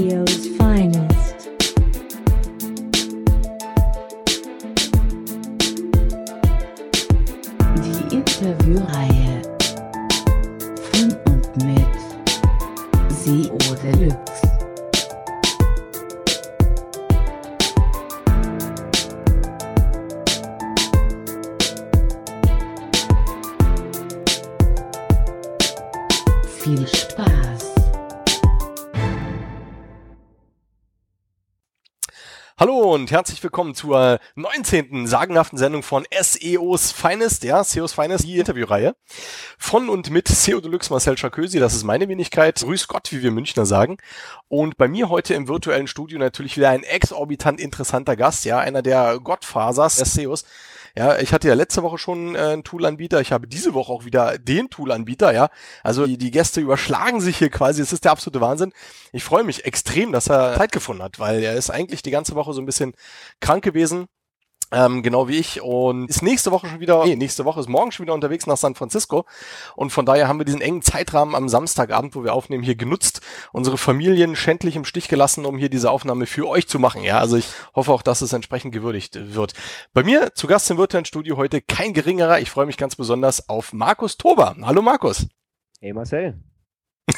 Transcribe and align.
SEO's 0.00 0.59
herzlich 33.10 33.42
willkommen 33.42 33.74
zur 33.74 34.20
19. 34.36 35.06
sagenhaften 35.06 35.58
Sendung 35.58 35.82
von 35.82 36.06
SEOs 36.10 36.92
Finest, 36.92 37.42
ja, 37.44 37.64
SEOs 37.64 37.92
Finest, 37.92 38.24
die 38.24 38.38
Interviewreihe. 38.38 38.94
Von 39.58 39.88
und 39.88 40.10
mit 40.10 40.28
SEO 40.28 40.60
Deluxe 40.60 40.92
Marcel 40.92 41.16
Charkösi, 41.16 41.58
das 41.58 41.74
ist 41.74 41.84
meine 41.84 42.08
Wenigkeit. 42.08 42.60
Grüß 42.60 42.88
Gott, 42.88 43.10
wie 43.10 43.22
wir 43.22 43.30
Münchner 43.30 43.66
sagen. 43.66 43.98
Und 44.48 44.76
bei 44.76 44.86
mir 44.86 45.08
heute 45.08 45.34
im 45.34 45.48
virtuellen 45.48 45.88
Studio 45.88 46.18
natürlich 46.18 46.56
wieder 46.56 46.70
ein 46.70 46.84
exorbitant 46.84 47.60
interessanter 47.60 48.16
Gast, 48.16 48.44
ja, 48.44 48.58
einer 48.58 48.82
der 48.82 49.18
Gottfasers 49.18 49.96
SEOs. 49.96 50.44
Ja, 50.96 51.18
ich 51.18 51.32
hatte 51.32 51.48
ja 51.48 51.54
letzte 51.54 51.82
Woche 51.82 51.98
schon 51.98 52.34
äh, 52.34 52.38
einen 52.38 52.64
Toolanbieter, 52.64 53.20
ich 53.20 53.32
habe 53.32 53.46
diese 53.46 53.74
Woche 53.74 53.92
auch 53.92 54.04
wieder 54.04 54.38
den 54.38 54.70
Toolanbieter, 54.70 55.32
ja. 55.32 55.48
Also 55.82 56.06
die, 56.06 56.18
die 56.18 56.30
Gäste 56.30 56.60
überschlagen 56.60 57.20
sich 57.20 57.38
hier 57.38 57.50
quasi, 57.50 57.82
es 57.82 57.92
ist 57.92 58.04
der 58.04 58.12
absolute 58.12 58.40
Wahnsinn. 58.40 58.72
Ich 59.12 59.24
freue 59.24 59.44
mich 59.44 59.64
extrem, 59.64 60.12
dass 60.12 60.28
er 60.28 60.56
Zeit 60.56 60.72
gefunden 60.72 61.02
hat, 61.02 61.18
weil 61.18 61.42
er 61.42 61.54
ist 61.54 61.70
eigentlich 61.70 62.02
die 62.02 62.10
ganze 62.10 62.34
Woche 62.34 62.52
so 62.52 62.60
ein 62.60 62.66
bisschen 62.66 62.94
krank 63.40 63.62
gewesen. 63.64 64.06
Ähm, 64.72 65.02
genau 65.02 65.26
wie 65.26 65.36
ich 65.36 65.60
und 65.62 66.08
ist 66.08 66.22
nächste 66.22 66.52
Woche 66.52 66.68
schon 66.68 66.78
wieder, 66.78 67.04
nee, 67.04 67.16
nächste 67.16 67.44
Woche 67.44 67.58
ist 67.58 67.68
morgen 67.68 67.90
schon 67.90 68.04
wieder 68.04 68.14
unterwegs 68.14 68.46
nach 68.46 68.56
San 68.56 68.76
Francisco 68.76 69.24
und 69.74 69.90
von 69.90 70.06
daher 70.06 70.28
haben 70.28 70.38
wir 70.38 70.44
diesen 70.44 70.60
engen 70.60 70.82
Zeitrahmen 70.82 71.34
am 71.34 71.48
Samstagabend, 71.48 72.14
wo 72.14 72.22
wir 72.22 72.34
aufnehmen, 72.34 72.62
hier 72.62 72.76
genutzt, 72.76 73.20
unsere 73.52 73.76
Familien 73.76 74.36
schändlich 74.36 74.76
im 74.76 74.84
Stich 74.84 75.08
gelassen, 75.08 75.44
um 75.44 75.58
hier 75.58 75.70
diese 75.70 75.90
Aufnahme 75.90 76.26
für 76.26 76.48
euch 76.48 76.68
zu 76.68 76.78
machen, 76.78 77.02
ja, 77.02 77.18
also 77.18 77.36
ich 77.36 77.48
hoffe 77.74 77.90
auch, 77.90 78.02
dass 78.02 78.22
es 78.22 78.32
entsprechend 78.32 78.72
gewürdigt 78.72 79.34
wird. 79.34 79.54
Bei 79.92 80.04
mir 80.04 80.34
zu 80.34 80.46
Gast 80.46 80.70
im 80.70 80.78
virtuellen 80.78 81.04
Studio 81.04 81.36
heute 81.36 81.60
kein 81.60 81.92
geringerer, 81.92 82.38
ich 82.38 82.50
freue 82.50 82.66
mich 82.66 82.76
ganz 82.76 82.94
besonders 82.94 83.48
auf 83.48 83.72
Markus 83.72 84.18
Tober. 84.18 84.54
Hallo 84.62 84.82
Markus. 84.82 85.26
Hey 85.80 85.92
Marcel. 85.92 86.38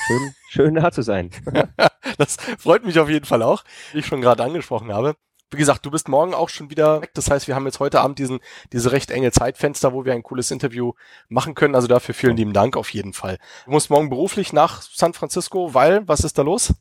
Schön, 0.07 0.35
schön 0.49 0.75
da 0.77 0.91
zu 0.91 1.03
sein. 1.03 1.31
das 2.17 2.39
freut 2.59 2.87
mich 2.87 2.99
auf 2.99 3.11
jeden 3.11 3.27
Fall 3.27 3.43
auch, 3.43 3.63
wie 3.93 3.99
ich 3.99 4.07
schon 4.07 4.23
gerade 4.23 4.43
angesprochen 4.43 4.91
habe 4.91 5.17
wie 5.53 5.59
gesagt, 5.59 5.85
du 5.85 5.91
bist 5.91 6.09
morgen 6.09 6.35
auch 6.35 6.49
schon 6.49 6.71
wieder 6.71 7.03
weg. 7.03 7.11
Das 7.15 7.31
heißt, 7.31 7.49
wir 7.49 7.55
haben 7.55 7.67
jetzt 7.67 7.81
heute 7.81 8.01
Abend 8.01 8.19
diesen, 8.19 8.41
diese 8.73 8.93
recht 8.93 9.11
enge 9.11 9.31
Zeitfenster, 9.31 9.93
wo 9.93 10.05
wir 10.05 10.13
ein 10.13 10.23
cooles 10.23 10.51
Interview 10.51 10.93
machen 11.29 11.55
können. 11.55 11.75
Also 11.75 11.89
dafür 11.89 12.15
vielen 12.15 12.37
lieben 12.37 12.53
Dank 12.53 12.77
auf 12.77 12.91
jeden 12.91 13.13
Fall. 13.13 13.39
Du 13.65 13.73
musst 13.73 13.91
morgen 13.91 14.11
beruflich 14.11 14.53
nach 14.53 14.83
San 14.83 15.13
Francisco, 15.13 15.75
weil, 15.75 16.07
was 16.09 16.25
ist 16.25 16.39
da 16.39 16.43
los? 16.43 16.75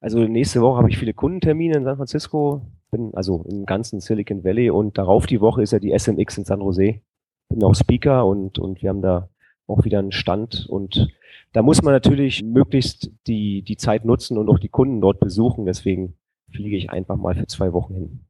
Also 0.00 0.18
nächste 0.20 0.60
Woche 0.60 0.78
habe 0.78 0.90
ich 0.90 0.98
viele 0.98 1.14
Kundentermine 1.14 1.76
in 1.76 1.84
San 1.84 1.96
Francisco. 1.96 2.62
Bin 2.90 3.12
also 3.14 3.44
im 3.48 3.64
ganzen 3.66 4.00
Silicon 4.00 4.44
Valley 4.44 4.70
und 4.70 4.98
darauf 4.98 5.26
die 5.26 5.40
Woche 5.40 5.62
ist 5.62 5.72
ja 5.72 5.78
die 5.78 5.96
SMX 5.96 6.38
in 6.38 6.44
San 6.44 6.60
Jose. 6.60 7.00
Bin 7.48 7.64
auch 7.64 7.74
Speaker 7.74 8.26
und, 8.26 8.58
und 8.58 8.82
wir 8.82 8.90
haben 8.90 9.02
da 9.02 9.28
auch 9.66 9.84
wieder 9.84 10.00
einen 10.00 10.12
Stand 10.12 10.66
und 10.68 11.08
da 11.52 11.62
muss 11.62 11.82
man 11.82 11.92
natürlich 11.92 12.42
möglichst 12.42 13.10
die, 13.26 13.62
die 13.62 13.76
Zeit 13.76 14.04
nutzen 14.04 14.38
und 14.38 14.48
auch 14.48 14.58
die 14.58 14.68
Kunden 14.68 15.00
dort 15.00 15.20
besuchen. 15.20 15.66
Deswegen 15.66 16.14
fliege 16.52 16.76
ich 16.76 16.90
einfach 16.90 17.16
mal 17.16 17.34
für 17.34 17.46
zwei 17.46 17.72
Wochen 17.72 17.94
hin. 17.94 18.20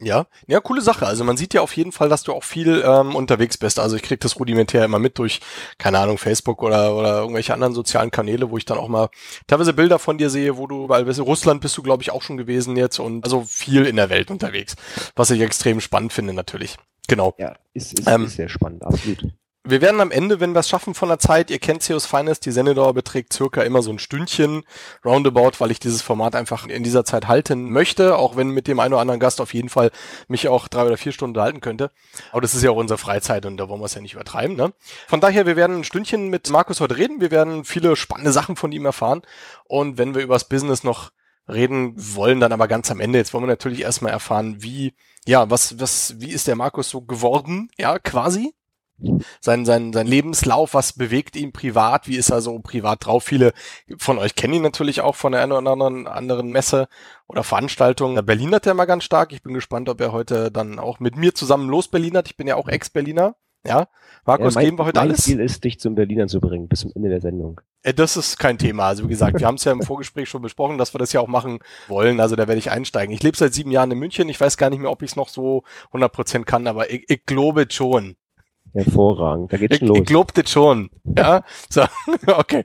Ja, 0.00 0.26
ja, 0.46 0.60
coole 0.60 0.80
Sache. 0.80 1.06
Also 1.06 1.24
man 1.24 1.36
sieht 1.36 1.54
ja 1.54 1.60
auf 1.60 1.76
jeden 1.76 1.90
Fall, 1.90 2.08
dass 2.08 2.22
du 2.22 2.32
auch 2.32 2.44
viel 2.44 2.84
ähm, 2.86 3.16
unterwegs 3.16 3.58
bist. 3.58 3.80
Also 3.80 3.96
ich 3.96 4.02
krieg 4.02 4.20
das 4.20 4.38
rudimentär 4.38 4.84
immer 4.84 5.00
mit 5.00 5.18
durch, 5.18 5.40
keine 5.76 5.98
Ahnung, 5.98 6.18
Facebook 6.18 6.62
oder, 6.62 6.94
oder 6.94 7.18
irgendwelche 7.18 7.52
anderen 7.52 7.74
sozialen 7.74 8.12
Kanäle, 8.12 8.50
wo 8.50 8.56
ich 8.56 8.64
dann 8.64 8.78
auch 8.78 8.86
mal 8.86 9.08
teilweise 9.48 9.72
Bilder 9.72 9.98
von 9.98 10.16
dir 10.16 10.30
sehe, 10.30 10.56
wo 10.56 10.68
du, 10.68 10.88
weil 10.88 11.08
in 11.08 11.22
Russland 11.22 11.60
bist 11.62 11.76
du, 11.76 11.82
glaube 11.82 12.04
ich, 12.04 12.12
auch 12.12 12.22
schon 12.22 12.36
gewesen 12.36 12.76
jetzt 12.76 13.00
und 13.00 13.24
also 13.24 13.42
viel 13.42 13.86
in 13.86 13.96
der 13.96 14.08
Welt 14.08 14.30
unterwegs. 14.30 14.76
Was 15.16 15.32
ich 15.32 15.40
extrem 15.40 15.80
spannend 15.80 16.12
finde 16.12 16.32
natürlich. 16.32 16.76
Genau. 17.08 17.34
Ja, 17.38 17.56
ist, 17.74 17.98
ist, 17.98 18.06
ähm, 18.06 18.26
ist 18.26 18.36
sehr 18.36 18.48
spannend, 18.48 18.84
absolut. 18.84 19.24
Wir 19.70 19.82
werden 19.82 20.00
am 20.00 20.10
Ende, 20.10 20.40
wenn 20.40 20.54
wir 20.54 20.60
es 20.60 20.68
schaffen 20.70 20.94
von 20.94 21.10
der 21.10 21.18
Zeit, 21.18 21.50
ihr 21.50 21.58
kennt 21.58 21.82
CEOs 21.82 22.06
Finest, 22.06 22.46
die 22.46 22.52
Sendedauer 22.52 22.94
beträgt 22.94 23.34
circa 23.34 23.60
immer 23.60 23.82
so 23.82 23.90
ein 23.90 23.98
Stündchen 23.98 24.62
roundabout, 25.04 25.50
weil 25.58 25.70
ich 25.70 25.78
dieses 25.78 26.00
Format 26.00 26.34
einfach 26.34 26.66
in 26.66 26.82
dieser 26.82 27.04
Zeit 27.04 27.28
halten 27.28 27.70
möchte, 27.70 28.16
auch 28.16 28.34
wenn 28.34 28.48
mit 28.48 28.66
dem 28.66 28.80
einen 28.80 28.94
oder 28.94 29.02
anderen 29.02 29.20
Gast 29.20 29.42
auf 29.42 29.52
jeden 29.52 29.68
Fall 29.68 29.90
mich 30.26 30.48
auch 30.48 30.68
drei 30.68 30.86
oder 30.86 30.96
vier 30.96 31.12
Stunden 31.12 31.38
halten 31.38 31.60
könnte. 31.60 31.90
Aber 32.32 32.40
das 32.40 32.54
ist 32.54 32.62
ja 32.62 32.70
auch 32.70 32.76
unsere 32.76 32.96
Freizeit 32.96 33.44
und 33.44 33.58
da 33.58 33.68
wollen 33.68 33.82
wir 33.82 33.84
es 33.84 33.94
ja 33.94 34.00
nicht 34.00 34.14
übertreiben. 34.14 34.56
Ne? 34.56 34.72
Von 35.06 35.20
daher, 35.20 35.44
wir 35.44 35.56
werden 35.56 35.80
ein 35.80 35.84
Stündchen 35.84 36.30
mit 36.30 36.48
Markus 36.48 36.80
heute 36.80 36.96
reden, 36.96 37.20
wir 37.20 37.30
werden 37.30 37.66
viele 37.66 37.94
spannende 37.94 38.32
Sachen 38.32 38.56
von 38.56 38.72
ihm 38.72 38.86
erfahren 38.86 39.20
und 39.64 39.98
wenn 39.98 40.14
wir 40.14 40.22
übers 40.22 40.48
Business 40.48 40.82
noch 40.82 41.10
reden 41.46 41.92
wollen, 41.94 42.40
dann 42.40 42.52
aber 42.52 42.68
ganz 42.68 42.90
am 42.90 43.00
Ende. 43.00 43.18
Jetzt 43.18 43.34
wollen 43.34 43.44
wir 43.44 43.48
natürlich 43.48 43.82
erstmal 43.82 44.12
erfahren, 44.12 44.62
wie, 44.62 44.94
ja, 45.26 45.50
was, 45.50 45.78
was, 45.78 46.14
wie 46.20 46.30
ist 46.30 46.46
der 46.46 46.56
Markus 46.56 46.88
so 46.88 47.02
geworden, 47.02 47.68
ja, 47.76 47.98
quasi? 47.98 48.54
Sein, 49.40 49.64
sein, 49.64 49.92
sein 49.92 50.06
Lebenslauf, 50.06 50.74
was 50.74 50.92
bewegt 50.92 51.36
ihn 51.36 51.52
privat, 51.52 52.08
wie 52.08 52.16
ist 52.16 52.30
er 52.30 52.40
so 52.40 52.58
privat 52.58 53.06
drauf? 53.06 53.24
Viele 53.24 53.52
von 53.98 54.18
euch 54.18 54.34
kennen 54.34 54.54
ihn 54.54 54.62
natürlich 54.62 55.00
auch 55.00 55.14
von 55.14 55.32
der 55.32 55.42
einen 55.42 55.52
oder 55.52 55.70
anderen, 55.70 56.06
anderen 56.06 56.50
Messe 56.50 56.88
oder 57.26 57.44
Veranstaltung. 57.44 58.14
Der 58.14 58.22
Berlin 58.22 58.54
hat 58.54 58.66
er 58.66 58.72
immer 58.72 58.86
ganz 58.86 59.04
stark. 59.04 59.32
Ich 59.32 59.42
bin 59.42 59.54
gespannt, 59.54 59.88
ob 59.88 60.00
er 60.00 60.12
heute 60.12 60.50
dann 60.50 60.78
auch 60.78 61.00
mit 61.00 61.16
mir 61.16 61.34
zusammen 61.34 61.68
los 61.68 61.88
Berlin 61.88 62.16
hat. 62.16 62.28
Ich 62.28 62.36
bin 62.36 62.46
ja 62.46 62.56
auch 62.56 62.68
Ex-Berliner. 62.68 63.36
Ja, 63.66 63.88
Markus, 64.24 64.54
ja, 64.54 64.60
mein, 64.60 64.64
geben 64.66 64.78
wir 64.78 64.84
heute 64.86 65.00
mein 65.00 65.08
alles. 65.08 65.26
Mein 65.26 65.36
Ziel 65.36 65.40
ist, 65.40 65.64
dich 65.64 65.80
zum 65.80 65.94
Berlinern 65.94 66.28
zu 66.28 66.40
bringen, 66.40 66.68
bis 66.68 66.80
zum 66.80 66.92
Ende 66.94 67.08
der 67.08 67.20
Sendung. 67.20 67.60
Äh, 67.82 67.92
das 67.92 68.16
ist 68.16 68.38
kein 68.38 68.56
Thema. 68.56 68.86
Also 68.86 69.04
wie 69.04 69.08
gesagt, 69.08 69.38
wir 69.38 69.46
haben 69.46 69.56
es 69.56 69.64
ja 69.64 69.72
im 69.72 69.82
Vorgespräch 69.82 70.28
schon 70.28 70.42
besprochen, 70.42 70.78
dass 70.78 70.94
wir 70.94 70.98
das 70.98 71.12
ja 71.12 71.20
auch 71.20 71.26
machen 71.26 71.58
wollen. 71.88 72.20
Also 72.20 72.36
da 72.36 72.46
werde 72.46 72.58
ich 72.58 72.70
einsteigen. 72.70 73.14
Ich 73.14 73.22
lebe 73.22 73.36
seit 73.36 73.52
sieben 73.52 73.70
Jahren 73.70 73.90
in 73.90 73.98
München. 73.98 74.28
Ich 74.28 74.40
weiß 74.40 74.56
gar 74.56 74.70
nicht 74.70 74.78
mehr, 74.78 74.90
ob 74.90 75.02
ich 75.02 75.10
es 75.10 75.16
noch 75.16 75.28
so 75.28 75.64
100 75.88 76.12
Prozent 76.12 76.46
kann, 76.46 76.66
aber 76.66 76.90
ich, 76.90 77.04
ich 77.08 77.26
glaube 77.26 77.66
schon. 77.70 78.16
Hervorragend, 78.72 79.52
da 79.52 79.56
geht's 79.56 79.78
schon 79.78 79.88
los. 79.88 79.98
Ich 79.98 80.04
glaubte 80.04 80.46
schon. 80.46 80.90
Ja, 81.16 81.42
so, 81.68 81.82
okay. 82.26 82.64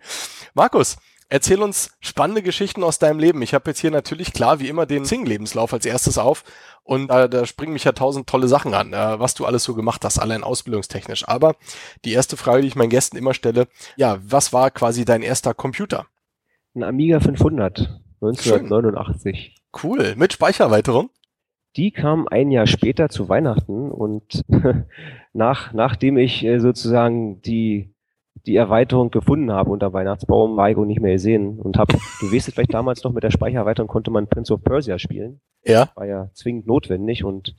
Markus, 0.53 0.97
erzähl 1.29 1.61
uns 1.61 1.91
spannende 1.99 2.41
Geschichten 2.41 2.83
aus 2.83 2.99
deinem 2.99 3.19
Leben. 3.19 3.41
Ich 3.41 3.53
habe 3.53 3.69
jetzt 3.69 3.79
hier 3.79 3.91
natürlich 3.91 4.33
klar 4.33 4.59
wie 4.59 4.67
immer 4.67 4.85
den 4.85 5.05
Sing-Lebenslauf 5.05 5.73
als 5.73 5.85
erstes 5.85 6.17
auf 6.17 6.43
und 6.83 7.09
äh, 7.09 7.29
da 7.29 7.45
springen 7.45 7.73
mich 7.73 7.85
ja 7.85 7.93
tausend 7.93 8.27
tolle 8.27 8.47
Sachen 8.47 8.73
an, 8.73 8.93
äh, 8.93 9.19
was 9.19 9.33
du 9.33 9.45
alles 9.45 9.63
so 9.63 9.73
gemacht 9.73 10.03
hast, 10.03 10.19
allein 10.19 10.43
ausbildungstechnisch. 10.43 11.27
Aber 11.27 11.55
die 12.05 12.13
erste 12.13 12.37
Frage, 12.37 12.61
die 12.61 12.67
ich 12.67 12.75
meinen 12.75 12.89
Gästen 12.89 13.17
immer 13.17 13.33
stelle, 13.33 13.67
ja, 13.95 14.19
was 14.21 14.53
war 14.53 14.69
quasi 14.71 15.05
dein 15.05 15.21
erster 15.21 15.53
Computer? 15.53 16.05
Ein 16.75 16.83
Amiga 16.83 17.19
500, 17.19 18.01
1989. 18.21 19.37
Schön. 19.37 19.81
Cool, 19.81 20.13
mit 20.17 20.33
Speichererweiterung? 20.33 21.09
Die 21.75 21.91
kam 21.91 22.27
ein 22.27 22.51
Jahr 22.51 22.67
später 22.67 23.09
zu 23.09 23.29
Weihnachten 23.29 23.91
und 23.91 24.43
nach, 25.33 25.73
nachdem 25.73 26.17
ich 26.17 26.43
äh, 26.45 26.59
sozusagen 26.59 27.41
die, 27.41 27.93
die 28.45 28.55
Erweiterung 28.55 29.09
gefunden 29.09 29.51
habe 29.51 29.71
unter 29.71 29.91
Weihnachtsbaum, 29.93 30.55
war 30.55 30.69
ich 30.69 30.77
auch 30.77 30.85
nicht 30.85 31.01
mehr 31.01 31.13
gesehen 31.13 31.59
und 31.59 31.77
habe, 31.77 31.93
du 32.19 32.31
weißt 32.31 32.47
es 32.47 32.53
vielleicht 32.53 32.73
damals 32.73 33.03
noch, 33.03 33.11
mit 33.11 33.23
der 33.23 33.31
Speichererweiterung 33.31 33.87
konnte 33.87 34.11
man 34.11 34.27
Prince 34.27 34.53
of 34.53 34.63
Persia 34.63 34.99
spielen. 34.99 35.41
Ja. 35.65 35.89
War 35.95 36.05
ja 36.05 36.29
zwingend 36.33 36.67
notwendig 36.67 37.23
und 37.23 37.55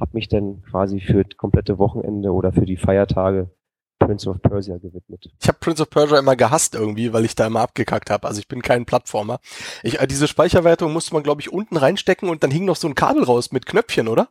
habe 0.00 0.12
mich 0.14 0.28
dann 0.28 0.62
quasi 0.62 1.00
für 1.00 1.24
das 1.24 1.36
komplette 1.36 1.78
Wochenende 1.78 2.32
oder 2.32 2.52
für 2.52 2.64
die 2.64 2.76
Feiertage 2.76 3.50
Prince 3.98 4.28
of 4.28 4.40
Persia 4.40 4.78
gewidmet. 4.78 5.28
Ich 5.40 5.48
habe 5.48 5.58
Prince 5.60 5.82
of 5.82 5.90
Persia 5.90 6.18
immer 6.18 6.36
gehasst 6.36 6.74
irgendwie, 6.74 7.12
weil 7.12 7.24
ich 7.24 7.34
da 7.34 7.46
immer 7.46 7.60
abgekackt 7.60 8.10
habe. 8.10 8.26
Also 8.26 8.40
ich 8.40 8.48
bin 8.48 8.62
kein 8.62 8.86
Plattformer. 8.86 9.40
Ich, 9.82 10.00
äh, 10.00 10.06
diese 10.06 10.28
Speicherwertung 10.28 10.92
musste 10.92 11.14
man, 11.14 11.22
glaube 11.22 11.40
ich, 11.40 11.52
unten 11.52 11.76
reinstecken 11.76 12.28
und 12.28 12.42
dann 12.42 12.50
hing 12.50 12.64
noch 12.64 12.76
so 12.76 12.88
ein 12.88 12.94
Kabel 12.94 13.24
raus 13.24 13.52
mit 13.52 13.66
Knöpfchen, 13.66 14.08
oder? 14.08 14.28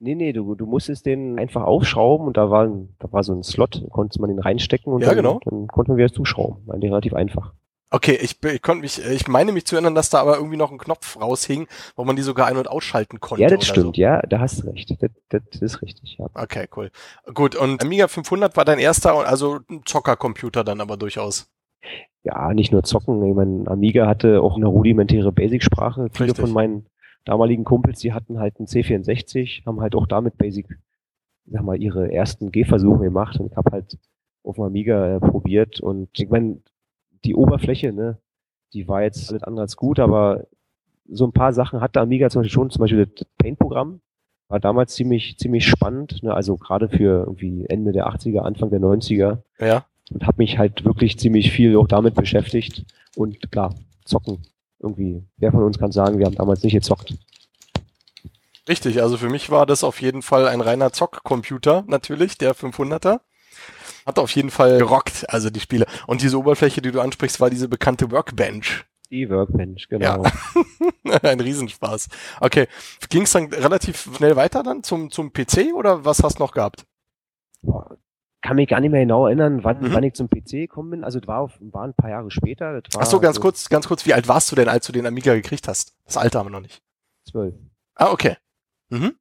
Nee, 0.00 0.14
nee, 0.14 0.32
du, 0.32 0.54
du 0.54 0.66
musstest 0.66 1.06
den 1.06 1.38
einfach 1.38 1.64
aufschrauben 1.64 2.28
und 2.28 2.36
da 2.36 2.50
war, 2.50 2.64
ein, 2.64 2.94
da 3.00 3.10
war 3.12 3.24
so 3.24 3.34
ein 3.34 3.42
Slot, 3.42 3.82
da 3.82 3.88
konnte 3.88 4.20
man 4.20 4.30
den 4.30 4.38
reinstecken 4.38 4.92
und 4.92 5.00
ja, 5.00 5.08
dann, 5.08 5.16
genau. 5.16 5.40
dann 5.44 5.66
konnte 5.66 5.90
man 5.90 5.98
wieder 5.98 6.12
zuschrauben. 6.12 6.64
War 6.66 6.76
relativ 6.76 7.14
einfach. 7.14 7.52
Okay, 7.90 8.18
ich, 8.20 8.42
ich 8.44 8.60
konnte 8.60 8.82
mich, 8.82 9.02
ich 9.02 9.28
meine 9.28 9.52
mich 9.52 9.64
zu 9.64 9.74
erinnern, 9.74 9.94
dass 9.94 10.10
da 10.10 10.20
aber 10.20 10.36
irgendwie 10.36 10.58
noch 10.58 10.70
ein 10.70 10.78
Knopf 10.78 11.18
raushing, 11.18 11.66
wo 11.96 12.04
man 12.04 12.16
die 12.16 12.22
sogar 12.22 12.46
ein- 12.46 12.58
und 12.58 12.68
ausschalten 12.68 13.18
konnte. 13.18 13.42
Ja, 13.42 13.48
das 13.48 13.66
stimmt, 13.66 13.96
so. 13.96 14.02
ja, 14.02 14.20
da 14.22 14.40
hast 14.40 14.62
du 14.62 14.66
recht. 14.68 14.94
Das, 15.00 15.10
das 15.28 15.62
ist 15.62 15.80
richtig, 15.80 16.16
ja. 16.18 16.26
Okay, 16.34 16.68
cool. 16.76 16.90
Gut, 17.32 17.56
und 17.56 17.82
Amiga 17.82 18.08
500 18.08 18.56
war 18.56 18.66
dein 18.66 18.78
erster, 18.78 19.14
also 19.14 19.60
ein 19.70 19.82
Zockercomputer 19.86 20.64
dann 20.64 20.82
aber 20.82 20.98
durchaus. 20.98 21.50
Ja, 22.24 22.52
nicht 22.52 22.72
nur 22.72 22.82
zocken. 22.82 23.24
Ich 23.24 23.34
meine, 23.34 23.70
Amiga 23.70 24.06
hatte 24.06 24.42
auch 24.42 24.56
eine 24.56 24.66
rudimentäre 24.66 25.32
Basic-Sprache. 25.32 26.08
Viele 26.12 26.34
von 26.34 26.52
meinen 26.52 26.86
damaligen 27.24 27.64
Kumpels, 27.64 28.00
die 28.00 28.12
hatten 28.12 28.38
halt 28.38 28.58
einen 28.58 28.66
C64, 28.66 29.64
haben 29.64 29.80
halt 29.80 29.94
auch 29.94 30.06
damit 30.06 30.36
Basic, 30.36 30.66
sag 31.46 31.62
mal, 31.62 31.80
ihre 31.80 32.12
ersten 32.12 32.50
Gehversuche 32.50 33.04
gemacht 33.04 33.38
und 33.40 33.50
ich 33.50 33.56
habe 33.56 33.70
halt 33.70 33.96
auf 34.42 34.56
dem 34.56 34.64
Amiga 34.64 35.16
äh, 35.16 35.20
probiert 35.20 35.80
und 35.80 36.08
ich 36.18 36.28
meine, 36.28 36.60
die 37.24 37.34
Oberfläche, 37.34 37.92
ne, 37.92 38.18
die 38.72 38.88
war 38.88 39.02
jetzt 39.02 39.30
alles 39.30 39.42
andere 39.42 39.62
als 39.62 39.76
gut, 39.76 39.98
aber 39.98 40.46
so 41.10 41.24
ein 41.26 41.32
paar 41.32 41.52
Sachen 41.52 41.80
hatte 41.80 42.00
Amiga 42.00 42.28
zum 42.30 42.42
Beispiel 42.42 42.52
schon, 42.52 42.70
zum 42.70 42.80
Beispiel 42.80 43.06
das 43.06 43.26
Paint-Programm 43.38 44.00
war 44.48 44.60
damals 44.60 44.94
ziemlich, 44.94 45.38
ziemlich 45.38 45.66
spannend, 45.66 46.22
ne? 46.22 46.32
also 46.32 46.56
gerade 46.56 46.88
für 46.88 47.24
irgendwie 47.26 47.66
Ende 47.66 47.92
der 47.92 48.08
80er, 48.08 48.40
Anfang 48.40 48.70
der 48.70 48.80
90er 48.80 49.38
Ja. 49.58 49.84
und 50.10 50.26
habe 50.26 50.38
mich 50.38 50.58
halt 50.58 50.84
wirklich 50.84 51.18
ziemlich 51.18 51.50
viel 51.52 51.76
auch 51.76 51.86
damit 51.86 52.14
beschäftigt 52.14 52.84
und 53.16 53.50
klar, 53.50 53.74
zocken 54.04 54.38
irgendwie. 54.78 55.22
Wer 55.36 55.52
von 55.52 55.64
uns 55.64 55.78
kann 55.78 55.92
sagen, 55.92 56.18
wir 56.18 56.26
haben 56.26 56.36
damals 56.36 56.62
nicht 56.62 56.72
gezockt. 56.72 57.14
Richtig, 58.68 59.00
also 59.00 59.16
für 59.16 59.28
mich 59.30 59.50
war 59.50 59.64
das 59.64 59.82
auf 59.82 60.00
jeden 60.02 60.20
Fall 60.22 60.46
ein 60.46 60.60
reiner 60.60 60.92
Zockcomputer, 60.92 61.84
natürlich, 61.86 62.36
der 62.36 62.54
500er. 62.54 63.20
Hat 64.08 64.18
auf 64.18 64.30
jeden 64.30 64.50
Fall 64.50 64.78
gerockt, 64.78 65.28
also 65.28 65.50
die 65.50 65.60
Spiele. 65.60 65.84
Und 66.06 66.22
diese 66.22 66.38
Oberfläche, 66.38 66.80
die 66.80 66.90
du 66.92 67.00
ansprichst, 67.02 67.40
war 67.40 67.50
diese 67.50 67.68
bekannte 67.68 68.10
Workbench. 68.10 68.86
Die 69.10 69.28
Workbench, 69.28 69.86
genau. 69.90 70.22
ein 71.22 71.40
Riesenspaß. 71.40 72.08
Okay, 72.40 72.68
ging 73.10 73.24
es 73.24 73.32
dann 73.32 73.52
relativ 73.52 74.08
schnell 74.16 74.34
weiter 74.34 74.62
dann 74.62 74.82
zum, 74.82 75.10
zum 75.10 75.30
PC 75.34 75.74
oder 75.74 76.06
was 76.06 76.22
hast 76.22 76.38
du 76.38 76.42
noch 76.42 76.52
gehabt? 76.52 76.86
Kann 78.40 78.56
mich 78.56 78.68
gar 78.68 78.80
nicht 78.80 78.92
mehr 78.92 79.02
genau 79.02 79.26
erinnern, 79.26 79.62
wann, 79.62 79.80
Mhm. 79.82 79.92
wann 79.92 80.04
ich 80.04 80.14
zum 80.14 80.30
PC 80.30 80.52
gekommen 80.52 80.90
bin. 80.90 81.04
Also, 81.04 81.18
es 81.18 81.26
war, 81.26 81.40
auf, 81.40 81.58
war 81.60 81.84
ein 81.84 81.92
paar 81.94 82.08
Jahre 82.08 82.30
später. 82.30 82.80
Das 82.80 82.94
war 82.94 83.02
Ach 83.02 83.06
so, 83.06 83.20
ganz 83.20 83.36
so 83.36 83.42
kurz, 83.42 83.68
ganz 83.68 83.88
kurz, 83.88 84.06
wie 84.06 84.14
alt 84.14 84.26
warst 84.26 84.50
du 84.50 84.56
denn, 84.56 84.68
als 84.68 84.86
du 84.86 84.92
den 84.92 85.04
Amiga 85.06 85.34
gekriegt 85.34 85.68
hast? 85.68 85.94
Das 86.06 86.16
Alter 86.16 86.38
haben 86.38 86.46
wir 86.46 86.52
noch 86.52 86.60
nicht. 86.60 86.80
Zwölf. 87.28 87.54
Ah, 87.94 88.10
okay. 88.10 88.36
Mhm. 88.88 89.16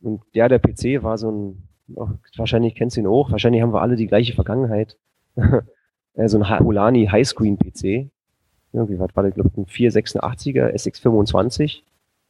Und 0.00 0.22
ja, 0.32 0.48
der 0.48 0.58
PC 0.58 1.02
war 1.02 1.18
so 1.18 1.30
ein, 1.30 1.68
wahrscheinlich 1.88 2.74
kennst 2.74 2.96
du 2.96 3.00
ihn 3.00 3.06
auch, 3.06 3.30
wahrscheinlich 3.30 3.62
haben 3.62 3.72
wir 3.72 3.82
alle 3.82 3.96
die 3.96 4.06
gleiche 4.06 4.34
Vergangenheit. 4.34 4.96
Äh, 6.18 6.28
so 6.30 6.38
ein 6.38 6.48
Holani 6.48 7.08
Highscreen-PC. 7.08 8.08
Irgendwie, 8.72 8.98
was 8.98 9.14
war 9.14 9.22
der, 9.22 9.32
glaube 9.32 9.50
ich, 9.52 9.58
ein 9.58 9.66
486er 9.66 10.72
SX25 10.74 11.82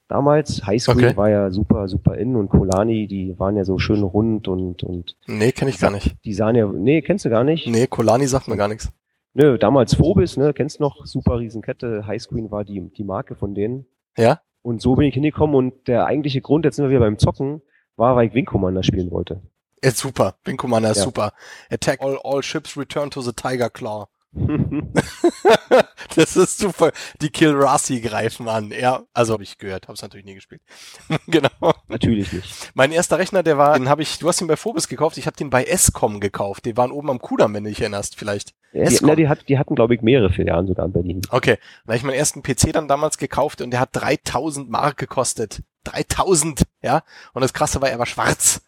damals. 0.08 0.66
Highscreen 0.66 1.04
Okay. 1.04 1.16
war 1.16 1.30
ja 1.30 1.50
super, 1.52 1.86
super 1.86 2.16
in 2.16 2.34
und 2.34 2.48
Kolani, 2.48 3.06
die 3.06 3.38
waren 3.38 3.56
ja 3.56 3.64
so 3.64 3.78
schön 3.78 4.02
rund 4.02 4.48
und, 4.48 4.82
und 4.82 5.16
Nee, 5.28 5.52
kenne 5.52 5.70
ich 5.70 5.78
gar 5.78 5.92
nicht. 5.92 6.16
die 6.24 6.34
sahen 6.34 6.56
ja, 6.56 6.66
nee, 6.66 7.00
kennst 7.00 7.24
du 7.26 7.30
gar 7.30 7.44
nicht? 7.44 7.68
Nee, 7.68 7.86
Kolani 7.86 8.26
sagt 8.26 8.48
mir 8.48 8.56
gar 8.56 8.66
nichts. 8.66 8.90
Nö, 9.34 9.56
damals 9.56 9.94
Phobis, 9.94 10.36
ne, 10.36 10.52
kennst 10.52 10.80
du 10.80 10.82
noch, 10.82 11.06
super 11.06 11.38
Riesenkette, 11.38 12.08
Highscreen 12.08 12.50
war 12.50 12.64
die, 12.64 12.80
die 12.90 13.04
Marke 13.04 13.36
von 13.36 13.54
denen. 13.54 13.86
Ja? 14.16 14.40
Und 14.62 14.82
so 14.82 14.96
bin 14.96 15.06
ich 15.06 15.14
hingekommen 15.14 15.54
und 15.54 15.86
der 15.86 16.06
eigentliche 16.06 16.40
Grund, 16.40 16.64
jetzt 16.64 16.74
sind 16.74 16.86
wir 16.86 16.90
wieder 16.90 16.98
beim 17.06 17.18
Zocken, 17.18 17.62
war, 17.96 18.16
weil 18.16 18.28
ich 18.28 18.34
Wing 18.34 18.44
Commander 18.46 18.82
spielen 18.82 19.10
wollte. 19.10 19.40
Ist 19.82 19.98
super. 19.98 20.36
Wing 20.44 20.56
Commander 20.56 20.90
ist 20.90 20.98
Ja. 20.98 21.04
super. 21.04 21.32
Attack 21.70 22.00
all, 22.00 22.18
all 22.24 22.42
ships, 22.42 22.76
return 22.76 23.10
to 23.10 23.20
the 23.20 23.32
Tiger 23.32 23.70
Claw. 23.70 24.06
das 26.16 26.36
ist 26.36 26.58
super. 26.58 26.92
Die 27.20 27.30
Kilrasi 27.30 28.00
greifen 28.00 28.48
an. 28.48 28.70
Ja, 28.70 29.02
also 29.12 29.32
habe 29.32 29.42
ich 29.42 29.58
gehört, 29.58 29.88
habe 29.88 29.94
es 29.94 30.02
natürlich 30.02 30.26
nie 30.26 30.34
gespielt. 30.34 30.60
genau. 31.26 31.48
Natürlich 31.88 32.32
nicht. 32.32 32.70
Mein 32.74 32.92
erster 32.92 33.18
Rechner, 33.18 33.42
der 33.42 33.58
war, 33.58 33.78
den 33.78 33.88
habe 33.88 34.02
ich, 34.02 34.18
du 34.18 34.28
hast 34.28 34.40
ihn 34.40 34.46
bei 34.46 34.56
Phobis 34.56 34.88
gekauft, 34.88 35.16
ich 35.18 35.26
habe 35.26 35.36
den 35.36 35.50
bei 35.50 35.64
Escom 35.64 36.20
gekauft. 36.20 36.64
Die 36.64 36.76
waren 36.76 36.90
oben 36.90 37.10
am 37.10 37.18
Kudamm, 37.20 37.54
wenn 37.54 37.64
du 37.64 37.70
dich 37.70 37.80
erinnerst, 37.80 38.16
vielleicht. 38.16 38.54
Die, 38.72 38.78
Escom. 38.80 39.08
na, 39.08 39.14
die, 39.14 39.28
hat, 39.28 39.48
die 39.48 39.58
hatten, 39.58 39.74
glaube 39.74 39.94
ich, 39.94 40.02
mehrere 40.02 40.30
Filialen 40.30 40.66
sogar 40.66 40.86
in 40.86 40.92
Berlin. 40.92 41.22
Okay, 41.30 41.56
dann 41.84 41.92
habe 41.94 41.96
ich 41.96 42.02
meinen 42.04 42.16
ersten 42.18 42.42
PC 42.42 42.72
dann 42.72 42.88
damals 42.88 43.18
gekauft 43.18 43.62
und 43.62 43.70
der 43.70 43.80
hat 43.80 43.90
3000 43.92 44.68
Mark 44.70 44.96
gekostet. 44.98 45.62
3000, 45.86 46.62
ja. 46.82 47.02
Und 47.32 47.42
das 47.42 47.52
Krasse 47.52 47.80
war, 47.80 47.88
er 47.88 47.98
war 47.98 48.06
schwarz. 48.06 48.62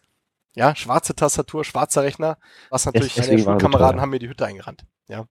Ja, 0.55 0.75
schwarze 0.75 1.15
Tastatur, 1.15 1.63
schwarzer 1.63 2.03
Rechner. 2.03 2.37
Was 2.69 2.85
natürlich, 2.85 3.17
meine 3.17 3.31
er 3.31 3.39
Schulkameraden 3.39 3.95
teuer. 3.95 4.01
haben 4.01 4.09
mir 4.09 4.19
die 4.19 4.29
Hütte 4.29 4.45
eingerannt. 4.45 4.83
Ja. 5.07 5.25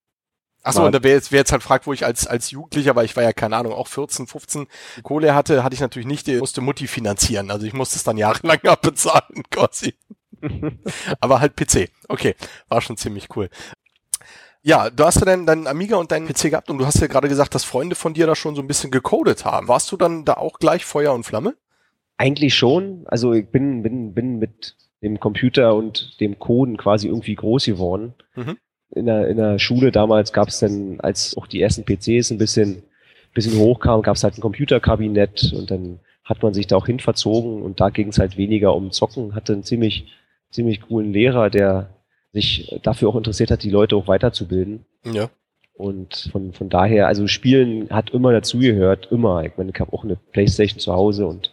Achso, 0.62 0.84
und 0.84 0.92
da 0.92 1.02
wer 1.02 1.12
jetzt, 1.12 1.32
wer 1.32 1.38
jetzt 1.38 1.52
halt 1.52 1.62
fragt, 1.62 1.86
wo 1.86 1.92
ich 1.92 2.04
als, 2.04 2.26
als 2.26 2.50
Jugendlicher, 2.50 2.96
weil 2.96 3.04
ich 3.04 3.16
war 3.16 3.22
ja, 3.22 3.32
keine 3.32 3.56
Ahnung, 3.56 3.72
auch 3.72 3.88
14, 3.88 4.26
15 4.26 4.66
die 4.96 5.02
Kohle 5.02 5.34
hatte, 5.34 5.62
hatte 5.64 5.74
ich 5.74 5.80
natürlich 5.80 6.06
nicht, 6.06 6.26
die 6.26 6.38
musste 6.38 6.60
Mutti 6.60 6.86
finanzieren. 6.86 7.50
Also 7.50 7.66
ich 7.66 7.72
musste 7.72 7.96
es 7.96 8.04
dann 8.04 8.16
jahrelang 8.16 8.60
abbezahlen, 8.64 9.44
quasi. 9.50 9.94
Aber 11.20 11.40
halt 11.40 11.56
PC. 11.56 11.90
Okay, 12.08 12.34
war 12.68 12.80
schon 12.80 12.96
ziemlich 12.96 13.28
cool. 13.36 13.48
Ja, 14.62 14.90
du 14.90 15.04
hast 15.04 15.16
ja 15.16 15.24
deinen, 15.24 15.46
deinen 15.46 15.66
Amiga 15.66 15.96
und 15.96 16.10
deinen 16.10 16.26
PC 16.26 16.50
gehabt 16.50 16.68
und 16.68 16.78
du 16.78 16.86
hast 16.86 17.00
ja 17.00 17.06
gerade 17.06 17.28
gesagt, 17.28 17.54
dass 17.54 17.64
Freunde 17.64 17.94
von 17.96 18.12
dir 18.12 18.26
da 18.26 18.34
schon 18.34 18.54
so 18.54 18.60
ein 18.60 18.66
bisschen 18.66 18.90
gecodet 18.90 19.44
haben. 19.44 19.68
Warst 19.68 19.90
du 19.92 19.96
dann 19.96 20.24
da 20.24 20.34
auch 20.34 20.58
gleich 20.58 20.84
Feuer 20.84 21.14
und 21.14 21.24
Flamme? 21.24 21.56
Eigentlich 22.18 22.54
schon. 22.54 23.02
Also 23.06 23.32
ich 23.32 23.48
bin, 23.48 23.82
bin, 23.82 24.12
bin 24.12 24.38
mit 24.38 24.76
dem 25.02 25.20
Computer 25.20 25.74
und 25.74 26.20
dem 26.20 26.38
Coden 26.38 26.76
quasi 26.76 27.08
irgendwie 27.08 27.36
groß 27.36 27.64
geworden. 27.64 28.14
Mhm. 28.34 28.58
In, 28.90 29.06
der, 29.06 29.28
in 29.28 29.36
der 29.36 29.58
Schule 29.58 29.92
damals 29.92 30.32
gab 30.32 30.48
es 30.48 30.58
dann, 30.58 31.00
als 31.00 31.36
auch 31.36 31.46
die 31.46 31.62
ersten 31.62 31.84
PCs 31.84 32.30
ein 32.30 32.38
bisschen, 32.38 32.82
bisschen 33.34 33.58
hochkamen, 33.58 34.02
gab 34.02 34.16
es 34.16 34.24
halt 34.24 34.36
ein 34.36 34.40
Computerkabinett 34.40 35.52
und 35.54 35.70
dann 35.70 36.00
hat 36.24 36.42
man 36.42 36.52
sich 36.52 36.66
da 36.66 36.76
auch 36.76 36.86
hin 36.86 37.00
verzogen 37.00 37.62
und 37.62 37.80
da 37.80 37.90
ging 37.90 38.08
es 38.08 38.18
halt 38.18 38.36
weniger 38.36 38.74
um 38.74 38.90
Zocken, 38.90 39.34
hatte 39.34 39.52
einen 39.52 39.62
ziemlich, 39.62 40.12
ziemlich 40.50 40.82
coolen 40.82 41.12
Lehrer, 41.12 41.48
der 41.48 41.90
sich 42.32 42.78
dafür 42.82 43.08
auch 43.08 43.16
interessiert 43.16 43.50
hat, 43.50 43.62
die 43.62 43.70
Leute 43.70 43.96
auch 43.96 44.08
weiterzubilden. 44.08 44.84
Ja. 45.04 45.30
Und 45.74 46.28
von, 46.32 46.52
von 46.52 46.68
daher, 46.68 47.06
also 47.06 47.28
Spielen 47.28 47.88
hat 47.90 48.10
immer 48.10 48.32
dazugehört, 48.32 49.08
immer. 49.12 49.44
Ich 49.44 49.52
meine, 49.56 49.70
ich 49.72 49.80
habe 49.80 49.92
auch 49.92 50.02
eine 50.02 50.16
Playstation 50.16 50.80
zu 50.80 50.92
Hause 50.92 51.26
und, 51.26 51.52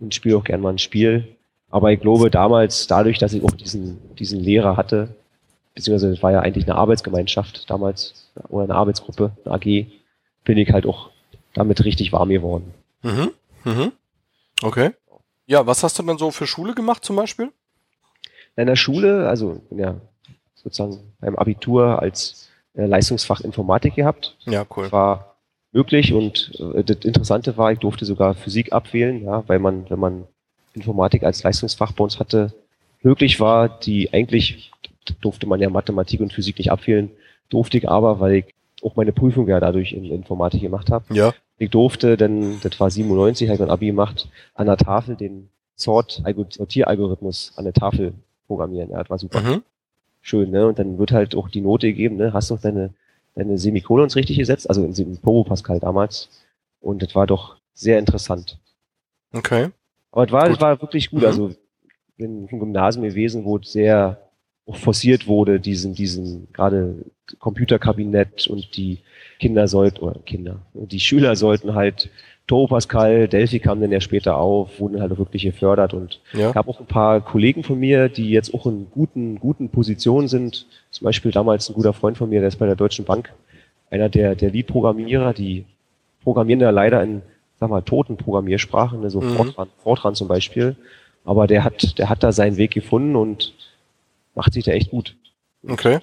und 0.00 0.14
spiele 0.14 0.36
auch 0.36 0.44
gern 0.44 0.60
mal 0.60 0.70
ein 0.70 0.78
Spiel. 0.78 1.36
Aber 1.70 1.92
ich 1.92 2.00
glaube, 2.00 2.30
damals, 2.30 2.86
dadurch, 2.86 3.18
dass 3.18 3.32
ich 3.32 3.44
auch 3.44 3.52
diesen, 3.52 3.98
diesen 4.16 4.40
Lehrer 4.40 4.76
hatte, 4.76 5.14
beziehungsweise 5.74 6.12
es 6.12 6.22
war 6.22 6.32
ja 6.32 6.40
eigentlich 6.40 6.64
eine 6.64 6.74
Arbeitsgemeinschaft 6.74 7.70
damals, 7.70 8.30
oder 8.48 8.64
eine 8.64 8.74
Arbeitsgruppe, 8.74 9.32
eine 9.44 9.54
AG, 9.54 9.86
bin 10.44 10.58
ich 10.58 10.72
halt 10.72 10.86
auch 10.86 11.10
damit 11.54 11.84
richtig 11.84 12.12
warm 12.12 12.30
geworden. 12.30 12.74
Mhm. 13.02 13.30
Mhm. 13.64 13.92
Okay. 14.62 14.90
Ja, 15.46 15.66
was 15.66 15.82
hast 15.82 15.98
du 15.98 16.02
dann 16.02 16.18
so 16.18 16.30
für 16.30 16.46
Schule 16.46 16.74
gemacht 16.74 17.04
zum 17.04 17.16
Beispiel? 17.16 17.50
In 18.56 18.66
der 18.66 18.76
Schule, 18.76 19.28
also 19.28 19.62
ja 19.70 19.96
sozusagen 20.54 21.14
beim 21.20 21.36
Abitur 21.36 22.00
als 22.00 22.48
äh, 22.74 22.84
Leistungsfach 22.86 23.40
Informatik 23.40 23.94
gehabt. 23.94 24.36
Ja, 24.44 24.66
cool. 24.76 24.90
war 24.92 25.29
möglich 25.72 26.12
und 26.12 26.52
äh, 26.74 26.82
das 26.84 26.98
Interessante 27.04 27.56
war, 27.56 27.72
ich 27.72 27.78
durfte 27.78 28.04
sogar 28.04 28.34
Physik 28.34 28.72
abwählen, 28.72 29.22
ja, 29.24 29.44
weil 29.48 29.58
man, 29.58 29.88
wenn 29.90 29.98
man 29.98 30.24
Informatik 30.74 31.22
als 31.22 31.42
Leistungsfach 31.42 31.92
bei 31.92 32.04
uns 32.04 32.18
hatte, 32.18 32.52
möglich 33.02 33.40
war, 33.40 33.68
die 33.80 34.12
eigentlich 34.12 34.70
durfte 35.20 35.46
man 35.46 35.60
ja 35.60 35.70
Mathematik 35.70 36.20
und 36.20 36.32
Physik 36.32 36.58
nicht 36.58 36.70
abwählen, 36.70 37.10
durfte 37.48 37.78
ich 37.78 37.88
aber, 37.88 38.20
weil 38.20 38.34
ich 38.36 38.44
auch 38.82 38.96
meine 38.96 39.12
Prüfung 39.12 39.48
ja 39.48 39.60
dadurch 39.60 39.92
in 39.92 40.04
Informatik 40.04 40.60
gemacht 40.62 40.90
habe. 40.90 41.12
Ja. 41.14 41.34
Ich 41.58 41.70
durfte, 41.70 42.16
denn 42.16 42.60
das 42.62 42.78
war 42.80 42.90
97, 42.90 43.48
habe 43.48 43.54
ich 43.54 43.60
mein 43.60 43.70
Abi 43.70 43.86
gemacht, 43.86 44.28
an 44.54 44.66
der 44.66 44.76
Tafel 44.76 45.16
den 45.16 45.48
Sort 45.76 46.22
Sortieralgorithmus 46.50 47.52
an 47.56 47.64
der 47.64 47.72
Tafel 47.72 48.12
programmieren. 48.46 48.90
Ja, 48.90 48.98
das 48.98 49.10
war 49.10 49.18
super 49.18 49.40
Mhm. 49.40 49.62
schön, 50.22 50.50
ne? 50.50 50.66
Und 50.66 50.78
dann 50.78 50.98
wird 50.98 51.12
halt 51.12 51.34
auch 51.34 51.48
die 51.48 51.60
Note 51.60 51.86
gegeben, 51.88 52.16
ne? 52.16 52.32
Hast 52.32 52.50
du 52.50 52.54
auch 52.54 52.60
deine, 52.60 52.90
deine 53.34 53.58
Semikolons 53.58 54.16
richtig 54.16 54.38
gesetzt, 54.38 54.68
also 54.68 54.84
in, 54.84 55.18
Pogo 55.18 55.44
Pascal 55.44 55.80
damals. 55.80 56.28
Und 56.80 57.02
das 57.02 57.14
war 57.14 57.26
doch 57.26 57.56
sehr 57.74 57.98
interessant. 57.98 58.58
Okay. 59.32 59.68
Aber 60.12 60.24
es 60.24 60.32
war, 60.32 60.46
Gut. 60.46 60.56
es 60.56 60.60
war 60.60 60.82
wirklich 60.82 61.10
gut. 61.10 61.20
Mhm. 61.20 61.26
Also 61.26 61.54
bin 62.16 62.48
im 62.48 62.58
Gymnasium 62.58 63.04
gewesen, 63.04 63.44
wo 63.44 63.58
es 63.58 63.72
sehr 63.72 64.20
forciert 64.68 65.26
wurde, 65.26 65.58
diesen, 65.58 65.94
diesen 65.94 66.52
gerade 66.52 67.04
Computerkabinett 67.38 68.46
und 68.46 68.76
die 68.76 68.98
Kinder 69.38 69.66
sollten, 69.68 69.98
oder 70.00 70.20
Kinder, 70.20 70.60
die 70.74 71.00
Schüler 71.00 71.34
sollten 71.34 71.74
halt 71.74 72.10
Turbo 72.50 72.66
Pascal, 72.66 73.28
Delphi 73.28 73.60
kam 73.60 73.80
dann 73.80 73.92
ja 73.92 74.00
später 74.00 74.36
auf, 74.36 74.80
wurden 74.80 75.00
halt 75.00 75.12
auch 75.12 75.18
wirklich 75.18 75.44
gefördert 75.44 75.94
und 75.94 76.20
Ja. 76.32 76.50
gab 76.50 76.66
auch 76.66 76.80
ein 76.80 76.86
paar 76.86 77.20
Kollegen 77.20 77.62
von 77.62 77.78
mir, 77.78 78.08
die 78.08 78.28
jetzt 78.28 78.52
auch 78.52 78.66
in 78.66 78.88
guten, 78.90 79.38
guten 79.38 79.68
Positionen 79.68 80.26
sind. 80.26 80.66
Zum 80.90 81.04
Beispiel 81.04 81.30
damals 81.30 81.70
ein 81.70 81.74
guter 81.74 81.92
Freund 81.92 82.18
von 82.18 82.28
mir, 82.28 82.40
der 82.40 82.48
ist 82.48 82.56
bei 82.58 82.66
der 82.66 82.74
Deutschen 82.74 83.04
Bank 83.04 83.32
einer 83.88 84.08
der, 84.08 84.34
der 84.34 84.50
Lead-Programmierer, 84.50 85.32
die 85.32 85.64
programmieren 86.24 86.60
ja 86.60 86.70
leider 86.70 87.00
in, 87.04 87.22
sag 87.60 87.70
mal, 87.70 87.82
toten 87.82 88.16
Programmiersprachen, 88.16 89.08
so 89.10 89.20
Mhm. 89.20 89.36
Fortran, 89.36 89.68
Fortran 89.84 90.14
zum 90.16 90.26
Beispiel. 90.26 90.74
Aber 91.24 91.46
der 91.46 91.62
hat, 91.62 91.98
der 92.00 92.08
hat 92.08 92.24
da 92.24 92.32
seinen 92.32 92.56
Weg 92.56 92.72
gefunden 92.72 93.14
und 93.14 93.54
macht 94.34 94.54
sich 94.54 94.64
da 94.64 94.72
echt 94.72 94.90
gut. 94.90 95.14
Okay. 95.68 96.00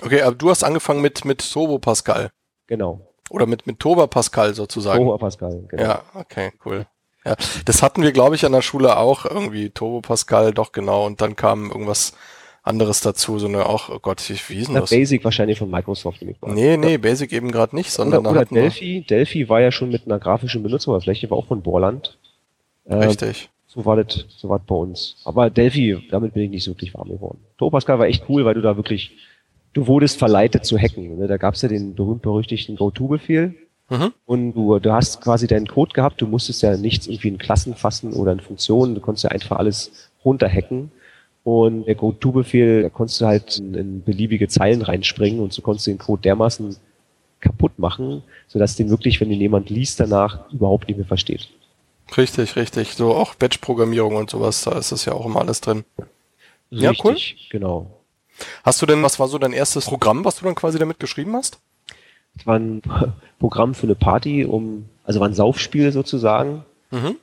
Okay, 0.00 0.22
aber 0.22 0.36
du 0.36 0.48
hast 0.48 0.62
angefangen 0.62 1.02
mit, 1.02 1.24
mit 1.24 1.40
Turbo 1.52 1.80
Pascal. 1.80 2.30
Genau. 2.68 3.00
Oder 3.32 3.46
mit, 3.46 3.66
mit 3.66 3.80
Turbo 3.80 4.06
Pascal 4.06 4.54
sozusagen. 4.54 5.02
Turbo 5.02 5.16
Pascal, 5.16 5.64
genau. 5.68 5.82
Ja, 5.82 6.02
okay, 6.14 6.52
cool. 6.66 6.86
Ja, 7.24 7.34
das 7.64 7.82
hatten 7.82 8.02
wir, 8.02 8.12
glaube 8.12 8.34
ich, 8.34 8.44
an 8.44 8.52
der 8.52 8.60
Schule 8.62 8.98
auch 8.98 9.24
irgendwie. 9.24 9.70
Turbo 9.70 10.02
Pascal, 10.02 10.52
doch 10.52 10.72
genau. 10.72 11.06
Und 11.06 11.22
dann 11.22 11.34
kam 11.34 11.70
irgendwas 11.70 12.12
anderes 12.62 13.00
dazu, 13.00 13.38
so 13.38 13.48
eine 13.48 13.66
auch, 13.66 13.88
oh 13.88 13.98
Gott, 14.00 14.22
wie, 14.28 14.34
hieß 14.34 14.66
denn 14.66 14.74
das? 14.74 14.90
Basic 14.90 15.24
wahrscheinlich 15.24 15.58
von 15.58 15.70
Microsoft. 15.70 16.22
an. 16.22 16.54
Nee, 16.54 16.76
nee, 16.76 16.98
Basic 16.98 17.32
eben 17.32 17.50
gerade 17.50 17.74
nicht, 17.74 17.90
sondern 17.90 18.20
Oder, 18.20 18.42
oder 18.42 18.44
Delphi. 18.44 19.00
Delphi 19.08 19.48
war 19.48 19.60
ja 19.60 19.72
schon 19.72 19.90
mit 19.90 20.04
einer 20.04 20.18
grafischen 20.18 20.62
Benutzeroberfläche, 20.62 21.30
war 21.30 21.38
auch 21.38 21.46
von 21.46 21.62
Borland. 21.62 22.18
Äh, 22.84 22.96
Richtig. 22.96 23.48
So 23.66 23.86
war 23.86 23.96
das, 23.96 24.26
so 24.28 24.50
war 24.50 24.58
das 24.58 24.66
bei 24.66 24.74
uns. 24.74 25.16
Aber 25.24 25.48
Delphi, 25.48 26.06
damit 26.10 26.34
bin 26.34 26.42
ich 26.44 26.50
nicht 26.50 26.64
so 26.64 26.72
wirklich 26.72 26.92
warm 26.92 27.08
geworden. 27.08 27.38
Turbo 27.56 27.76
Pascal 27.76 27.98
war 27.98 28.06
echt 28.06 28.24
cool, 28.28 28.44
weil 28.44 28.54
du 28.54 28.60
da 28.60 28.76
wirklich, 28.76 29.12
du 29.72 29.86
wurdest 29.86 30.18
verleitet 30.18 30.64
zu 30.64 30.78
hacken. 30.78 31.18
Ne? 31.18 31.26
Da 31.26 31.36
gab's 31.36 31.62
ja 31.62 31.68
den 31.68 31.94
berühmt-berüchtigten 31.94 32.76
Go-To-Befehl. 32.76 33.54
Mhm. 33.90 34.12
Und 34.26 34.52
du, 34.54 34.78
du 34.78 34.92
hast 34.92 35.20
quasi 35.20 35.46
deinen 35.46 35.66
Code 35.66 35.92
gehabt, 35.92 36.20
du 36.20 36.26
musstest 36.26 36.62
ja 36.62 36.76
nichts 36.76 37.06
irgendwie 37.06 37.28
in 37.28 37.38
Klassen 37.38 37.74
fassen 37.74 38.12
oder 38.12 38.32
in 38.32 38.40
Funktionen, 38.40 38.94
du 38.94 39.00
konntest 39.00 39.24
ja 39.24 39.30
einfach 39.30 39.58
alles 39.58 40.10
runterhacken. 40.24 40.90
Und 41.44 41.86
der 41.86 41.96
Go-To-Befehl, 41.96 42.82
da 42.82 42.88
konntest 42.88 43.20
du 43.20 43.26
halt 43.26 43.58
in, 43.58 43.74
in 43.74 44.02
beliebige 44.02 44.48
Zeilen 44.48 44.82
reinspringen 44.82 45.40
und 45.40 45.52
so 45.52 45.60
konntest 45.60 45.86
du 45.86 45.90
den 45.90 45.98
Code 45.98 46.22
dermaßen 46.22 46.76
kaputt 47.40 47.78
machen, 47.78 48.22
sodass 48.46 48.76
den 48.76 48.88
wirklich, 48.88 49.20
wenn 49.20 49.28
den 49.28 49.40
jemand 49.40 49.68
liest, 49.68 49.98
danach 49.98 50.50
überhaupt 50.52 50.86
nicht 50.86 50.96
mehr 50.96 51.06
versteht. 51.06 51.48
Richtig, 52.16 52.56
richtig. 52.56 52.94
So 52.94 53.14
auch 53.14 53.34
Batch-Programmierung 53.34 54.14
und 54.16 54.30
sowas, 54.30 54.62
da 54.62 54.78
ist 54.78 54.92
das 54.92 55.04
ja 55.04 55.12
auch 55.14 55.26
immer 55.26 55.40
alles 55.40 55.60
drin. 55.60 55.84
Ja, 56.70 56.90
Richtig, 56.90 57.48
genau. 57.50 58.01
Hast 58.64 58.80
du 58.82 58.86
denn, 58.86 59.02
was 59.02 59.18
war 59.18 59.28
so 59.28 59.38
dein 59.38 59.52
erstes 59.52 59.86
Programm, 59.86 60.24
was 60.24 60.36
du 60.36 60.44
dann 60.44 60.54
quasi 60.54 60.78
damit 60.78 60.98
geschrieben 61.00 61.34
hast? 61.34 61.58
Das 62.36 62.46
war 62.46 62.58
ein 62.58 62.82
Programm 63.38 63.74
für 63.74 63.86
eine 63.86 63.94
Party, 63.94 64.44
um, 64.44 64.86
also 65.04 65.20
war 65.20 65.28
ein 65.28 65.34
Saufspiel 65.34 65.92
sozusagen. 65.92 66.64
Mhm. 66.90 67.16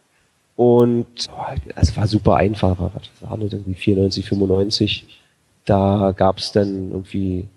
Und 0.56 1.30
oh, 1.32 1.46
es 1.76 1.96
war 1.96 2.08
super 2.08 2.36
einfach, 2.36 2.76
was 2.78 2.92
war 3.22 3.38
das 3.38 3.54
irgendwie 3.54 3.76
94, 3.76 4.26
95. 4.28 5.06
Da 5.66 6.14
gab 6.16 6.40
es 6.40 6.52
dann 6.52 6.92
irgendwie 6.92 7.48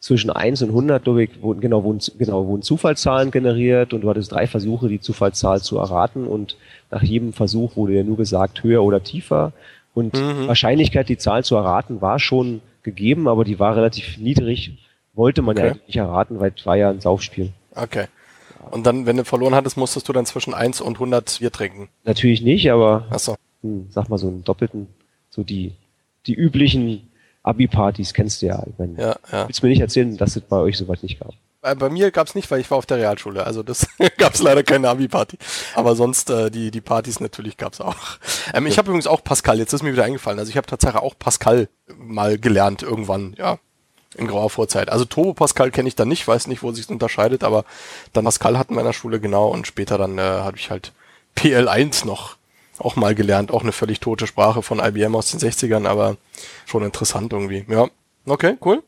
zwischen 0.00 0.30
1 0.30 0.62
und 0.62 0.68
100, 0.68 1.04
glaube 1.04 1.24
ich, 1.24 1.42
wurden, 1.42 1.60
genau, 1.60 1.82
wurden, 1.82 2.00
genau, 2.18 2.46
wurden 2.46 2.62
Zufallszahlen 2.62 3.32
generiert 3.32 3.92
und 3.92 4.02
du 4.02 4.08
hattest 4.08 4.32
drei 4.32 4.46
Versuche, 4.46 4.88
die 4.88 5.00
Zufallszahl 5.00 5.60
zu 5.60 5.76
erraten 5.76 6.26
und 6.26 6.56
nach 6.90 7.02
jedem 7.02 7.32
Versuch 7.32 7.76
wurde 7.76 7.94
ja 7.94 8.02
nur 8.04 8.16
gesagt, 8.16 8.62
höher 8.62 8.82
oder 8.82 9.02
tiefer. 9.02 9.52
Und 9.92 10.14
Mhm. 10.14 10.46
Wahrscheinlichkeit, 10.46 11.08
die 11.08 11.18
Zahl 11.18 11.44
zu 11.44 11.56
erraten, 11.56 12.00
war 12.00 12.18
schon 12.20 12.60
gegeben, 12.88 13.28
aber 13.28 13.44
die 13.44 13.58
war 13.58 13.76
relativ 13.76 14.18
niedrig. 14.18 14.78
Wollte 15.14 15.42
man 15.42 15.56
ja 15.56 15.62
Okay. 15.64 15.70
eigentlich 15.72 15.86
nicht 15.88 15.96
erraten, 15.96 16.40
weil 16.40 16.52
es 16.56 16.64
war 16.66 16.76
ja 16.76 16.90
ein 16.90 17.00
Saufspiel. 17.00 17.52
Okay. 17.74 18.06
Und 18.70 18.84
dann, 18.86 19.06
wenn 19.06 19.16
du 19.16 19.24
verloren 19.24 19.54
hattest, 19.54 19.76
musstest 19.76 20.08
du 20.08 20.12
dann 20.12 20.26
zwischen 20.26 20.52
1 20.54 20.80
und 20.80 20.94
100 20.96 21.38
Bier 21.40 21.50
trinken. 21.52 21.88
Natürlich 22.04 22.42
nicht, 22.42 22.70
aber 22.70 23.06
Achso. 23.10 23.36
hm, 23.62 23.86
sag 23.90 24.08
mal 24.08 24.18
so 24.18 24.28
einen 24.28 24.44
doppelten, 24.44 24.86
so 25.30 25.42
die, 25.42 25.72
die 26.26 26.34
üblichen 26.34 27.08
Abi-Partys 27.42 28.12
kennst 28.14 28.42
du 28.42 28.46
ja. 28.46 28.62
Ich 28.66 28.74
mein, 28.78 28.96
Ja, 28.96 29.16
ja. 29.32 29.46
Willst 29.48 29.62
du 29.62 29.66
mir 29.66 29.70
nicht 29.70 29.80
erzählen, 29.80 30.16
dass 30.16 30.36
es 30.36 30.42
bei 30.42 30.58
euch 30.58 30.76
sowas 30.76 31.02
nicht 31.02 31.18
gab? 31.20 31.32
Äh, 31.62 31.74
Bei 31.74 31.88
mir 31.88 32.10
gab's 32.10 32.34
nicht, 32.34 32.50
weil 32.50 32.60
ich 32.60 32.70
war 32.70 32.78
auf 32.78 32.86
der 32.86 32.98
Realschule. 32.98 33.44
Also 33.44 33.62
das 33.62 33.86
gab's 34.18 34.40
leider 34.40 34.62
keine 34.62 34.88
Abi-Party. 34.88 35.38
Aber 35.74 35.96
sonst 35.96 36.30
äh, 36.30 36.50
die 36.50 36.70
die 36.70 36.80
Partys 36.80 37.20
natürlich 37.20 37.56
gab's 37.56 37.80
auch. 37.80 37.96
Ähm, 38.54 38.66
ich 38.66 38.78
habe 38.78 38.88
übrigens 38.88 39.06
auch 39.06 39.22
Pascal. 39.24 39.58
Jetzt 39.58 39.72
ist 39.72 39.82
mir 39.82 39.92
wieder 39.92 40.04
eingefallen. 40.04 40.38
Also 40.38 40.50
ich 40.50 40.56
habe 40.56 40.66
tatsächlich 40.66 41.02
auch 41.02 41.18
Pascal 41.18 41.68
mal 41.96 42.38
gelernt 42.38 42.82
irgendwann. 42.82 43.34
Ja, 43.38 43.58
in 44.16 44.26
grauer 44.26 44.50
Vorzeit. 44.50 44.88
Also 44.88 45.04
Turbo 45.04 45.34
Pascal 45.34 45.70
kenne 45.70 45.88
ich 45.88 45.94
dann 45.96 46.08
nicht, 46.08 46.26
weiß 46.26 46.46
nicht, 46.46 46.62
wo 46.62 46.72
sich 46.72 46.88
unterscheidet. 46.88 47.44
Aber 47.44 47.64
dann 48.12 48.24
Pascal 48.24 48.58
hatten 48.58 48.74
wir 48.74 48.80
in 48.80 48.86
der 48.86 48.92
Schule 48.92 49.20
genau 49.20 49.48
und 49.48 49.66
später 49.66 49.98
dann 49.98 50.18
äh, 50.18 50.22
habe 50.22 50.56
ich 50.56 50.70
halt 50.70 50.92
PL1 51.36 52.06
noch 52.06 52.36
auch 52.78 52.96
mal 52.96 53.14
gelernt. 53.14 53.50
Auch 53.50 53.62
eine 53.62 53.72
völlig 53.72 54.00
tote 54.00 54.26
Sprache 54.26 54.62
von 54.62 54.78
IBM 54.78 55.14
aus 55.14 55.30
den 55.30 55.40
60ern, 55.40 55.86
aber 55.86 56.16
schon 56.66 56.84
interessant 56.84 57.32
irgendwie. 57.32 57.64
Ja, 57.68 57.88
okay, 58.26 58.56
cool. 58.64 58.82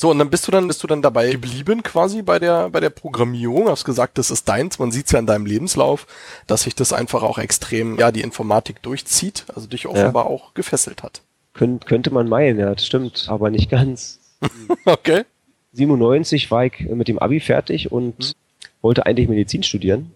So, 0.00 0.12
und 0.12 0.18
dann 0.20 0.30
bist 0.30 0.46
du 0.46 0.52
dann, 0.52 0.68
bist 0.68 0.80
du 0.84 0.86
dann 0.86 1.02
dabei 1.02 1.32
geblieben 1.32 1.82
quasi 1.82 2.22
bei 2.22 2.38
der, 2.38 2.70
bei 2.70 2.78
der 2.78 2.90
Programmierung, 2.90 3.68
hast 3.68 3.84
gesagt, 3.84 4.16
das 4.16 4.30
ist 4.30 4.48
deins, 4.48 4.78
man 4.78 4.92
sieht's 4.92 5.10
ja 5.10 5.18
in 5.18 5.26
deinem 5.26 5.44
Lebenslauf, 5.44 6.06
dass 6.46 6.62
sich 6.62 6.76
das 6.76 6.92
einfach 6.92 7.24
auch 7.24 7.36
extrem, 7.36 7.98
ja, 7.98 8.12
die 8.12 8.20
Informatik 8.20 8.80
durchzieht, 8.82 9.44
also 9.52 9.66
dich 9.66 9.88
offenbar 9.88 10.26
auch 10.26 10.54
gefesselt 10.54 11.02
hat. 11.02 11.22
Könnt, 11.52 11.86
könnte 11.86 12.12
man 12.12 12.28
meinen, 12.28 12.60
ja, 12.60 12.72
das 12.72 12.86
stimmt, 12.86 13.26
aber 13.28 13.50
nicht 13.50 13.70
ganz. 13.70 14.20
Okay. 14.84 15.24
97 15.72 16.50
war 16.52 16.64
ich 16.64 16.78
mit 16.78 17.08
dem 17.08 17.18
Abi 17.18 17.40
fertig 17.40 17.90
und 17.90 18.32
wollte 18.80 19.04
eigentlich 19.04 19.28
Medizin 19.28 19.64
studieren. 19.64 20.12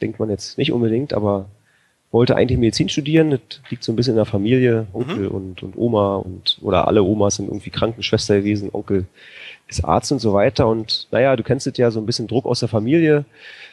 Denkt 0.00 0.18
man 0.18 0.30
jetzt 0.30 0.58
nicht 0.58 0.72
unbedingt, 0.72 1.14
aber 1.14 1.46
wollte 2.12 2.36
eigentlich 2.36 2.58
Medizin 2.58 2.88
studieren. 2.88 3.30
Das 3.30 3.40
liegt 3.70 3.82
so 3.82 3.92
ein 3.92 3.96
bisschen 3.96 4.12
in 4.12 4.18
der 4.18 4.26
Familie. 4.26 4.86
Onkel 4.92 5.26
und, 5.28 5.62
und 5.62 5.76
Oma 5.76 6.16
und 6.16 6.58
oder 6.60 6.86
alle 6.86 7.02
Omas 7.02 7.36
sind 7.36 7.48
irgendwie 7.48 7.70
Krankenschwester 7.70 8.38
gewesen. 8.38 8.70
Onkel 8.72 9.06
ist 9.66 9.84
Arzt 9.84 10.12
und 10.12 10.18
so 10.18 10.34
weiter. 10.34 10.68
Und 10.68 11.08
naja, 11.10 11.34
du 11.34 11.42
kennst 11.42 11.66
es 11.66 11.76
ja 11.78 11.90
so 11.90 12.00
ein 12.00 12.06
bisschen 12.06 12.28
Druck 12.28 12.44
aus 12.46 12.60
der 12.60 12.68
Familie. 12.68 13.24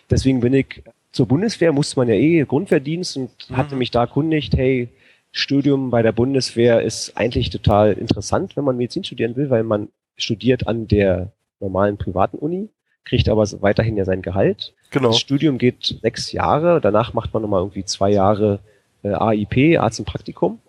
Deswegen 0.09 0.39
bin 0.39 0.53
ich 0.53 0.81
zur 1.11 1.27
Bundeswehr, 1.27 1.73
musste 1.73 1.99
man 1.99 2.07
ja 2.07 2.15
eh 2.15 2.43
Grundwehrdienst 2.45 3.17
und 3.17 3.29
hatte 3.51 3.75
mich 3.75 3.91
da 3.91 4.01
erkundigt, 4.01 4.55
hey, 4.55 4.87
Studium 5.31 5.89
bei 5.91 6.01
der 6.01 6.11
Bundeswehr 6.11 6.81
ist 6.81 7.15
eigentlich 7.15 7.49
total 7.49 7.93
interessant, 7.93 8.55
wenn 8.55 8.63
man 8.63 8.77
Medizin 8.77 9.03
studieren 9.03 9.35
will, 9.35 9.49
weil 9.49 9.63
man 9.63 9.89
studiert 10.17 10.67
an 10.67 10.87
der 10.87 11.31
normalen 11.59 11.97
privaten 11.97 12.37
Uni, 12.37 12.69
kriegt 13.09 13.27
aber 13.27 13.43
weiterhin 13.61 13.97
ja 13.97 14.05
sein 14.05 14.21
Gehalt. 14.21 14.73
Genau. 14.91 15.09
Das 15.09 15.19
Studium 15.19 15.57
geht 15.57 15.97
sechs 16.01 16.31
Jahre, 16.31 16.79
danach 16.79 17.13
macht 17.13 17.33
man 17.33 17.41
nochmal 17.41 17.61
irgendwie 17.61 17.83
zwei 17.83 18.11
Jahre 18.11 18.59
äh, 19.03 19.09
AIP, 19.09 19.79
Arzt 19.79 19.99
im 19.99 20.05
Praktikum. 20.05 20.59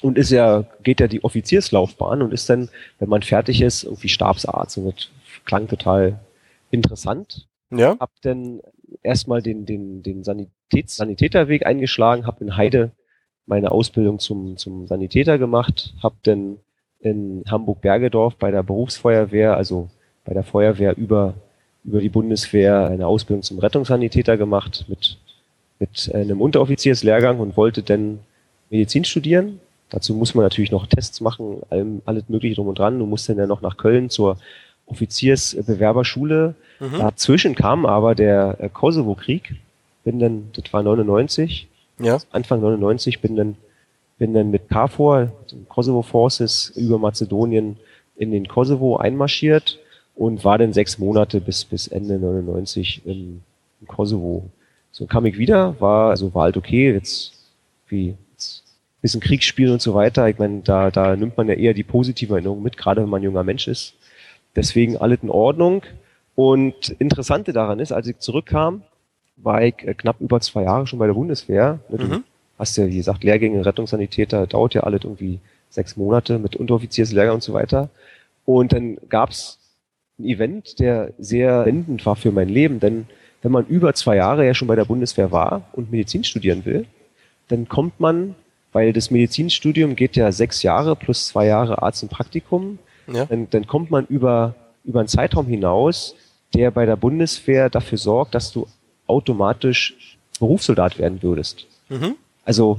Und 0.00 0.18
ist 0.18 0.30
ja, 0.30 0.64
geht 0.82 1.00
ja 1.00 1.06
die 1.06 1.22
Offizierslaufbahn 1.22 2.22
und 2.22 2.32
ist 2.32 2.48
dann, 2.50 2.70
wenn 2.98 3.08
man 3.08 3.22
fertig 3.22 3.62
ist, 3.62 3.84
irgendwie 3.84 4.08
Stabsarzt. 4.08 4.78
Und 4.78 4.86
das 4.86 5.10
klang 5.44 5.68
total 5.68 6.18
interessant. 6.70 7.46
Ja. 7.70 7.96
Hab 8.00 8.10
dann 8.22 8.60
erstmal 9.02 9.42
den, 9.42 9.64
den, 9.64 10.02
den 10.02 10.24
Sanitäts 10.24 10.96
Sanitäterweg 10.96 11.66
eingeschlagen, 11.66 12.26
hab 12.26 12.40
in 12.40 12.56
Heide 12.56 12.90
meine 13.46 13.70
Ausbildung 13.70 14.18
zum, 14.18 14.56
zum 14.56 14.86
Sanitäter 14.86 15.38
gemacht, 15.38 15.94
hab 16.02 16.20
dann 16.22 16.58
in 17.00 17.44
Hamburg-Bergedorf 17.48 18.36
bei 18.36 18.50
der 18.50 18.62
Berufsfeuerwehr, 18.62 19.56
also 19.56 19.88
bei 20.24 20.34
der 20.34 20.44
Feuerwehr 20.44 20.96
über, 20.96 21.34
über 21.84 22.00
die 22.00 22.08
Bundeswehr 22.08 22.86
eine 22.86 23.06
Ausbildung 23.06 23.42
zum 23.42 23.58
Rettungssanitäter 23.58 24.36
gemacht 24.36 24.84
mit, 24.88 25.18
mit 25.78 26.10
einem 26.14 26.40
Unteroffizierslehrgang 26.40 27.40
und 27.40 27.56
wollte 27.56 27.82
dann 27.82 28.20
Medizin 28.70 29.04
studieren. 29.04 29.60
Dazu 29.90 30.14
muss 30.14 30.34
man 30.34 30.44
natürlich 30.44 30.70
noch 30.70 30.86
Tests 30.86 31.20
machen, 31.20 31.60
allem, 31.70 32.00
alles 32.06 32.28
mögliche 32.28 32.54
drum 32.54 32.68
und 32.68 32.78
dran. 32.78 32.98
Du 32.98 33.06
musst 33.06 33.28
dann 33.28 33.36
ja 33.36 33.46
noch 33.46 33.60
nach 33.60 33.76
Köln 33.76 34.10
zur 34.10 34.38
Offiziersbewerberschule. 34.86 36.54
Mhm. 36.80 36.98
Dazwischen 36.98 37.54
kam 37.54 37.84
aber 37.84 38.14
der 38.14 38.56
äh, 38.60 38.68
Kosovo-Krieg. 38.68 39.56
Bin 40.04 40.18
dann, 40.18 40.50
das 40.54 40.72
war 40.72 40.82
99, 40.82 41.68
Ja. 41.98 42.18
Anfang 42.30 42.60
99, 42.60 43.20
bin 43.20 43.36
dann, 43.36 43.56
bin 44.18 44.34
dann 44.34 44.50
mit 44.50 44.68
KFOR, 44.68 45.30
Kosovo 45.68 46.02
Forces, 46.02 46.72
über 46.74 46.98
Mazedonien 46.98 47.76
in 48.16 48.30
den 48.30 48.48
Kosovo 48.48 48.96
einmarschiert 48.96 49.78
und 50.22 50.44
war 50.44 50.56
dann 50.56 50.72
sechs 50.72 50.98
Monate 51.00 51.40
bis, 51.40 51.64
bis 51.64 51.88
Ende 51.88 52.16
99 52.16 53.02
im, 53.04 53.42
im 53.80 53.86
Kosovo. 53.88 54.44
So 54.92 55.06
kam 55.06 55.26
ich 55.26 55.36
wieder, 55.36 55.74
war, 55.80 56.10
also 56.10 56.32
war 56.32 56.44
halt 56.44 56.56
okay, 56.56 56.92
jetzt 56.92 57.32
wie 57.88 58.14
jetzt 58.32 58.62
ein 58.64 59.00
bisschen 59.02 59.20
Kriegsspiel 59.20 59.68
und 59.72 59.82
so 59.82 59.94
weiter. 59.94 60.28
Ich 60.28 60.38
meine, 60.38 60.60
da, 60.60 60.92
da 60.92 61.16
nimmt 61.16 61.36
man 61.36 61.48
ja 61.48 61.54
eher 61.54 61.74
die 61.74 61.82
positive 61.82 62.34
Erinnerung 62.34 62.62
mit, 62.62 62.76
gerade 62.76 63.02
wenn 63.02 63.08
man 63.08 63.20
ein 63.20 63.24
junger 63.24 63.42
Mensch 63.42 63.66
ist. 63.66 63.94
Deswegen 64.54 64.96
alles 64.96 65.18
in 65.24 65.28
Ordnung. 65.30 65.82
Und 66.36 66.90
Interessante 67.00 67.52
daran 67.52 67.80
ist, 67.80 67.90
als 67.90 68.06
ich 68.06 68.18
zurückkam, 68.18 68.82
war 69.38 69.60
ich 69.64 69.74
äh, 69.82 69.92
knapp 69.94 70.20
über 70.20 70.40
zwei 70.40 70.62
Jahre 70.62 70.86
schon 70.86 71.00
bei 71.00 71.06
der 71.08 71.14
Bundeswehr. 71.14 71.80
Ne, 71.88 71.98
Du 71.98 72.04
Mhm. 72.06 72.24
hast 72.60 72.76
ja, 72.76 72.86
wie 72.86 72.96
gesagt, 72.96 73.24
Lehrgänge, 73.24 73.66
Rettungssanitäter, 73.66 74.46
dauert 74.46 74.74
ja 74.74 74.84
alles 74.84 75.02
irgendwie 75.02 75.40
sechs 75.68 75.96
Monate 75.96 76.38
mit 76.38 76.54
Unteroffizierslehrgang 76.54 77.34
und 77.34 77.42
so 77.42 77.54
weiter. 77.54 77.88
Und 78.44 78.72
dann 78.72 78.98
gab's 79.08 79.58
ein 80.22 80.28
Event, 80.28 80.78
der 80.78 81.12
sehr 81.18 81.66
wendend 81.66 82.04
war 82.06 82.16
für 82.16 82.30
mein 82.32 82.48
Leben, 82.48 82.80
denn 82.80 83.06
wenn 83.42 83.52
man 83.52 83.66
über 83.66 83.92
zwei 83.94 84.16
Jahre 84.16 84.46
ja 84.46 84.54
schon 84.54 84.68
bei 84.68 84.76
der 84.76 84.84
Bundeswehr 84.84 85.32
war 85.32 85.68
und 85.72 85.90
Medizin 85.90 86.24
studieren 86.24 86.64
will, 86.64 86.86
dann 87.48 87.68
kommt 87.68 87.98
man, 88.00 88.34
weil 88.72 88.92
das 88.92 89.10
Medizinstudium 89.10 89.96
geht 89.96 90.16
ja 90.16 90.30
sechs 90.32 90.62
Jahre 90.62 90.96
plus 90.96 91.26
zwei 91.28 91.46
Jahre 91.46 91.82
Arzt 91.82 92.02
im 92.02 92.08
Praktikum, 92.08 92.78
Ja. 93.12 93.26
dann, 93.26 93.50
dann 93.50 93.66
kommt 93.66 93.90
man 93.90 94.06
über, 94.06 94.54
über 94.84 95.00
einen 95.00 95.08
Zeitraum 95.08 95.46
hinaus, 95.46 96.14
der 96.54 96.70
bei 96.70 96.86
der 96.86 96.96
Bundeswehr 96.96 97.68
dafür 97.68 97.98
sorgt, 97.98 98.34
dass 98.34 98.52
du 98.52 98.66
automatisch 99.06 100.16
Berufssoldat 100.38 100.98
werden 100.98 101.22
würdest. 101.22 101.66
Mhm. 101.88 102.14
Also 102.44 102.78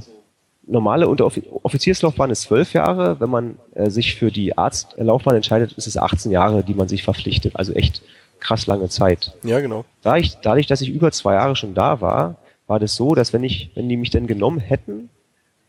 normale 0.66 1.08
Offizierslaufbahn 1.08 2.30
ist 2.30 2.42
zwölf 2.42 2.72
Jahre. 2.72 3.20
Wenn 3.20 3.30
man 3.30 3.58
äh, 3.74 3.90
sich 3.90 4.14
für 4.14 4.30
die 4.30 4.56
Arztlaufbahn 4.56 5.36
entscheidet, 5.36 5.72
ist 5.72 5.86
es 5.86 5.96
18 5.96 6.30
Jahre, 6.30 6.62
die 6.62 6.74
man 6.74 6.88
sich 6.88 7.02
verpflichtet. 7.02 7.56
Also 7.56 7.72
echt 7.72 8.02
krass 8.40 8.66
lange 8.66 8.88
Zeit. 8.88 9.32
Ja, 9.42 9.60
genau. 9.60 9.84
Da 10.02 10.16
ich, 10.16 10.36
dadurch, 10.36 10.66
dass 10.66 10.80
ich 10.80 10.90
über 10.90 11.12
zwei 11.12 11.34
Jahre 11.34 11.56
schon 11.56 11.74
da 11.74 12.00
war, 12.00 12.36
war 12.66 12.80
das 12.80 12.94
so, 12.94 13.14
dass 13.14 13.32
wenn 13.32 13.44
ich, 13.44 13.70
wenn 13.74 13.88
die 13.88 13.96
mich 13.96 14.10
denn 14.10 14.26
genommen 14.26 14.60
hätten, 14.60 15.10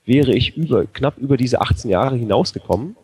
wäre 0.06 0.34
ich 0.34 0.56
über, 0.56 0.86
knapp 0.86 1.18
über 1.18 1.38
diese 1.38 1.62
18 1.62 1.90
Jahre 1.90 2.16
hinausgekommen 2.16 2.96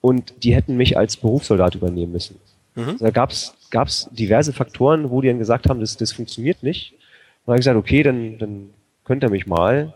und 0.00 0.44
die 0.44 0.54
hätten 0.54 0.76
mich 0.76 0.96
als 0.98 1.16
Berufssoldat 1.16 1.74
übernehmen 1.74 2.12
müssen. 2.12 2.36
Mhm. 2.74 2.96
Da 2.98 3.10
gab's 3.10 3.54
gab's 3.70 4.08
diverse 4.10 4.52
Faktoren, 4.52 5.10
wo 5.10 5.20
die 5.20 5.28
dann 5.28 5.38
gesagt 5.38 5.68
haben, 5.68 5.80
das, 5.80 5.96
das 5.96 6.12
funktioniert 6.12 6.62
nicht. 6.62 6.92
Und 6.92 6.98
dann 7.46 7.52
habe 7.52 7.58
ich 7.60 7.64
gesagt, 7.64 7.78
okay, 7.78 8.02
dann, 8.02 8.38
dann 8.38 8.70
könnt 9.04 9.24
ihr 9.24 9.30
mich 9.30 9.46
mal. 9.46 9.94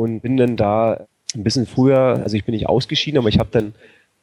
Und 0.00 0.20
bin 0.20 0.38
dann 0.38 0.56
da 0.56 1.06
ein 1.34 1.44
bisschen 1.44 1.66
früher, 1.66 2.22
also 2.22 2.34
ich 2.34 2.46
bin 2.46 2.54
nicht 2.54 2.70
ausgeschieden, 2.70 3.18
aber 3.18 3.28
ich 3.28 3.38
habe 3.38 3.50
dann, 3.52 3.74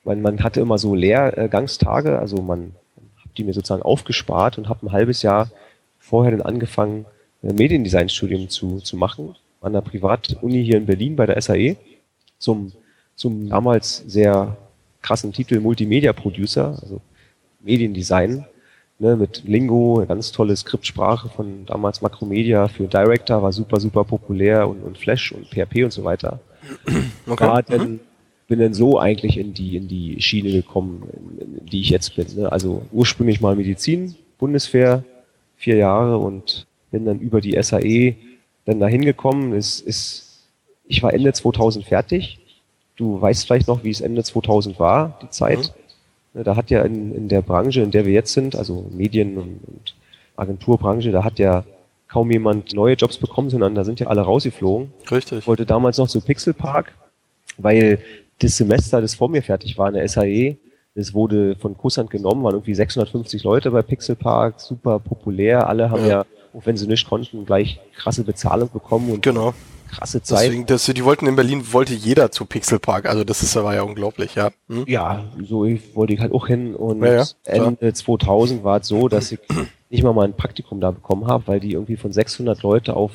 man, 0.04 0.24
man 0.24 0.44
hatte 0.44 0.60
immer 0.60 0.80
so 0.80 0.96
Lehrgangstage, 0.96 2.18
also 2.18 2.42
man 2.42 2.74
hat 3.18 3.38
die 3.38 3.44
mir 3.44 3.54
sozusagen 3.54 3.84
aufgespart 3.84 4.58
und 4.58 4.70
habe 4.70 4.88
ein 4.88 4.92
halbes 4.92 5.22
Jahr 5.22 5.52
vorher 6.00 6.32
dann 6.32 6.42
angefangen, 6.42 7.06
Mediendesign-Studium 7.44 8.50
zu, 8.50 8.80
zu 8.80 8.98
machen, 8.98 9.36
an 9.62 9.74
der 9.74 9.82
Privatuni 9.82 10.66
hier 10.66 10.78
in 10.78 10.88
Berlin 10.88 11.16
bei 11.16 11.28
der 11.28 11.40
SAE, 11.40 11.76
zum, 12.40 12.72
zum 13.16 13.48
damals 13.48 14.04
sehr 14.08 14.58
krassen 15.04 15.32
Titel 15.32 15.60
Multimedia 15.60 16.12
Producer, 16.12 16.80
also 16.82 17.02
Mediendesign, 17.62 18.48
ne, 19.00 19.16
mit 19.16 19.44
Lingo, 19.46 19.98
eine 19.98 20.08
ganz 20.08 20.32
tolle 20.32 20.56
Skriptsprache 20.56 21.30
von 21.30 21.66
damals 21.66 22.01
Macromedia 22.01 22.68
für 22.68 22.88
Director, 22.88 23.42
war 23.44 23.51
super, 23.51 23.80
super 23.80 24.04
populär 24.04 24.68
und, 24.68 24.84
und 24.84 24.98
Flash 24.98 25.32
und 25.32 25.48
PHP 25.48 25.84
und 25.84 25.94
so 25.94 26.04
weiter. 26.04 26.39
Okay. 27.30 27.46
War 27.46 27.62
dann, 27.62 28.00
bin 28.48 28.60
dann 28.60 28.74
so 28.74 29.00
eigentlich 29.00 29.38
in 29.38 29.54
die, 29.54 29.75
in 29.75 29.89
die 29.89 30.22
Schiene 30.22 30.50
gekommen, 30.50 31.04
in, 31.39 31.58
in 31.58 31.66
die 31.66 31.82
ich 31.82 31.89
jetzt 31.89 32.16
bin. 32.16 32.25
Ne? 32.38 32.50
Also 32.50 32.84
ursprünglich 32.94 33.42
mal 33.42 33.58
Medizin, 33.58 34.16
Bundeswehr, 34.38 35.04
vier 35.58 35.75
Jahre 35.75 36.18
und 36.18 36.66
bin 36.89 37.06
dann 37.06 37.20
über 37.20 37.42
die 37.42 37.62
SAE 37.62 38.16
dann 38.63 38.80
dahin 38.80 39.04
gekommen. 39.04 39.54
Es 39.54 39.82
ist, 39.82 40.46
ich 40.88 41.04
war 41.04 41.13
Ende 41.13 41.34
2000 41.34 41.86
fertig. 41.86 42.39
Du 42.96 43.20
weißt 43.20 43.46
vielleicht 43.46 43.68
noch, 43.68 43.84
wie 43.84 43.89
es 43.89 44.00
Ende 44.00 44.24
2000 44.24 44.80
war, 44.80 45.20
die 45.22 45.30
Zeit. 45.30 45.60
Ne, 45.60 45.87
Da 46.34 46.56
hat 46.56 46.70
ja 46.70 46.84
in, 46.84 47.14
in 47.16 47.28
der 47.30 47.42
Branche, 47.42 47.82
in 47.82 47.92
der 47.92 48.06
wir 48.06 48.14
jetzt 48.14 48.34
sind, 48.34 48.56
also 48.56 48.86
Medien- 48.92 49.38
und, 49.38 49.60
und 49.66 49.96
Agenturbranche, 50.36 51.12
da 51.12 51.24
hat 51.24 51.40
ja 51.40 51.64
kaum 52.08 52.32
jemand 52.32 52.74
neue 52.74 52.94
Jobs 52.96 53.18
bekommen, 53.18 53.50
sondern 53.50 53.76
da 53.76 53.84
sind 53.84 54.00
ja 54.00 54.08
alle 54.08 54.22
rausgeflogen. 54.22 54.92
Richtig. 55.10 55.40
Ich 55.40 55.48
wollte 55.48 55.66
damals 55.66 55.98
noch 55.98 56.08
zu 56.08 56.22
Pixel 56.22 56.54
Park, 56.54 56.94
weil 57.58 58.00
das 58.40 58.56
Semester, 58.56 59.02
das 59.02 59.16
vor 59.16 59.30
mir 59.30 59.42
fertig 59.42 59.78
war 59.78 59.88
in 59.88 59.96
der 59.96 60.08
SAE, 60.08 60.58
das 60.96 61.14
wurde 61.14 61.56
von 61.56 61.78
Kusshand 61.78 62.10
genommen, 62.10 62.44
waren 62.44 62.54
irgendwie 62.54 62.74
650 62.76 63.44
Leute 63.44 63.72
bei 63.72 63.82
Pixel 63.82 64.16
Park, 64.16 64.60
super 64.60 65.00
populär. 65.00 65.68
Alle 65.68 65.90
haben 65.90 66.04
Ja. 66.04 66.08
ja, 66.08 66.26
auch 66.54 66.66
wenn 66.66 66.78
sie 66.78 66.88
nicht 66.88 67.08
konnten, 67.08 67.46
gleich 67.46 67.80
krasse 67.96 68.24
Bezahlung 68.24 68.70
bekommen 68.72 69.12
und 69.12 69.22
Genau. 69.22 69.54
Krasse 69.88 70.22
Zeit. 70.22 70.46
Deswegen, 70.46 70.65
das, 70.65 70.86
die 70.86 71.03
wollten 71.06 71.27
in 71.27 71.36
Berlin, 71.36 71.63
wollte 71.72 71.94
jeder 71.94 72.32
zu 72.32 72.46
Pixel 72.46 72.79
Park. 72.79 73.06
Also 73.08 73.24
das 73.24 73.44
ist, 73.44 73.56
war 73.56 73.74
ja 73.75 73.82
unglaublich, 73.84 74.36
ja. 74.36 74.51
Hm? 74.70 74.86
Ja, 74.88 75.25
so 75.44 75.65
ich 75.65 75.96
wollte 75.96 76.13
ich 76.13 76.20
halt 76.20 76.32
auch 76.34 76.48
hin 76.48 76.75
und 76.75 77.03
Ja, 77.03 77.15
ja. 77.15 77.25
Ende 77.46 77.94
2000 77.94 78.63
war 78.63 78.79
es 78.82 78.88
so, 78.88 79.08
dass 79.08 79.32
ich 79.32 79.39
nicht 79.89 80.03
mal 80.03 80.13
mal 80.13 80.25
ein 80.25 80.34
Praktikum 80.34 80.79
da 80.82 80.91
bekommen 80.91 81.27
habe, 81.27 81.48
weil 81.48 81.60
die 81.60 81.74
irgendwie 81.74 81.98
von 81.98 82.12
600 82.12 82.62
Leute 82.62 82.96
auf, 82.96 83.12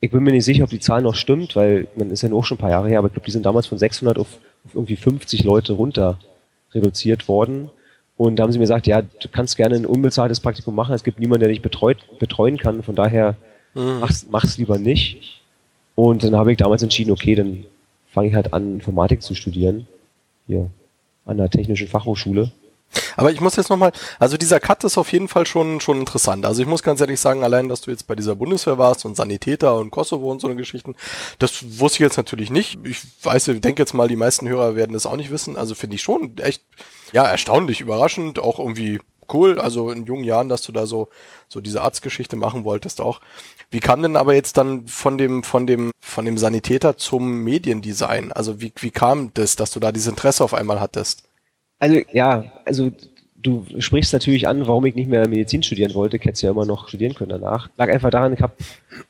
ich 0.00 0.10
bin 0.10 0.22
mir 0.22 0.32
nicht 0.32 0.44
sicher, 0.44 0.64
ob 0.64 0.70
die 0.70 0.80
Zahl 0.80 1.02
noch 1.02 1.14
stimmt, 1.14 1.56
weil 1.56 1.88
man 1.96 2.10
ist 2.10 2.22
ja 2.22 2.32
auch 2.32 2.44
schon 2.44 2.56
ein 2.56 2.60
paar 2.60 2.70
Jahre 2.70 2.88
her, 2.88 2.98
aber 2.98 3.08
ich 3.08 3.14
glaube, 3.14 3.26
die 3.26 3.32
sind 3.32 3.46
damals 3.46 3.66
von 3.66 3.78
600 3.78 4.18
auf, 4.18 4.28
auf 4.66 4.74
irgendwie 4.74 4.96
50 4.96 5.44
Leute 5.44 5.72
runter 5.72 6.18
reduziert 6.72 7.28
worden. 7.28 7.70
Und 8.16 8.36
da 8.36 8.44
haben 8.44 8.52
sie 8.52 8.58
mir 8.58 8.64
gesagt, 8.64 8.86
ja, 8.86 9.02
du 9.02 9.28
kannst 9.32 9.56
gerne 9.56 9.74
ein 9.74 9.86
unbezahltes 9.86 10.38
Praktikum 10.40 10.74
machen, 10.74 10.94
es 10.94 11.02
gibt 11.02 11.18
niemanden, 11.18 11.40
der 11.40 11.48
dich 11.48 11.62
betreut, 11.62 11.98
betreuen 12.18 12.58
kann, 12.58 12.82
von 12.82 12.94
daher 12.94 13.36
Mhm. 13.74 13.98
mach's, 14.00 14.26
mach's 14.30 14.56
lieber 14.56 14.78
nicht. 14.78 15.42
Und 15.94 16.24
dann 16.24 16.36
habe 16.36 16.52
ich 16.52 16.58
damals 16.58 16.82
entschieden, 16.82 17.12
okay, 17.12 17.34
dann 17.34 17.64
fange 18.12 18.28
ich 18.28 18.34
halt 18.34 18.52
an, 18.52 18.74
Informatik 18.74 19.22
zu 19.22 19.34
studieren. 19.34 19.86
Hier 20.46 20.70
an 21.24 21.38
der 21.38 21.50
Technischen 21.50 21.88
Fachhochschule. 21.88 22.52
Aber 23.16 23.32
ich 23.32 23.40
muss 23.40 23.56
jetzt 23.56 23.70
nochmal, 23.70 23.92
also 24.18 24.36
dieser 24.36 24.60
Cut 24.60 24.84
ist 24.84 24.98
auf 24.98 25.12
jeden 25.12 25.28
Fall 25.28 25.46
schon, 25.46 25.80
schon 25.80 26.00
interessant. 26.00 26.46
Also 26.46 26.62
ich 26.62 26.68
muss 26.68 26.82
ganz 26.82 27.00
ehrlich 27.00 27.18
sagen, 27.18 27.42
allein, 27.42 27.68
dass 27.68 27.80
du 27.80 27.90
jetzt 27.90 28.06
bei 28.06 28.14
dieser 28.14 28.36
Bundeswehr 28.36 28.78
warst 28.78 29.04
und 29.04 29.16
Sanitäter 29.16 29.76
und 29.76 29.90
Kosovo 29.90 30.30
und 30.30 30.40
so 30.40 30.46
eine 30.46 30.56
Geschichten, 30.56 30.94
das 31.38 31.78
wusste 31.80 31.96
ich 31.96 32.00
jetzt 32.00 32.16
natürlich 32.16 32.50
nicht. 32.50 32.78
Ich 32.84 33.00
weiß, 33.22 33.48
ich 33.48 33.60
denke 33.60 33.82
jetzt 33.82 33.94
mal, 33.94 34.08
die 34.08 34.16
meisten 34.16 34.48
Hörer 34.48 34.76
werden 34.76 34.92
das 34.92 35.06
auch 35.06 35.16
nicht 35.16 35.30
wissen. 35.30 35.56
Also 35.56 35.74
finde 35.74 35.96
ich 35.96 36.02
schon 36.02 36.36
echt, 36.38 36.62
ja, 37.12 37.24
erstaunlich, 37.24 37.80
überraschend, 37.80 38.38
auch 38.38 38.58
irgendwie 38.58 39.00
cool. 39.32 39.58
Also 39.58 39.90
in 39.90 40.04
jungen 40.04 40.24
Jahren, 40.24 40.48
dass 40.48 40.62
du 40.62 40.72
da 40.72 40.86
so, 40.86 41.08
so 41.48 41.60
diese 41.60 41.82
Arztgeschichte 41.82 42.36
machen 42.36 42.64
wolltest 42.64 43.00
auch. 43.00 43.20
Wie 43.70 43.80
kam 43.80 44.02
denn 44.02 44.16
aber 44.16 44.34
jetzt 44.34 44.56
dann 44.56 44.86
von 44.86 45.18
dem, 45.18 45.42
von 45.42 45.66
dem, 45.66 45.90
von 46.00 46.24
dem 46.24 46.38
Sanitäter 46.38 46.96
zum 46.96 47.42
Mediendesign? 47.42 48.32
Also 48.32 48.60
wie, 48.60 48.72
wie 48.76 48.90
kam 48.90 49.32
das, 49.34 49.56
dass 49.56 49.70
du 49.70 49.80
da 49.80 49.92
dieses 49.92 50.08
Interesse 50.08 50.44
auf 50.44 50.54
einmal 50.54 50.80
hattest? 50.80 51.24
Also 51.78 52.00
ja, 52.12 52.52
also 52.64 52.92
du 53.36 53.66
sprichst 53.78 54.12
natürlich 54.12 54.48
an, 54.48 54.66
warum 54.66 54.86
ich 54.86 54.94
nicht 54.94 55.08
mehr 55.08 55.28
Medizin 55.28 55.62
studieren 55.62 55.94
wollte. 55.94 56.16
Ich 56.16 56.22
hätte 56.22 56.32
es 56.32 56.42
ja 56.42 56.50
immer 56.50 56.66
noch 56.66 56.88
studieren 56.88 57.14
können 57.14 57.30
danach. 57.30 57.68
Lag 57.76 57.90
einfach 57.90 58.10
daran, 58.10 58.32
ich 58.32 58.40
habe, 58.40 58.54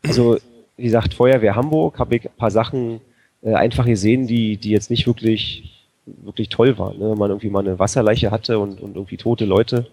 also 0.03 0.39
wie 0.77 0.85
gesagt, 0.85 1.15
Feuerwehr 1.15 1.55
Hamburg, 1.55 1.99
habe 1.99 2.17
ich 2.17 2.27
ein 2.27 2.37
paar 2.37 2.51
Sachen 2.51 3.01
äh, 3.43 3.55
einfach 3.55 3.87
gesehen, 3.87 4.27
die, 4.27 4.57
die 4.57 4.71
jetzt 4.71 4.91
nicht 4.91 5.07
wirklich, 5.07 5.87
wirklich 6.05 6.49
toll 6.49 6.79
waren. 6.79 6.99
Ne? 6.99 7.11
Wenn 7.11 7.19
man 7.19 7.31
irgendwie 7.31 7.51
mal 7.51 7.61
eine 7.61 7.79
Wasserleiche 7.79 8.31
hatte 8.31 8.59
und, 8.59 8.81
und 8.81 8.97
irgendwie 8.97 9.17
tote 9.17 9.45
Leute. 9.45 9.87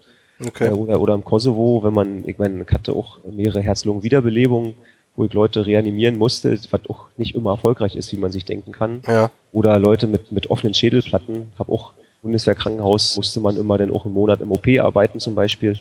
Okay. 0.46 0.68
Äh, 0.68 0.70
oder, 0.70 1.00
oder 1.00 1.14
im 1.14 1.24
Kosovo, 1.24 1.82
wenn 1.82 1.94
man, 1.94 2.28
ich 2.28 2.38
meine, 2.38 2.62
ich 2.62 2.72
hatte 2.72 2.92
auch 2.94 3.18
mehrere 3.30 3.60
Herz-Lungen-Wiederbelebungen, 3.60 4.74
wo 5.16 5.24
ich 5.24 5.32
Leute 5.32 5.66
reanimieren 5.66 6.16
musste, 6.16 6.58
was 6.70 6.80
auch 6.88 7.06
nicht 7.16 7.34
immer 7.34 7.52
erfolgreich 7.52 7.96
ist, 7.96 8.12
wie 8.12 8.16
man 8.16 8.32
sich 8.32 8.44
denken 8.44 8.72
kann. 8.72 9.02
Ja. 9.06 9.30
Oder 9.52 9.78
Leute 9.78 10.06
mit, 10.06 10.32
mit 10.32 10.50
offenen 10.50 10.74
Schädelplatten. 10.74 11.52
Hab 11.58 11.68
auch 11.68 11.92
Bundeswehrkrankenhaus, 12.22 13.16
musste 13.16 13.40
man 13.40 13.56
immer 13.56 13.76
dann 13.78 13.90
auch 13.90 14.04
einen 14.04 14.14
Monat 14.14 14.40
im 14.40 14.52
OP 14.52 14.66
arbeiten 14.78 15.20
zum 15.20 15.34
Beispiel. 15.34 15.78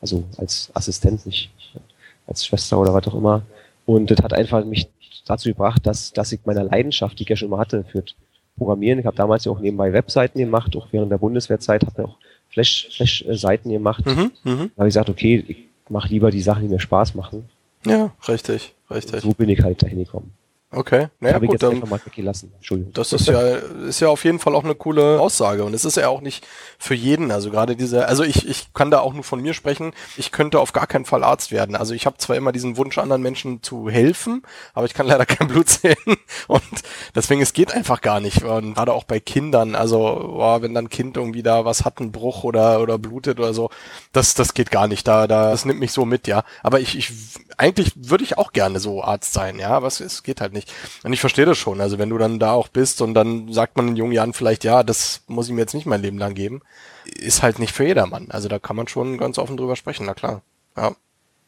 Also 0.00 0.24
als 0.36 0.70
Assistent, 0.74 1.24
nicht 1.24 1.50
als 2.26 2.44
Schwester 2.44 2.78
oder 2.78 2.92
was 2.92 3.06
auch 3.06 3.14
immer. 3.14 3.42
Und 3.86 4.10
das 4.10 4.18
hat 4.18 4.34
einfach 4.34 4.64
mich 4.64 4.88
dazu 5.26 5.48
gebracht, 5.48 5.86
dass, 5.86 6.12
dass 6.12 6.32
ich 6.32 6.40
meiner 6.44 6.64
Leidenschaft, 6.64 7.18
die 7.18 7.22
ich 7.22 7.28
ja 7.28 7.36
schon 7.36 7.48
immer 7.48 7.58
hatte, 7.58 7.84
für 7.84 8.04
Programmieren, 8.56 9.00
ich 9.00 9.06
habe 9.06 9.16
damals 9.16 9.44
ja 9.44 9.52
auch 9.52 9.58
nebenbei 9.58 9.92
Webseiten 9.92 10.38
gemacht, 10.38 10.76
auch 10.76 10.86
während 10.92 11.10
der 11.10 11.18
Bundeswehrzeit, 11.18 11.84
habe 11.84 12.02
ja 12.02 12.08
auch 12.08 12.18
Flash- 12.54 12.88
Flash-Seiten 12.90 13.70
gemacht. 13.70 14.06
Mhm, 14.06 14.30
mhm. 14.44 14.70
Da 14.74 14.78
habe 14.78 14.88
ich 14.88 14.94
gesagt, 14.94 15.10
okay, 15.10 15.44
ich 15.46 15.56
mache 15.90 16.08
lieber 16.08 16.30
die 16.30 16.40
Sachen, 16.40 16.62
die 16.62 16.68
mir 16.68 16.80
Spaß 16.80 17.14
machen. 17.14 17.44
Ja, 17.84 18.12
richtig, 18.28 18.72
richtig. 18.90 19.20
So 19.20 19.32
bin 19.32 19.48
ich 19.50 19.60
halt 19.60 19.82
dahin 19.82 19.98
gekommen. 19.98 20.32
Okay, 20.74 21.08
naja 21.20 21.34
habe 21.34 21.44
ich 21.44 21.50
gut, 21.50 21.62
jetzt 21.62 21.72
dann, 21.82 21.88
mal 21.88 22.00
weggelassen. 22.04 22.52
Entschuldigung. 22.56 22.92
das 22.94 23.12
ist 23.12 23.28
ja, 23.28 23.40
ist 23.40 24.00
ja 24.00 24.08
auf 24.08 24.24
jeden 24.24 24.38
Fall 24.38 24.54
auch 24.54 24.64
eine 24.64 24.74
coole 24.74 25.20
Aussage. 25.20 25.64
Und 25.64 25.72
es 25.72 25.84
ist 25.84 25.96
ja 25.96 26.08
auch 26.08 26.20
nicht 26.20 26.46
für 26.78 26.94
jeden, 26.94 27.30
also 27.30 27.50
gerade 27.50 27.76
diese, 27.76 28.06
also 28.06 28.24
ich, 28.24 28.48
ich 28.48 28.72
kann 28.74 28.90
da 28.90 29.00
auch 29.00 29.14
nur 29.14 29.24
von 29.24 29.40
mir 29.40 29.54
sprechen, 29.54 29.92
ich 30.16 30.32
könnte 30.32 30.58
auf 30.58 30.72
gar 30.72 30.86
keinen 30.86 31.04
Fall 31.04 31.22
Arzt 31.22 31.52
werden. 31.52 31.76
Also 31.76 31.94
ich 31.94 32.06
habe 32.06 32.18
zwar 32.18 32.36
immer 32.36 32.50
diesen 32.50 32.76
Wunsch, 32.76 32.98
anderen 32.98 33.22
Menschen 33.22 33.62
zu 33.62 33.88
helfen, 33.88 34.42
aber 34.74 34.86
ich 34.86 34.94
kann 34.94 35.06
leider 35.06 35.26
kein 35.26 35.48
Blut 35.48 35.68
sehen. 35.68 35.96
Und 36.48 36.62
deswegen, 37.14 37.40
es 37.40 37.52
geht 37.52 37.72
einfach 37.72 38.00
gar 38.00 38.20
nicht. 38.20 38.42
Und 38.42 38.74
gerade 38.74 38.92
auch 38.92 39.04
bei 39.04 39.20
Kindern, 39.20 39.74
also 39.76 39.98
boah, 39.98 40.62
wenn 40.62 40.74
dann 40.74 40.86
ein 40.86 40.90
Kind 40.90 41.16
irgendwie 41.16 41.42
da 41.42 41.64
was 41.64 41.84
hat, 41.84 42.00
einen 42.00 42.12
Bruch 42.12 42.44
oder, 42.44 42.80
oder 42.80 42.98
blutet 42.98 43.38
oder 43.38 43.54
so, 43.54 43.70
das, 44.12 44.34
das 44.34 44.54
geht 44.54 44.70
gar 44.70 44.88
nicht, 44.88 45.06
da, 45.06 45.26
da, 45.26 45.50
das 45.50 45.64
nimmt 45.64 45.80
mich 45.80 45.92
so 45.92 46.04
mit, 46.04 46.26
ja, 46.26 46.42
aber 46.62 46.80
ich, 46.80 46.98
ich, 46.98 47.12
eigentlich 47.56 47.92
würde 47.96 48.24
ich 48.24 48.38
auch 48.38 48.52
gerne 48.52 48.80
so 48.80 49.02
Arzt 49.02 49.32
sein, 49.32 49.58
ja, 49.58 49.70
aber 49.70 49.86
es, 49.86 50.00
es 50.00 50.22
geht 50.22 50.40
halt 50.40 50.52
nicht. 50.52 50.72
Und 51.02 51.12
ich 51.12 51.20
verstehe 51.20 51.46
das 51.46 51.58
schon. 51.58 51.80
Also 51.80 51.98
wenn 51.98 52.10
du 52.10 52.18
dann 52.18 52.38
da 52.38 52.52
auch 52.52 52.68
bist 52.68 53.00
und 53.00 53.14
dann 53.14 53.52
sagt 53.52 53.76
man 53.76 53.88
in 53.88 53.96
jungen 53.96 54.12
Jahren 54.12 54.32
vielleicht, 54.32 54.64
ja, 54.64 54.82
das 54.82 55.22
muss 55.26 55.46
ich 55.46 55.52
mir 55.52 55.60
jetzt 55.60 55.74
nicht 55.74 55.86
mein 55.86 56.02
Leben 56.02 56.18
lang 56.18 56.34
geben, 56.34 56.62
ist 57.04 57.42
halt 57.42 57.58
nicht 57.58 57.72
für 57.72 57.86
jedermann. 57.86 58.30
Also 58.30 58.48
da 58.48 58.58
kann 58.58 58.76
man 58.76 58.88
schon 58.88 59.18
ganz 59.18 59.38
offen 59.38 59.56
drüber 59.56 59.76
sprechen, 59.76 60.06
na 60.06 60.14
klar. 60.14 60.42
Ja, 60.76 60.88
Ich 60.88 60.94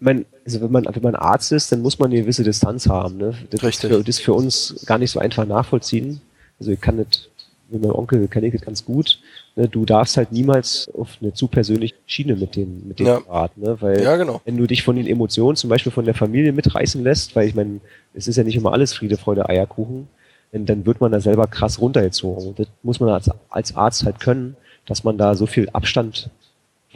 meine, 0.01 0.27
also 0.45 0.61
wenn 0.61 0.73
man, 0.73 0.85
wenn 0.85 1.03
man 1.03 1.15
Arzt 1.15 1.53
ist, 1.53 1.73
dann 1.73 1.83
muss 1.83 1.99
man 1.99 2.11
eine 2.11 2.21
gewisse 2.21 2.45
Distanz 2.45 2.89
haben. 2.89 3.17
Ne? 3.17 3.35
Das, 3.51 3.63
Richtig. 3.63 3.91
Ist 3.91 3.97
für, 3.97 3.99
das 3.99 4.09
ist 4.09 4.25
für 4.25 4.35
uns 4.35 4.85
gar 4.87 4.99
nicht 4.99 5.11
so 5.11 5.19
einfach 5.21 5.47
nachvollziehen. 5.47 6.21
Also 6.59 6.73
ich 6.73 6.81
kann 6.81 6.97
nicht, 6.97 7.31
mit 7.69 7.83
meinem 7.83 7.95
Onkel 7.95 8.29
kenne 8.29 8.47
ich 8.47 8.53
das 8.53 8.63
ganz 8.63 8.85
gut. 8.85 9.19
Ne? 9.57 9.69
Du 9.69 9.85
darfst 9.85 10.17
halt 10.17 10.33
niemals 10.33 10.89
auf 10.97 11.19
eine 11.21 11.33
zu 11.33 11.49
persönliche 11.49 11.95
Schiene 12.07 12.37
mit 12.37 12.57
dem, 12.57 12.87
mit 12.87 12.99
dem 12.99 13.07
Ja. 13.07 13.17
Rat, 13.29 13.57
ne? 13.57 13.77
Weil 13.81 14.03
ja 14.03 14.17
genau. 14.17 14.41
wenn 14.45 14.57
du 14.57 14.67
dich 14.67 14.83
von 14.83 14.97
den 14.97 15.07
Emotionen, 15.07 15.57
zum 15.57 15.71
Beispiel 15.71 15.93
von 15.93 16.05
der 16.05 16.15
Familie 16.15 16.53
mitreißen 16.53 17.03
lässt, 17.03 17.35
weil 17.37 17.49
ich 17.49 17.55
meine, 17.55 17.81
es 18.15 18.29
ist 18.29 18.37
ja 18.37 18.45
nicht 18.45 18.57
immer 18.57 18.73
alles 18.73 18.93
Friede, 18.93 19.17
Freude, 19.17 19.49
Eierkuchen, 19.49 20.09
dann, 20.53 20.67
dann 20.67 20.87
wird 20.87 21.01
man 21.01 21.13
da 21.13 21.21
selber 21.21 21.47
krass 21.47 21.81
runtergezogen. 21.81 22.49
Und 22.49 22.59
das 22.59 22.69
muss 22.83 23.01
man 23.01 23.11
als, 23.11 23.31
als 23.49 23.77
Arzt 23.77 24.05
halt 24.05 24.21
können, 24.21 24.57
dass 24.87 25.05
man 25.05 25.19
da 25.19 25.35
so 25.35 25.47
viel 25.47 25.69
Abstand 25.71 26.31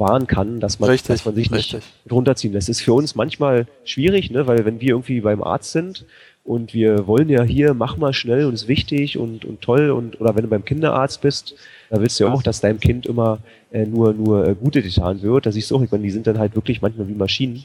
wahren 0.00 0.26
kann, 0.26 0.60
dass 0.60 0.80
man, 0.80 0.90
Richtig, 0.90 1.08
dass 1.08 1.24
man 1.24 1.34
sich 1.34 1.52
richtig. 1.52 1.74
nicht 1.74 1.86
runterziehen 2.10 2.52
lässt. 2.52 2.68
Das 2.68 2.78
ist 2.78 2.84
für 2.84 2.94
uns 2.94 3.14
manchmal 3.14 3.66
schwierig, 3.84 4.30
ne? 4.30 4.46
weil 4.46 4.64
wenn 4.64 4.80
wir 4.80 4.90
irgendwie 4.90 5.20
beim 5.20 5.42
Arzt 5.42 5.72
sind 5.72 6.06
und 6.44 6.72
wir 6.74 7.06
wollen 7.06 7.28
ja 7.28 7.42
hier, 7.42 7.74
mach 7.74 7.96
mal 7.96 8.12
schnell 8.12 8.44
und 8.46 8.54
ist 8.54 8.66
wichtig 8.68 9.18
und, 9.18 9.44
und 9.44 9.60
toll 9.60 9.90
und 9.90 10.20
oder 10.20 10.34
wenn 10.34 10.42
du 10.42 10.48
beim 10.48 10.64
Kinderarzt 10.64 11.20
bist, 11.20 11.54
da 11.90 12.00
willst 12.00 12.18
du 12.18 12.24
ja 12.24 12.32
auch, 12.32 12.42
dass 12.42 12.60
deinem 12.60 12.80
Kind 12.80 13.06
immer 13.06 13.38
äh, 13.72 13.84
nur 13.86 14.12
nur 14.14 14.46
äh, 14.46 14.54
Gute 14.54 14.82
getan 14.82 15.22
wird. 15.22 15.46
Da 15.46 15.52
siehst 15.52 15.70
du 15.70 15.76
auch, 15.76 15.82
ich 15.82 15.90
meine, 15.90 16.02
die 16.04 16.10
sind 16.10 16.26
dann 16.26 16.38
halt 16.38 16.54
wirklich 16.54 16.80
manchmal 16.82 17.08
wie 17.08 17.14
Maschinen 17.14 17.64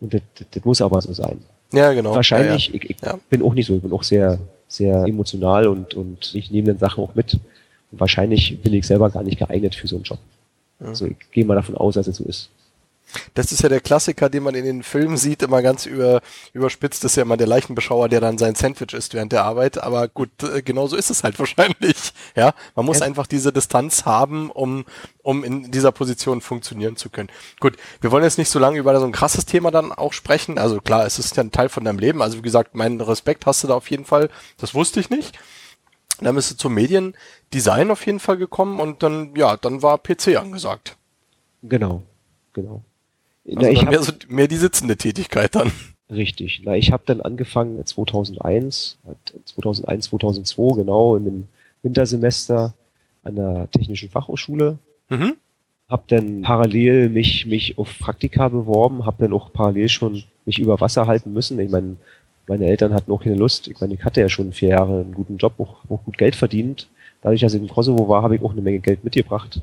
und 0.00 0.12
das, 0.14 0.20
das, 0.36 0.46
das 0.50 0.64
muss 0.64 0.80
aber 0.82 1.00
so 1.00 1.12
sein. 1.12 1.38
Ja, 1.72 1.92
genau. 1.92 2.14
Wahrscheinlich, 2.14 2.68
Ja, 2.68 2.74
ich, 2.74 2.90
ich 2.90 2.96
Ja. 3.04 3.18
bin 3.30 3.42
auch 3.42 3.54
nicht 3.54 3.66
so, 3.66 3.74
ich 3.76 3.82
bin 3.82 3.92
auch 3.92 4.02
sehr 4.02 4.38
sehr 4.68 5.04
emotional 5.04 5.66
und 5.66 5.94
und 5.94 6.34
ich 6.34 6.50
nehme 6.50 6.66
den 6.68 6.78
Sachen 6.78 7.02
auch 7.04 7.14
mit. 7.14 7.34
Und 7.90 8.00
wahrscheinlich 8.00 8.60
bin 8.60 8.74
ich 8.74 8.86
selber 8.86 9.08
gar 9.10 9.22
nicht 9.22 9.38
geeignet 9.38 9.74
für 9.74 9.86
so 9.88 9.96
einen 9.96 10.04
Job. 10.04 10.18
Ja. 10.80 10.88
Also 10.88 11.06
ich 11.06 11.16
gehe 11.32 11.44
mal 11.46 11.54
davon 11.54 11.74
aus, 11.76 11.94
dass 11.94 12.06
es 12.06 12.16
so 12.16 12.24
ist. 12.24 12.50
Das 13.34 13.52
ist 13.52 13.62
ja 13.62 13.68
der 13.68 13.80
Klassiker, 13.80 14.28
den 14.28 14.42
man 14.42 14.54
in 14.54 14.64
den 14.64 14.82
Filmen 14.82 15.16
sieht, 15.16 15.42
immer 15.42 15.62
ganz 15.62 15.86
über, 15.86 16.20
überspitzt. 16.52 17.04
Das 17.04 17.12
ist 17.12 17.16
ja 17.16 17.22
immer 17.22 17.36
der 17.36 17.46
Leichenbeschauer, 17.46 18.08
der 18.08 18.20
dann 18.20 18.38
sein 18.38 18.54
Sandwich 18.54 18.92
isst 18.92 19.14
während 19.14 19.32
der 19.32 19.44
Arbeit. 19.44 19.78
Aber 19.78 20.08
gut, 20.08 20.30
äh, 20.42 20.62
genauso 20.62 20.96
ist 20.96 21.10
es 21.10 21.24
halt 21.24 21.38
wahrscheinlich. 21.38 22.12
Ja, 22.36 22.54
man 22.74 22.86
muss 22.86 23.02
einfach 23.02 23.26
diese 23.26 23.52
Distanz 23.52 24.04
haben, 24.04 24.50
um, 24.50 24.84
um 25.22 25.44
in 25.44 25.70
dieser 25.70 25.92
Position 25.92 26.40
funktionieren 26.40 26.96
zu 26.96 27.10
können. 27.10 27.28
Gut, 27.60 27.76
wir 28.00 28.10
wollen 28.10 28.24
jetzt 28.24 28.38
nicht 28.38 28.50
so 28.50 28.58
lange 28.58 28.78
über 28.78 28.98
so 28.98 29.06
ein 29.06 29.12
krasses 29.12 29.46
Thema 29.46 29.70
dann 29.70 29.92
auch 29.92 30.12
sprechen. 30.12 30.58
Also 30.58 30.80
klar, 30.80 31.06
es 31.06 31.18
ist 31.18 31.36
ja 31.36 31.42
ein 31.42 31.52
Teil 31.52 31.68
von 31.68 31.84
deinem 31.84 31.98
Leben. 31.98 32.22
Also 32.22 32.38
wie 32.38 32.42
gesagt, 32.42 32.74
meinen 32.74 33.00
Respekt 33.00 33.46
hast 33.46 33.62
du 33.62 33.68
da 33.68 33.74
auf 33.74 33.90
jeden 33.90 34.04
Fall. 34.04 34.28
Das 34.58 34.74
wusste 34.74 35.00
ich 35.00 35.10
nicht. 35.10 35.38
Dann 36.20 36.34
bist 36.34 36.50
du 36.50 36.56
zum 36.56 36.74
Mediendesign 36.74 37.90
auf 37.90 38.04
jeden 38.04 38.18
Fall 38.18 38.36
gekommen 38.36 38.80
und 38.80 39.02
dann, 39.02 39.34
ja, 39.36 39.56
dann 39.56 39.82
war 39.82 39.98
PC 39.98 40.36
angesagt. 40.36 40.96
Genau, 41.62 42.02
genau. 42.52 42.82
Also 43.48 43.60
Na, 43.62 43.70
ich 43.70 43.78
dann 43.78 43.86
hab, 43.86 43.94
mehr, 43.94 44.02
so, 44.02 44.12
mehr 44.28 44.48
die 44.48 44.56
sitzende 44.56 44.96
Tätigkeit 44.96 45.54
dann. 45.54 45.72
richtig. 46.10 46.62
Na, 46.64 46.76
ich 46.76 46.92
habe 46.92 47.02
dann 47.06 47.20
angefangen 47.20 47.84
2001, 47.84 48.98
äh, 49.06 49.40
2001, 49.44 50.06
2002, 50.06 50.76
genau, 50.76 51.16
in 51.16 51.24
dem 51.24 51.48
Wintersemester 51.82 52.74
an 53.22 53.36
der 53.36 53.70
Technischen 53.70 54.10
Fachhochschule. 54.10 54.78
Mhm. 55.08 55.34
Hab 55.88 56.06
dann 56.08 56.42
parallel 56.42 57.08
mich, 57.08 57.46
mich 57.46 57.78
auf 57.78 57.98
Praktika 57.98 58.48
beworben, 58.48 59.06
hab 59.06 59.18
dann 59.18 59.32
auch 59.32 59.52
parallel 59.52 59.88
schon 59.88 60.22
mich 60.44 60.58
über 60.58 60.80
Wasser 60.80 61.06
halten 61.06 61.32
müssen. 61.32 61.58
Ich 61.58 61.70
meine, 61.70 61.96
meine 62.46 62.66
Eltern 62.66 62.92
hatten 62.92 63.10
auch 63.10 63.22
keine 63.22 63.36
Lust. 63.36 63.68
Ich 63.68 63.80
meine, 63.80 63.94
ich 63.94 64.04
hatte 64.04 64.20
ja 64.20 64.28
schon 64.28 64.52
vier 64.52 64.70
Jahre 64.70 65.00
einen 65.00 65.14
guten 65.14 65.38
Job, 65.38 65.54
auch, 65.58 65.76
auch 65.88 66.04
gut 66.04 66.18
Geld 66.18 66.36
verdient. 66.36 66.88
Dadurch, 67.22 67.40
dass 67.40 67.54
ich 67.54 67.60
im 67.60 67.68
Kosovo 67.68 68.08
war, 68.08 68.22
habe 68.22 68.36
ich 68.36 68.42
auch 68.42 68.52
eine 68.52 68.60
Menge 68.60 68.80
Geld 68.80 69.02
mitgebracht. 69.02 69.62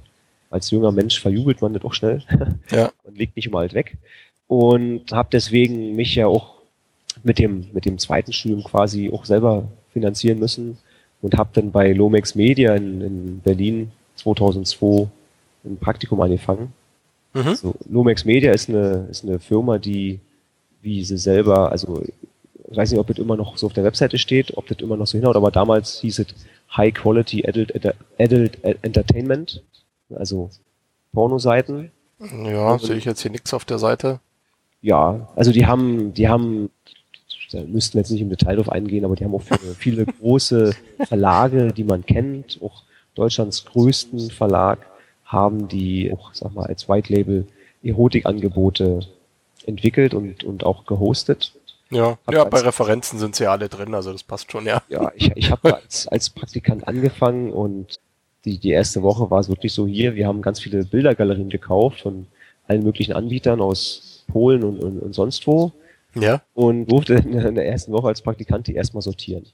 Als 0.50 0.72
junger 0.72 0.92
Mensch 0.92 1.20
verjubelt 1.20 1.62
man 1.62 1.74
das 1.74 1.84
auch 1.84 1.94
schnell. 1.94 2.24
Ja. 2.72 2.92
und 3.04 3.18
legt 3.18 3.36
nicht 3.36 3.48
immer 3.48 3.60
alt 3.60 3.74
weg. 3.74 3.98
Und 4.48 5.12
habe 5.12 5.30
deswegen 5.32 5.96
mich 5.96 6.16
ja 6.16 6.28
auch 6.28 6.56
mit 7.24 7.40
dem, 7.40 7.68
mit 7.74 7.86
dem 7.86 7.98
zweiten 7.98 8.34
Studium 8.34 8.64
quasi 8.64 9.10
auch 9.12 9.26
selber 9.26 9.68
finanzieren 9.92 10.40
müssen 10.40 10.78
und 11.22 11.38
habe 11.38 11.50
dann 11.54 11.72
bei 11.72 11.92
Lomex 11.94 12.36
Media 12.36 12.76
in, 12.76 13.02
in 13.02 13.40
Berlin 13.40 13.92
2002 14.18 15.08
ein 15.66 15.78
Praktikum 15.78 16.22
angefangen. 16.22 16.74
Mhm. 17.34 17.56
So, 17.56 17.76
Lomex 17.90 18.26
Media 18.26 18.52
ist 18.52 18.70
eine, 18.70 19.08
ist 19.10 19.24
eine 19.24 19.40
Firma, 19.40 19.78
die, 19.78 20.20
wie 20.82 21.04
sie 21.04 21.18
selber, 21.18 21.72
also 21.72 22.04
ich 22.70 22.78
weiß 22.78 22.92
nicht, 22.92 23.00
ob 23.00 23.08
das 23.08 23.18
immer 23.18 23.36
noch 23.36 23.58
so 23.58 23.68
auf 23.68 23.74
der 23.74 23.84
Webseite 23.84 24.18
steht, 24.18 24.56
ob 24.58 24.68
das 24.68 24.80
immer 24.80 24.98
noch 24.98 25.08
so 25.08 25.18
hinhaut, 25.18 25.36
aber 25.36 25.52
damals 25.52 26.00
hieß 26.00 26.20
es 26.20 26.28
High 26.76 26.94
Quality 26.94 27.48
Adult, 27.48 27.74
Adult 28.20 28.64
Entertainment, 28.64 29.62
also 30.14 30.50
Pornoseiten. 31.14 31.92
Ja, 32.20 32.78
sehe 32.80 32.96
ich 32.96 33.06
jetzt 33.06 33.22
hier 33.22 33.32
nichts 33.32 33.54
auf 33.54 33.66
der 33.66 33.80
Seite. 33.80 34.20
Ja, 34.82 35.30
also 35.36 35.52
die 35.52 35.66
haben, 35.66 36.14
die 36.14 36.30
haben, 36.30 36.70
da 37.52 37.62
müssten 37.64 37.96
wir 37.96 38.02
jetzt 38.02 38.12
nicht 38.12 38.22
im 38.22 38.30
Detail 38.30 38.56
drauf 38.56 38.70
eingehen, 38.70 39.04
aber 39.04 39.16
die 39.16 39.26
haben 39.26 39.36
auch 39.36 39.42
viele, 39.42 39.74
viele 39.78 40.06
große 40.06 40.76
Verlage, 41.06 41.74
die 41.74 41.84
man 41.84 42.06
kennt, 42.06 42.60
auch 42.62 42.84
Deutschlands 43.16 43.66
größten 43.66 44.30
Verlag, 44.30 44.86
haben 45.26 45.68
die 45.68 46.14
auch, 46.14 46.34
sag 46.34 46.54
mal, 46.54 46.68
als 46.68 46.88
White 46.88 47.12
Label 47.12 47.48
Erotikangebote 47.84 49.00
entwickelt 49.66 50.14
und, 50.14 50.44
und 50.44 50.64
auch 50.64 50.86
gehostet. 50.86 51.54
Ja, 51.90 52.18
Hab 52.26 52.34
ja 52.34 52.44
bei 52.46 52.60
Referenzen 52.60 53.20
sind 53.20 53.36
sie 53.36 53.44
ja 53.44 53.52
alle 53.52 53.70
drin, 53.70 53.94
also 53.94 54.12
das 54.12 54.24
passt 54.24 54.52
schon, 54.52 54.66
ja. 54.66 54.82
Ja, 54.90 55.12
ich, 55.16 55.32
ich 55.36 55.52
habe 55.52 55.76
als, 55.76 56.08
als 56.08 56.30
Praktikant 56.30 56.88
angefangen 56.88 57.52
und 57.52 58.00
die, 58.46 58.58
die 58.60 58.70
erste 58.70 59.02
Woche 59.02 59.30
war 59.32 59.40
es 59.40 59.50
wirklich 59.50 59.74
so 59.74 59.86
hier, 59.88 60.16
wir 60.16 60.28
haben 60.28 60.42
ganz 60.42 60.60
viele 60.60 60.86
Bildergalerien 60.86 61.50
gekauft 61.50 62.02
von 62.02 62.28
allen 62.68 62.84
möglichen 62.84 63.14
Anbietern 63.14 63.60
aus 63.62 64.24
Polen 64.28 64.64
und, 64.64 64.80
und, 64.84 65.00
und 65.00 65.14
sonst 65.14 65.46
wo 65.48 65.72
Ja, 66.16 66.42
und 66.54 66.86
durfte 66.88 67.16
in 67.16 67.32
der 67.34 67.46
in 67.48 67.56
der 67.56 67.68
ersten 67.68 67.92
Woche 67.92 68.08
als 68.08 68.22
Praktikant 68.22 68.68
die 68.68 68.76
erstmal 68.76 69.02
sortieren. 69.02 69.46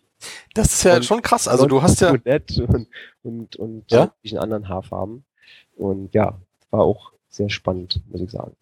das 0.53 0.67
ist 0.73 0.83
ja 0.83 0.95
Und- 0.97 1.05
schon 1.05 1.21
krass. 1.21 1.47
Also 1.47 1.65
du 1.65 1.81
hast 1.81 1.99
ja, 2.01 2.11
Und 2.11 2.25
nett 2.25 2.57
und, 2.59 2.87
und, 3.23 3.55
und 3.55 3.91
Ja? 3.91 4.13
anderen 4.37 4.67
Haarfarben. 4.69 5.23
Und 5.75 6.13
ja, 6.13 6.37
war 6.69 6.81
auch 6.81 7.11
sehr 7.29 7.49
spannend, 7.49 8.01
muss 8.11 8.21
ich 8.21 8.29
sagen. 8.29 8.55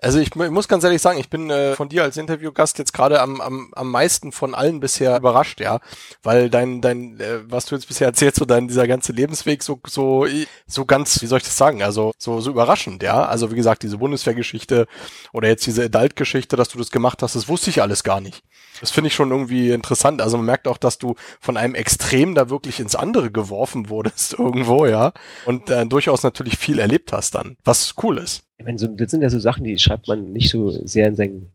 Also 0.00 0.18
ich, 0.18 0.34
ich 0.34 0.50
muss 0.50 0.68
ganz 0.68 0.84
ehrlich 0.84 1.00
sagen, 1.00 1.18
ich 1.18 1.30
bin 1.30 1.50
äh, 1.50 1.74
von 1.74 1.88
dir 1.88 2.02
als 2.02 2.16
Interviewgast 2.16 2.78
jetzt 2.78 2.92
gerade 2.92 3.20
am, 3.20 3.40
am, 3.40 3.72
am 3.74 3.90
meisten 3.90 4.32
von 4.32 4.54
allen 4.54 4.80
bisher 4.80 5.16
überrascht, 5.16 5.60
ja, 5.60 5.80
weil 6.22 6.50
dein, 6.50 6.80
dein, 6.80 7.18
äh, 7.20 7.40
was 7.50 7.66
du 7.66 7.74
jetzt 7.74 7.88
bisher 7.88 8.08
erzählst, 8.08 8.36
so 8.36 8.44
dein, 8.44 8.68
dieser 8.68 8.86
ganze 8.86 9.12
Lebensweg 9.12 9.62
so, 9.62 9.80
so, 9.86 10.26
so 10.66 10.84
ganz, 10.84 11.22
wie 11.22 11.26
soll 11.26 11.38
ich 11.38 11.44
das 11.44 11.56
sagen, 11.56 11.82
also 11.82 12.12
so, 12.18 12.40
so 12.40 12.50
überraschend, 12.50 13.02
ja. 13.02 13.24
Also 13.24 13.50
wie 13.50 13.56
gesagt, 13.56 13.82
diese 13.82 13.98
Bundeswehrgeschichte 13.98 14.86
oder 15.32 15.48
jetzt 15.48 15.66
diese 15.66 15.84
Adult-Geschichte, 15.84 16.56
dass 16.56 16.68
du 16.68 16.78
das 16.78 16.90
gemacht 16.90 17.22
hast, 17.22 17.34
das 17.34 17.48
wusste 17.48 17.70
ich 17.70 17.80
alles 17.80 18.04
gar 18.04 18.20
nicht. 18.20 18.42
Das 18.80 18.90
finde 18.90 19.08
ich 19.08 19.14
schon 19.14 19.30
irgendwie 19.30 19.70
interessant. 19.70 20.20
Also 20.20 20.36
man 20.36 20.46
merkt 20.46 20.66
auch, 20.66 20.78
dass 20.78 20.98
du 20.98 21.14
von 21.40 21.56
einem 21.56 21.74
Extrem 21.74 22.34
da 22.34 22.50
wirklich 22.50 22.80
ins 22.80 22.96
andere 22.96 23.30
geworfen 23.30 23.88
wurdest 23.88 24.32
irgendwo, 24.38 24.86
ja. 24.86 25.12
Und 25.46 25.70
äh, 25.70 25.86
durchaus 25.86 26.22
natürlich 26.22 26.58
viel 26.58 26.78
erlebt 26.78 27.12
hast 27.12 27.34
dann, 27.34 27.56
was 27.64 27.94
cool 28.02 28.18
ist. 28.18 28.42
Ich 28.58 28.64
meine, 28.64 28.78
so, 28.78 28.86
das 28.86 29.10
sind 29.10 29.22
ja 29.22 29.30
so 29.30 29.38
Sachen, 29.38 29.64
die 29.64 29.78
schreibt 29.78 30.08
man 30.08 30.32
nicht 30.32 30.50
so 30.50 30.70
sehr 30.70 31.08
in 31.08 31.16
sein, 31.16 31.46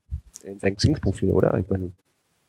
in 0.44 0.60
sein 0.60 0.76
Xing-Profil, 0.76 1.32
oder? 1.32 1.58
Ich 1.58 1.70
meine, 1.70 1.92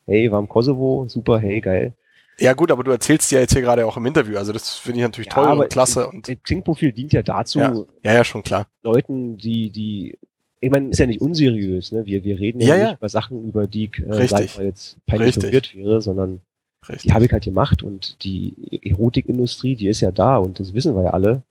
hey, 0.05 0.31
war 0.31 0.39
im 0.39 0.49
Kosovo, 0.49 1.05
super, 1.07 1.39
hey, 1.39 1.61
geil. 1.61 1.93
Ja 2.39 2.53
gut, 2.53 2.71
aber 2.71 2.83
du 2.83 2.91
erzählst 2.91 3.31
ja 3.31 3.39
jetzt 3.39 3.53
hier 3.53 3.61
gerade 3.61 3.85
auch 3.85 3.97
im 3.97 4.05
Interview, 4.05 4.37
also 4.37 4.51
das 4.51 4.75
finde 4.75 4.99
ich 4.99 5.03
natürlich 5.03 5.29
toll 5.29 5.45
aber 5.45 5.63
und 5.63 5.69
klasse 5.69 6.07
und 6.07 6.27
Das 6.27 6.35
Xing-Profil 6.43 6.91
dient 6.91 7.13
ja 7.13 7.21
dazu, 7.21 7.59
Ja. 7.59 7.73
ja, 8.03 8.13
ja, 8.13 8.23
schon 8.23 8.41
klar. 8.41 8.67
Leuten, 8.83 9.37
die, 9.37 9.69
die, 9.69 10.17
ich 10.59 10.69
meine, 10.71 10.89
ist 10.89 10.97
ja 10.97 11.05
nicht 11.05 11.21
unseriös, 11.21 11.91
ne? 11.91 12.05
Wir, 12.05 12.23
wir 12.23 12.39
reden 12.39 12.59
ja, 12.59 12.67
Ja, 12.67 12.75
nicht 12.75 12.83
ja. 12.91 12.97
über 12.97 13.09
Sachen, 13.09 13.47
über 13.47 13.67
die 13.67 13.85
ich, 13.85 13.99
äh, 13.99 14.25
ich 14.25 14.31
mal, 14.57 14.65
jetzt 14.65 14.97
peinlich 15.05 15.37
berührt 15.37 15.75
wäre, 15.75 16.01
sondern 16.01 16.41
Richtig. 16.89 17.03
die 17.03 17.13
habe 17.13 17.25
ich 17.25 17.31
halt 17.31 17.43
gemacht 17.43 17.83
und 17.83 18.23
die 18.23 18.55
Erotikindustrie, 18.83 19.75
die 19.75 19.87
ist 19.87 20.01
ja 20.01 20.11
da 20.11 20.37
und 20.37 20.59
das 20.59 20.73
wissen 20.73 20.95
wir 20.95 21.03
ja 21.03 21.09
alle. 21.11 21.43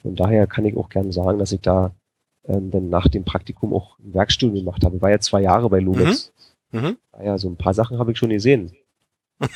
Von 0.00 0.16
daher 0.16 0.46
kann 0.46 0.64
ich 0.64 0.76
auch 0.76 0.88
gerne 0.88 1.12
sagen, 1.12 1.38
dass 1.38 1.52
ich 1.52 1.60
da 1.60 1.92
ähm, 2.44 2.70
dann 2.70 2.88
nach 2.88 3.08
dem 3.08 3.24
Praktikum 3.24 3.74
auch 3.74 3.98
ein 3.98 4.14
Werkstudium 4.14 4.64
gemacht 4.64 4.84
habe. 4.84 4.96
Ich 4.96 5.02
war 5.02 5.10
ja 5.10 5.20
zwei 5.20 5.42
Jahre 5.42 5.68
bei 5.68 5.80
Lumex. 5.80 6.32
Mhm. 6.72 6.96
Ja, 7.22 7.36
so 7.38 7.48
ein 7.48 7.56
paar 7.56 7.74
Sachen 7.74 7.98
habe 7.98 8.12
ich 8.12 8.18
schon 8.18 8.30
gesehen. 8.30 8.72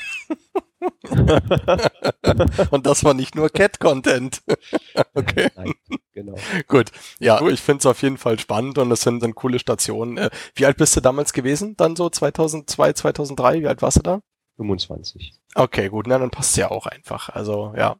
Und 2.71 2.87
das 2.87 3.05
war 3.05 3.15
nicht 3.15 3.35
nur 3.35 3.49
Cat-Content. 3.49 4.43
okay, 5.15 5.49
Nein, 5.57 5.73
genau. 6.13 6.35
gut. 6.69 6.91
Ja, 7.19 7.41
ich 7.49 7.61
finde 7.61 7.81
es 7.81 7.87
auf 7.87 8.03
jeden 8.03 8.19
Fall 8.19 8.39
spannend 8.39 8.79
und 8.79 8.91
es 8.91 9.03
sind 9.03 9.23
dann 9.23 9.35
coole 9.35 9.59
Stationen. 9.59 10.19
Äh, 10.19 10.31
Wie 10.55 10.67
alt 10.67 10.77
bist 10.77 10.97
du 10.97 11.01
damals 11.01 11.33
gewesen? 11.33 11.77
Dann 11.77 11.97
so 11.97 12.11
2002, 12.11 12.93
2003? 12.95 13.61
Wie 13.61 13.69
alt 13.69 13.83
warst 13.83 13.99
du 13.99 14.03
da? 14.03 14.21
25. 14.57 15.35
Okay, 15.55 15.89
gut, 15.89 16.07
na, 16.07 16.19
dann 16.19 16.31
passt 16.31 16.57
ja 16.57 16.71
auch 16.71 16.87
einfach. 16.87 17.29
Also, 17.29 17.73
ja. 17.77 17.97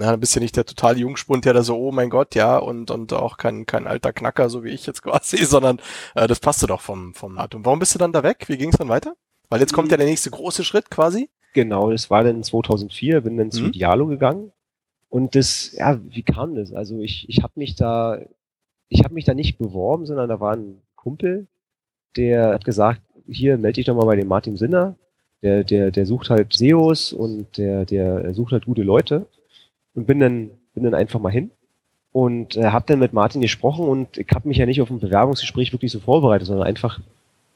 Na, 0.00 0.12
dann 0.12 0.20
bist 0.20 0.34
du 0.34 0.40
nicht 0.40 0.56
der 0.56 0.64
totale 0.64 0.98
Jungspund, 0.98 1.44
der 1.44 1.52
da 1.52 1.62
so, 1.62 1.76
oh 1.76 1.92
mein 1.92 2.08
Gott, 2.08 2.34
ja, 2.34 2.56
und, 2.56 2.90
und 2.90 3.12
auch 3.12 3.36
kein, 3.36 3.66
kein 3.66 3.86
alter 3.86 4.14
Knacker, 4.14 4.48
so 4.48 4.64
wie 4.64 4.70
ich 4.70 4.86
jetzt 4.86 5.02
quasi, 5.04 5.36
sondern 5.44 5.78
äh, 6.14 6.26
das 6.26 6.40
passte 6.40 6.66
doch 6.66 6.80
vom, 6.80 7.12
vom 7.12 7.36
Datum. 7.36 7.66
Warum 7.66 7.80
bist 7.80 7.94
du 7.94 7.98
dann 7.98 8.12
da 8.12 8.22
weg? 8.22 8.46
Wie 8.48 8.56
ging 8.56 8.70
es 8.70 8.78
dann 8.78 8.88
weiter? 8.88 9.14
Weil 9.50 9.60
jetzt 9.60 9.74
kommt 9.74 9.90
ja 9.90 9.98
der 9.98 10.06
nächste 10.06 10.30
große 10.30 10.64
Schritt 10.64 10.90
quasi. 10.90 11.28
Genau, 11.52 11.90
das 11.90 12.08
war 12.08 12.24
dann 12.24 12.42
2004, 12.42 13.20
bin 13.20 13.36
dann 13.36 13.50
zu 13.50 13.64
Mhm. 13.64 13.72
Dialo 13.72 14.06
gegangen. 14.06 14.52
Und 15.10 15.34
das, 15.34 15.72
ja, 15.72 16.00
wie 16.08 16.22
kam 16.22 16.54
das? 16.54 16.72
Also 16.72 17.00
ich, 17.00 17.28
ich 17.28 17.42
habe 17.42 17.52
mich 17.56 17.74
da, 17.74 18.20
ich 18.88 19.04
habe 19.04 19.12
mich 19.12 19.26
da 19.26 19.34
nicht 19.34 19.58
beworben, 19.58 20.06
sondern 20.06 20.30
da 20.30 20.40
war 20.40 20.56
ein 20.56 20.80
Kumpel, 20.94 21.46
der 22.16 22.54
hat 22.54 22.64
gesagt, 22.64 23.02
hier 23.26 23.58
melde 23.58 23.74
dich 23.74 23.86
doch 23.86 23.94
mal 23.96 24.06
bei 24.06 24.16
dem 24.16 24.28
Martin 24.28 24.56
Sinner. 24.56 24.96
Der, 25.42 25.64
der, 25.64 25.90
der 25.90 26.06
sucht 26.06 26.30
halt 26.30 26.52
SEOs 26.54 27.12
und 27.12 27.58
der, 27.58 27.84
der 27.84 28.32
sucht 28.34 28.52
halt 28.52 28.64
gute 28.66 28.82
Leute. 28.82 29.26
Und 29.94 30.06
bin 30.06 30.20
dann, 30.20 30.50
bin 30.74 30.84
dann 30.84 30.94
einfach 30.94 31.20
mal 31.20 31.32
hin 31.32 31.50
und 32.12 32.56
äh, 32.56 32.66
habe 32.66 32.86
dann 32.86 32.98
mit 32.98 33.12
Martin 33.12 33.40
gesprochen 33.40 33.86
und 33.86 34.16
ich 34.18 34.28
habe 34.34 34.48
mich 34.48 34.58
ja 34.58 34.66
nicht 34.66 34.80
auf 34.80 34.90
ein 34.90 35.00
Bewerbungsgespräch 35.00 35.72
wirklich 35.72 35.92
so 35.92 36.00
vorbereitet, 36.00 36.46
sondern 36.46 36.66
einfach 36.66 37.00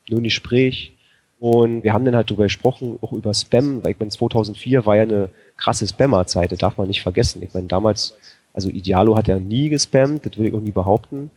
nur 0.09 0.21
ein 0.21 0.25
Gespräch. 0.25 0.93
Und 1.41 1.83
wir 1.83 1.93
haben 1.93 2.05
dann 2.05 2.15
halt 2.17 2.31
darüber 2.31 2.45
gesprochen, 2.45 2.99
auch 3.03 3.13
über 3.13 3.35
Spam, 3.35 3.83
weil 3.83 3.93
ich 3.93 3.99
meine, 3.99 4.11
2004 4.11 4.87
war 4.87 4.97
ja 4.97 5.03
eine 5.03 5.29
krasse 5.57 5.87
Spammer-Zeit, 5.87 6.53
das 6.53 6.59
darf 6.59 6.79
man 6.79 6.89
nicht 6.89 7.03
vergessen. 7.03 7.43
Ich 7.43 7.53
meine, 7.53 7.67
damals, 7.67 8.17
also 8.53 8.69
Idealo 8.69 9.17
hat 9.17 9.29
ja 9.29 9.39
nie 9.39 9.69
gespammt, 9.69 10.25
das 10.25 10.37
würde 10.37 10.49
ich 10.49 10.55
auch 10.55 10.61
nie 10.61 10.71
behaupten. 10.71 11.31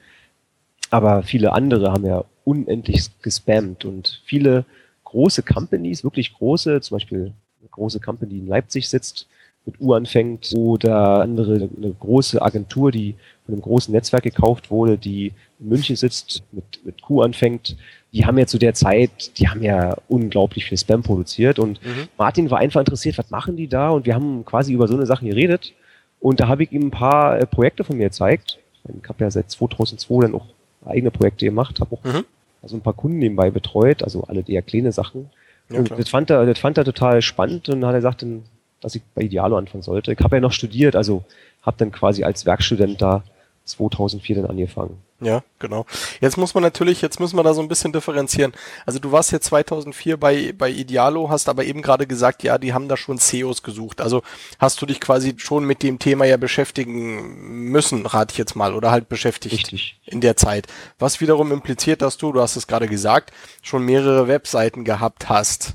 Aber 0.90 1.24
viele 1.24 1.52
andere 1.54 1.92
haben 1.92 2.06
ja 2.06 2.24
unendlich 2.46 3.10
gespammt 3.22 3.84
und 3.84 4.22
viele 4.26 4.66
große 5.04 5.44
Companies, 5.44 6.04
wirklich 6.04 6.34
große, 6.34 6.80
zum 6.82 6.96
Beispiel 6.96 7.34
eine 7.60 7.70
große 7.72 8.00
Company, 8.00 8.40
in 8.40 8.48
Leipzig 8.48 8.88
sitzt, 8.88 9.28
mit 9.68 9.80
U 9.80 9.94
anfängt 9.94 10.54
oder 10.58 11.22
andere, 11.22 11.70
eine 11.78 11.92
große 12.00 12.42
Agentur, 12.42 12.92
die 12.92 13.14
von 13.46 13.54
einem 13.54 13.62
großen 13.62 13.94
Netzwerk 13.94 14.24
gekauft 14.24 14.72
wurde, 14.72 14.98
die 14.98 15.34
in 15.60 15.70
München 15.70 15.96
sitzt, 15.96 16.42
mit, 16.52 16.64
mit 16.84 17.02
Q 17.04 17.22
anfängt, 17.22 17.78
die 18.14 18.26
haben 18.26 18.38
ja 18.40 18.48
zu 18.48 18.58
der 18.58 18.74
Zeit, 18.74 19.38
die 19.38 19.48
haben 19.48 19.62
ja 19.62 19.96
unglaublich 20.08 20.66
viel 20.66 20.78
Spam 20.78 21.04
produziert 21.04 21.60
und 21.60 21.80
Mhm. 21.86 22.08
Martin 22.18 22.50
war 22.50 22.58
einfach 22.60 22.80
interessiert, 22.80 23.18
was 23.20 23.30
machen 23.30 23.56
die 23.58 23.68
da? 23.68 23.90
Und 23.90 24.06
wir 24.08 24.16
haben 24.16 24.44
quasi 24.46 24.74
über 24.74 24.88
so 24.88 24.96
eine 24.96 25.06
Sachen 25.06 25.28
geredet. 25.30 25.74
Und 26.20 26.40
da 26.40 26.48
habe 26.48 26.64
ich 26.64 26.72
ihm 26.72 26.88
ein 26.88 26.92
paar 26.92 27.38
äh, 27.40 27.46
Projekte 27.46 27.84
von 27.84 27.98
mir 27.98 28.06
gezeigt. 28.06 28.58
Ich 28.86 29.08
habe 29.10 29.24
ja 29.24 29.30
seit 29.30 29.52
2002 29.52 30.22
dann 30.22 30.34
auch 30.36 30.46
eigene 30.86 31.12
Projekte 31.12 31.46
gemacht, 31.46 31.80
habe 31.80 31.96
auch 31.96 32.04
Mhm. 32.04 32.24
also 32.64 32.76
ein 32.78 32.82
paar 32.82 32.94
Kunden 32.94 33.20
nebenbei 33.20 33.52
betreut, 33.52 34.02
also 34.02 34.24
alle 34.24 34.44
eher 34.48 34.62
kleine 34.64 34.92
Sachen. 34.94 35.30
Ja, 35.70 35.80
und 35.80 35.92
das 35.92 36.10
fand 36.10 36.30
er, 36.30 36.46
das 36.46 36.58
fand 36.60 36.78
er 36.78 36.86
total 36.86 37.22
spannend 37.22 37.68
und 37.70 37.82
dann 37.82 37.90
hat 37.90 37.96
er 37.96 38.00
gesagt, 38.00 38.22
dann, 38.22 38.44
dass 38.82 38.96
ich 38.96 39.02
bei 39.16 39.24
Idealo 39.24 39.58
anfangen 39.58 39.84
sollte. 39.84 40.14
Ich 40.14 40.20
habe 40.20 40.38
ja 40.38 40.42
noch 40.42 40.52
studiert, 40.52 40.96
also 40.96 41.24
habe 41.64 41.78
dann 41.78 41.92
quasi 41.92 42.24
als 42.24 42.46
Werkstudent 42.46 43.02
da 43.02 43.24
2004 43.66 44.38
dann 44.38 44.46
angefangen. 44.46 45.02
Ja, 45.20 45.42
genau. 45.58 45.86
Jetzt 46.22 46.38
muss 46.38 46.54
man 46.54 46.62
natürlich, 46.62 47.02
jetzt 47.02 47.20
müssen 47.20 47.38
wir 47.38 47.44
da 47.44 47.56
so 47.56 47.62
ein 47.62 47.68
bisschen 47.68 47.92
differenzieren. 47.92 48.54
Also 48.86 49.00
du 49.00 49.12
warst 49.12 49.32
jetzt 49.32 49.46
2004 49.46 50.18
bei, 50.18 50.54
bei 50.56 50.70
Idealo, 50.70 51.30
hast 51.30 51.50
aber 51.50 51.66
eben 51.66 51.82
gerade 51.82 52.06
gesagt, 52.06 52.44
ja, 52.44 52.60
die 52.60 52.74
haben 52.74 52.88
da 52.88 52.98
schon 52.98 53.18
CEOs 53.18 53.64
gesucht. 53.64 54.00
Also 54.00 54.22
hast 54.60 54.80
du 54.80 54.86
dich 54.86 55.00
quasi 55.00 55.34
schon 55.38 55.66
mit 55.66 55.82
dem 55.82 55.98
Thema 55.98 56.26
ja 56.26 56.38
beschäftigen 56.38 57.70
müssen, 57.72 58.06
rate 58.06 58.34
ich 58.34 58.38
jetzt 58.38 58.56
mal, 58.56 58.76
oder 58.76 58.92
halt 58.92 59.10
beschäftigt 59.10 59.56
Richtig. 59.56 60.00
in 60.06 60.22
der 60.22 60.38
Zeit. 60.38 60.68
Was 61.00 61.20
wiederum 61.20 61.52
impliziert, 61.52 62.04
dass 62.04 62.18
du, 62.18 62.32
du 62.32 62.42
hast 62.42 62.56
es 62.56 62.68
gerade 62.68 62.88
gesagt, 62.88 63.32
schon 63.64 63.84
mehrere 63.84 64.28
Webseiten 64.28 64.84
gehabt 64.84 65.30
hast. 65.30 65.74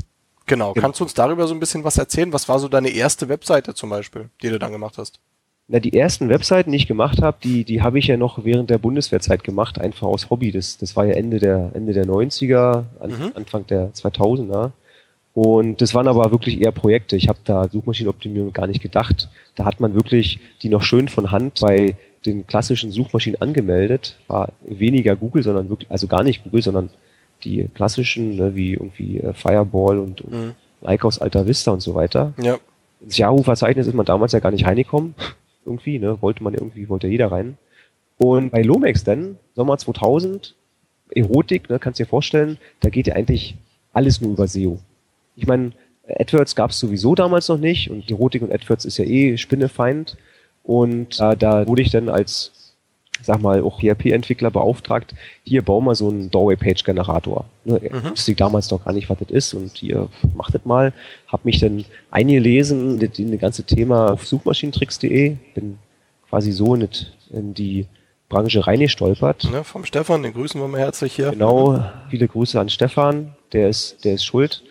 Genau. 0.53 0.75
Genau. 0.75 0.85
Kannst 0.85 1.01
du 1.01 1.05
uns 1.05 1.15
darüber 1.15 1.47
so 1.47 1.55
ein 1.55 1.61
bisschen 1.61 1.83
was 1.83 1.97
erzählen? 1.97 2.31
Was 2.35 2.47
war 2.47 2.59
so 2.59 2.69
deine 2.69 2.91
erste 2.91 3.31
Webseite 3.31 3.73
zum 3.73 3.89
Beispiel, 3.89 4.29
die 4.43 4.51
du 4.51 4.59
dann 4.59 4.71
gemacht 4.71 4.99
hast? 4.99 5.19
Na, 5.67 5.81
die 5.81 5.97
ersten 5.99 6.29
Webseiten, 6.29 6.73
die 6.73 6.77
ich 6.77 6.87
gemacht 6.87 7.23
habe, 7.23 7.39
die, 7.43 7.65
die 7.65 7.81
habe 7.81 7.99
ich 7.99 8.09
ja 8.09 8.19
noch 8.19 8.45
während 8.45 8.69
der 8.69 8.77
Bundeswehrzeit 8.77 9.45
gemacht, 9.45 9.81
einfach 9.81 10.07
aus 10.07 10.29
Hobby. 10.29 10.53
Das, 10.53 10.77
das 10.77 10.95
war 10.95 11.07
ja 11.07 11.15
Ende 11.15 11.39
der, 11.39 11.71
Ende 11.73 11.95
der 11.95 12.05
90er, 12.05 12.85
an, 13.01 13.11
Mhm. 13.11 13.33
Anfang 13.35 13.67
der 13.67 13.95
2000er. 13.95 14.73
Und 15.33 15.81
das 15.81 15.95
waren 15.95 16.07
aber 16.07 16.31
wirklich 16.31 16.61
eher 16.61 16.73
Projekte. 16.73 17.17
Ich 17.17 17.29
habe 17.31 17.39
da 17.45 17.67
Suchmaschinenoptimierung 17.71 18.53
gar 18.53 18.67
nicht 18.67 18.83
gedacht. 18.83 19.31
Da 19.55 19.65
hat 19.65 19.81
man 19.81 19.95
wirklich 19.95 20.39
die 20.61 20.69
noch 20.69 20.83
schön 20.83 21.09
von 21.09 21.31
Hand 21.31 21.61
bei 21.63 21.97
den 22.27 22.47
klassischen 22.47 22.91
Suchmaschinen 22.91 23.41
angemeldet. 23.41 24.17
War 24.27 24.53
weniger 24.61 25.17
Google, 25.17 25.43
sondern 25.43 25.71
wirklich, 25.71 25.91
also 25.91 26.09
gar 26.09 26.23
nicht 26.23 26.45
Google, 26.45 26.61
sondern 26.61 26.91
die 27.45 27.69
klassischen, 27.75 28.37
ne, 28.37 28.55
wie 28.55 28.73
irgendwie 28.75 29.19
äh, 29.19 29.33
Fireball 29.33 29.99
und, 29.99 30.21
und 30.23 30.33
Mhm. 30.33 30.53
Lycos 30.81 31.21
Alta 31.21 31.47
Vista 31.47 31.71
und 31.71 31.81
so 31.81 31.95
weiter 31.95 32.33
Ja. 32.43 32.59
ins 33.01 33.17
Yahoo-Verzeichnis 33.19 33.87
ist 33.87 33.95
man 33.95 34.07
damals 34.07 34.33
ja 34.33 34.41
gar 34.41 34.51
nicht 34.51 34.67
reingekommen. 34.67 35.15
Irgendwie, 35.65 35.99
ne? 36.01 36.21
Wollte 36.21 36.43
man 36.43 36.55
irgendwie, 36.55 36.89
wollte 36.89 37.07
jeder 37.07 37.31
rein. 37.31 37.57
Und 38.19 38.51
bei 38.51 38.63
Lomex 38.63 39.05
dann, 39.05 39.39
Sommer 39.55 39.79
2000, 39.79 40.57
Erotik, 41.15 41.71
ne, 41.71 41.79
kannst 41.79 42.01
dir 42.01 42.07
vorstellen, 42.07 42.59
da 42.81 42.89
geht 42.91 43.07
ja 43.07 43.15
eigentlich 43.15 43.55
alles 43.93 44.21
nur 44.21 44.33
über 44.33 44.49
SEO. 44.49 44.81
Ich 45.37 45.47
meine, 45.47 45.71
AdWords 46.09 46.57
gab 46.57 46.71
es 46.71 46.81
sowieso 46.81 47.15
damals 47.15 47.47
noch 47.49 47.59
nicht 47.59 47.91
und 47.91 48.11
Erotik 48.11 48.43
und 48.43 48.53
AdWords 48.53 48.85
ist 48.87 48.99
ja 48.99 49.05
eh 49.05 49.37
Spinnefeind. 49.37 50.17
Und 50.65 51.21
äh, 51.21 51.37
da 51.37 51.67
wurde 51.69 51.83
ich 51.83 51.91
dann 51.91 52.09
als, 52.09 52.51
sag 53.21 53.41
mal, 53.41 53.63
auch 53.63 53.81
PHP-Entwickler 53.81 54.51
beauftragt, 54.51 55.15
hier 55.45 55.63
bau 55.63 55.81
mal 55.81 55.95
so 55.95 56.09
einen 56.09 56.31
Doorway-Page-Generator. 56.31 57.45
Ne, 57.65 57.81
Mhm. 57.81 58.11
Wusste 58.11 58.33
ich 58.33 58.37
damals 58.37 58.71
noch 58.71 58.85
gar 58.85 58.93
nicht, 58.93 59.09
was 59.11 59.19
das 59.19 59.31
ist 59.31 59.55
und 59.55 59.77
hier, 59.77 60.09
macht 60.35 60.55
das 60.55 60.65
mal. 60.65 60.93
Hab 61.29 61.45
mich 61.45 61.61
dann 61.61 61.85
eingelesen, 62.11 62.99
das, 62.99 63.19
in 63.19 63.31
das 63.31 63.41
ganze 63.41 63.65
Thema 63.65 64.13
auf 64.13 64.27
suchmaschinentricks.de, 64.27 65.37
bin 65.55 65.79
quasi 66.29 66.53
so 66.53 66.75
in, 66.75 66.81
das, 66.81 67.07
in 67.31 67.55
die 67.55 67.87
Branche 68.29 68.67
reingestolpert. 68.67 69.45
Ne, 69.53 69.63
vom 69.63 69.85
Stefan, 69.85 70.23
den 70.23 70.33
grüßen 70.33 70.61
wir 70.61 70.67
mal 70.67 70.81
herzlich 70.81 71.15
hier. 71.15 71.31
Genau, 71.31 71.85
viele 72.09 72.27
Grüße 72.27 72.59
an 72.59 72.71
Stefan, 72.71 73.35
der 73.53 73.69
ist, 73.69 74.05
der 74.05 74.15
ist 74.15 74.25
schuld. 74.25 74.63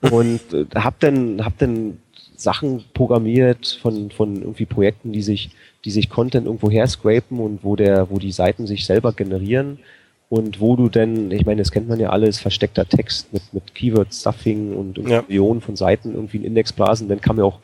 Und 0.00 0.40
äh, 0.52 0.66
hab 0.74 0.98
dann, 1.00 1.44
hab 1.44 1.56
dann 1.58 1.98
Sachen 2.36 2.84
programmiert 2.92 3.78
von, 3.80 4.10
von 4.10 4.36
irgendwie 4.42 4.66
Projekten, 4.66 5.12
die 5.12 5.22
sich, 5.22 5.50
die 5.86 5.90
sich 5.92 6.10
Content 6.10 6.46
irgendwo 6.46 6.68
her 6.68 6.86
scrapen 6.88 7.38
und 7.38 7.62
wo 7.62 7.76
der, 7.76 8.10
wo 8.10 8.18
die 8.18 8.32
Seiten 8.32 8.66
sich 8.66 8.84
selber 8.84 9.12
generieren 9.12 9.78
und 10.28 10.60
wo 10.60 10.74
du 10.74 10.88
denn, 10.88 11.30
ich 11.30 11.46
meine, 11.46 11.62
das 11.62 11.70
kennt 11.70 11.88
man 11.88 12.00
ja 12.00 12.10
alles, 12.10 12.40
versteckter 12.40 12.88
Text 12.88 13.32
mit, 13.32 13.42
mit 13.52 13.74
Keyword-Stuffing 13.74 14.74
und, 14.74 14.98
und 14.98 15.08
Ja. 15.08 15.22
Millionen 15.28 15.60
von 15.60 15.76
Seiten 15.76 16.14
irgendwie 16.14 16.38
in 16.38 16.44
Indexblasen, 16.44 17.08
dann 17.08 17.20
kam 17.20 17.38
ja 17.38 17.44
auch 17.44 17.60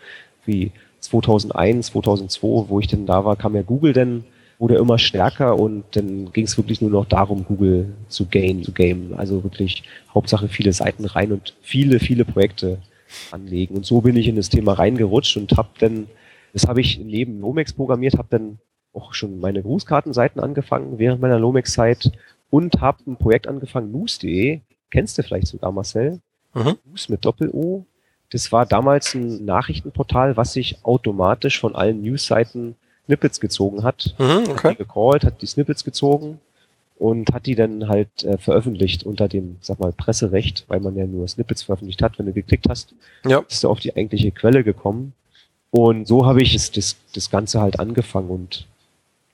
wie 0.46 0.70
2001, 1.00 1.88
2002, 1.88 2.68
wo 2.68 2.78
ich 2.78 2.86
denn 2.86 3.06
da 3.06 3.24
war, 3.24 3.34
kam 3.34 3.56
ja 3.56 3.62
Google 3.62 3.92
dann, 3.92 4.24
wurde 4.60 4.76
immer 4.76 4.98
stärker 4.98 5.58
und 5.58 5.82
dann 5.96 6.32
ging 6.32 6.44
es 6.44 6.56
wirklich 6.56 6.80
nur 6.80 6.90
noch 6.90 7.06
darum, 7.06 7.44
Google 7.44 7.92
zu 8.06 8.26
gain, 8.26 8.62
zu 8.62 8.70
gamen. 8.70 9.14
Also 9.16 9.42
wirklich 9.42 9.82
Hauptsache 10.14 10.46
viele 10.46 10.72
Seiten 10.72 11.04
rein 11.04 11.32
und 11.32 11.54
viele, 11.62 11.98
viele 11.98 12.24
Projekte 12.24 12.78
anlegen. 13.32 13.74
Und 13.74 13.84
so 13.84 14.02
bin 14.02 14.16
ich 14.16 14.28
in 14.28 14.36
das 14.36 14.50
Thema 14.50 14.74
reingerutscht 14.74 15.36
und 15.36 15.50
habe 15.56 15.70
dann, 15.80 16.06
das 16.52 16.66
habe 16.68 16.80
ich 16.80 16.98
neben 16.98 17.40
Lomex 17.40 17.72
programmiert, 17.72 18.18
habe 18.18 18.28
dann 18.30 18.58
auch 18.92 19.14
schon 19.14 19.40
meine 19.40 19.62
Grußkartenseiten 19.62 20.40
angefangen 20.40 20.98
während 20.98 21.20
meiner 21.20 21.38
Lomex-Zeit 21.38 22.12
und 22.50 22.80
habe 22.80 22.98
ein 23.06 23.16
Projekt 23.16 23.48
angefangen, 23.48 23.90
news.de. 23.90 24.60
Kennst 24.90 25.16
du 25.16 25.22
vielleicht 25.22 25.46
sogar, 25.46 25.72
Marcel? 25.72 26.20
Mhm. 26.54 26.76
News 26.84 27.08
mit 27.08 27.24
Doppel-O. 27.24 27.86
Das 28.30 28.52
war 28.52 28.66
damals 28.66 29.14
ein 29.14 29.44
Nachrichtenportal, 29.44 30.36
was 30.36 30.52
sich 30.52 30.78
automatisch 30.84 31.58
von 31.60 31.74
allen 31.74 32.02
News-Seiten 32.02 32.76
Snippets 33.06 33.40
gezogen 33.40 33.82
hat. 33.82 34.14
Mhm, 34.18 34.24
Hat 34.24 34.48
okay. 34.48 34.70
die 34.72 34.76
gecrawlt, 34.76 35.24
hat 35.24 35.40
die 35.42 35.46
Snippets 35.46 35.84
gezogen 35.84 36.38
und 36.98 37.32
hat 37.32 37.46
die 37.46 37.54
dann 37.54 37.88
halt 37.88 38.22
äh, 38.24 38.38
veröffentlicht 38.38 39.04
unter 39.04 39.28
dem, 39.28 39.56
sag 39.60 39.80
mal, 39.80 39.92
Presserecht, 39.92 40.64
weil 40.68 40.80
man 40.80 40.94
ja 40.96 41.06
nur 41.06 41.26
Snippets 41.28 41.62
veröffentlicht 41.62 42.00
hat. 42.02 42.18
Wenn 42.18 42.26
du 42.26 42.32
geklickt 42.32 42.66
hast, 42.68 42.94
Ja. 43.26 43.40
bist 43.40 43.64
du 43.64 43.68
auf 43.70 43.80
die 43.80 43.96
eigentliche 43.96 44.30
Quelle 44.30 44.62
gekommen. 44.62 45.14
Und 45.72 46.06
so 46.06 46.26
habe 46.26 46.42
ich 46.42 46.52
das, 46.52 46.70
das, 46.70 46.96
das 47.14 47.30
Ganze 47.30 47.60
halt 47.60 47.80
angefangen 47.80 48.28
und 48.28 48.66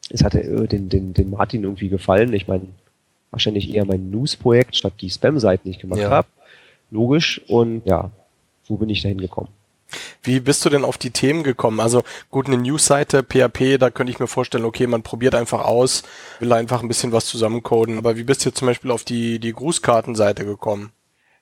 es 0.09 0.23
hatte 0.23 0.41
äh, 0.41 0.67
den, 0.69 0.89
den, 0.89 1.13
den 1.13 1.31
Martin 1.31 1.65
irgendwie 1.65 1.89
gefallen. 1.89 2.33
Ich 2.33 2.47
meine, 2.47 2.69
wahrscheinlich 3.33 3.75
eher 3.75 3.85
mein 3.85 4.11
News-Projekt 4.11 4.77
statt 4.77 4.95
die 5.01 5.11
Spam-Seiten, 5.11 5.65
die 5.65 5.71
ich 5.73 5.81
gemacht 5.81 6.01
Ja. 6.01 6.11
habe. 6.11 6.29
Logisch. 6.91 7.43
Und 7.49 7.83
ja, 7.85 8.11
so 8.63 8.77
bin 8.77 8.89
ich 8.89 9.03
dahin 9.03 9.19
gekommen. 9.21 9.49
Wie 10.23 10.39
bist 10.39 10.65
du 10.65 10.71
denn 10.71 10.85
auf 10.85 10.97
die 10.97 11.11
Themen 11.11 11.43
gekommen? 11.43 11.81
Also 11.81 12.03
gut, 12.31 12.47
eine 12.47 12.59
News-Seite, 12.59 13.25
PHP, 13.25 13.79
da 13.79 13.91
könnte 13.91 14.13
ich 14.13 14.21
mir 14.21 14.27
vorstellen, 14.29 14.65
okay, 14.65 14.87
man 14.87 15.03
probiert 15.03 15.35
einfach 15.35 15.65
aus, 15.65 16.05
will 16.39 16.53
einfach 16.53 16.83
ein 16.83 16.89
bisschen 16.89 17.11
was 17.13 17.27
zusammencoden. 17.27 17.99
Aber 17.99 18.17
wie 18.17 18.25
bist 18.25 18.47
du 18.47 18.53
zum 18.53 18.67
Beispiel 18.69 18.93
auf 18.93 19.03
die, 19.05 19.41
die 19.41 19.53
Grußkartenseite 19.53 20.45
gekommen? 20.45 20.93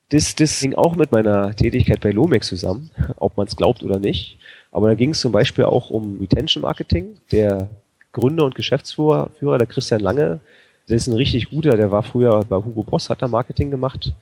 Das, 0.09 0.35
das 0.37 0.59
hing 0.61 0.75
auch 0.75 0.97
mit 0.97 1.13
meiner 1.13 1.55
Tätigkeit 1.55 2.01
bei 2.01 2.13
Lomex 2.13 2.47
zusammen, 2.47 2.91
ob 3.17 3.37
man 3.37 3.47
es 3.47 3.57
glaubt 3.57 3.83
oder 3.83 3.99
nicht. 3.99 4.39
Aber 4.77 4.89
da 4.89 4.95
ging 4.95 5.13
es 5.13 5.21
zum 5.21 5.33
Beispiel 5.33 5.65
auch 5.65 5.89
um 5.89 6.19
Retention 6.21 6.61
Marketing. 6.61 7.17
Der 7.33 7.71
Gründer 8.13 8.45
und 8.45 8.55
Geschäftsführer, 8.55 9.31
Führer, 9.39 9.57
der 9.57 9.67
Christian 9.67 10.03
Lange, 10.03 10.41
der 10.87 10.97
ist 10.99 11.07
ein 11.07 11.15
richtig 11.15 11.49
guter, 11.49 11.79
der 11.79 11.91
war 11.91 12.03
früher 12.03 12.45
bei 12.47 12.57
Hugo 12.57 12.83
Boss, 12.83 13.09
hat 13.09 13.23
da 13.23 13.27
Marketing 13.27 13.71
gemacht. 13.71 14.13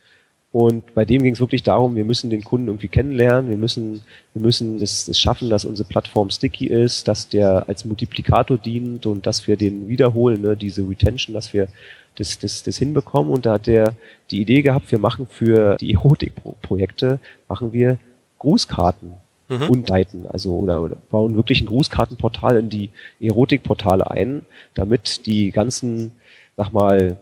Und 0.52 0.94
bei 0.94 1.04
dem 1.04 1.24
ging 1.24 1.32
es 1.32 1.40
wirklich 1.40 1.64
darum, 1.64 1.96
wir 1.96 2.04
müssen 2.04 2.30
den 2.30 2.44
Kunden 2.44 2.68
irgendwie 2.68 2.86
kennenlernen, 2.86 3.50
wir 3.50 3.56
müssen, 3.56 4.02
wir 4.32 4.42
müssen 4.42 4.80
es, 4.80 5.08
es 5.08 5.18
schaffen, 5.18 5.50
dass 5.50 5.64
unsere 5.64 5.88
Plattform 5.88 6.30
sticky 6.30 6.68
ist, 6.68 7.08
dass 7.08 7.28
der 7.28 7.68
als 7.68 7.84
Multiplikator 7.84 8.56
dient 8.56 9.06
und 9.06 9.26
dass 9.26 9.48
wir 9.48 9.56
den 9.56 9.88
wiederholen, 9.88 10.42
ne, 10.42 10.56
diese 10.56 10.88
Retention, 10.88 11.34
dass 11.34 11.52
wir 11.52 11.66
das, 12.14 12.38
das, 12.38 12.62
das 12.62 12.76
hinbekommen. 12.76 13.32
Und 13.32 13.44
da 13.44 13.54
hat 13.54 13.66
der 13.66 13.94
die 14.30 14.40
Idee 14.40 14.62
gehabt, 14.62 14.92
wir 14.92 15.00
machen 15.00 15.26
für 15.26 15.74
die 15.78 15.94
Erotik-Projekte, 15.94 17.18
machen 17.48 17.72
wir 17.72 17.98
Grußkarten 18.38 19.23
Mhm. 19.58 19.70
und 19.70 19.86
Seiten, 19.88 20.26
also 20.26 20.56
oder, 20.56 20.82
oder 20.82 20.96
bauen 21.10 21.36
wirklich 21.36 21.60
ein 21.60 21.66
Grußkartenportal 21.66 22.56
in 22.58 22.68
die 22.68 22.90
Erotikportale 23.20 24.10
ein, 24.10 24.42
damit 24.74 25.26
die 25.26 25.50
ganzen, 25.50 26.12
sag 26.56 26.72
mal, 26.72 27.16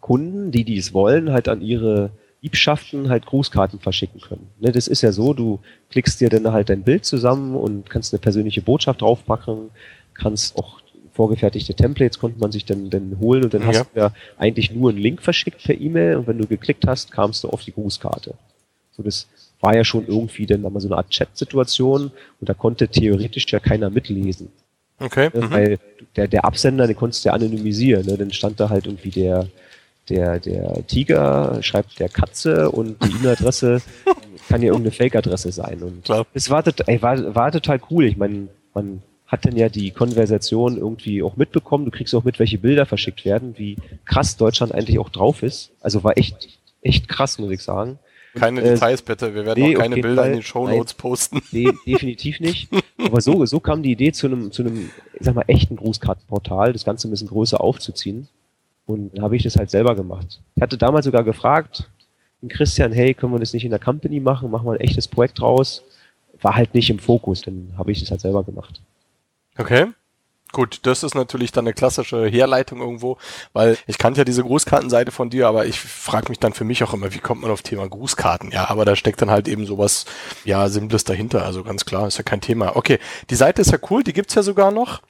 Kunden, 0.00 0.50
die 0.50 0.64
dies 0.64 0.92
wollen, 0.92 1.32
halt 1.32 1.48
an 1.48 1.62
ihre 1.62 2.10
Liebschaften 2.42 3.08
halt 3.08 3.26
Grußkarten 3.26 3.80
verschicken 3.80 4.20
können. 4.20 4.48
Ne, 4.60 4.70
das 4.70 4.86
ist 4.86 5.02
ja 5.02 5.12
so, 5.12 5.34
du 5.34 5.60
klickst 5.90 6.20
dir 6.20 6.28
dann 6.28 6.52
halt 6.52 6.68
dein 6.68 6.82
Bild 6.82 7.04
zusammen 7.04 7.56
und 7.56 7.90
kannst 7.90 8.12
eine 8.12 8.20
persönliche 8.20 8.62
Botschaft 8.62 9.00
draufpacken, 9.00 9.70
kannst 10.14 10.56
auch 10.56 10.80
vorgefertigte 11.14 11.74
Templates 11.74 12.20
konnte 12.20 12.38
man 12.38 12.52
sich 12.52 12.64
dann, 12.64 12.90
dann 12.90 13.16
holen 13.18 13.42
und 13.42 13.52
dann 13.52 13.62
Ja. 13.62 13.68
hast 13.68 13.86
du 13.92 13.98
ja 13.98 14.12
eigentlich 14.36 14.70
nur 14.70 14.90
einen 14.90 15.00
Link 15.00 15.20
verschickt 15.20 15.64
per 15.64 15.74
E-Mail 15.80 16.16
und 16.16 16.28
wenn 16.28 16.38
du 16.38 16.46
geklickt 16.46 16.86
hast, 16.86 17.10
kamst 17.10 17.42
du 17.42 17.48
auf 17.48 17.64
die 17.64 17.72
Grußkarte. 17.72 18.34
So, 18.92 19.02
das 19.02 19.26
war 19.60 19.74
ja 19.74 19.84
schon 19.84 20.06
irgendwie 20.06 20.46
dann 20.46 20.62
mal 20.62 20.80
so 20.80 20.88
eine 20.88 20.96
Art 20.96 21.10
Chat-Situation 21.10 22.12
und 22.40 22.48
da 22.48 22.54
konnte 22.54 22.88
theoretisch 22.88 23.46
ja 23.50 23.58
keiner 23.58 23.90
mitlesen. 23.90 24.50
Okay. 25.00 25.30
Ne? 25.32 25.46
Mhm. 25.46 25.50
Weil 25.50 25.78
der, 26.16 26.28
der 26.28 26.44
Absender, 26.44 26.86
den 26.86 26.96
konntest 26.96 27.24
du 27.24 27.28
ja 27.28 27.34
anonymisieren. 27.34 28.06
Ne? 28.06 28.16
Dann 28.16 28.32
stand 28.32 28.60
da 28.60 28.68
halt 28.68 28.86
irgendwie 28.86 29.10
der, 29.10 29.48
der, 30.08 30.40
der 30.40 30.86
Tiger, 30.86 31.58
schreibt 31.62 31.98
der 31.98 32.08
Katze 32.08 32.70
und 32.70 33.02
die 33.02 33.10
E-Mail-Adresse 33.10 33.82
kann 34.48 34.62
ja 34.62 34.68
irgendeine 34.68 34.92
Fake-Adresse 34.92 35.52
sein. 35.52 35.82
Und 35.82 36.04
Klar. 36.04 36.26
es 36.34 36.50
war, 36.50 36.64
ey, 36.86 37.02
war, 37.02 37.34
war 37.34 37.52
total 37.52 37.80
cool. 37.90 38.04
Ich 38.04 38.16
meine, 38.16 38.48
man 38.74 39.02
hat 39.26 39.44
dann 39.44 39.56
ja 39.56 39.68
die 39.68 39.90
Konversation 39.90 40.78
irgendwie 40.78 41.22
auch 41.22 41.36
mitbekommen. 41.36 41.84
Du 41.84 41.90
kriegst 41.90 42.14
auch 42.14 42.24
mit, 42.24 42.38
welche 42.38 42.58
Bilder 42.58 42.86
verschickt 42.86 43.24
werden, 43.24 43.54
wie 43.58 43.76
krass 44.06 44.36
Deutschland 44.36 44.72
eigentlich 44.72 44.98
auch 44.98 45.10
drauf 45.10 45.42
ist. 45.42 45.70
Also 45.80 46.02
war 46.02 46.16
echt, 46.16 46.58
echt 46.80 47.08
krass, 47.08 47.38
muss 47.38 47.50
ich 47.50 47.62
sagen. 47.62 47.98
Keine 48.38 48.60
äh, 48.60 48.74
Details 48.74 49.02
bitte, 49.02 49.34
wir 49.34 49.44
werden 49.44 49.62
nee, 49.62 49.76
auch 49.76 49.80
keine 49.80 49.96
Bilder 49.96 50.10
in 50.10 50.16
Fall. 50.16 50.32
den 50.32 50.42
Shownotes 50.42 50.94
posten. 50.94 51.42
Nee, 51.52 51.70
definitiv 51.86 52.40
nicht. 52.40 52.70
Aber 52.98 53.20
so, 53.20 53.44
so 53.46 53.60
kam 53.60 53.82
die 53.82 53.92
Idee 53.92 54.12
zu 54.12 54.26
einem, 54.26 54.52
zu 54.52 54.62
einem, 54.62 54.90
ich 55.14 55.24
sag 55.24 55.34
mal, 55.34 55.44
echten 55.46 55.76
Grußkartenportal, 55.76 56.72
das 56.72 56.84
Ganze 56.84 57.08
ein 57.08 57.10
bisschen 57.10 57.28
größer 57.28 57.60
aufzuziehen. 57.60 58.28
Und 58.86 59.14
dann 59.14 59.22
habe 59.22 59.36
ich 59.36 59.42
das 59.42 59.56
halt 59.56 59.70
selber 59.70 59.94
gemacht. 59.94 60.40
Ich 60.56 60.62
hatte 60.62 60.78
damals 60.78 61.04
sogar 61.04 61.22
gefragt, 61.22 61.90
den 62.40 62.48
Christian, 62.48 62.92
hey, 62.92 63.14
können 63.14 63.32
wir 63.32 63.38
das 63.38 63.52
nicht 63.52 63.64
in 63.64 63.70
der 63.70 63.80
Company 63.80 64.20
machen? 64.20 64.50
Machen 64.50 64.66
wir 64.66 64.72
ein 64.72 64.80
echtes 64.80 65.08
Projekt 65.08 65.40
draus? 65.40 65.82
War 66.40 66.54
halt 66.54 66.74
nicht 66.74 66.88
im 66.88 66.98
Fokus, 66.98 67.42
dann 67.42 67.74
habe 67.76 67.92
ich 67.92 68.00
das 68.00 68.10
halt 68.10 68.20
selber 68.20 68.44
gemacht. 68.44 68.80
Okay. 69.58 69.88
Gut, 70.52 70.80
das 70.84 71.02
ist 71.02 71.14
natürlich 71.14 71.52
dann 71.52 71.66
eine 71.66 71.74
klassische 71.74 72.26
Herleitung 72.26 72.80
irgendwo, 72.80 73.18
weil 73.52 73.76
ich 73.86 73.98
kannte 73.98 74.20
ja 74.20 74.24
diese 74.24 74.42
Grußkartenseite 74.42 75.12
von 75.12 75.28
dir, 75.28 75.46
aber 75.46 75.66
ich 75.66 75.78
frage 75.78 76.30
mich 76.30 76.38
dann 76.38 76.54
für 76.54 76.64
mich 76.64 76.82
auch 76.82 76.94
immer, 76.94 77.12
wie 77.12 77.18
kommt 77.18 77.42
man 77.42 77.50
auf 77.50 77.62
Thema 77.62 77.86
Grußkarten? 77.86 78.50
Ja, 78.50 78.70
aber 78.70 78.86
da 78.86 78.96
steckt 78.96 79.20
dann 79.20 79.30
halt 79.30 79.46
eben 79.46 79.66
sowas, 79.66 80.06
ja, 80.44 80.68
Simples 80.68 81.04
dahinter, 81.04 81.44
also 81.44 81.62
ganz 81.64 81.84
klar, 81.84 82.06
ist 82.08 82.16
ja 82.16 82.22
kein 82.22 82.40
Thema. 82.40 82.76
Okay, 82.76 82.98
die 83.28 83.34
Seite 83.34 83.60
ist 83.60 83.72
ja 83.72 83.78
cool, 83.90 84.02
die 84.02 84.14
gibt's 84.14 84.34
ja 84.34 84.42
sogar 84.42 84.70
noch. 84.70 85.02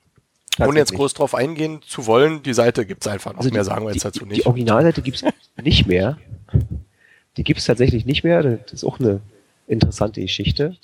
Ohne 0.61 0.79
jetzt 0.81 0.93
groß 0.93 1.15
drauf 1.15 1.37
eingehen 1.37 1.83
zu 1.87 2.07
wollen, 2.07 2.43
die 2.43 2.55
Seite 2.55 2.85
gibt's 2.85 3.07
einfach 3.07 3.33
noch. 3.33 3.39
Also 3.39 3.51
Mehr 3.51 3.63
die, 3.63 3.67
sagen 3.67 3.85
wir 3.85 3.93
jetzt 3.93 4.03
die, 4.03 4.09
dazu 4.09 4.27
nicht. 4.27 4.43
Die 4.43 4.47
Originalseite 4.47 5.03
gibt's 5.03 5.23
nicht 5.63 5.87
mehr. 5.87 6.19
Die 7.37 7.45
gibt's 7.45 7.67
tatsächlich 7.67 8.07
nicht 8.07 8.25
mehr. 8.25 8.43
Das 8.43 8.73
ist 8.73 8.85
auch 8.85 8.99
eine 8.99 9.21
interessante 9.69 10.21
Geschichte. 10.21 10.77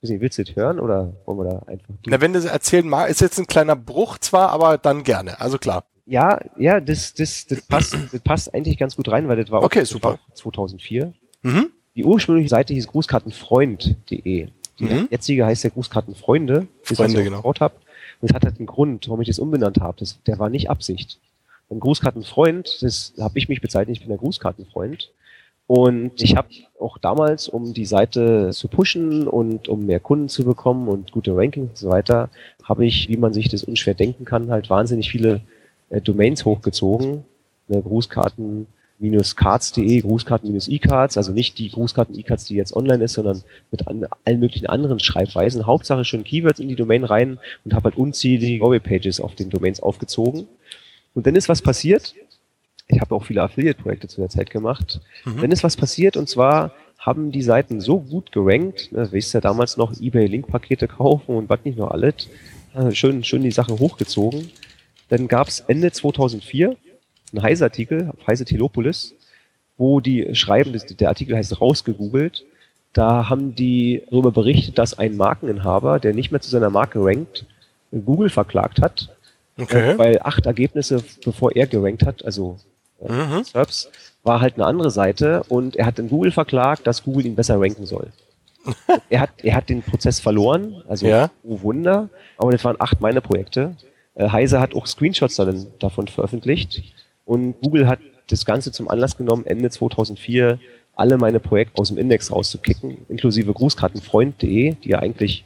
Willst 0.00 0.38
du 0.38 0.44
das 0.44 0.54
hören 0.54 0.78
oder 0.78 1.12
wollen 1.26 1.38
wir 1.38 1.44
da 1.50 1.58
einfach 1.66 1.88
durch? 1.88 2.06
Na, 2.06 2.20
wenn 2.20 2.32
du 2.32 2.38
es 2.38 2.44
erzählen 2.44 2.88
magst, 2.88 3.10
ist 3.10 3.20
jetzt 3.20 3.38
ein 3.38 3.46
kleiner 3.46 3.74
Bruch 3.76 4.18
zwar, 4.18 4.50
aber 4.50 4.78
dann 4.78 5.02
gerne, 5.02 5.40
also 5.40 5.58
klar. 5.58 5.84
Ja, 6.06 6.40
ja, 6.56 6.80
das, 6.80 7.14
das, 7.14 7.46
das, 7.46 7.60
passt, 7.62 7.94
das 8.12 8.20
passt 8.20 8.54
eigentlich 8.54 8.78
ganz 8.78 8.96
gut 8.96 9.08
rein, 9.10 9.28
weil 9.28 9.36
das 9.36 9.50
war 9.50 9.62
Okay, 9.62 9.80
das 9.80 9.90
super. 9.90 10.10
war 10.12 10.18
2004. 10.34 11.12
Mhm. 11.42 11.70
Die 11.96 12.04
ursprüngliche 12.04 12.48
Seite 12.48 12.72
hieß 12.74 12.86
grußkartenfreund.de. 12.86 14.48
Die 14.78 14.84
Mhm. 14.84 15.08
jetzige 15.10 15.44
heißt 15.44 15.64
ja 15.64 15.70
Grußkartenfreunde, 15.70 16.68
bis 16.88 16.96
Freunde, 16.96 17.12
ich 17.12 17.16
das 17.18 17.24
genau. 17.24 17.36
gebaut 17.38 17.60
habe. 17.60 17.74
Und 18.20 18.30
es 18.30 18.34
hat 18.34 18.44
halt 18.44 18.58
einen 18.58 18.66
Grund, 18.66 19.08
warum 19.08 19.20
ich 19.20 19.28
das 19.28 19.38
umbenannt 19.38 19.80
habe. 19.80 19.96
Das, 19.98 20.22
der 20.22 20.38
war 20.38 20.48
nicht 20.50 20.70
Absicht. 20.70 21.18
Ein 21.70 21.80
Grußkartenfreund, 21.80 22.78
das 22.82 23.12
habe 23.18 23.38
ich 23.38 23.48
mich 23.48 23.60
bezeichnet, 23.60 23.96
ich 23.96 24.00
bin 24.00 24.08
der 24.08 24.18
Grußkartenfreund. 24.18 25.10
Und 25.68 26.20
ich 26.22 26.34
habe 26.34 26.48
auch 26.80 26.96
damals, 26.96 27.46
um 27.46 27.74
die 27.74 27.84
Seite 27.84 28.50
zu 28.52 28.68
pushen 28.68 29.28
und 29.28 29.68
um 29.68 29.84
mehr 29.84 30.00
Kunden 30.00 30.30
zu 30.30 30.44
bekommen 30.44 30.88
und 30.88 31.12
gute 31.12 31.36
Rankings 31.36 31.68
und 31.68 31.76
so 31.76 31.90
weiter, 31.90 32.30
habe 32.64 32.86
ich, 32.86 33.10
wie 33.10 33.18
man 33.18 33.34
sich 33.34 33.50
das 33.50 33.64
unschwer 33.64 33.92
denken 33.92 34.24
kann, 34.24 34.50
halt 34.50 34.70
wahnsinnig 34.70 35.10
viele 35.10 35.42
äh, 35.90 36.00
Domains 36.00 36.46
hochgezogen. 36.46 37.24
Ne, 37.68 37.82
Grußkarten-cards.de, 37.82 40.00
Grußkarten-e-cards, 40.00 41.18
also 41.18 41.32
nicht 41.32 41.58
die 41.58 41.70
Grußkarten-e-cards, 41.70 42.46
die 42.46 42.54
jetzt 42.54 42.74
online 42.74 43.04
ist, 43.04 43.12
sondern 43.12 43.42
mit 43.70 43.86
an, 43.86 44.06
allen 44.24 44.40
möglichen 44.40 44.68
anderen 44.68 45.00
Schreibweisen. 45.00 45.66
Hauptsache 45.66 46.06
schön 46.06 46.24
Keywords 46.24 46.60
in 46.60 46.68
die 46.68 46.76
Domain 46.76 47.04
rein 47.04 47.38
und 47.66 47.74
habe 47.74 47.90
halt 47.90 47.98
unzählige 47.98 48.64
Web-Pages 48.64 49.20
auf 49.20 49.34
den 49.34 49.50
Domains 49.50 49.80
aufgezogen. 49.80 50.48
Und 51.14 51.26
dann 51.26 51.36
ist 51.36 51.50
was 51.50 51.60
passiert. 51.60 52.14
Ich 52.88 53.00
habe 53.00 53.14
auch 53.14 53.24
viele 53.24 53.42
Affiliate-Projekte 53.42 54.08
zu 54.08 54.20
der 54.20 54.30
Zeit 54.30 54.50
gemacht. 54.50 55.00
Mhm. 55.24 55.42
Dann 55.42 55.50
ist 55.52 55.62
was 55.62 55.76
passiert 55.76 56.16
und 56.16 56.28
zwar 56.28 56.72
haben 56.98 57.30
die 57.30 57.42
Seiten 57.42 57.80
so 57.80 58.00
gut 58.00 58.32
gerankt, 58.32 58.90
ne, 58.92 59.12
weißt 59.12 59.34
ja 59.34 59.40
damals 59.40 59.76
noch 59.76 59.92
eBay-Link-Pakete 59.98 60.88
kaufen 60.88 61.36
und 61.36 61.48
was 61.48 61.60
nicht 61.64 61.78
noch 61.78 61.90
alles, 61.90 62.28
äh, 62.74 62.90
schön, 62.92 63.22
schön 63.24 63.42
die 63.42 63.50
Sache 63.52 63.78
hochgezogen. 63.78 64.50
Dann 65.08 65.28
gab's 65.28 65.60
Ende 65.68 65.92
2004 65.92 66.76
einen 67.32 67.42
Heise-Artikel 67.42 68.10
auf 68.10 68.26
Heise 68.26 68.44
Telopolis, 68.44 69.14
wo 69.76 70.00
die 70.00 70.34
schreiben, 70.34 70.78
der 70.98 71.08
Artikel 71.08 71.36
heißt 71.36 71.60
rausgegoogelt, 71.60 72.44
da 72.94 73.28
haben 73.28 73.54
die 73.54 74.02
darüber 74.10 74.32
berichtet, 74.32 74.78
dass 74.78 74.98
ein 74.98 75.16
Markeninhaber, 75.16 76.00
der 76.00 76.14
nicht 76.14 76.32
mehr 76.32 76.40
zu 76.40 76.50
seiner 76.50 76.70
Marke 76.70 76.98
rankt, 77.04 77.46
Google 77.92 78.30
verklagt 78.30 78.80
hat, 78.80 79.10
Okay. 79.60 79.92
äh, 79.92 79.98
weil 79.98 80.18
acht 80.22 80.46
Ergebnisse, 80.46 81.02
bevor 81.24 81.52
er 81.54 81.66
gerankt 81.66 82.04
hat, 82.06 82.24
also 82.24 82.56
Mhm. 83.00 83.44
Serbs, 83.44 83.90
war 84.22 84.40
halt 84.40 84.54
eine 84.54 84.66
andere 84.66 84.90
Seite 84.90 85.42
und 85.48 85.76
er 85.76 85.86
hat 85.86 85.98
dann 85.98 86.08
Google 86.08 86.32
verklagt, 86.32 86.86
dass 86.86 87.04
Google 87.04 87.26
ihn 87.26 87.36
besser 87.36 87.60
ranken 87.60 87.86
soll. 87.86 88.08
er, 89.08 89.20
hat, 89.20 89.30
er 89.42 89.54
hat 89.54 89.68
den 89.68 89.82
Prozess 89.82 90.20
verloren, 90.20 90.82
also 90.88 91.06
Ja. 91.06 91.30
oh 91.44 91.62
Wunder, 91.62 92.08
aber 92.36 92.52
das 92.52 92.64
waren 92.64 92.76
acht 92.78 93.00
meine 93.00 93.20
Projekte. 93.20 93.76
Äh, 94.14 94.28
Heise 94.30 94.60
hat 94.60 94.74
auch 94.74 94.86
Screenshots 94.86 95.36
dann 95.36 95.68
davon 95.78 96.08
veröffentlicht 96.08 96.82
und 97.24 97.60
Google 97.60 97.86
hat 97.86 98.00
das 98.28 98.44
Ganze 98.44 98.72
zum 98.72 98.88
Anlass 98.88 99.16
genommen, 99.16 99.46
Ende 99.46 99.70
2004 99.70 100.58
alle 100.98 101.16
meine 101.16 101.38
Projekte 101.38 101.80
aus 101.80 101.88
dem 101.88 101.96
Index 101.96 102.32
rauszukicken, 102.32 103.06
inklusive 103.08 103.52
Grußkartenfreund.de, 103.52 104.74
die 104.74 104.88
ja 104.88 104.98
eigentlich 104.98 105.44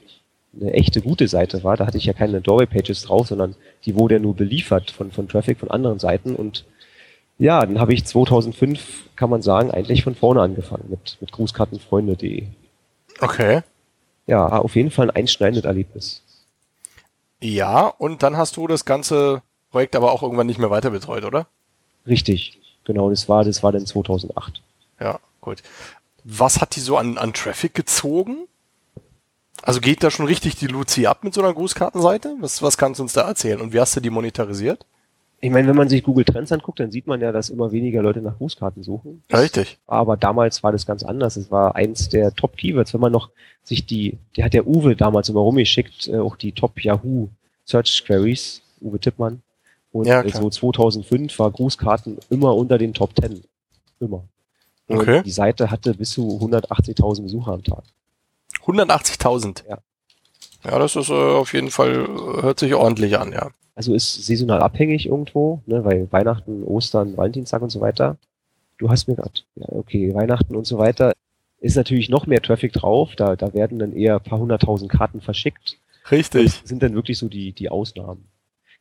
eine 0.59 0.73
echte 0.73 1.03
gute 1.03 1.29
Seite 1.29 1.63
war. 1.63 1.77
Da 1.77 1.87
hatte 1.87 1.99
ich 1.99 2.07
ja 2.07 2.15
keine 2.15 2.41
Doorway-Pages 2.41 3.03
drauf, 3.03 3.29
sondern 3.29 3.55
die 3.85 3.95
wurde 3.95 4.15
ja 4.15 4.21
nur 4.21 4.35
beliefert 4.35 4.91
von, 4.91 5.11
von 5.11 5.29
Traffic 5.29 5.59
von 5.59 5.71
anderen 5.71 5.99
Seiten. 5.99 6.35
Und 6.35 6.65
ja, 7.43 7.67
dann 7.67 7.81
habe 7.81 7.93
ich 7.93 8.05
2005, 8.05 9.11
kann 9.17 9.29
man 9.29 9.43
sagen, 9.43 9.73
eigentlich 9.73 10.05
von 10.05 10.15
vorne 10.15 10.43
angefangen 10.43 10.85
mit, 10.89 11.19
mit 11.21 11.33
Grußkartenfreunde.de. 11.33 12.47
Okay. 13.19 13.63
Ja, 14.29 14.47
auf 14.47 14.77
jeden 14.77 14.93
Fall 14.93 15.11
ein 15.11 15.17
einschneidendes 15.17 15.65
Erlebnis. 15.65 16.23
Ja, 17.41 17.89
und 17.89 18.23
dann 18.23 18.37
hast 18.37 18.57
du 18.57 18.69
das 18.69 18.85
ganze 18.85 19.43
Projekt 19.73 19.97
aber 19.97 20.13
auch 20.13 20.23
irgendwann 20.23 20.47
nicht 20.47 20.61
mehr 20.61 20.71
weiter 20.71 20.91
betreut, 20.91 21.25
oder? 21.25 21.49
Richtig, 22.07 22.61
genau, 22.85 23.11
das 23.11 23.29
war, 23.29 23.43
das 23.43 23.65
war 23.65 23.73
dann 23.73 23.87
2008. 23.87 24.63
Ja, 25.01 25.19
gut. 25.41 25.65
Was 26.23 26.61
hat 26.61 26.77
die 26.77 26.81
so 26.81 26.97
an, 26.97 27.19
an 27.19 27.33
Traffic 27.33 27.75
gezogen? 27.75 28.47
Also 29.63 29.81
geht 29.81 30.05
da 30.05 30.13
schon 30.13 30.27
richtig 30.27 30.55
die 30.55 30.69
Luzi 30.69 31.07
ab 31.07 31.25
mit 31.25 31.35
so 31.35 31.43
einer 31.43 31.53
Grußkartenseite? 31.53 32.37
Was, 32.39 32.63
was 32.63 32.79
kannst 32.79 33.01
du 33.01 33.03
uns 33.03 33.15
da 33.15 33.23
erzählen? 33.23 33.61
Und 33.61 33.73
wie 33.73 33.81
hast 33.81 33.97
du 33.97 34.01
die 34.01 34.11
monetarisiert? 34.11 34.87
Ich 35.45 35.51
meine, 35.51 35.67
wenn 35.67 35.75
man 35.75 35.89
sich 35.89 36.05
Google 36.05 36.25
Trends 36.25 36.53
anguckt, 36.53 36.79
dann 36.79 36.93
sieht 36.93 37.09
man 37.09 37.21
ja, 37.21 37.33
dass 37.33 37.51
immer 37.51 37.73
weniger 37.73 38.01
Leute 38.01 38.21
nach 38.23 38.39
Grußkarten 38.39 38.85
suchen. 38.85 39.25
Richtig. 39.33 39.77
Aber 39.89 40.17
damals 40.17 40.63
war 40.63 40.71
das 40.71 40.87
ganz 40.87 41.03
anders. 41.03 41.37
Es 41.37 41.51
war 41.51 41.75
eins 41.75 42.09
der 42.09 42.33
Top-Keywords. 42.33 42.95
Wenn 42.95 43.01
man 43.01 43.11
noch 43.11 43.29
sich 43.65 43.85
die, 43.85 44.19
die 44.37 44.45
hat 44.45 44.55
der 44.55 44.69
Uwe 44.69 44.95
damals 44.95 45.29
immer 45.29 45.41
rumgeschickt, 45.41 46.07
äh, 46.07 46.19
auch 46.19 46.37
die 46.37 46.53
Top-Yahoo 46.53 47.29
Search 47.65 48.05
Queries, 48.07 48.63
Uwe 48.81 49.01
Tippmann. 49.01 49.43
Und 49.91 50.07
Ja, 50.07 50.23
äh, 50.23 50.31
so 50.31 50.49
2005 50.49 51.37
war 51.41 51.51
Grußkarten 51.51 52.19
immer 52.31 52.55
unter 52.55 52.79
den 52.79 52.95
Top 52.95 53.11
10. 53.21 53.43
Immer. 53.99 54.23
Und 54.87 54.99
Okay. 55.01 55.23
die 55.25 55.31
Seite 55.33 55.73
hatte 55.73 55.95
bis 55.95 56.11
zu 56.13 56.39
180.000 56.41 57.23
Besucher 57.25 57.53
am 57.55 57.65
Tag. 57.65 57.83
180.000. 58.65 59.65
Ja. 59.69 59.79
Ja, 60.65 60.79
das 60.79 60.95
ist 60.95 61.09
äh, 61.11 61.13
auf 61.13 61.53
jeden 61.53 61.71
Fall, 61.73 62.05
äh, 62.05 62.43
hört 62.43 62.61
sich 62.61 62.75
ordentlich 62.75 63.19
an, 63.19 63.33
ja. 63.33 63.51
Also 63.75 63.95
ist 63.95 64.27
saisonal 64.27 64.61
abhängig 64.61 65.07
irgendwo, 65.07 65.63
ne, 65.67 65.85
weil 65.85 66.11
Weihnachten, 66.13 66.63
Ostern, 66.65 67.17
Valentinstag 67.17 67.63
und 67.63 67.71
so 67.71 67.81
weiter. 67.81 68.17
Du 68.79 68.91
hast 68.91 69.09
mir 69.09 69.15
gerade, 69.17 69.41
ja, 69.57 69.67
okay, 69.71 70.15
Weihnachten 70.15 70.55
und 70.57 70.67
so 70.67 70.79
weiter, 70.79 71.13
ist 71.61 71.77
natürlich 71.77 72.09
noch 72.09 72.27
mehr 72.27 72.43
Traffic 72.43 72.73
drauf. 72.73 73.15
Da, 73.17 73.37
da 73.37 73.55
werden 73.55 73.79
dann 73.79 73.93
eher 73.93 74.17
ein 74.17 74.23
paar 74.23 74.39
hunderttausend 74.41 74.91
Karten 74.91 75.21
verschickt. 75.21 75.79
Richtig. 76.11 76.45
Das 76.61 76.69
sind 76.69 76.83
dann 76.83 76.95
wirklich 76.95 77.17
so 77.19 77.29
die, 77.29 77.53
die 77.53 77.69
Ausnahmen. 77.71 78.25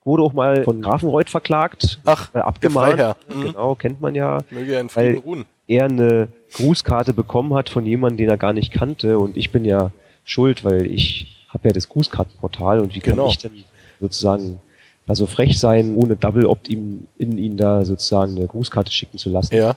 Wurde 0.04 0.24
auch 0.24 0.34
mal 0.34 0.64
von 0.64 0.82
Grafenreuth 0.82 1.30
verklagt, 1.30 2.00
Ach, 2.06 2.34
äh, 2.34 2.40
abgemahnt. 2.40 3.16
Mhm. 3.34 3.42
Genau, 3.44 3.76
kennt 3.76 4.02
man 4.02 4.16
ja. 4.16 4.40
Möge 4.50 4.74
er 4.74 4.82
in 4.82 4.90
Frieden 4.90 5.16
Weil- 5.18 5.22
ruhen. 5.22 5.46
Er 5.68 5.86
eine 5.86 6.28
Grußkarte 6.54 7.14
bekommen 7.14 7.54
hat 7.54 7.70
von 7.70 7.86
jemandem, 7.86 8.18
den 8.18 8.30
er 8.30 8.38
gar 8.38 8.52
nicht 8.52 8.74
kannte. 8.74 9.20
Und 9.20 9.38
ich 9.38 9.52
bin 9.52 9.64
ja 9.64 9.92
schuld, 10.26 10.66
weil 10.66 10.86
ich 10.88 11.46
habe 11.50 11.70
ja 11.70 11.74
das 11.74 11.88
Grußkartenportal. 11.88 12.80
Und 12.82 12.94
wie 12.96 13.00
kann 13.00 13.14
Genau. 13.14 13.30
ich 13.30 13.38
denn 13.38 13.64
sozusagen 14.02 14.60
da 15.08 15.16
so 15.16 15.26
frech 15.26 15.60
sein, 15.60 15.96
ohne 15.96 16.16
Double 16.16 16.46
Opt-in 16.46 17.08
in 17.18 17.38
ihn 17.38 17.58
da 17.58 17.86
sozusagen 17.86 18.36
eine 18.36 18.48
Grußkarte 18.48 18.92
schicken 18.92 19.18
zu 19.18 19.30
lassen? 19.30 19.56
Ja. 19.56 19.76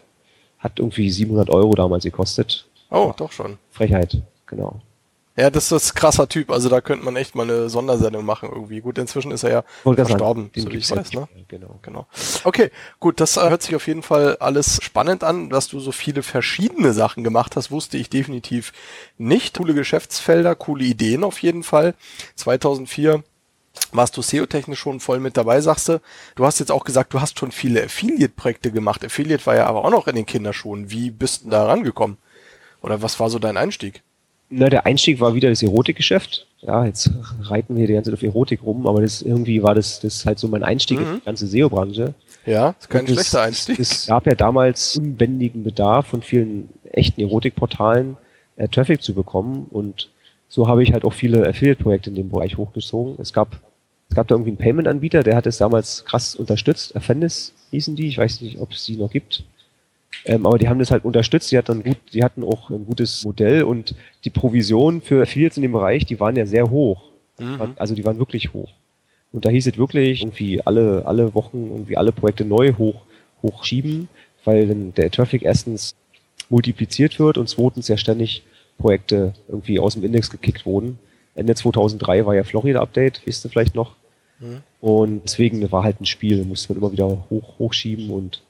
Hat 0.58 0.78
irgendwie 0.78 1.10
700 1.10 1.50
Euro 1.50 1.74
damals 1.74 2.04
gekostet. 2.04 2.66
Oh, 2.90 3.12
doch 3.16 3.32
schon. 3.32 3.58
Frechheit, 3.70 4.22
genau. 4.46 4.80
Ja, 5.36 5.50
das 5.50 5.72
ist 5.72 5.92
ein 5.92 5.94
krasser 5.96 6.28
Typ. 6.28 6.50
Also 6.50 6.68
da 6.68 6.80
könnte 6.80 7.04
man 7.04 7.16
echt 7.16 7.34
mal 7.34 7.42
eine 7.42 7.68
Sondersendung 7.68 8.24
machen 8.24 8.48
irgendwie. 8.52 8.80
Gut, 8.80 8.98
inzwischen 8.98 9.32
ist 9.32 9.42
er 9.42 9.50
ja 9.50 9.64
Wollte 9.82 10.02
gerade 10.02 10.10
verstorben, 10.10 10.50
so 10.54 10.70
wie 10.70 10.76
ich 10.76 10.88
weiß, 10.88 11.12
ne? 11.12 11.28
Genau. 11.48 11.80
Genau. 11.82 12.06
Okay, 12.44 12.70
gut, 13.00 13.20
das 13.20 13.36
äh, 13.36 13.48
hört 13.50 13.62
sich 13.62 13.74
auf 13.74 13.88
jeden 13.88 14.02
Fall 14.02 14.36
alles 14.36 14.78
spannend 14.80 15.24
an. 15.24 15.50
Dass 15.50 15.66
du 15.66 15.80
so 15.80 15.90
viele 15.90 16.22
verschiedene 16.22 16.92
Sachen 16.92 17.24
gemacht 17.24 17.56
hast, 17.56 17.72
wusste 17.72 17.98
ich 17.98 18.10
definitiv 18.10 18.72
nicht. 19.18 19.56
Coole 19.58 19.74
Geschäftsfelder, 19.74 20.54
coole 20.54 20.84
Ideen 20.84 21.24
auf 21.24 21.42
jeden 21.42 21.64
Fall. 21.64 21.94
2004 22.36 23.24
warst 23.92 24.16
du 24.16 24.22
SEO-technisch 24.22 24.78
schon 24.78 25.00
voll 25.00 25.20
mit 25.20 25.36
dabei, 25.36 25.60
sagst 25.60 25.88
du. 25.88 26.00
Du 26.36 26.44
hast 26.46 26.58
jetzt 26.60 26.70
auch 26.72 26.84
gesagt, 26.84 27.12
du 27.14 27.20
hast 27.20 27.38
schon 27.38 27.52
viele 27.52 27.82
Affiliate-Projekte 27.84 28.70
gemacht. 28.70 29.04
Affiliate 29.04 29.44
war 29.46 29.56
ja 29.56 29.66
aber 29.66 29.84
auch 29.84 29.90
noch 29.90 30.06
in 30.08 30.16
den 30.16 30.26
Kinderschuhen. 30.26 30.90
Wie 30.90 31.10
bist 31.10 31.44
du 31.44 31.50
da 31.50 31.64
rangekommen? 31.66 32.16
Oder 32.82 33.02
was 33.02 33.18
war 33.20 33.30
so 33.30 33.38
dein 33.38 33.56
Einstieg? 33.56 34.02
Na, 34.50 34.68
der 34.68 34.86
Einstieg 34.86 35.20
war 35.20 35.34
wieder 35.34 35.48
das 35.50 35.62
Erotikgeschäft. 35.62 36.46
Ja, 36.60 36.84
jetzt 36.86 37.10
reiten 37.42 37.76
wir 37.76 37.86
die 37.86 37.94
ganze 37.94 38.10
Zeit 38.10 38.18
auf 38.18 38.22
Erotik 38.22 38.62
rum, 38.62 38.86
aber 38.86 39.02
das 39.02 39.22
irgendwie 39.22 39.62
war 39.62 39.74
das, 39.74 40.00
das 40.00 40.24
halt 40.24 40.38
so 40.38 40.48
mein 40.48 40.62
Einstieg 40.62 40.98
in 41.00 41.10
Mhm. 41.10 41.14
die 41.20 41.24
ganze 41.24 41.46
SEO-Branche. 41.46 42.14
Ja, 42.46 42.74
ist 42.78 42.88
kein 42.90 43.02
Und 43.02 43.08
es- 43.08 43.14
schlechter 43.14 43.42
Einstieg. 43.42 43.78
Es 43.78 44.06
gab 44.06 44.26
ja 44.26 44.34
damals 44.34 44.96
unbändigen 44.96 45.64
Bedarf 45.64 46.06
von 46.08 46.22
vielen 46.22 46.68
echten 46.92 47.20
Erotikportalen 47.22 48.16
äh, 48.56 48.68
Traffic 48.68 49.02
zu 49.02 49.14
bekommen 49.14 49.66
und 49.70 50.10
so 50.48 50.68
habe 50.68 50.82
ich 50.82 50.92
halt 50.92 51.04
auch 51.04 51.12
viele 51.12 51.46
Affiliate-Projekte 51.48 52.10
in 52.10 52.16
dem 52.16 52.28
Bereich 52.28 52.56
hochgezogen. 52.56 53.16
Es 53.18 53.32
gab 53.32 53.60
Es 54.10 54.16
gab 54.16 54.28
da 54.28 54.34
irgendwie 54.34 54.50
einen 54.50 54.58
Payment-Anbieter, 54.58 55.22
der 55.22 55.34
hat 55.34 55.46
es 55.46 55.58
damals 55.58 56.04
krass 56.04 56.36
unterstützt. 56.36 56.94
Affendis 56.94 57.52
hießen 57.70 57.96
die, 57.96 58.06
ich 58.06 58.18
weiß 58.18 58.42
nicht, 58.42 58.58
ob 58.60 58.72
es 58.72 58.84
die 58.84 58.96
noch 58.96 59.10
gibt. 59.10 59.42
Ähm, 60.24 60.46
aber 60.46 60.58
die 60.58 60.68
haben 60.68 60.78
das 60.78 60.90
halt 60.90 61.04
unterstützt, 61.04 61.50
die 61.50 61.58
hatten, 61.58 61.82
gut, 61.82 61.96
die 62.12 62.22
hatten 62.22 62.44
auch 62.44 62.70
ein 62.70 62.86
gutes 62.86 63.24
Modell 63.24 63.64
und 63.64 63.94
die 64.24 64.30
Provisionen 64.30 65.00
für 65.00 65.22
Affiliates 65.22 65.56
in 65.56 65.62
dem 65.62 65.72
Bereich, 65.72 66.06
die 66.06 66.20
waren 66.20 66.36
ja 66.36 66.46
sehr 66.46 66.70
hoch. 66.70 67.10
Mhm. 67.38 67.74
Also 67.76 67.94
die 67.94 68.04
waren 68.04 68.18
wirklich 68.18 68.52
hoch. 68.52 68.70
Und 69.32 69.44
da 69.44 69.50
hieß 69.50 69.66
es 69.66 69.76
wirklich 69.76 70.22
irgendwie 70.22 70.64
alle, 70.64 71.04
alle 71.06 71.34
Wochen 71.34 71.70
irgendwie 71.70 71.96
alle 71.96 72.12
Projekte 72.12 72.44
neu 72.44 72.74
hoch, 72.74 73.02
hochschieben, 73.42 74.08
weil 74.44 74.68
dann 74.68 74.94
der 74.94 75.10
Traffic 75.10 75.42
erstens 75.42 75.96
multipliziert 76.48 77.18
wird 77.18 77.36
und 77.38 77.48
zweitens 77.48 77.88
ja 77.88 77.96
ständig 77.96 78.44
Projekte 78.78 79.34
irgendwie 79.48 79.78
aus 79.78 79.94
dem 79.94 80.04
Index 80.04 80.30
gekickt 80.30 80.66
wurden. 80.66 80.98
Ende 81.34 81.54
2003 81.54 82.26
war 82.26 82.34
ja 82.34 82.44
Florida 82.44 82.80
Update, 82.80 83.22
wisst 83.24 83.44
ihr 83.44 83.50
vielleicht 83.50 83.74
noch. 83.74 83.96
Mhm. 84.40 84.62
Und 84.80 85.22
deswegen 85.24 85.70
war 85.72 85.84
halt 85.84 86.00
ein 86.00 86.06
Spiel, 86.06 86.44
musste 86.44 86.72
man 86.72 86.82
immer 86.82 86.92
wieder 86.92 87.26
hoch, 87.30 87.58
hochschieben 87.58 88.10
und 88.10 88.42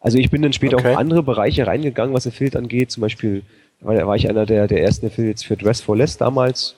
also 0.00 0.16
ich 0.16 0.30
bin 0.30 0.40
dann 0.40 0.54
später 0.54 0.78
Okay. 0.78 0.88
auch 0.88 0.92
in 0.92 0.98
andere 0.98 1.22
Bereiche 1.22 1.66
reingegangen, 1.66 2.14
was 2.14 2.26
Affiliate 2.26 2.58
angeht. 2.58 2.90
Zum 2.90 3.02
Beispiel 3.02 3.42
war, 3.80 3.94
war 4.06 4.16
ich 4.16 4.28
einer 4.28 4.46
der, 4.46 4.66
der 4.66 4.82
ersten 4.82 5.06
Affiliates 5.06 5.42
für 5.42 5.56
Dress 5.56 5.80
for 5.80 5.96
Less 5.96 6.16
damals. 6.16 6.76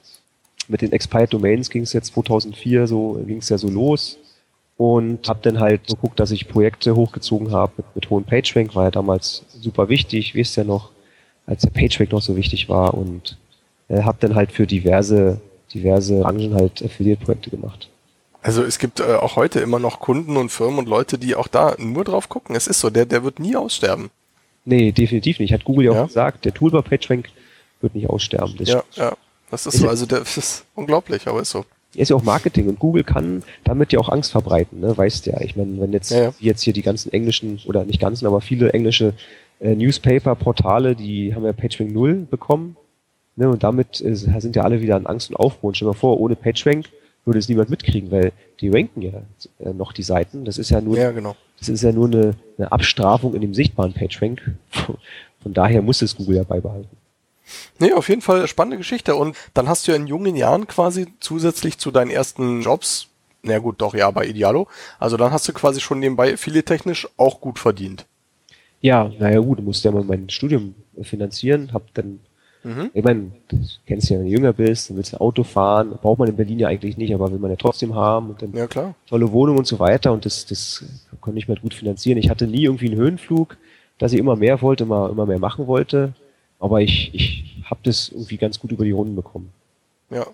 Mit 0.68 0.82
den 0.82 0.92
Expired 0.92 1.32
Domains 1.32 1.70
ging 1.70 1.82
es 1.82 1.92
jetzt 1.92 2.14
2004 2.14 2.86
so, 2.86 3.22
ging 3.24 3.38
es 3.38 3.48
ja 3.48 3.58
so 3.58 3.68
los. 3.68 4.18
Und 4.76 5.28
habe 5.28 5.38
dann 5.42 5.60
halt 5.60 5.86
geguckt, 5.86 6.18
dass 6.18 6.32
ich 6.32 6.48
Projekte 6.48 6.96
hochgezogen 6.96 7.52
habe 7.52 7.72
mit, 7.76 7.86
mit 7.94 8.10
hohem 8.10 8.24
PageRank, 8.24 8.74
war 8.74 8.84
ja 8.84 8.90
damals 8.90 9.44
super 9.48 9.88
wichtig, 9.88 10.34
wisst 10.34 10.56
ja 10.56 10.64
noch, 10.64 10.90
als 11.46 11.62
der 11.62 11.70
PageRank 11.70 12.12
noch 12.12 12.22
so 12.22 12.36
wichtig 12.36 12.68
war 12.68 12.94
und 12.94 13.36
äh, 13.88 14.02
habe 14.02 14.18
dann 14.20 14.34
halt 14.34 14.52
für 14.52 14.66
diverse, 14.66 15.40
diverse 15.74 16.20
Branchen 16.20 16.54
halt 16.54 16.82
Affiliate-Projekte 16.82 17.50
gemacht. 17.50 17.88
Also 18.42 18.62
es 18.64 18.78
gibt 18.78 19.00
äh, 19.00 19.04
auch 19.04 19.36
heute 19.36 19.60
immer 19.60 19.78
noch 19.78 20.00
Kunden 20.00 20.36
und 20.36 20.50
Firmen 20.50 20.78
und 20.80 20.88
Leute, 20.88 21.18
die 21.18 21.34
auch 21.36 21.48
da 21.48 21.74
nur 21.78 22.04
drauf 22.04 22.28
gucken. 22.28 22.56
Es 22.56 22.66
ist 22.66 22.80
so, 22.80 22.90
der, 22.90 23.06
der 23.06 23.22
wird 23.24 23.38
nie 23.38 23.54
aussterben. 23.56 24.10
Nee, 24.64 24.92
definitiv 24.92 25.38
nicht. 25.38 25.52
Hat 25.52 25.64
Google 25.64 25.86
ja 25.86 25.90
auch 25.92 25.96
Ja. 25.96 26.06
gesagt, 26.06 26.44
der 26.44 26.54
Toolbar 26.54 26.82
PageRank 26.82 27.28
wird 27.80 27.94
nicht 27.94 28.08
aussterben. 28.10 28.54
Das 28.58 28.68
Ja, 28.68 28.82
ja. 28.96 29.12
Das 29.50 29.66
ist 29.66 29.74
Ist 29.74 29.80
so, 29.82 29.88
also 29.88 30.06
der, 30.06 30.20
das 30.20 30.36
ist 30.36 30.64
unglaublich, 30.74 31.26
aber 31.26 31.42
ist 31.42 31.50
so. 31.50 31.64
ist 31.94 32.08
ja 32.08 32.16
auch 32.16 32.22
Marketing 32.22 32.68
und 32.68 32.78
Google 32.78 33.04
kann 33.04 33.42
damit 33.64 33.92
ja 33.92 33.98
auch 34.00 34.08
Angst 34.08 34.32
verbreiten, 34.32 34.80
ne? 34.80 34.96
weißt 34.96 35.26
ja. 35.26 35.40
Ich 35.42 35.56
meine, 35.56 35.78
wenn 35.80 35.92
jetzt, 35.92 36.10
Ja, 36.10 36.22
ja. 36.22 36.34
jetzt 36.40 36.62
hier 36.62 36.72
die 36.72 36.80
ganzen 36.82 37.12
englischen, 37.12 37.60
oder 37.66 37.84
nicht 37.84 38.00
ganzen, 38.00 38.26
aber 38.26 38.40
viele 38.40 38.72
englische 38.72 39.12
äh, 39.62 39.74
Newspaper-Portale, 39.74 40.96
die 40.96 41.34
haben 41.34 41.44
ja 41.44 41.52
PageRank 41.52 41.92
0 41.92 42.26
bekommen. 42.30 42.76
Ne? 43.36 43.48
Und 43.48 43.62
damit 43.62 44.00
äh, 44.00 44.14
sind 44.14 44.56
ja 44.56 44.62
alle 44.62 44.80
wieder 44.80 44.96
an 44.96 45.06
Angst 45.06 45.30
und 45.30 45.36
Aufruhr. 45.36 45.68
Und 45.68 45.76
stell 45.76 45.86
dir 45.86 45.92
mal 45.92 45.98
vor, 45.98 46.20
ohne 46.20 46.36
PageRank 46.36 46.86
würde 47.24 47.38
es 47.38 47.48
niemand 47.48 47.70
mitkriegen, 47.70 48.10
weil 48.10 48.32
die 48.60 48.68
ranken 48.68 49.02
ja 49.02 49.22
äh, 49.60 49.72
noch 49.72 49.92
die 49.92 50.02
Seiten. 50.02 50.44
Das 50.44 50.58
ist 50.58 50.70
ja 50.70 50.80
nur, 50.80 50.98
Ja, 50.98 51.12
genau. 51.12 51.36
das 51.58 51.68
ist 51.68 51.82
ja 51.82 51.92
nur 51.92 52.06
eine, 52.06 52.34
eine 52.58 52.72
Abstrafung 52.72 53.34
in 53.34 53.40
dem 53.40 53.54
sichtbaren 53.54 53.92
PageRank. 53.92 54.42
Von 55.42 55.54
daher 55.54 55.82
muss 55.82 56.02
es 56.02 56.16
Google 56.16 56.36
ja 56.36 56.42
beibehalten. 56.42 56.96
Nee, 57.78 57.92
auf 57.92 58.08
jeden 58.08 58.22
Fall 58.22 58.46
spannende 58.48 58.78
Geschichte. 58.78 59.14
Und 59.14 59.36
dann 59.54 59.68
hast 59.68 59.86
du 59.86 59.92
ja 59.92 59.96
in 59.96 60.06
jungen 60.06 60.36
Jahren 60.36 60.66
quasi 60.66 61.06
zusätzlich 61.20 61.78
zu 61.78 61.90
deinen 61.90 62.10
ersten 62.10 62.62
Jobs, 62.62 63.08
na 63.42 63.58
gut, 63.58 63.80
doch, 63.80 63.94
ja, 63.94 64.10
bei 64.10 64.26
Idealo. 64.26 64.68
Also 65.00 65.16
dann 65.16 65.32
hast 65.32 65.48
du 65.48 65.52
quasi 65.52 65.80
schon 65.80 65.98
nebenbei 65.98 66.32
affiliate-technisch 66.34 67.08
auch 67.16 67.40
gut 67.40 67.58
verdient. 67.58 68.06
Ja, 68.82 69.10
naja 69.18 69.38
gut, 69.40 69.58
du 69.58 69.62
musst 69.62 69.84
ja 69.84 69.90
mal 69.90 70.04
mein 70.04 70.28
Studium 70.28 70.74
finanzieren, 71.02 71.70
hab 71.72 71.92
dann, 71.94 72.20
Mhm. 72.64 72.90
ich 72.94 73.02
meine, 73.02 73.32
kennst 73.86 74.08
ja, 74.10 74.18
wenn 74.18 74.26
du 74.26 74.30
jünger 74.32 74.52
bist, 74.52 74.88
dann 74.90 74.96
willst 74.96 75.12
du 75.14 75.20
Auto 75.20 75.42
fahren, 75.42 75.98
braucht 76.00 76.18
man 76.20 76.28
in 76.28 76.36
Berlin 76.36 76.58
ja 76.60 76.68
eigentlich 76.68 76.96
nicht, 76.96 77.12
aber 77.12 77.32
will 77.32 77.38
man 77.40 77.50
ja 77.50 77.56
trotzdem 77.56 77.94
haben 77.94 78.30
und 78.30 78.42
dann 78.42 78.52
Ja, 78.52 78.66
klar. 78.68 78.94
tolle 79.08 79.32
Wohnung 79.32 79.56
und 79.56 79.66
so 79.66 79.78
weiter 79.80 80.12
und 80.12 80.24
das, 80.26 80.46
das 80.46 80.84
konnte 81.20 81.38
ich 81.40 81.48
mir 81.48 81.56
gut 81.56 81.74
finanzieren. 81.74 82.18
Ich 82.18 82.30
hatte 82.30 82.46
nie 82.46 82.62
irgendwie 82.64 82.86
einen 82.86 82.96
Höhenflug, 83.00 83.56
dass 83.98 84.12
ich 84.12 84.18
immer 84.20 84.36
mehr 84.36 84.62
wollte, 84.62 84.84
immer, 84.84 85.10
immer 85.10 85.26
mehr 85.26 85.40
machen 85.40 85.66
wollte, 85.66 86.12
aber 86.60 86.80
ich, 86.82 87.10
ich 87.14 87.62
habe 87.68 87.80
das 87.82 88.10
irgendwie 88.10 88.36
ganz 88.36 88.60
gut 88.60 88.70
über 88.70 88.84
die 88.84 88.90
Runden 88.92 89.16
bekommen. 89.16 89.50
Ja. 90.10 90.26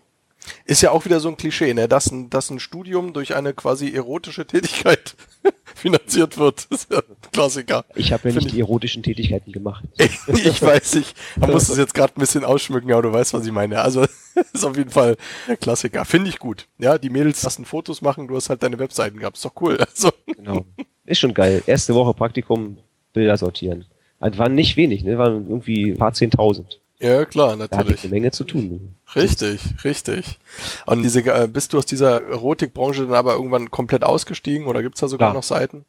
Ist 0.66 0.82
ja 0.82 0.90
auch 0.90 1.05
wieder 1.07 1.20
so 1.20 1.28
ein 1.28 1.36
Klischee, 1.36 1.72
ne? 1.74 1.88
dass, 1.88 2.11
ein, 2.11 2.28
dass 2.30 2.51
ein 2.51 2.61
Studium 2.61 3.12
durch 3.12 3.34
eine 3.36 3.53
quasi 3.55 3.92
erotische 3.94 4.46
Tätigkeit 4.46 5.14
finanziert 5.79 6.39
wird. 6.39 6.66
Das 6.70 6.83
ist 6.83 6.93
ja 6.93 6.99
ein 6.99 7.31
Klassiker. 7.33 7.85
Ich 7.95 8.12
habe 8.12 8.29
ja 8.29 8.33
Find 8.33 8.45
nicht 8.45 8.55
die 8.55 8.61
erotischen 8.61 9.03
Tätigkeiten 9.03 9.53
gemacht. 9.53 9.85
ich 9.99 10.62
weiß 10.62 10.97
nicht. 10.97 11.16
Man 11.37 11.51
muss 11.51 11.68
das 11.68 11.79
jetzt 11.79 11.95
gerade 11.95 12.12
ein 12.16 12.20
bisschen 12.20 12.45
ausschmücken, 12.45 12.93
aber 12.93 13.03
du 13.03 13.12
weißt, 13.12 13.35
was 13.35 13.47
ich 13.47 13.53
meine. 13.53 13.81
Also 13.81 14.05
ist 14.53 14.64
auf 14.64 14.76
jeden 14.76 14.91
Fall 14.91 15.16
ein 15.49 15.59
Klassiker. 15.59 16.05
Finde 16.05 16.31
ich 16.31 16.39
gut. 16.39 16.66
Ja, 16.79 16.99
die 16.99 17.11
Mädels 17.11 17.43
lassen 17.43 17.64
Fotos 17.64 18.03
machen, 18.03 18.29
du 18.29 18.37
hast 18.37 18.51
halt 18.51 18.62
deine 18.62 18.79
Webseiten 18.79 19.18
gehabt. 19.18 19.37
Ist 19.37 19.45
doch 19.45 19.55
cool. 19.61 19.79
Also, 19.89 20.11
Genau. 20.26 20.64
Ist 21.05 21.18
schon 21.20 21.35
geil. 21.35 21.62
Erste 21.66 21.95
Woche 21.95 22.14
Praktikum, 22.14 22.79
Bilder 23.12 23.37
sortieren. 23.37 23.87
Das 24.20 24.37
waren 24.39 24.55
nicht 24.55 24.76
wenig, 24.76 25.05
ne? 25.05 25.16
Waren 25.18 25.49
irgendwie 25.49 25.93
ein 25.93 25.99
paar 25.99 26.12
Zehntausend. 26.12 26.81
Ja, 27.01 27.24
klar, 27.24 27.57
Da 27.57 27.62
hatte 27.62 27.64
ich 27.64 27.78
natürlich. 27.78 28.05
eine 28.05 28.11
Menge 28.11 28.30
zu 28.32 28.44
tun. 28.44 28.94
Richtig, 29.14 29.61
richtig. 29.84 30.38
Und 30.86 31.03
diese, 31.03 31.20
äh, 31.20 31.46
bist 31.46 31.72
du 31.72 31.78
aus 31.78 31.86
dieser 31.86 32.22
Erotikbranche 32.22 33.03
dann 33.07 33.14
aber 33.14 33.34
irgendwann 33.34 33.70
komplett 33.70 34.03
ausgestiegen 34.05 34.66
oder 34.66 34.82
gibt's 34.82 35.01
da 35.01 35.09
sogar 35.09 35.28
Ja. 35.28 35.34
noch 35.34 35.42
Seiten? 35.42 35.84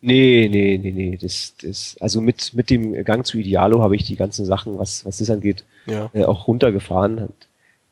Nee, 0.00 0.48
nee, 0.50 0.78
nee, 0.82 0.90
nee. 0.90 1.16
Das, 1.20 1.54
das, 1.62 1.96
also 2.00 2.20
mit, 2.20 2.54
mit 2.54 2.70
dem 2.70 3.04
Gang 3.04 3.24
zu 3.24 3.38
Idealo 3.38 3.80
habe 3.82 3.94
ich 3.96 4.04
die 4.04 4.16
ganzen 4.16 4.44
Sachen, 4.44 4.78
was, 4.78 5.04
was 5.04 5.18
das 5.18 5.30
angeht, 5.30 5.64
Ja. 5.86 6.10
äh, 6.12 6.24
auch 6.24 6.48
runtergefahren. 6.48 7.28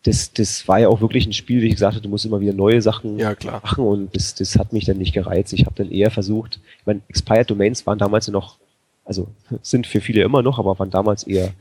Das, 0.02 0.32
das 0.32 0.66
war 0.66 0.78
ja 0.80 0.88
auch 0.88 1.00
wirklich 1.00 1.26
ein 1.26 1.32
Spiel, 1.32 1.61
wie 1.62 1.66
ich 1.68 1.74
gesagt 1.74 1.94
habe, 1.94 2.02
du 2.02 2.08
musst 2.08 2.24
immer 2.24 2.40
wieder 2.40 2.52
neue 2.54 2.80
Sachen 2.82 3.18
Ja, 3.18 3.34
klar. 3.34 3.61
machen 3.62 3.84
und 3.84 4.16
das, 4.16 4.34
das 4.34 4.56
hat 4.56 4.72
mich 4.72 4.86
dann 4.86 4.96
nicht 4.98 5.12
gereizt. 5.12 5.52
Ich 5.52 5.66
habe 5.66 5.76
dann 5.76 5.90
eher 5.90 6.11
versucht, 6.11 6.58
ich 6.80 6.86
meine, 6.86 7.00
Expired 7.08 7.48
Domains 7.50 7.86
waren 7.86 7.98
damals 7.98 8.26
noch, 8.28 8.56
also 9.04 9.28
sind 9.62 9.86
für 9.86 10.00
viele 10.00 10.22
immer 10.22 10.42
noch, 10.42 10.58
aber 10.58 10.78
waren 10.78 10.90
damals 10.90 11.22
eher 11.24 11.52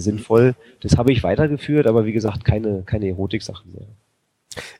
sinnvoll. 0.00 0.54
Das 0.80 0.96
habe 0.96 1.12
ich 1.12 1.22
weitergeführt, 1.22 1.86
aber 1.86 2.04
wie 2.06 2.12
gesagt, 2.12 2.44
keine, 2.44 2.82
keine 2.84 3.08
Erotik-Sachen 3.08 3.72
mehr. 3.72 3.86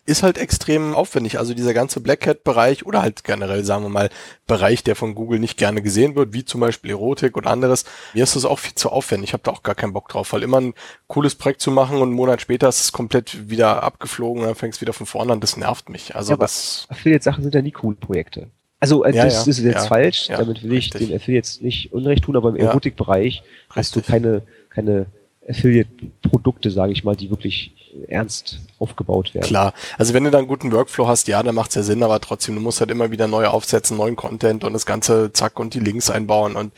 ist 0.04 0.22
halt 0.22 0.38
extrem 0.38 0.94
aufwendig. 0.94 1.38
Also 1.38 1.54
dieser 1.54 1.74
ganze 1.74 2.00
Black 2.00 2.26
Hat-Bereich 2.26 2.84
oder 2.84 3.02
halt 3.02 3.24
generell, 3.24 3.64
sagen 3.64 3.84
wir 3.84 3.88
mal, 3.88 4.10
Bereich, 4.46 4.82
der 4.84 4.96
von 4.96 5.14
Google 5.14 5.38
nicht 5.38 5.56
gerne 5.56 5.80
gesehen 5.82 6.14
wird, 6.14 6.32
wie 6.32 6.44
zum 6.44 6.60
Beispiel 6.60 6.90
Erotik 6.90 7.36
oder 7.36 7.50
anderes. 7.50 7.84
Mir 8.14 8.24
ist 8.24 8.36
das 8.36 8.44
auch 8.44 8.58
viel 8.58 8.74
zu 8.74 8.90
aufwendig. 8.90 9.30
Ich 9.30 9.32
habe 9.32 9.42
da 9.44 9.50
auch 9.50 9.62
gar 9.62 9.74
keinen 9.74 9.92
Bock 9.92 10.08
drauf, 10.08 10.32
weil 10.32 10.42
immer 10.42 10.60
ein 10.60 10.74
cooles 11.06 11.34
Projekt 11.34 11.60
zu 11.60 11.70
machen 11.70 11.96
und 11.96 12.08
einen 12.08 12.12
Monat 12.12 12.40
später 12.40 12.68
ist 12.68 12.80
es 12.80 12.92
komplett 12.92 13.48
wieder 13.48 13.82
abgeflogen 13.82 14.42
und 14.42 14.48
dann 14.48 14.56
fängst 14.56 14.80
du 14.80 14.82
wieder 14.82 14.92
von 14.92 15.06
vorne 15.06 15.32
an. 15.32 15.40
Das 15.40 15.56
nervt 15.56 15.88
mich. 15.88 16.14
Also 16.16 16.32
Ja, 16.32 16.36
das, 16.36 16.86
Affiliate-Sachen 16.88 17.42
sind 17.42 17.54
ja 17.54 17.62
nie 17.62 17.70
coole 17.72 17.96
Projekte. 17.96 18.48
Also 18.80 19.04
äh, 19.04 19.14
Ja, 19.14 19.24
das, 19.24 19.46
ja, 19.46 19.50
ist 19.50 19.58
jetzt 19.60 19.86
falsch, 19.86 20.26
damit 20.26 20.64
will 20.64 20.72
ich 20.72 20.92
richtig. 20.92 21.06
den 21.06 21.16
Affiliates 21.16 21.60
nicht 21.60 21.92
Unrecht 21.92 22.24
tun, 22.24 22.34
aber 22.34 22.48
im. 22.48 22.56
Erotikbereich 22.56 23.44
hast 23.70 23.94
du 23.94 24.02
keine, 24.02 24.42
keine 24.74 25.06
Affiliate-Produkte, 25.48 26.70
sage 26.70 26.92
ich 26.92 27.04
mal, 27.04 27.16
die 27.16 27.30
wirklich 27.30 27.72
ernst 28.08 28.60
aufgebaut 28.78 29.34
werden. 29.34 29.46
Klar. 29.46 29.74
Also 29.98 30.14
wenn 30.14 30.24
du 30.24 30.30
da 30.30 30.38
einen 30.38 30.46
guten 30.46 30.72
Workflow 30.72 31.06
hast, 31.06 31.28
ja, 31.28 31.42
dann 31.42 31.54
macht's 31.54 31.74
ja 31.74 31.82
Sinn, 31.82 32.02
aber 32.02 32.20
trotzdem, 32.20 32.54
du 32.54 32.60
musst 32.60 32.80
halt 32.80 32.90
immer 32.90 33.10
wieder 33.10 33.26
neu 33.26 33.46
aufsetzen, 33.46 33.96
neuen 33.96 34.16
Content 34.16 34.64
und 34.64 34.72
das 34.72 34.86
Ganze 34.86 35.32
zack 35.32 35.58
und 35.58 35.74
die 35.74 35.80
Links 35.80 36.10
einbauen 36.10 36.56
und 36.56 36.72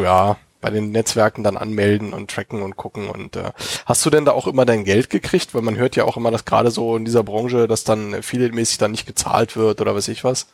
ja, 0.00 0.36
bei 0.60 0.70
den 0.70 0.90
Netzwerken 0.90 1.44
dann 1.44 1.56
anmelden 1.56 2.12
und 2.12 2.30
tracken 2.30 2.62
und 2.62 2.76
gucken 2.76 3.08
und 3.08 3.36
äh, 3.36 3.52
hast 3.84 4.04
du 4.04 4.10
denn 4.10 4.24
da 4.24 4.32
auch 4.32 4.46
immer 4.46 4.64
dein 4.64 4.84
Geld 4.84 5.10
gekriegt? 5.10 5.54
Weil 5.54 5.62
man 5.62 5.76
hört 5.76 5.96
ja 5.96 6.04
auch 6.04 6.16
immer, 6.16 6.30
dass 6.30 6.44
gerade 6.44 6.70
so 6.70 6.96
in 6.96 7.04
dieser 7.04 7.22
Branche, 7.22 7.68
dass 7.68 7.84
dann 7.84 8.14
affiliate-mäßig 8.14 8.78
dann 8.78 8.90
nicht 8.90 9.06
gezahlt 9.06 9.56
wird 9.56 9.80
oder 9.80 9.94
weiß 9.94 10.08
ich 10.08 10.24
was. 10.24 10.48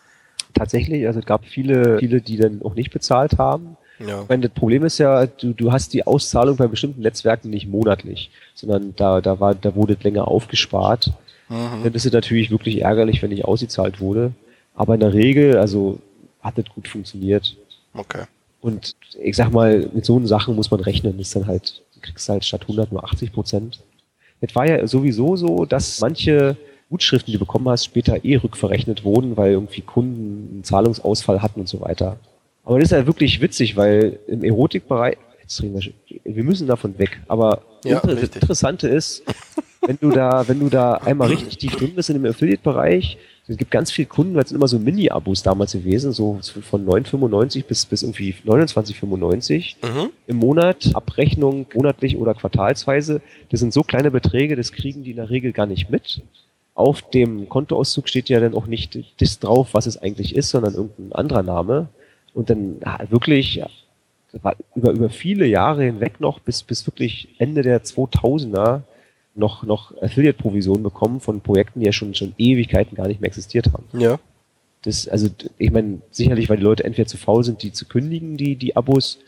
Tatsächlich, 0.54 1.06
also 1.06 1.20
es 1.20 1.26
gab 1.26 1.46
viele, 1.46 1.98
viele, 1.98 2.20
die 2.20 2.36
dann 2.36 2.60
auch 2.62 2.74
nicht 2.74 2.92
bezahlt 2.92 3.38
haben. 3.38 3.76
Ja. 4.06 4.22
Ich 4.22 4.28
meine, 4.28 4.48
das 4.48 4.52
Problem 4.52 4.84
ist 4.84 4.98
ja, 4.98 5.26
du, 5.26 5.52
du 5.52 5.72
hast 5.72 5.92
die 5.92 6.06
Auszahlung 6.06 6.56
bei 6.56 6.66
bestimmten 6.66 7.02
Netzwerken 7.02 7.50
nicht 7.50 7.68
monatlich, 7.68 8.30
sondern 8.54 8.94
da, 8.96 9.20
da 9.20 9.40
war, 9.40 9.54
da 9.54 9.74
wurde 9.74 9.96
länger 10.02 10.28
aufgespart. 10.28 11.12
Mhm. 11.48 11.84
Dann 11.84 11.94
ist 11.94 12.06
es 12.06 12.12
natürlich 12.12 12.50
wirklich 12.50 12.82
ärgerlich, 12.82 13.22
wenn 13.22 13.30
nicht 13.30 13.44
ausgezahlt 13.44 14.00
wurde. 14.00 14.32
Aber 14.74 14.94
in 14.94 15.00
der 15.00 15.12
Regel, 15.12 15.58
also 15.58 15.98
hat 16.40 16.58
das 16.58 16.64
gut 16.74 16.88
funktioniert. 16.88 17.56
Okay. 17.94 18.24
Und 18.60 18.94
ich 19.20 19.36
sag 19.36 19.52
mal, 19.52 19.88
mit 19.92 20.04
so 20.04 20.24
Sachen 20.26 20.54
muss 20.54 20.70
man 20.70 20.80
rechnen. 20.80 21.16
Das 21.18 21.28
ist 21.28 21.36
dann 21.36 21.46
halt, 21.46 21.82
du 21.94 22.00
kriegst 22.00 22.28
halt 22.28 22.44
statt 22.44 22.62
100 22.62 22.92
nur 22.92 23.04
80 23.04 23.32
Prozent. 23.32 23.80
Es 24.40 24.54
war 24.54 24.66
ja 24.66 24.86
sowieso 24.86 25.36
so, 25.36 25.64
dass 25.66 26.00
manche 26.00 26.56
Gutschriften, 26.90 27.26
die 27.26 27.38
du 27.38 27.44
bekommen 27.44 27.68
hast, 27.68 27.84
später 27.84 28.24
eh 28.24 28.36
rückverrechnet 28.36 29.04
wurden, 29.04 29.36
weil 29.36 29.52
irgendwie 29.52 29.80
Kunden 29.80 30.48
einen 30.52 30.64
Zahlungsausfall 30.64 31.42
hatten 31.42 31.60
und 31.60 31.68
so 31.68 31.80
weiter. 31.80 32.18
Aber 32.64 32.78
das 32.78 32.86
ist 32.92 32.92
ja 32.98 33.06
wirklich 33.06 33.40
witzig, 33.40 33.76
weil 33.76 34.18
im 34.26 34.44
Erotikbereich, 34.44 35.16
jetzt 35.42 35.62
reden 35.62 35.92
wir, 36.24 36.44
müssen 36.44 36.66
davon 36.66 36.98
weg. 36.98 37.20
Aber 37.28 37.62
Ja, 37.84 37.98
richtig. 37.98 38.36
Interessante 38.42 38.88
ist, 38.88 39.22
wenn 39.84 39.98
du 40.00 40.10
da, 40.10 40.46
wenn 40.46 40.60
du 40.60 40.68
da 40.68 40.92
einmal 40.94 41.28
richtig 41.28 41.58
tief 41.58 41.74
drin 41.76 41.94
bist 41.96 42.08
in 42.10 42.22
dem 42.22 42.30
Affiliate-Bereich, 42.30 43.18
es 43.48 43.56
gibt 43.56 43.72
ganz 43.72 43.90
viele 43.90 44.06
Kunden, 44.06 44.34
weil 44.34 44.44
es 44.44 44.50
sind 44.50 44.56
immer 44.56 44.68
so 44.68 44.78
Mini-Abos 44.78 45.42
damals 45.42 45.72
gewesen, 45.72 46.12
so 46.12 46.38
von 46.62 46.86
9,95 46.86 47.64
bis, 47.66 47.84
bis 47.84 48.02
irgendwie 48.04 48.34
29,95 48.46 49.74
Mhm. 49.82 50.10
im 50.28 50.36
Monat, 50.36 50.90
Abrechnung 50.94 51.66
monatlich 51.74 52.16
oder 52.16 52.34
quartalsweise. 52.34 53.20
Das 53.50 53.60
sind 53.60 53.72
so 53.72 53.82
kleine 53.82 54.10
Beträge, 54.10 54.54
das 54.56 54.72
kriegen 54.72 55.02
die 55.02 55.10
in 55.10 55.16
der 55.16 55.30
Regel 55.30 55.52
gar 55.52 55.66
nicht 55.66 55.90
mit. 55.90 56.22
auf 56.74 57.02
dem 57.10 57.50
Kontoauszug 57.50 58.08
steht 58.08 58.30
ja 58.30 58.40
dann 58.40 58.54
auch 58.54 58.66
nicht 58.66 58.98
das 59.20 59.38
drauf, 59.38 59.68
was 59.72 59.84
es 59.86 59.98
eigentlich 60.00 60.34
ist, 60.34 60.48
sondern 60.48 60.72
irgendein 60.74 61.12
anderer 61.12 61.42
Name. 61.42 61.88
Und 62.34 62.50
dann 62.50 62.80
wirklich 63.10 63.62
war 64.40 64.56
über, 64.74 64.92
über 64.92 65.10
viele 65.10 65.46
Jahre 65.46 65.84
hinweg 65.84 66.20
noch, 66.20 66.40
bis, 66.40 66.62
bis 66.62 66.86
wirklich 66.86 67.28
Ende 67.38 67.62
der 67.62 67.82
2000er 67.82 68.82
noch, 69.34 69.62
noch 69.62 69.94
Affiliate-Provisionen 70.02 70.82
bekommen 70.82 71.20
von 71.20 71.40
Projekten, 71.40 71.80
die 71.80 71.86
ja 71.86 71.92
schon, 71.92 72.14
schon 72.14 72.34
Ewigkeiten 72.38 72.96
gar 72.96 73.08
nicht 73.08 73.20
mehr 73.20 73.28
existiert 73.28 73.72
haben. 73.72 73.84
Ja. 73.98 74.18
Das, 74.82 75.08
also, 75.08 75.28
ich 75.58 75.70
meine, 75.70 76.00
sicherlich, 76.10 76.48
weil 76.48 76.56
die 76.56 76.62
Leute 76.64 76.84
entweder 76.84 77.06
zu 77.06 77.16
faul 77.16 77.44
sind, 77.44 77.62
die 77.62 77.72
zu 77.72 77.86
kündigen, 77.86 78.36
die, 78.36 78.56
die 78.56 78.76
Abos, 78.76 79.18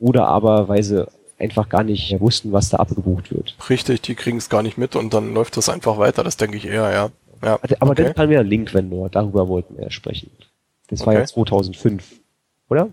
oder 0.00 0.26
aber, 0.26 0.68
weil 0.68 0.82
sie 0.82 1.06
einfach 1.38 1.68
gar 1.68 1.84
nicht 1.84 2.18
wussten, 2.20 2.52
was 2.52 2.68
da 2.68 2.78
abgebucht 2.78 3.32
wird. 3.32 3.56
Richtig, 3.68 4.02
die 4.02 4.14
kriegen 4.14 4.38
es 4.38 4.48
gar 4.48 4.62
nicht 4.62 4.76
mit 4.76 4.96
und 4.96 5.14
dann 5.14 5.34
läuft 5.34 5.56
das 5.56 5.68
einfach 5.68 5.98
weiter, 5.98 6.24
das 6.24 6.36
denke 6.36 6.56
ich 6.56 6.66
eher, 6.66 6.90
ja. 6.90 7.10
ja. 7.42 7.58
Also, 7.62 7.76
Aber 7.80 7.92
okay. 7.92 8.04
dann 8.04 8.14
kam 8.14 8.30
ja 8.32 8.40
Link-Vendor, 8.40 9.08
darüber 9.08 9.48
wollten 9.48 9.76
wir 9.76 9.84
ja 9.84 9.90
sprechen. 9.90 10.30
Das 10.88 11.00
war 11.00 11.14
Okay. 11.14 11.20
ja 11.20 11.26
2005, 11.26 12.20
oder? 12.74 12.90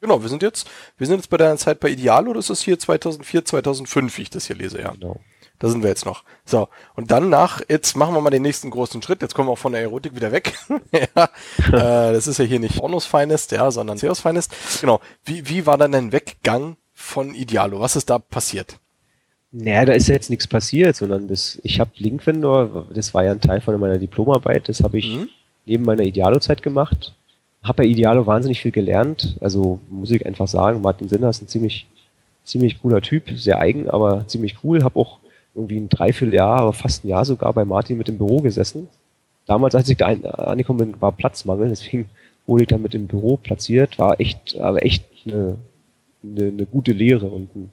Genau, 0.00 0.22
wir 0.22 0.28
sind 0.30 0.42
jetzt, 0.42 0.68
wir 0.96 1.06
sind 1.06 1.16
jetzt 1.16 1.28
bei 1.28 1.36
deiner 1.36 1.58
Zeit 1.58 1.78
bei 1.78 1.90
Ideal 1.90 2.26
oder 2.26 2.38
ist 2.38 2.48
das 2.50 2.62
hier 2.62 2.78
2004, 2.78 3.44
2005, 3.44 4.16
wie 4.16 4.22
ich 4.22 4.30
das 4.30 4.46
hier 4.46 4.56
lese, 4.56 4.80
ja. 4.80 4.92
Genau. 4.92 5.20
Da 5.58 5.68
sind 5.68 5.82
wir 5.82 5.90
jetzt 5.90 6.06
noch. 6.06 6.24
So, 6.46 6.68
und 6.96 7.10
dann 7.10 7.28
nach, 7.28 7.60
jetzt 7.68 7.94
machen 7.94 8.14
wir 8.14 8.22
mal 8.22 8.30
den 8.30 8.40
nächsten 8.40 8.70
großen 8.70 9.02
Schritt. 9.02 9.20
Jetzt 9.20 9.34
kommen 9.34 9.48
wir 9.48 9.52
auch 9.52 9.58
von 9.58 9.72
der 9.72 9.82
Erotik 9.82 10.16
wieder 10.16 10.32
weg. 10.32 10.54
ja, 10.92 11.24
äh, 11.68 12.12
das 12.14 12.26
ist 12.26 12.38
ja 12.38 12.46
hier 12.46 12.60
nicht 12.60 12.78
Pornos 12.78 13.04
Finest, 13.04 13.52
ja, 13.52 13.70
sondern 13.70 13.98
Seos 13.98 14.20
Finest. 14.20 14.54
Genau. 14.80 15.00
Wie, 15.26 15.46
wie 15.50 15.66
war 15.66 15.76
dann 15.76 15.92
dein 15.92 16.12
Weggang 16.12 16.78
von 16.94 17.34
Idealo? 17.34 17.78
Was 17.80 17.94
ist 17.94 18.08
da 18.08 18.18
passiert? 18.18 18.78
Naja, 19.52 19.84
da 19.84 19.92
ist 19.92 20.08
ja 20.08 20.14
jetzt 20.14 20.30
nichts 20.30 20.46
passiert, 20.46 20.96
sondern 20.96 21.28
das, 21.28 21.58
ich 21.62 21.78
habe 21.78 21.90
Link-Vendor, 21.96 22.86
das 22.94 23.12
war 23.12 23.24
ja 23.24 23.32
ein 23.32 23.40
Teil 23.42 23.60
von 23.60 23.78
meiner 23.78 23.98
Diplomarbeit, 23.98 24.68
das 24.68 24.82
habe 24.82 24.98
ich 24.98 25.08
Mhm. 25.08 25.28
neben 25.66 25.84
meiner 25.84 26.04
Idealo-Zeit 26.04 26.62
gemacht. 26.62 27.14
Habe 27.62 27.82
bei 27.82 27.84
Idealo 27.84 28.26
wahnsinnig 28.26 28.60
viel 28.60 28.70
gelernt, 28.70 29.36
also 29.40 29.80
muss 29.90 30.10
ich 30.10 30.24
einfach 30.24 30.48
sagen, 30.48 30.80
Martin 30.80 31.08
Sinner 31.08 31.28
ist 31.28 31.42
ein 31.42 31.48
ziemlich, 31.48 31.86
ziemlich 32.44 32.80
cooler 32.80 33.02
Typ, 33.02 33.30
sehr 33.36 33.58
eigen, 33.58 33.90
aber 33.90 34.26
ziemlich 34.28 34.64
cool. 34.64 34.82
Habe 34.82 34.98
auch 34.98 35.18
irgendwie 35.54 35.76
ein 35.76 35.88
Dreivierteljahr, 35.88 36.60
aber 36.60 36.72
fast 36.72 37.04
ein 37.04 37.08
Jahr 37.08 37.24
sogar 37.24 37.52
bei 37.52 37.64
Martin 37.64 37.98
mit 37.98 38.08
im 38.08 38.18
Büro 38.18 38.40
gesessen. 38.40 38.88
Damals, 39.46 39.74
als 39.74 39.88
ich 39.88 39.96
da 39.96 40.06
angekommen 40.06 40.78
bin, 40.78 41.00
war 41.02 41.12
Platzmangel, 41.12 41.68
deswegen 41.68 42.08
wurde 42.46 42.62
ich 42.62 42.68
dann 42.68 42.82
mit 42.82 42.94
im 42.94 43.06
Büro 43.06 43.36
platziert, 43.36 43.98
war 43.98 44.20
echt, 44.20 44.58
aber 44.58 44.84
echt 44.84 45.04
eine, 45.26 45.56
eine, 46.22 46.48
eine 46.48 46.66
gute 46.66 46.92
Lehre 46.92 47.26
und 47.26 47.54
ein, 47.54 47.70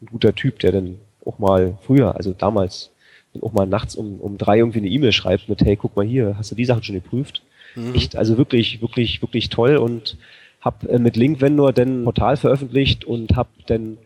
ein 0.00 0.06
guter 0.06 0.34
Typ, 0.34 0.58
der 0.60 0.72
dann 0.72 0.96
auch 1.24 1.38
mal 1.38 1.78
früher, 1.82 2.16
also 2.16 2.32
damals, 2.32 2.90
auch 3.40 3.52
mal 3.52 3.66
nachts 3.66 3.94
um, 3.94 4.20
um 4.20 4.36
drei 4.36 4.58
irgendwie 4.58 4.78
eine 4.78 4.88
E-Mail 4.88 5.12
schreibt 5.12 5.48
mit, 5.48 5.60
hey, 5.60 5.76
guck 5.76 5.94
mal 5.94 6.04
hier, 6.04 6.36
hast 6.36 6.50
du 6.50 6.54
die 6.56 6.64
Sachen 6.64 6.82
schon 6.82 6.96
geprüft? 6.96 7.42
Mhm. 7.78 7.94
Echt, 7.94 8.16
also 8.16 8.36
wirklich, 8.36 8.82
wirklich, 8.82 9.22
wirklich 9.22 9.48
toll 9.48 9.76
und 9.76 10.16
habe 10.60 10.88
äh, 10.88 10.98
mit 10.98 11.16
Link-Vendor 11.16 11.72
dann 11.72 12.02
ein 12.02 12.04
Portal 12.04 12.36
veröffentlicht 12.36 13.04
und 13.04 13.36
habe 13.36 13.50
dann 13.66 13.98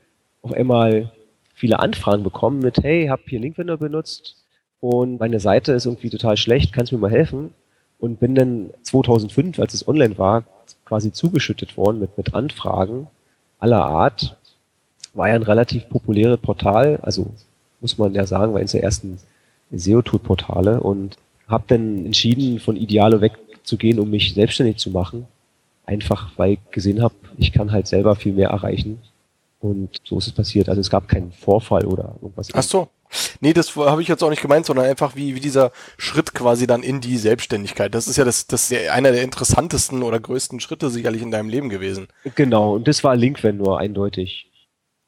auf 0.42 0.52
einmal 0.52 1.12
viele 1.54 1.78
Anfragen 1.78 2.22
bekommen 2.22 2.58
mit, 2.58 2.82
hey, 2.82 3.06
hab 3.06 3.20
hier 3.28 3.40
Link-Vendor 3.40 3.78
benutzt 3.78 4.36
und 4.80 5.20
meine 5.20 5.40
Seite 5.40 5.72
ist 5.72 5.86
irgendwie 5.86 6.10
total 6.10 6.36
schlecht, 6.36 6.72
kannst 6.72 6.92
du 6.92 6.96
mir 6.96 7.02
mal 7.02 7.10
helfen? 7.10 7.54
Und 7.98 8.18
bin 8.18 8.34
dann 8.34 8.70
2005, 8.82 9.60
als 9.60 9.74
es 9.74 9.86
online 9.86 10.18
war, 10.18 10.42
quasi 10.84 11.12
zugeschüttet 11.12 11.76
worden 11.76 12.00
mit, 12.00 12.18
mit 12.18 12.34
Anfragen 12.34 13.06
aller 13.60 13.84
Art. 13.84 14.36
War 15.14 15.28
ja 15.28 15.34
ein 15.36 15.44
relativ 15.44 15.88
populäres 15.88 16.40
Portal, 16.40 16.98
also 17.02 17.32
muss 17.80 17.96
man 17.96 18.12
ja 18.12 18.26
sagen, 18.26 18.52
war 18.52 18.58
eines 18.58 18.72
der 18.72 18.82
ersten 18.82 19.18
SEO-Tool-Portale 19.70 20.80
und 20.80 21.16
habe 21.46 21.64
dann 21.68 22.06
entschieden, 22.06 22.58
von 22.58 22.76
Idealo 22.76 23.20
wegzugehen, 23.62 23.98
um 23.98 24.10
mich 24.10 24.34
selbstständig 24.34 24.76
zu 24.76 24.90
machen. 24.90 25.26
Einfach, 25.84 26.30
weil 26.36 26.52
ich 26.52 26.58
gesehen 26.70 27.02
habe, 27.02 27.14
ich 27.38 27.52
kann 27.52 27.72
halt 27.72 27.86
selber 27.86 28.14
viel 28.16 28.32
mehr 28.32 28.50
erreichen. 28.50 29.00
Und 29.60 29.96
so 30.04 30.18
ist 30.18 30.26
es 30.26 30.32
passiert. 30.32 30.68
Also 30.68 30.80
es 30.80 30.90
gab 30.90 31.08
keinen 31.08 31.32
Vorfall 31.32 31.86
oder 31.86 32.16
irgendwas. 32.20 32.48
Ach 32.52 32.62
so. 32.62 32.88
Nee, 33.40 33.52
das 33.52 33.76
habe 33.76 34.00
ich 34.00 34.08
jetzt 34.08 34.24
auch 34.24 34.30
nicht 34.30 34.40
gemeint, 34.40 34.64
sondern 34.64 34.86
einfach 34.86 35.16
wie, 35.16 35.34
wie 35.34 35.40
dieser 35.40 35.70
Schritt 35.98 36.32
quasi 36.32 36.66
dann 36.66 36.82
in 36.82 37.00
die 37.00 37.18
Selbstständigkeit. 37.18 37.94
Das 37.94 38.08
ist 38.08 38.16
ja 38.16 38.24
das, 38.24 38.46
das 38.46 38.64
ist 38.64 38.70
ja 38.70 38.92
einer 38.92 39.12
der 39.12 39.22
interessantesten 39.22 40.02
oder 40.02 40.18
größten 40.18 40.60
Schritte 40.60 40.88
sicherlich 40.88 41.20
in 41.20 41.30
deinem 41.30 41.50
Leben 41.50 41.68
gewesen. 41.68 42.08
Genau, 42.34 42.74
und 42.74 42.88
das 42.88 43.04
war 43.04 43.14
Link-Vendor 43.14 43.78
eindeutig. 43.78 44.50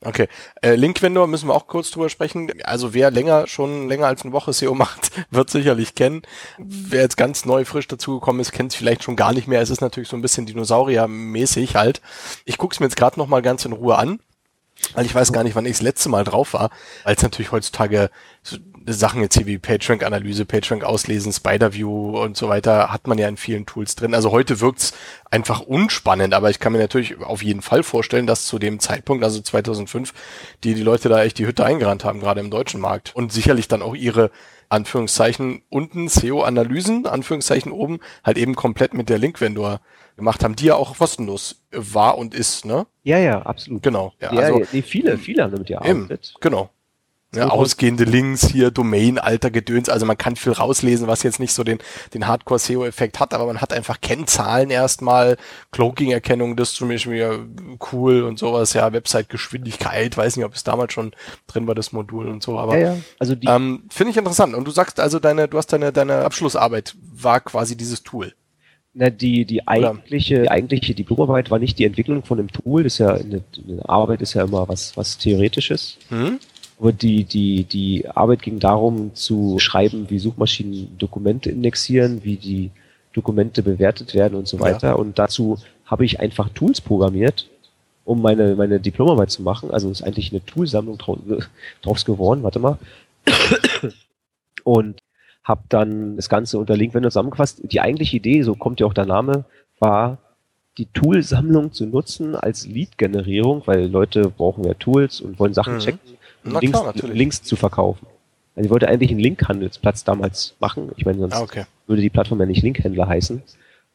Okay. 0.01 0.29
Äh, 0.61 0.75
Link-Vendor 0.75 1.27
müssen 1.27 1.49
wir 1.49 1.55
auch 1.55 1.67
kurz 1.67 1.91
drüber 1.91 2.11
sprechen. 2.11 2.51
Also 2.65 2.93
wer 2.93 3.11
länger, 3.11 3.47
schon 3.47 3.89
länger 3.89 4.07
als 4.07 4.23
eine 4.23 4.33
Woche 4.33 4.53
SEO 4.53 4.75
macht, 4.75 5.11
wird 5.31 5.51
sicherlich 5.51 5.95
kennen. 5.95 6.23
Wer 6.59 7.03
jetzt 7.03 7.17
ganz 7.17 7.45
neu 7.45 7.65
frisch 7.65 7.89
dazugekommen 7.89 8.41
ist, 8.41 8.53
kennt 8.53 8.73
es 8.73 8.77
vielleicht 8.77 9.03
schon 9.03 9.17
gar 9.17 9.33
nicht 9.33 9.49
mehr. 9.49 9.63
Es 9.63 9.71
ist 9.71 9.81
natürlich 9.81 10.09
so 10.09 10.17
ein 10.17 10.23
bisschen 10.23 10.47
Dinosaurier-mäßig 10.47 11.75
halt. 11.75 12.03
Ich 12.45 12.59
gucke 12.59 12.75
es 12.75 12.81
mir 12.81 12.87
jetzt 12.87 12.97
gerade 12.97 13.19
noch 13.19 13.29
mal 13.29 13.43
ganz 13.43 13.65
in 13.65 13.73
Ruhe 13.73 13.97
an. 13.97 14.21
Weil 14.93 15.07
ich 15.07 15.15
weiß 15.15 15.33
gar 15.33 15.45
nicht, 15.45 15.55
wann 15.55 15.65
ich 15.65 15.73
das 15.73 15.83
letzte 15.83 16.09
Mal 16.09 16.25
drauf 16.25 16.53
war, 16.53 16.71
weil 17.05 17.15
es 17.15 17.23
natürlich 17.23 17.53
heutzutage 17.53 18.11
so 18.43 18.59
Sachen 18.87 19.22
jetzt 19.22 19.37
hier 19.37 19.47
wie 19.47 19.59
PageRank-Analyse, 19.59 20.45
PageRank 20.45 20.85
auslesen, 20.85 21.32
Spider-View 21.32 22.18
und 22.20 22.37
so 22.37 22.49
weiter 22.49 22.93
hat 22.93 23.07
man 23.07 23.18
ja 23.18 23.28
in 23.28 23.37
vielen 23.37 23.66
Tools 23.66 23.97
drin. 23.97 24.14
Also 24.14 24.30
heute 24.30 24.61
wirkt's 24.61 24.93
einfach 25.30 25.61
unspannend, 25.61 26.35
aber 26.35 26.51
ich 26.51 26.61
kann 26.61 26.72
mir 26.72 26.78
natürlich 26.78 27.20
auf 27.20 27.43
jeden 27.43 27.62
Fall 27.62 27.82
vorstellen, 27.82 28.26
dass 28.26 28.47
zu 28.47 28.59
dem 28.59 28.80
Zeitpunkt, 28.80 29.24
also 29.24 29.41
2005, 29.41 30.12
die 30.62 30.74
die 30.74 30.82
Leute 30.82 31.09
da 31.09 31.22
echt 31.22 31.39
die 31.39 31.47
Hütte 31.47 31.64
eingerannt 31.64 32.05
haben, 32.05 32.20
gerade 32.20 32.41
im 32.41 32.51
deutschen 32.51 32.80
Markt 32.80 33.14
und 33.14 33.32
sicherlich 33.32 33.68
dann 33.68 33.82
auch 33.82 33.95
ihre 33.95 34.30
Anführungszeichen 34.68 35.62
unten 35.70 36.09
SEO-Analysen, 36.09 37.07
Anführungszeichen 37.07 37.72
oben, 37.72 38.01
halt 38.22 38.39
eben 38.39 38.55
komplett 38.55 38.95
mit 38.95 39.09
der 39.09 39.18
Link-Vendor 39.18 39.80
gemacht 40.16 40.45
haben, 40.45 40.57
die 40.57 40.66
ja 40.66 40.74
auch 40.74 40.97
kostenlos 40.99 41.62
war 41.72 42.18
und 42.18 42.35
ist, 42.35 42.64
ne? 42.64 42.87
Ja, 43.03 43.18
ja, 43.18 43.43
absolut. 43.43 43.82
Genau. 43.82 44.12
Ja, 44.20 44.32
Ja, 44.32 44.41
also 44.41 44.61
ja, 44.61 44.66
nee, 44.72 44.82
viele, 44.82 45.18
viele 45.18 45.43
haben 45.43 45.53
damit 45.53 45.70
Eben, 45.70 45.80
gearbeitet. 45.80 46.35
genau. 46.41 46.70
2000 47.35 47.53
ausgehende 47.53 48.05
Links 48.05 48.49
hier, 48.49 48.70
Domain, 48.70 49.18
alter 49.18 49.51
Gedöns, 49.51 49.89
also 49.89 50.07
man 50.07 50.18
kann 50.18 50.37
viel 50.37 50.53
rauslesen, 50.53 51.07
was 51.07 51.22
jetzt 51.22 51.41
nicht 51.41 51.53
so 51.53 51.64
den, 51.64 51.78
den 52.14 52.26
Hardcore-SEO-Effekt 52.26 53.20
hat, 53.20 53.35
aber 53.35 53.47
man 53.47 53.61
hat 53.61 53.72
einfach 53.72 54.01
Kennzahlen 54.01 54.70
erstmal, 54.70 55.37
Cloaking-Erkennung, 55.72 56.57
das 56.57 56.70
ist 56.70 56.76
zum 56.76 56.89
Beispiel 56.89 57.47
cool 57.93 58.22
und 58.22 58.39
sowas, 58.39 58.72
ja, 58.72 58.93
Website-Geschwindigkeit, 58.93 60.16
weiß 60.16 60.37
nicht, 60.37 60.47
ob 60.47 60.55
es 60.55 60.64
damals 60.64 60.93
schon 60.93 61.12
drin 61.47 61.66
war, 61.66 61.74
das 61.74 61.93
Modul 61.93 62.28
und 62.28 62.43
so, 62.43 62.59
aber 62.59 62.78
ja, 62.78 62.95
ja. 62.95 62.97
Also 63.18 63.35
ähm, 63.47 63.85
finde 63.91 64.11
ich 64.11 64.16
interessant. 64.16 64.55
Und 64.55 64.66
du 64.66 64.70
sagst 64.70 65.01
also, 65.01 65.18
deine, 65.18 65.49
du 65.49 65.59
hast 65.59 65.72
deine, 65.72 65.93
deine 65.93 66.24
Abschlussarbeit 66.24 66.95
war 67.01 67.41
quasi 67.41 67.76
dieses 67.76 68.03
Tool. 68.03 68.35
na, 68.95 69.11
die, 69.11 69.45
die 69.45 69.66
eigentliche, 69.66 70.43
die 70.43 70.51
eigentliche 70.51 70.95
Diplomarbeit 70.95 71.51
war 71.51 71.59
nicht 71.59 71.78
die 71.78 71.85
Entwicklung 71.85 72.22
von 72.22 72.39
einem 72.39 72.53
Tool, 72.53 72.85
das 72.85 72.95
ist 72.95 72.99
ja, 72.99 73.14
eine, 73.14 73.43
eine 73.68 73.89
Arbeit 73.89 74.22
ist 74.22 74.35
ja 74.35 74.45
immer 74.45 74.68
was, 74.68 74.97
was 74.97 75.18
Theoretisches. 75.18 75.99
Hm? 76.09 76.39
Aber 76.85 76.93
die, 76.93 77.24
die, 77.24 77.64
die 77.64 78.07
Arbeit 78.11 78.43
ging 78.43 78.59
darum, 78.59 79.14
zu 79.14 79.59
schreiben, 79.59 80.11
wie 80.11 80.18
Suchmaschinen 80.18 80.99
Dokumente 80.99 81.49
indexieren, 81.49 82.22
wie 82.24 82.37
die 82.37 82.72
Dokumente 83.14 83.62
bewertet 83.62 84.12
werden 84.12 84.35
und 84.35 84.47
so 84.47 84.59
Ja. 84.59 84.64
weiter. 84.64 84.99
Und 84.99 85.18
dazu 85.18 85.57
habe 85.87 86.05
ich 86.05 86.20
einfach 86.20 86.51
Tools 86.51 86.82
programmiert, 86.82 87.49
um 88.05 88.20
meine, 88.20 88.55
meine 88.55 88.80
Diplomarbeit 88.80 89.30
zu 89.30 89.41
machen. 89.41 89.70
Also 89.70 89.91
ist 89.91 90.03
eigentlich 90.03 90.30
eine 90.30 90.45
Toolsammlung 90.45 90.99
drau 90.99 91.16
draus 91.80 92.05
geworden. 92.05 92.43
Warte 92.43 92.59
mal. 92.59 92.76
Und 94.62 94.99
habe 95.43 95.62
dann 95.70 96.16
das 96.16 96.28
Ganze 96.28 96.59
unter 96.59 96.76
Link-Vendor 96.76 97.11
zusammengefasst. 97.11 97.61
Die 97.62 97.80
eigentliche 97.80 98.18
Idee, 98.18 98.43
so 98.43 98.55
kommt 98.57 98.80
ja 98.80 98.87
auch 98.87 98.93
der 98.95 99.07
Name, 99.07 99.47
war, 99.78 100.18
die 100.76 100.87
Toolsammlung 100.93 101.72
zu 101.72 101.87
nutzen 101.87 102.35
als 102.37 102.66
Lead-Generierung, 102.66 103.62
weil 103.64 103.87
Leute 103.87 104.28
brauchen 104.28 104.64
ja 104.64 104.74
Tools 104.74 105.22
und 105.22 105.39
wollen 105.39 105.55
Sachen 105.55 105.76
Mhm. 105.76 105.78
checken, 105.78 106.01
Na 106.45 106.59
Links, 106.61 106.79
klar. 106.81 106.95
Links 107.13 107.43
zu 107.43 107.57
verkaufen. 107.57 108.07
Also 108.57 108.67
ich 108.67 108.71
wollte 108.71 108.89
eigentlich 108.89 109.11
einen 109.11 109.21
Linkhandelsplatz 109.21 110.05
damals 110.05 110.55
machen. 110.61 110.93
Ich 110.97 111.05
meine, 111.05 111.19
sonst 111.19 111.35
Ah, 111.35 111.43
okay. 111.43 111.65
würde 111.87 112.03
die 112.03 112.11
Plattform 112.11 112.39
ja 112.41 112.47
nicht 112.47 112.63
Linkhändler 112.63 113.09
heißen. 113.09 113.43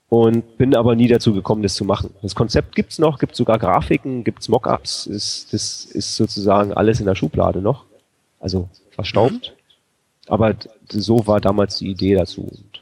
Und 0.09 0.57
bin 0.57 0.75
aber 0.75 0.95
nie 0.95 1.07
dazu 1.07 1.33
gekommen, 1.33 1.61
das 1.61 1.75
zu 1.75 1.85
machen. 1.85 2.13
Das 2.23 2.33
Konzept 2.33 2.75
gibt's 2.75 2.97
noch, 2.97 3.19
gibt 3.19 3.35
sogar 3.35 3.59
Grafiken, 3.59 4.23
gibt's 4.23 4.49
Mockups, 4.49 5.05
ist, 5.05 5.53
das 5.53 5.85
ist 5.85 6.15
sozusagen 6.15 6.73
alles 6.73 6.99
in 6.99 7.05
der 7.05 7.13
Schublade 7.15 7.61
noch. 7.61 7.85
Also 8.39 8.67
verstaubt. 8.89 9.53
Aber 10.27 10.53
d- 10.55 10.67
so 10.89 11.27
war 11.27 11.39
damals 11.39 11.77
die 11.77 11.89
Idee 11.91 12.15
dazu. 12.15 12.41
Und 12.41 12.79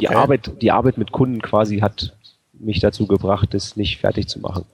die 0.00 0.06
Okay. 0.06 0.14
Arbeit, 0.14 0.52
die 0.62 0.70
Arbeit 0.70 0.96
mit 0.98 1.10
Kunden 1.10 1.42
quasi 1.42 1.80
hat 1.80 2.16
mich 2.52 2.78
dazu 2.78 3.08
gebracht, 3.08 3.52
das 3.52 3.76
nicht 3.76 3.98
fertig 3.98 4.28
zu 4.28 4.38
machen. 4.38 4.64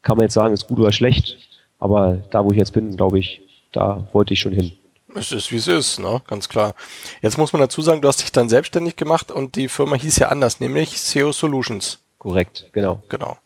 Kann 0.00 0.16
man 0.16 0.24
jetzt 0.24 0.34
sagen, 0.34 0.54
ist 0.54 0.66
gut 0.68 0.78
oder 0.78 0.92
schlecht, 0.92 1.36
aber 1.84 2.16
da, 2.30 2.42
wo 2.42 2.50
ich 2.50 2.56
jetzt 2.56 2.72
bin, 2.72 2.96
glaube 2.96 3.18
ich, 3.18 3.42
da 3.70 4.08
wollte 4.14 4.32
ich 4.32 4.40
schon 4.40 4.54
hin. 4.54 4.72
Es 5.14 5.32
ist, 5.32 5.52
wie 5.52 5.56
es 5.56 5.68
ist, 5.68 5.98
ne? 5.98 6.22
Ganz 6.26 6.48
klar. 6.48 6.74
Jetzt 7.20 7.36
muss 7.36 7.52
man 7.52 7.60
dazu 7.60 7.82
sagen, 7.82 8.00
du 8.00 8.08
hast 8.08 8.22
dich 8.22 8.32
dann 8.32 8.48
selbstständig 8.48 8.96
gemacht 8.96 9.30
und 9.30 9.54
die 9.54 9.68
Firma 9.68 9.94
hieß 9.94 10.16
ja 10.16 10.28
anders, 10.30 10.60
nämlich 10.60 10.98
SEO 10.98 11.30
Solutions. 11.32 11.98
Korrekt, 12.18 12.70
genau. 12.72 13.02
Genau. 13.10 13.36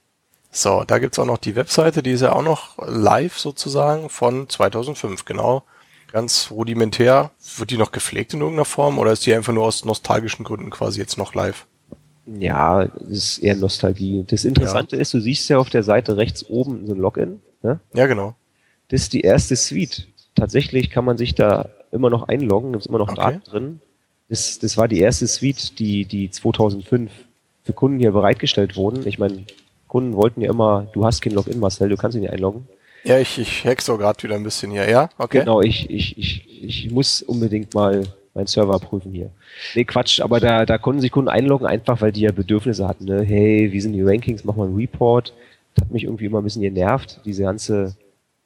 So, 0.53 0.84
da 0.86 1.01
gibt's 1.01 1.18
auch 1.18 1.26
noch 1.26 1.39
die 1.39 1.57
Webseite, 1.57 2.01
die 2.01 2.12
ist 2.12 2.20
ja 2.20 2.32
auch 2.32 2.45
noch 2.45 2.78
live 2.78 3.36
sozusagen 3.36 4.09
von 4.09 4.49
2005, 4.49 5.24
genau. 5.24 5.64
ganz 6.12 6.53
rudimentär. 6.53 7.32
Wird 7.57 7.70
die 7.70 7.76
noch 7.76 7.91
gepflegt 7.91 8.34
in 8.34 8.41
irgendeiner 8.41 8.66
Form 8.66 9.01
oder 9.01 9.11
ist 9.11 9.26
die 9.26 9.34
einfach 9.34 9.53
nur 9.53 9.64
aus 9.64 9.84
nostalgischen 9.84 10.45
Gründen 10.45 10.70
quasi 10.70 11.01
jetzt 11.01 11.18
noch 11.18 11.34
live? 11.34 11.66
Ja, 12.24 12.84
das 12.84 13.09
ist 13.09 13.39
eher 13.39 13.57
Nostalgie. 13.57 14.24
Das 14.28 14.45
Interessante 14.45 14.95
ist, 14.95 15.12
du 15.12 15.20
siehst 15.20 15.49
ja 15.49 15.59
auf 15.59 15.70
der 15.70 15.82
Seite 15.82 16.16
rechts 16.16 16.49
oben 16.49 16.86
so 16.86 16.95
ein 16.95 17.01
Login. 17.01 17.41
Ne? 17.63 17.81
Ja, 17.95 18.07
genau. 18.07 18.35
Das 18.89 19.03
ist 19.03 19.13
die 19.13 19.21
erste 19.21 19.57
Suite. 19.57 20.07
Tatsächlich 20.35 20.91
kann 20.91 21.05
man 21.05 21.19
sich 21.19 21.35
da 21.35 21.69
immer 21.91 22.11
noch 22.11 22.29
einloggen, 22.29 22.75
ist 22.75 22.87
immer 22.87 22.99
noch 22.99 23.11
Okay. 23.11 23.21
Daten 23.21 23.43
drin. 23.45 23.81
Das, 24.29 24.59
das 24.59 24.77
war 24.77 24.89
die 24.89 25.01
erste 25.01 25.27
Suite, 25.27 25.79
die, 25.79 26.05
die 26.05 26.31
2005 26.31 27.11
für 27.65 27.73
Kunden 27.73 27.99
hier 27.99 28.13
bereitgestellt 28.13 28.77
wurden. 28.77 29.07
Ich 29.07 29.19
meine, 29.19 29.45
Kunden 29.89 30.15
wollten 30.15 30.43
ja 30.43 30.51
immer, 30.51 30.87
du 30.93 31.05
hast 31.05 31.23
kein 31.23 31.33
Login, 31.33 31.61
Marcel, 31.61 31.89
du 31.89 31.97
kannst 31.97 32.15
dich 32.15 32.23
nicht 32.23 32.33
einloggen. 32.33 32.69
Ja, 33.05 33.19
ich, 33.19 33.39
ich 33.39 33.65
hack 33.65 33.81
so 33.81 33.97
gerade 33.97 34.23
wieder 34.23 34.35
ein 34.35 34.43
bisschen 34.43 34.71
hier. 34.71 34.89
Ja, 34.89 35.09
okay. 35.19 35.41
Genau, 35.41 35.63
ich, 35.63 35.89
ich, 35.89 36.19
ich, 36.19 36.63
ich 36.63 36.91
muss 36.91 37.23
unbedingt 37.23 37.75
mal 37.75 38.03
meinen 38.35 38.47
Server 38.47 38.79
prüfen 38.79 39.13
hier. 39.13 39.31
Nee, 39.75 39.85
Quatsch, 39.85 40.21
aber 40.21 40.41
da, 40.41 40.67
da 40.67 40.79
konnten 40.79 41.01
sich 41.01 41.11
Kunden 41.11 41.29
einloggen, 41.29 41.67
einfach 41.67 42.01
weil 42.01 42.13
die 42.13 42.23
ja 42.23 42.33
Bedürfnisse 42.33 42.87
hatten. 42.87 43.05
Ne? 43.05 43.23
Hey, 43.23 43.73
wie 43.73 43.81
sind 43.81 43.95
die 43.95 44.03
Rankings? 44.03 44.45
Mach 44.45 44.57
mal 44.57 44.67
einen 44.67 44.77
Report. 44.77 45.33
Hat 45.81 45.91
mich 45.91 46.05
irgendwie 46.05 46.26
immer 46.26 46.41
ein 46.41 46.45
bisschen 46.45 46.62
genervt, 46.62 47.20
diese 47.24 47.43
ganze, 47.43 47.97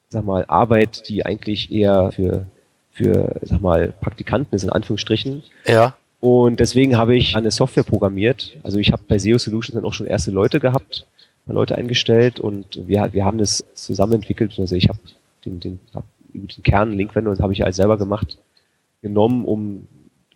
sag 0.08 0.24
mal, 0.24 0.44
Arbeit, 0.48 1.08
die 1.08 1.24
eigentlich 1.24 1.72
eher 1.72 2.12
für, 2.12 2.46
für, 2.90 3.40
sag 3.42 3.60
mal, 3.60 3.92
Praktikanten 4.00 4.54
ist, 4.54 4.64
in 4.64 4.70
Anführungsstrichen. 4.70 5.42
Ja. 5.66 5.96
Und 6.20 6.60
deswegen 6.60 6.96
habe 6.96 7.16
ich 7.16 7.36
eine 7.36 7.50
Software 7.50 7.82
programmiert. 7.82 8.56
Also 8.62 8.78
ich 8.78 8.92
habe 8.92 9.02
bei 9.08 9.18
SEO 9.18 9.38
Solutions 9.38 9.74
dann 9.74 9.84
auch 9.84 9.92
schon 9.92 10.06
erste 10.06 10.30
Leute 10.30 10.60
gehabt, 10.60 11.06
Leute 11.46 11.76
eingestellt 11.76 12.38
und 12.38 12.86
wir, 12.86 13.12
wir 13.12 13.24
haben 13.24 13.38
das 13.38 13.64
zusammen 13.74 14.14
entwickelt. 14.14 14.54
Also 14.58 14.76
ich 14.76 14.88
habe 14.88 14.98
den, 15.44 15.58
den, 15.58 15.80
hab 15.92 16.04
den 16.32 16.46
Kern 16.62 16.92
Linkwender, 16.92 17.30
das 17.30 17.40
habe 17.40 17.52
ich 17.52 17.64
alles 17.64 17.76
selber 17.76 17.98
gemacht, 17.98 18.38
genommen, 19.02 19.44
um, 19.44 19.88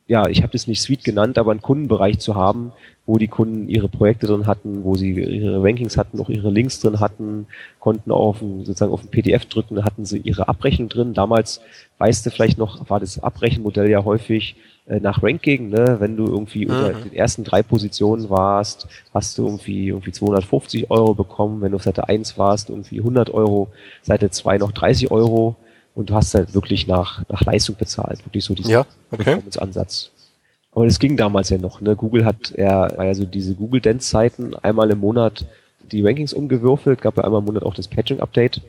ja, 0.08 0.28
ich 0.28 0.42
habe 0.42 0.52
das 0.52 0.66
nicht 0.68 0.80
Suite 0.80 1.02
genannt, 1.02 1.36
aber 1.36 1.50
einen 1.50 1.62
Kundenbereich 1.62 2.20
zu 2.20 2.36
haben, 2.36 2.72
wo 3.06 3.18
die 3.18 3.28
Kunden 3.28 3.68
ihre 3.68 3.88
Projekte 3.88 4.26
drin 4.26 4.46
hatten, 4.46 4.84
wo 4.84 4.94
sie 4.94 5.12
ihre 5.12 5.62
Rankings 5.62 5.96
hatten, 5.96 6.20
auch 6.20 6.28
ihre 6.28 6.50
Links 6.50 6.80
drin 6.80 7.00
hatten, 7.00 7.46
konnten 7.80 8.12
auf 8.12 8.40
ein, 8.40 8.64
sozusagen 8.64 8.92
auf 8.92 9.02
ein 9.02 9.10
PDF 9.10 9.46
drücken, 9.46 9.84
hatten 9.84 10.04
sie 10.04 10.18
ihre 10.18 10.48
Abrechnung 10.48 10.88
drin. 10.88 11.14
Damals, 11.14 11.60
weißt 11.98 12.24
du 12.24 12.30
vielleicht 12.30 12.58
noch, 12.58 12.88
war 12.88 13.00
das 13.00 13.18
Abrechenmodell 13.20 13.90
ja 13.90 14.04
häufig 14.04 14.56
äh, 14.86 15.00
nach 15.00 15.22
Ranking, 15.22 15.70
ne? 15.70 15.96
wenn 15.98 16.16
du 16.16 16.26
irgendwie 16.26 16.66
unter 16.66 16.92
Mhm. 16.92 17.02
den 17.02 17.12
ersten 17.12 17.42
drei 17.42 17.62
Positionen 17.64 18.30
warst, 18.30 18.86
hast 19.12 19.36
du 19.38 19.44
irgendwie, 19.46 19.88
irgendwie 19.88 20.12
250 20.12 20.90
Euro 20.90 21.14
bekommen, 21.14 21.60
wenn 21.62 21.72
du 21.72 21.76
auf 21.76 21.82
Seite 21.82 22.08
1 22.08 22.38
warst, 22.38 22.70
irgendwie 22.70 23.00
100 23.00 23.30
Euro, 23.30 23.68
Seite 24.02 24.30
2 24.30 24.58
noch 24.58 24.70
30 24.70 25.10
Euro 25.10 25.56
und 25.96 26.10
du 26.10 26.14
hast 26.14 26.34
halt 26.34 26.54
wirklich 26.54 26.86
nach, 26.86 27.24
nach 27.28 27.40
Leistung 27.40 27.74
bezahlt, 27.76 28.24
wirklich 28.24 28.44
so 28.44 28.54
diesen 28.54 28.70
Ja, 28.70 28.86
okay. 29.10 29.24
Performance-Ansatz. 29.24 30.10
Aber 30.72 30.84
das 30.84 30.98
ging 30.98 31.16
damals 31.16 31.48
ja 31.48 31.56
noch. 31.56 31.80
Ne? 31.80 31.96
Google 31.96 32.24
hat 32.26 32.52
ja, 32.56 32.94
war 32.96 33.06
ja 33.06 33.14
so 33.14 33.24
diese 33.24 33.54
Google 33.54 33.80
Dance-Zeiten 33.80 34.54
einmal 34.56 34.90
im 34.90 35.00
Monat 35.00 35.46
die 35.90 36.02
Rankings 36.06 36.34
umgewürfelt, 36.34 37.00
gab 37.00 37.16
ja 37.16 37.24
einmal 37.24 37.40
im 37.40 37.46
Monat 37.46 37.62
auch 37.62 37.74
das 37.74 37.88
Patching-Update. 37.88 38.60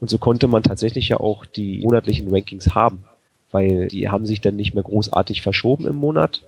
Und 0.00 0.08
so 0.08 0.16
konnte 0.16 0.48
man 0.48 0.62
tatsächlich 0.62 1.10
ja 1.10 1.20
auch 1.20 1.44
die 1.44 1.80
monatlichen 1.82 2.32
Rankings 2.32 2.74
haben, 2.74 3.04
weil 3.50 3.88
die 3.88 4.08
haben 4.08 4.24
sich 4.24 4.40
dann 4.40 4.56
nicht 4.56 4.72
mehr 4.74 4.82
großartig 4.84 5.42
verschoben 5.42 5.86
im 5.86 5.96
Monat. 5.96 6.40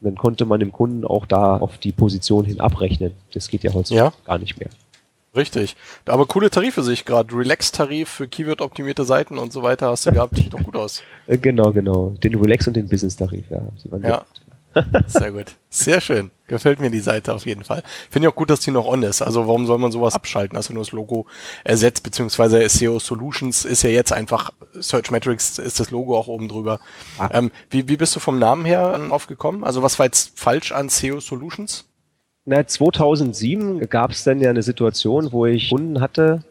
Und 0.00 0.08
dann 0.08 0.16
konnte 0.16 0.44
man 0.44 0.60
dem 0.60 0.72
Kunden 0.72 1.06
auch 1.06 1.24
da 1.24 1.56
auf 1.56 1.78
die 1.78 1.92
Position 1.92 2.44
hin 2.44 2.60
abrechnen. 2.60 3.12
Das 3.32 3.48
geht 3.48 3.62
ja 3.62 3.72
heutzutage 3.72 4.10
Ja. 4.10 4.12
gar 4.26 4.36
nicht 4.38 4.58
mehr. 4.60 4.68
Richtig. 5.34 5.76
Aber 6.06 6.26
coole 6.26 6.50
Tarife 6.50 6.82
sehe 6.82 6.92
ich 6.92 7.04
gerade. 7.04 7.34
Relax-Tarif 7.34 8.08
für 8.08 8.28
Keyword-optimierte 8.28 9.04
Seiten 9.04 9.38
und 9.38 9.52
so 9.52 9.62
weiter 9.62 9.88
hast 9.88 10.04
du 10.04 10.12
gehabt. 10.12 10.36
Sieht 10.36 10.52
doch 10.52 10.62
gut 10.62 10.76
aus. 10.76 11.02
Äh, 11.28 11.38
Genau, 11.38 11.72
genau. 11.72 12.10
Den 12.22 12.34
Relax 12.34 12.66
und 12.66 12.74
den 12.74 12.88
Business-Tarif, 12.88 13.44
ja. 13.48 13.62
Ja. 14.02 14.24
Sehr 15.06 15.30
gut. 15.32 15.54
Sehr 15.70 16.00
schön. 16.00 16.30
Gefällt 16.46 16.80
mir 16.80 16.90
die 16.90 17.00
Seite 17.00 17.32
auf 17.34 17.46
jeden 17.46 17.62
Fall. 17.62 17.82
Finde 18.10 18.26
ich 18.26 18.32
auch 18.32 18.36
gut, 18.36 18.50
dass 18.50 18.60
die 18.60 18.70
noch 18.70 18.86
on 18.86 19.02
ist. 19.02 19.22
Also 19.22 19.46
warum 19.46 19.66
soll 19.66 19.78
man 19.78 19.92
sowas 19.92 20.14
abschalten? 20.14 20.56
Hast 20.58 20.70
du 20.70 20.74
nur 20.74 20.82
das 20.82 20.92
Logo 20.92 21.26
ersetzt, 21.62 22.02
beziehungsweise 22.02 22.66
SEO 22.68 22.98
Solutions 22.98 23.64
ist 23.64 23.82
ja 23.82 23.90
jetzt 23.90 24.12
einfach, 24.12 24.50
Search 24.80 25.10
Metrics 25.10 25.58
ist 25.58 25.78
das 25.78 25.90
Logo 25.90 26.16
auch 26.18 26.26
oben 26.26 26.48
drüber. 26.48 26.80
Ah. 27.18 27.28
Ähm, 27.32 27.50
wie, 27.70 27.88
wie 27.88 27.96
bist 27.96 28.16
du 28.16 28.20
vom 28.20 28.38
Namen 28.38 28.64
her 28.64 29.00
aufgekommen? 29.10 29.62
Also 29.62 29.82
was 29.82 29.98
war 29.98 30.06
jetzt 30.06 30.38
falsch 30.38 30.72
an 30.72 30.88
SEO 30.88 31.20
Solutions? 31.20 31.84
Na, 32.44 32.66
2007 32.66 33.88
gab 33.88 34.10
es 34.10 34.24
dann 34.24 34.40
ja 34.40 34.50
eine 34.50 34.62
Situation, 34.62 35.30
wo 35.32 35.46
ich 35.46 35.70
Kunden 35.70 36.00
hatte 36.00 36.42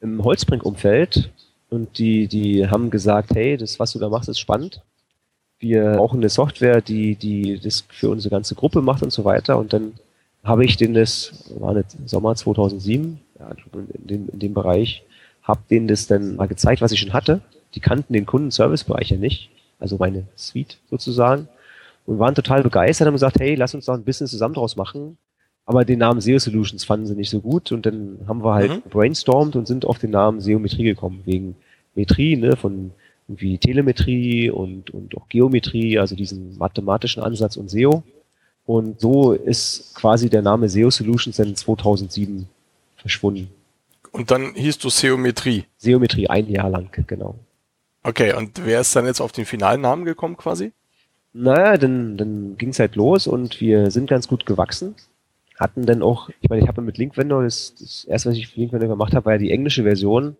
im 0.00 0.22
Holzbrink-Umfeld 0.22 1.30
und 1.70 1.98
die, 1.98 2.28
die 2.28 2.68
haben 2.68 2.90
gesagt, 2.90 3.34
hey, 3.34 3.56
das, 3.56 3.80
was 3.80 3.92
du 3.92 3.98
da 3.98 4.08
machst, 4.10 4.28
ist 4.28 4.38
spannend. 4.38 4.82
Wir 5.58 5.92
brauchen 5.96 6.20
eine 6.20 6.28
Software, 6.28 6.82
die, 6.82 7.16
die 7.16 7.58
das 7.58 7.84
für 7.88 8.10
unsere 8.10 8.30
ganze 8.30 8.54
Gruppe 8.54 8.82
macht 8.82 9.02
und 9.02 9.10
so 9.10 9.24
weiter. 9.24 9.58
Und 9.58 9.72
dann 9.72 9.94
habe 10.44 10.64
ich 10.64 10.76
denen 10.76 10.94
das, 10.94 11.50
war 11.58 11.74
nicht 11.74 11.96
Sommer 12.06 12.34
2007, 12.34 13.18
ja, 13.38 13.50
in, 13.72 14.06
dem, 14.06 14.28
in 14.28 14.38
dem 14.38 14.54
Bereich, 14.54 15.02
habe 15.42 15.60
denen 15.70 15.88
das 15.88 16.06
dann 16.06 16.36
mal 16.36 16.46
gezeigt, 16.46 16.82
was 16.82 16.92
ich 16.92 17.00
schon 17.00 17.12
hatte. 17.14 17.40
Die 17.74 17.80
kannten 17.80 18.12
den 18.12 18.26
Kundenservice-Bereich 18.26 19.10
ja 19.10 19.16
nicht, 19.16 19.50
also 19.78 19.96
meine 19.96 20.24
Suite 20.36 20.78
sozusagen, 20.90 21.48
und 22.06 22.18
waren 22.18 22.34
total 22.34 22.62
begeistert, 22.62 23.06
haben 23.06 23.14
gesagt, 23.14 23.40
hey, 23.40 23.54
lass 23.54 23.74
uns 23.74 23.86
doch 23.86 23.94
ein 23.94 24.04
Business 24.04 24.30
zusammen 24.30 24.54
draus 24.54 24.76
machen. 24.76 25.18
Aber 25.68 25.84
den 25.84 25.98
Namen 25.98 26.22
SEO 26.22 26.38
Solutions 26.38 26.84
fanden 26.84 27.06
sie 27.06 27.14
nicht 27.14 27.28
so 27.28 27.40
gut 27.40 27.72
und 27.72 27.84
dann 27.84 28.20
haben 28.26 28.42
wir 28.42 28.54
halt 28.54 28.70
Mhm. 28.70 28.88
brainstormt 28.88 29.54
und 29.54 29.68
sind 29.68 29.84
auf 29.84 29.98
den 29.98 30.10
Namen 30.10 30.40
Seometrie 30.40 30.84
gekommen, 30.84 31.20
wegen 31.26 31.56
Metrie, 31.94 32.36
ne, 32.36 32.56
von 32.56 32.92
irgendwie 33.28 33.58
Telemetrie 33.58 34.48
und, 34.48 34.88
und 34.88 35.14
auch 35.14 35.28
Geometrie, 35.28 35.98
also 35.98 36.16
diesen 36.16 36.56
mathematischen 36.56 37.22
Ansatz 37.22 37.58
und 37.58 37.68
SEO. 37.68 38.02
Und 38.64 38.98
so 39.00 39.32
ist 39.34 39.94
quasi 39.94 40.30
der 40.30 40.40
Name 40.40 40.70
SEO 40.70 40.88
Solutions 40.90 41.36
dann 41.36 41.54
2007 41.54 42.48
verschwunden. 42.96 43.50
Und 44.10 44.30
dann 44.30 44.54
hieß 44.54 44.78
du 44.78 44.88
Seometrie. 44.88 45.64
Seometrie 45.76 46.28
ein 46.28 46.48
Jahr 46.48 46.70
lang, 46.70 46.88
genau. 47.06 47.34
Okay, 48.02 48.32
und 48.32 48.64
wer 48.64 48.80
ist 48.80 48.96
dann 48.96 49.04
jetzt 49.04 49.20
auf 49.20 49.32
den 49.32 49.44
finalen 49.44 49.82
Namen 49.82 50.06
gekommen 50.06 50.38
quasi? 50.38 50.72
Naja, 51.34 51.76
dann, 51.76 52.16
dann 52.16 52.56
ging 52.56 52.70
es 52.70 52.78
halt 52.78 52.96
los 52.96 53.26
und 53.26 53.60
wir 53.60 53.90
sind 53.90 54.08
ganz 54.08 54.28
gut 54.28 54.46
gewachsen. 54.46 54.94
Hatten 55.58 55.86
dann 55.86 56.02
auch, 56.02 56.28
ich 56.40 56.48
meine, 56.48 56.62
ich 56.62 56.68
habe 56.68 56.82
mit 56.82 56.98
Linkwender, 56.98 57.42
das, 57.42 57.74
das 57.78 58.04
erste, 58.04 58.30
was 58.30 58.36
ich 58.36 58.48
für 58.48 58.60
Linkwender 58.60 58.88
gemacht 58.88 59.14
habe, 59.14 59.26
war 59.26 59.32
ja 59.32 59.38
die 59.38 59.50
englische 59.50 59.82
Version. 59.82 60.36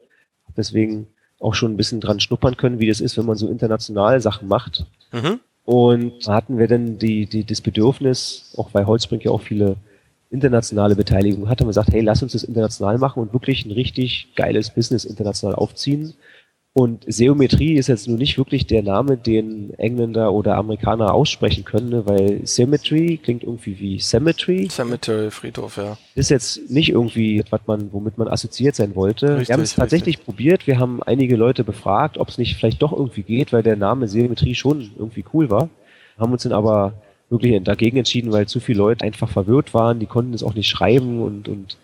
Deswegen 0.56 1.08
auch 1.40 1.54
schon 1.54 1.72
ein 1.72 1.76
bisschen 1.76 2.00
dran 2.00 2.20
schnuppern 2.20 2.56
können, 2.56 2.78
wie 2.78 2.88
das 2.88 3.00
ist, 3.00 3.16
wenn 3.16 3.26
man 3.26 3.36
so 3.36 3.48
international 3.48 4.20
Sachen 4.20 4.48
macht. 4.48 4.86
Mhm. 5.12 5.40
Und 5.64 6.26
da 6.26 6.34
hatten 6.34 6.58
wir 6.58 6.66
dann 6.66 6.98
die, 6.98 7.26
die, 7.26 7.44
das 7.44 7.60
Bedürfnis, 7.60 8.54
auch 8.56 8.70
weil 8.72 8.86
Holzbrink 8.86 9.24
ja 9.24 9.30
auch 9.30 9.42
viele 9.42 9.76
internationale 10.30 10.94
Beteiligung 10.96 11.48
hat, 11.48 11.60
haben 11.60 11.66
wir 11.66 11.70
gesagt, 11.70 11.92
hey, 11.92 12.00
lass 12.00 12.22
uns 12.22 12.32
das 12.32 12.44
international 12.44 12.98
machen 12.98 13.22
und 13.22 13.32
wirklich 13.32 13.64
ein 13.64 13.72
richtig 13.72 14.34
geiles 14.34 14.70
Business 14.70 15.04
international 15.04 15.54
aufziehen. 15.54 16.14
Und 16.74 17.04
Seometrie 17.08 17.74
ist 17.74 17.88
jetzt 17.88 18.06
nur 18.06 18.18
nicht 18.18 18.38
wirklich 18.38 18.66
der 18.66 18.82
Name, 18.82 19.16
den 19.16 19.74
Engländer 19.78 20.32
oder 20.32 20.56
Amerikaner 20.56 21.12
aussprechen 21.12 21.64
können, 21.64 21.88
ne? 21.88 22.06
weil 22.06 22.46
Symmetry 22.46 23.18
klingt 23.20 23.42
irgendwie 23.42 23.80
wie 23.80 23.98
Cemetery. 23.98 24.68
Cemetery, 24.70 25.30
Friedhof, 25.30 25.76
ja. 25.76 25.98
Ist 26.14 26.30
jetzt 26.30 26.70
nicht 26.70 26.90
irgendwie, 26.90 27.42
was 27.50 27.62
man, 27.66 27.92
womit 27.92 28.16
man 28.16 28.28
assoziiert 28.28 28.76
sein 28.76 28.94
wollte. 28.94 29.38
Richtig, 29.38 29.48
wir 29.48 29.54
haben 29.54 29.62
es 29.62 29.74
tatsächlich 29.74 30.24
probiert. 30.24 30.66
Wir 30.68 30.78
haben 30.78 31.02
einige 31.02 31.36
Leute 31.36 31.64
befragt, 31.64 32.16
ob 32.16 32.28
es 32.28 32.38
nicht 32.38 32.56
vielleicht 32.56 32.80
doch 32.80 32.92
irgendwie 32.92 33.22
geht, 33.22 33.52
weil 33.52 33.64
der 33.64 33.76
Name 33.76 34.06
Symmetrie 34.06 34.54
schon 34.54 34.92
irgendwie 34.96 35.24
cool 35.32 35.50
war. 35.50 35.70
Haben 36.16 36.32
uns 36.32 36.44
dann 36.44 36.52
aber 36.52 36.92
wirklich 37.30 37.60
dagegen 37.62 37.96
entschieden, 37.96 38.30
weil 38.30 38.46
zu 38.46 38.60
viele 38.60 38.78
Leute 38.78 39.04
einfach 39.04 39.28
verwirrt 39.28 39.74
waren. 39.74 39.98
Die 39.98 40.06
konnten 40.06 40.34
es 40.34 40.42
auch 40.42 40.54
nicht 40.54 40.68
schreiben 40.68 41.22
und, 41.22 41.48
und, 41.48 41.76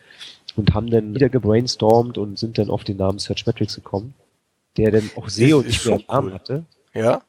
und 0.57 0.75
haben 0.75 0.91
dann 0.91 1.15
wieder 1.15 1.29
gebrainstormt 1.29 2.17
und 2.17 2.39
sind 2.39 2.59
dann 2.59 2.71
auf 2.71 2.85
den 2.85 2.97
Namen 2.97 3.19
Searchmetrics 3.19 3.75
gekommen, 3.75 4.15
der 4.77 4.91
dann 4.91 5.11
auch 5.17 5.29
SEO 5.29 5.63
nicht 5.63 5.85
mehr 5.85 5.95
im 5.95 6.01
schon 6.01 6.05
Namen 6.09 6.29
cool. 6.29 6.35
hatte. 6.35 6.65
Ja? 6.95 7.23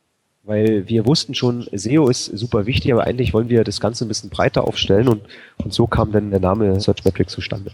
Weil 0.46 0.88
wir 0.88 1.08
wussten 1.08 1.34
schon, 1.34 1.68
SEO 1.72 2.08
ist 2.08 2.26
super 2.26 2.68
wichtig, 2.68 2.94
aber 2.94 3.06
eigentlich 3.06 3.34
wollen 3.34 3.50
wir 3.50 3.64
das 3.64 3.80
Ganze 3.80 4.06
ein 4.06 4.08
bisschen 4.08 4.30
breiter 4.30 4.66
aufstellen 4.66 5.08
und, 5.08 5.22
und 5.58 5.74
so 5.74 5.88
kam 5.88 6.12
dann 6.12 6.30
der 6.30 6.40
Name 6.40 6.80
Searchmetrics 6.80 7.34
zustande. 7.34 7.72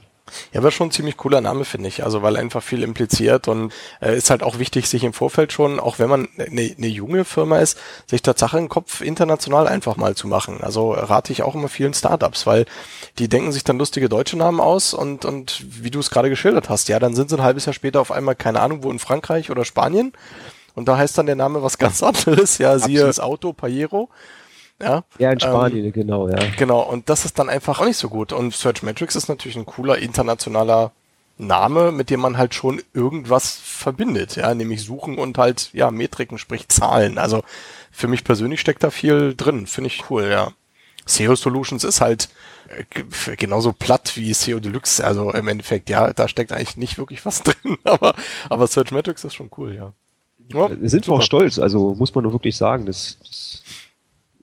Ja, 0.53 0.59
aber 0.59 0.72
schon 0.72 0.88
ein 0.88 0.91
ziemlich 0.91 1.17
cooler 1.17 1.41
Name, 1.41 1.65
finde 1.65 1.89
ich. 1.89 2.03
Also, 2.03 2.22
weil 2.22 2.38
einfach 2.38 2.63
viel 2.63 2.84
impliziert 2.84 3.47
und 3.47 3.74
äh, 4.01 4.15
ist 4.15 4.30
halt 4.30 4.43
auch 4.43 4.59
wichtig, 4.59 4.88
sich 4.88 5.03
im 5.03 5.13
Vorfeld 5.13 5.51
schon, 5.51 5.80
auch 5.80 5.99
wenn 5.99 6.09
man 6.09 6.28
eine 6.38 6.72
eine 6.78 6.88
junge 6.88 7.26
Firma 7.26 7.59
ist, 7.59 7.78
sich 8.07 8.22
Tatsache 8.22 8.57
im 8.57 8.69
Kopf 8.69 9.01
international 9.01 9.67
einfach 9.67 9.97
mal 9.97 10.15
zu 10.15 10.28
machen. 10.28 10.59
Also 10.61 10.93
rate 10.93 11.34
ich 11.34 11.43
auch 11.43 11.55
immer 11.55 11.67
vielen 11.67 11.93
Startups, 11.93 12.47
weil 12.47 12.65
die 13.19 13.28
denken 13.28 13.51
sich 13.51 13.63
dann 13.63 13.78
lustige 13.78 14.09
deutsche 14.09 14.38
Namen 14.38 14.59
aus 14.59 14.93
und, 14.93 15.26
und 15.26 15.63
wie 15.84 15.91
du 15.91 15.99
es 15.99 16.09
gerade 16.09 16.30
geschildert 16.30 16.69
hast, 16.69 16.88
ja, 16.89 16.99
dann 16.99 17.15
sind 17.15 17.30
sie 17.30 17.36
ein 17.36 17.43
halbes 17.43 17.65
Jahr 17.65 17.74
später 17.74 17.99
auf 17.99 18.11
einmal, 18.11 18.36
keine 18.36 18.61
Ahnung, 18.61 18.84
wo 18.84 18.91
in 18.91 18.99
Frankreich 18.99 19.49
oder 19.51 19.65
Spanien 19.65 20.13
und 20.76 20.88
da 20.88 20.97
heißt 20.97 21.17
dann 21.17 21.26
der 21.26 21.36
Name 21.36 21.63
was 21.63 21.78
ganz 21.78 22.01
anderes, 22.03 22.57
ja, 22.57 22.78
siehe 22.78 22.99
Absolut. 22.99 23.09
das 23.09 23.19
Auto 23.19 23.53
Pajero. 23.53 24.09
Ja, 24.82 25.03
Ja, 25.19 25.32
in 25.32 25.39
Spanien, 25.39 25.91
genau, 25.93 26.28
ja. 26.28 26.39
Genau, 26.57 26.82
und 26.82 27.07
das 27.09 27.26
ist 27.26 27.38
dann 27.38 27.49
einfach 27.49 27.80
auch 27.80 27.86
nicht 27.86 27.97
so 27.97 28.09
gut. 28.09 28.34
Und 28.34 28.55
Searchmetrics 28.55 29.15
ist 29.15 29.30
natürlich 29.30 29.55
ein 29.55 29.67
cooler 29.67 29.99
internationaler 29.99 30.91
Name, 31.38 31.91
mit 31.91 32.09
dem 32.09 32.19
man 32.19 32.38
halt 32.38 32.53
schon 32.53 32.82
irgendwas 32.93 33.59
verbindet, 33.63 34.36
ja, 34.36 34.53
nämlich 34.53 34.84
suchen 34.84 35.17
und 35.17 35.38
halt, 35.38 35.69
ja, 35.74 35.91
Metriken, 35.91 36.38
sprich 36.38 36.67
Zahlen. 36.69 37.17
Also 37.17 37.43
für 37.91 38.07
mich 38.07 38.24
persönlich 38.24 38.61
steckt 38.61 38.84
da 38.84 38.91
viel 38.91 39.36
drin, 39.36 39.67
finde 39.67 39.88
ich 39.88 40.09
cool, 40.09 40.30
ja. 40.30 40.51
SEO 41.05 41.36
Solutions 41.36 41.84
ist 41.84 41.99
halt 41.99 42.30
äh, 42.69 43.36
genauso 43.36 43.74
platt 43.74 44.13
wie 44.15 44.34
SEO 44.34 44.59
Deluxe, 44.59 45.03
also 45.03 45.32
im 45.32 45.47
Endeffekt, 45.47 45.89
ja, 45.89 46.13
da 46.13 46.28
steckt 46.28 46.51
eigentlich 46.51 46.78
nicht 46.78 46.97
wirklich 46.97 47.26
was 47.26 47.41
drin, 47.43 47.78
aber, 47.84 48.13
aber 48.49 48.67
Search 48.67 48.91
Metrics 48.91 49.24
ist 49.24 49.34
schon 49.34 49.49
cool, 49.57 49.76
ja. 49.76 49.93
Ja 50.54 50.70
sind 50.82 51.08
wir 51.08 51.14
auch 51.14 51.22
stolz, 51.22 51.60
also 51.60 51.95
muss 51.95 52.14
man 52.14 52.24
nur 52.24 52.34
wirklich 52.34 52.56
sagen, 52.56 52.86
das, 52.86 53.18
das 53.20 53.64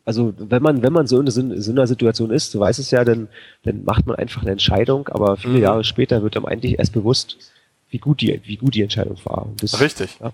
also 0.05 0.33
wenn 0.39 0.63
man, 0.63 0.83
wenn 0.83 0.93
man 0.95 1.07
so 1.07 1.21
in, 1.21 1.31
so 1.31 1.71
einer 1.71 1.87
Situation 1.87 2.31
ist, 2.31 2.55
du 2.55 2.61
weißt 2.61 2.79
es 2.79 2.91
ja, 2.91 3.05
dann, 3.05 3.29
dann 3.65 3.85
macht 3.85 4.07
man 4.07 4.17
einfach 4.17 4.41
eine 4.41 4.53
Entscheidung, 4.53 5.07
aber 5.09 5.37
viele 5.37 5.59
mhm. 5.59 5.63
Jahre 5.63 5.85
später 5.85 6.23
wird 6.23 6.35
einem 6.35 6.47
eigentlich 6.47 6.79
erst 6.79 6.95
bewusst, 6.95 7.37
wie 7.91 7.99
gut 7.99 8.23
die, 8.23 8.41
wie 8.45 8.57
gut 8.57 8.75
die 8.75 8.81
Entscheidung 8.81 9.19
war. 9.25 9.49
Das, 9.61 9.79
Richtig. 9.81 10.19
Ja. 10.21 10.33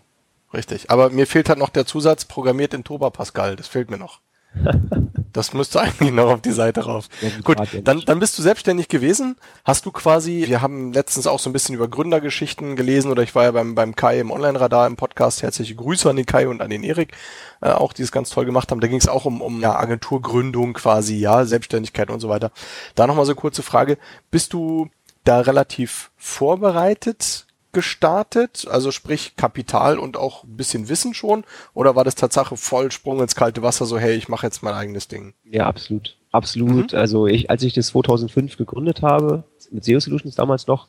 Richtig. 0.53 0.91
Aber 0.91 1.11
mir 1.11 1.27
fehlt 1.27 1.49
halt 1.49 1.59
noch 1.59 1.71
der 1.71 1.87
Zusatz, 1.87 2.25
programmiert 2.25 2.73
in 2.73 2.85
Toba 2.85 3.11
Pascal. 3.11 3.57
Das 3.57 3.67
fehlt 3.67 3.91
mir 3.91 3.99
noch. 3.99 4.21
Das 5.35 5.53
müsste 5.53 5.81
eigentlich 5.81 6.13
noch 6.13 6.31
auf 6.31 6.41
die 6.43 6.53
Seite 6.53 6.85
rauf. 6.85 7.09
Ja, 7.21 7.29
Gut, 7.43 7.59
dann, 7.83 8.03
dann 8.07 8.21
bist 8.21 8.39
du 8.39 8.43
selbstständig 8.43 8.87
gewesen. 8.87 9.37
Hast 9.65 9.85
du 9.85 9.91
quasi, 9.91 10.45
wir 10.47 10.63
haben 10.63 10.93
letztens 10.93 11.27
auch 11.27 11.41
so 11.41 11.51
ein 11.51 11.53
bisschen 11.53 11.75
über 11.75 11.89
Gründergeschichten 11.89 12.77
gelesen 12.77 13.11
oder 13.11 13.25
ich 13.25 13.35
war 13.35 13.43
ja 13.43 13.51
beim, 13.51 13.75
beim 13.75 13.97
Kai 13.97 14.21
im 14.21 14.31
Online-Radar 14.31 14.87
im 14.87 14.95
Podcast. 14.95 15.43
Herzliche 15.43 15.75
Grüße 15.75 16.09
an 16.09 16.15
den 16.15 16.25
Kai 16.25 16.47
und 16.47 16.63
an 16.63 16.71
den 16.71 16.85
Erik, 16.85 17.15
äh, 17.63 17.71
auch 17.71 17.93
die 17.93 18.03
es 18.03 18.13
ganz 18.13 18.31
toll 18.31 18.45
gemacht 18.45 18.71
haben. 18.71 18.79
Da 18.79 18.87
ging 18.87 18.99
es 18.99 19.09
auch 19.09 19.25
um, 19.25 19.43
um 19.43 19.61
ja, 19.61 19.75
Agenturgründung 19.75 20.73
quasi, 20.73 21.17
ja, 21.17 21.45
Selbstständigkeit 21.45 22.11
und 22.11 22.21
so 22.21 22.29
weiter. 22.29 22.53
Da 22.95 23.09
nochmal 23.09 23.27
so 23.27 23.35
kurze 23.35 23.65
Frage. 23.65 23.99
Bist 24.31 24.53
du 24.53 24.89
da 25.25 25.41
relativ 25.41 26.13
vorbereitet 26.17 27.47
gestartet? 27.75 28.67
Also 28.71 28.91
sprich 28.91 29.37
Kapital 29.37 29.99
und 29.99 30.17
auch 30.17 30.45
ein 30.45 30.57
bisschen 30.57 30.89
Wissen 30.89 31.13
schon? 31.13 31.45
Oder 31.75 31.95
war 31.95 32.05
das 32.05 32.15
Tatsache 32.15 32.57
voll 32.57 32.91
Sprung 32.91 33.21
ins 33.21 33.35
kalte 33.35 33.63
Wasser, 33.63 33.85
so 33.85 33.99
hey, 33.99 34.15
ich 34.15 34.29
mache 34.29 34.47
jetzt 34.47 34.63
mein 34.63 34.75
eigenes 34.75 35.09
Ding? 35.09 35.35
Ja, 35.45 35.67
absolut. 35.67 36.17
Absolut. 36.33 36.93
Mhm. 36.93 36.99
Also 36.99 37.27
ich, 37.27 37.51
als 37.51 37.63
ich 37.63 37.75
das 37.75 37.89
2005 37.89 38.57
gegründet 38.57 39.03
habe, 39.03 39.45
mit 39.71 39.85
SEO 39.85 40.01
Solutions 40.01 40.35
damals 40.35 40.67
noch, 40.67 40.89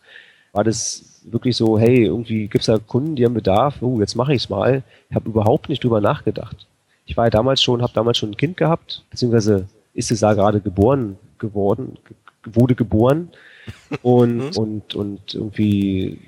war 0.53 0.63
das 0.63 1.21
wirklich 1.25 1.57
so, 1.57 1.77
hey, 1.77 2.05
irgendwie 2.05 2.47
gibt's 2.47 2.67
da 2.67 2.77
Kunden, 2.77 3.15
die 3.15 3.25
haben 3.25 3.33
Bedarf, 3.33 3.81
oh, 3.81 3.99
jetzt 3.99 4.15
mache 4.15 4.33
ich's 4.33 4.49
mal. 4.49 4.83
Ich 5.09 5.15
habe 5.15 5.29
überhaupt 5.29 5.69
nicht 5.69 5.83
drüber 5.83 5.99
nachgedacht. 5.99 6.67
Ich 7.05 7.17
war 7.17 7.25
ja 7.25 7.29
damals 7.29 7.61
schon, 7.61 7.81
habe 7.81 7.93
damals 7.93 8.17
schon 8.17 8.31
ein 8.31 8.37
Kind 8.37 8.57
gehabt, 8.57 9.03
beziehungsweise 9.09 9.67
ist 9.93 10.11
es 10.11 10.21
da 10.21 10.33
gerade 10.33 10.61
geboren 10.61 11.17
geworden, 11.39 11.97
wurde 12.45 12.75
geboren 12.75 13.29
und, 14.01 14.37
mhm. 14.37 14.57
und, 14.57 14.95
und 14.95 15.33
irgendwie 15.33 16.19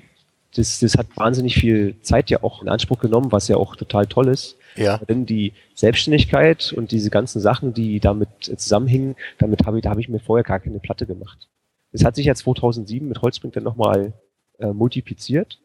das, 0.54 0.80
das 0.80 0.96
hat 0.96 1.06
wahnsinnig 1.16 1.54
viel 1.54 1.96
Zeit 2.02 2.30
ja 2.30 2.42
auch 2.42 2.62
in 2.62 2.68
Anspruch 2.68 2.98
genommen, 2.98 3.32
was 3.32 3.48
ja 3.48 3.56
auch 3.56 3.76
total 3.76 4.06
toll 4.06 4.28
ist. 4.28 4.56
Ja. 4.76 4.98
Denn 4.98 5.26
die 5.26 5.52
Selbstständigkeit 5.74 6.72
und 6.72 6.92
diese 6.92 7.10
ganzen 7.10 7.40
Sachen, 7.40 7.74
die 7.74 8.00
damit 8.00 8.28
zusammenhingen, 8.40 9.16
damit 9.38 9.66
habe 9.66 9.78
ich, 9.78 9.82
da 9.82 9.90
habe 9.90 10.00
ich 10.00 10.08
mir 10.08 10.20
vorher 10.20 10.44
gar 10.44 10.60
keine 10.60 10.78
Platte 10.78 11.06
gemacht. 11.06 11.48
Das 11.92 12.04
hat 12.04 12.16
sich 12.16 12.26
ja 12.26 12.34
2007 12.34 13.06
mit 13.06 13.20
Holzbrink 13.20 13.54
dann 13.54 13.64
nochmal 13.64 14.12
äh, 14.58 14.72
multipliziert. 14.72 15.58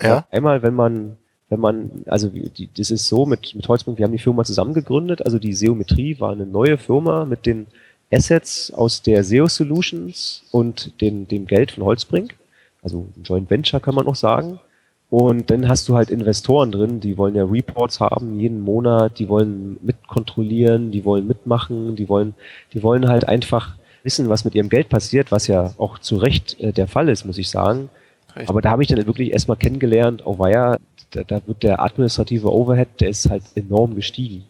Ja. 0.00 0.26
Einmal, 0.30 0.62
wenn 0.62 0.74
man, 0.74 1.16
wenn 1.48 1.60
man, 1.60 1.90
also 2.06 2.28
die, 2.28 2.70
das 2.74 2.90
ist 2.90 3.08
so 3.08 3.26
mit, 3.26 3.54
mit 3.54 3.68
Holzbrink, 3.68 3.98
wir 3.98 4.04
haben 4.04 4.12
die 4.12 4.18
Firma 4.18 4.44
zusammen 4.44 4.72
gegründet, 4.72 5.22
also 5.24 5.38
die 5.38 5.52
Seometrie 5.52 6.20
war 6.20 6.32
eine 6.32 6.46
neue 6.46 6.78
Firma 6.78 7.24
mit 7.24 7.44
den 7.44 7.66
Assets 8.12 8.72
aus 8.72 9.02
der 9.02 9.24
SEO 9.24 9.46
Solutions 9.46 10.44
und 10.50 11.00
den, 11.00 11.28
dem 11.28 11.46
Geld 11.46 11.72
von 11.72 11.84
Holzbrink 11.84 12.34
also 12.82 13.08
ein 13.16 13.22
Joint 13.22 13.50
Venture 13.50 13.80
kann 13.80 13.94
man 13.94 14.06
auch 14.06 14.14
sagen. 14.14 14.60
Und 15.10 15.50
dann 15.50 15.68
hast 15.68 15.88
du 15.88 15.96
halt 15.96 16.08
Investoren 16.08 16.70
drin, 16.70 17.00
die 17.00 17.18
wollen 17.18 17.34
ja 17.34 17.44
Reports 17.44 17.98
haben 17.98 18.38
jeden 18.38 18.60
Monat, 18.60 19.18
die 19.18 19.28
wollen 19.28 19.76
mitkontrollieren, 19.82 20.92
die 20.92 21.04
wollen 21.04 21.26
mitmachen, 21.26 21.96
die 21.96 22.08
wollen, 22.08 22.34
die 22.72 22.82
wollen 22.84 23.08
halt 23.08 23.26
einfach 23.26 23.74
wissen, 24.04 24.28
was 24.28 24.44
mit 24.44 24.54
ihrem 24.54 24.68
Geld 24.68 24.88
passiert, 24.88 25.32
was 25.32 25.48
ja 25.48 25.74
auch 25.78 25.98
zu 25.98 26.16
Recht 26.16 26.60
äh, 26.60 26.72
der 26.72 26.86
Fall 26.86 27.08
ist, 27.08 27.24
muss 27.24 27.38
ich 27.38 27.50
sagen. 27.50 27.90
Richtig. 28.28 28.48
Aber 28.48 28.62
da 28.62 28.70
habe 28.70 28.82
ich 28.82 28.88
dann 28.88 29.04
wirklich 29.04 29.32
erstmal 29.32 29.56
kennengelernt, 29.56 30.22
oh 30.24 30.38
weia, 30.38 30.78
da, 31.10 31.24
da 31.24 31.42
wird 31.46 31.64
der 31.64 31.82
administrative 31.82 32.52
Overhead, 32.52 32.88
der 33.00 33.08
ist 33.08 33.28
halt 33.28 33.42
enorm 33.56 33.96
gestiegen. 33.96 34.44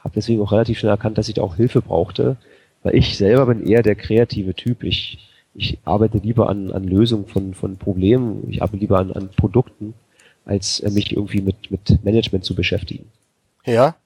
Habe 0.00 0.14
deswegen 0.16 0.42
auch 0.42 0.50
relativ 0.50 0.78
schnell 0.78 0.90
erkannt, 0.90 1.18
dass 1.18 1.28
ich 1.28 1.34
da 1.34 1.42
auch 1.42 1.54
Hilfe 1.54 1.82
brauchte, 1.82 2.36
weil 2.82 2.96
ich 2.96 3.16
selber 3.16 3.46
bin 3.46 3.64
eher 3.64 3.82
der 3.82 3.94
kreative 3.94 4.54
Typ. 4.54 4.82
Ich 4.82 5.29
ich 5.54 5.78
arbeite 5.84 6.18
lieber 6.18 6.48
an, 6.48 6.72
an 6.72 6.84
Lösungen 6.84 7.26
von, 7.26 7.54
von 7.54 7.76
Problemen, 7.76 8.48
ich 8.50 8.62
arbeite 8.62 8.78
lieber 8.78 8.98
an, 8.98 9.12
an 9.12 9.30
Produkten, 9.30 9.94
als 10.44 10.80
äh, 10.80 10.90
mich 10.90 11.12
irgendwie 11.12 11.42
mit, 11.42 11.70
mit 11.70 12.04
Management 12.04 12.44
zu 12.44 12.54
beschäftigen. 12.54 13.06
Ja. 13.64 13.96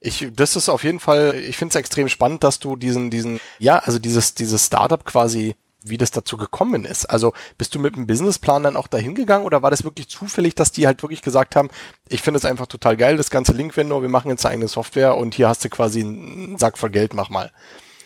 Ich, 0.00 0.26
das 0.34 0.56
ist 0.56 0.68
auf 0.68 0.84
jeden 0.84 1.00
Fall, 1.00 1.34
ich 1.34 1.56
finde 1.56 1.70
es 1.70 1.76
extrem 1.76 2.08
spannend, 2.08 2.44
dass 2.44 2.58
du 2.58 2.76
diesen, 2.76 3.10
diesen, 3.10 3.40
ja, 3.58 3.78
also 3.78 3.98
dieses, 3.98 4.34
dieses 4.34 4.66
Startup 4.66 5.02
quasi, 5.04 5.54
wie 5.82 5.96
das 5.96 6.10
dazu 6.10 6.36
gekommen 6.36 6.84
ist. 6.84 7.06
Also 7.06 7.32
bist 7.56 7.74
du 7.74 7.78
mit 7.78 7.96
dem 7.96 8.06
Businessplan 8.06 8.62
dann 8.62 8.76
auch 8.76 8.88
dahin 8.88 9.14
gegangen 9.14 9.44
oder 9.44 9.62
war 9.62 9.70
das 9.70 9.84
wirklich 9.84 10.08
zufällig, 10.08 10.54
dass 10.54 10.72
die 10.72 10.86
halt 10.86 11.02
wirklich 11.02 11.22
gesagt 11.22 11.56
haben, 11.56 11.70
ich 12.08 12.20
finde 12.20 12.38
es 12.38 12.44
einfach 12.44 12.66
total 12.66 12.96
geil, 12.96 13.16
das 13.16 13.30
ganze 13.30 13.52
Link-Vendor, 13.52 14.02
wir 14.02 14.08
machen 14.08 14.28
jetzt 14.28 14.44
eine 14.44 14.54
eigene 14.54 14.68
Software 14.68 15.16
und 15.16 15.34
hier 15.34 15.48
hast 15.48 15.64
du 15.64 15.70
quasi 15.70 16.00
einen 16.00 16.58
Sack 16.58 16.76
voll 16.76 16.90
Geld, 16.90 17.14
mach 17.14 17.30
mal. 17.30 17.50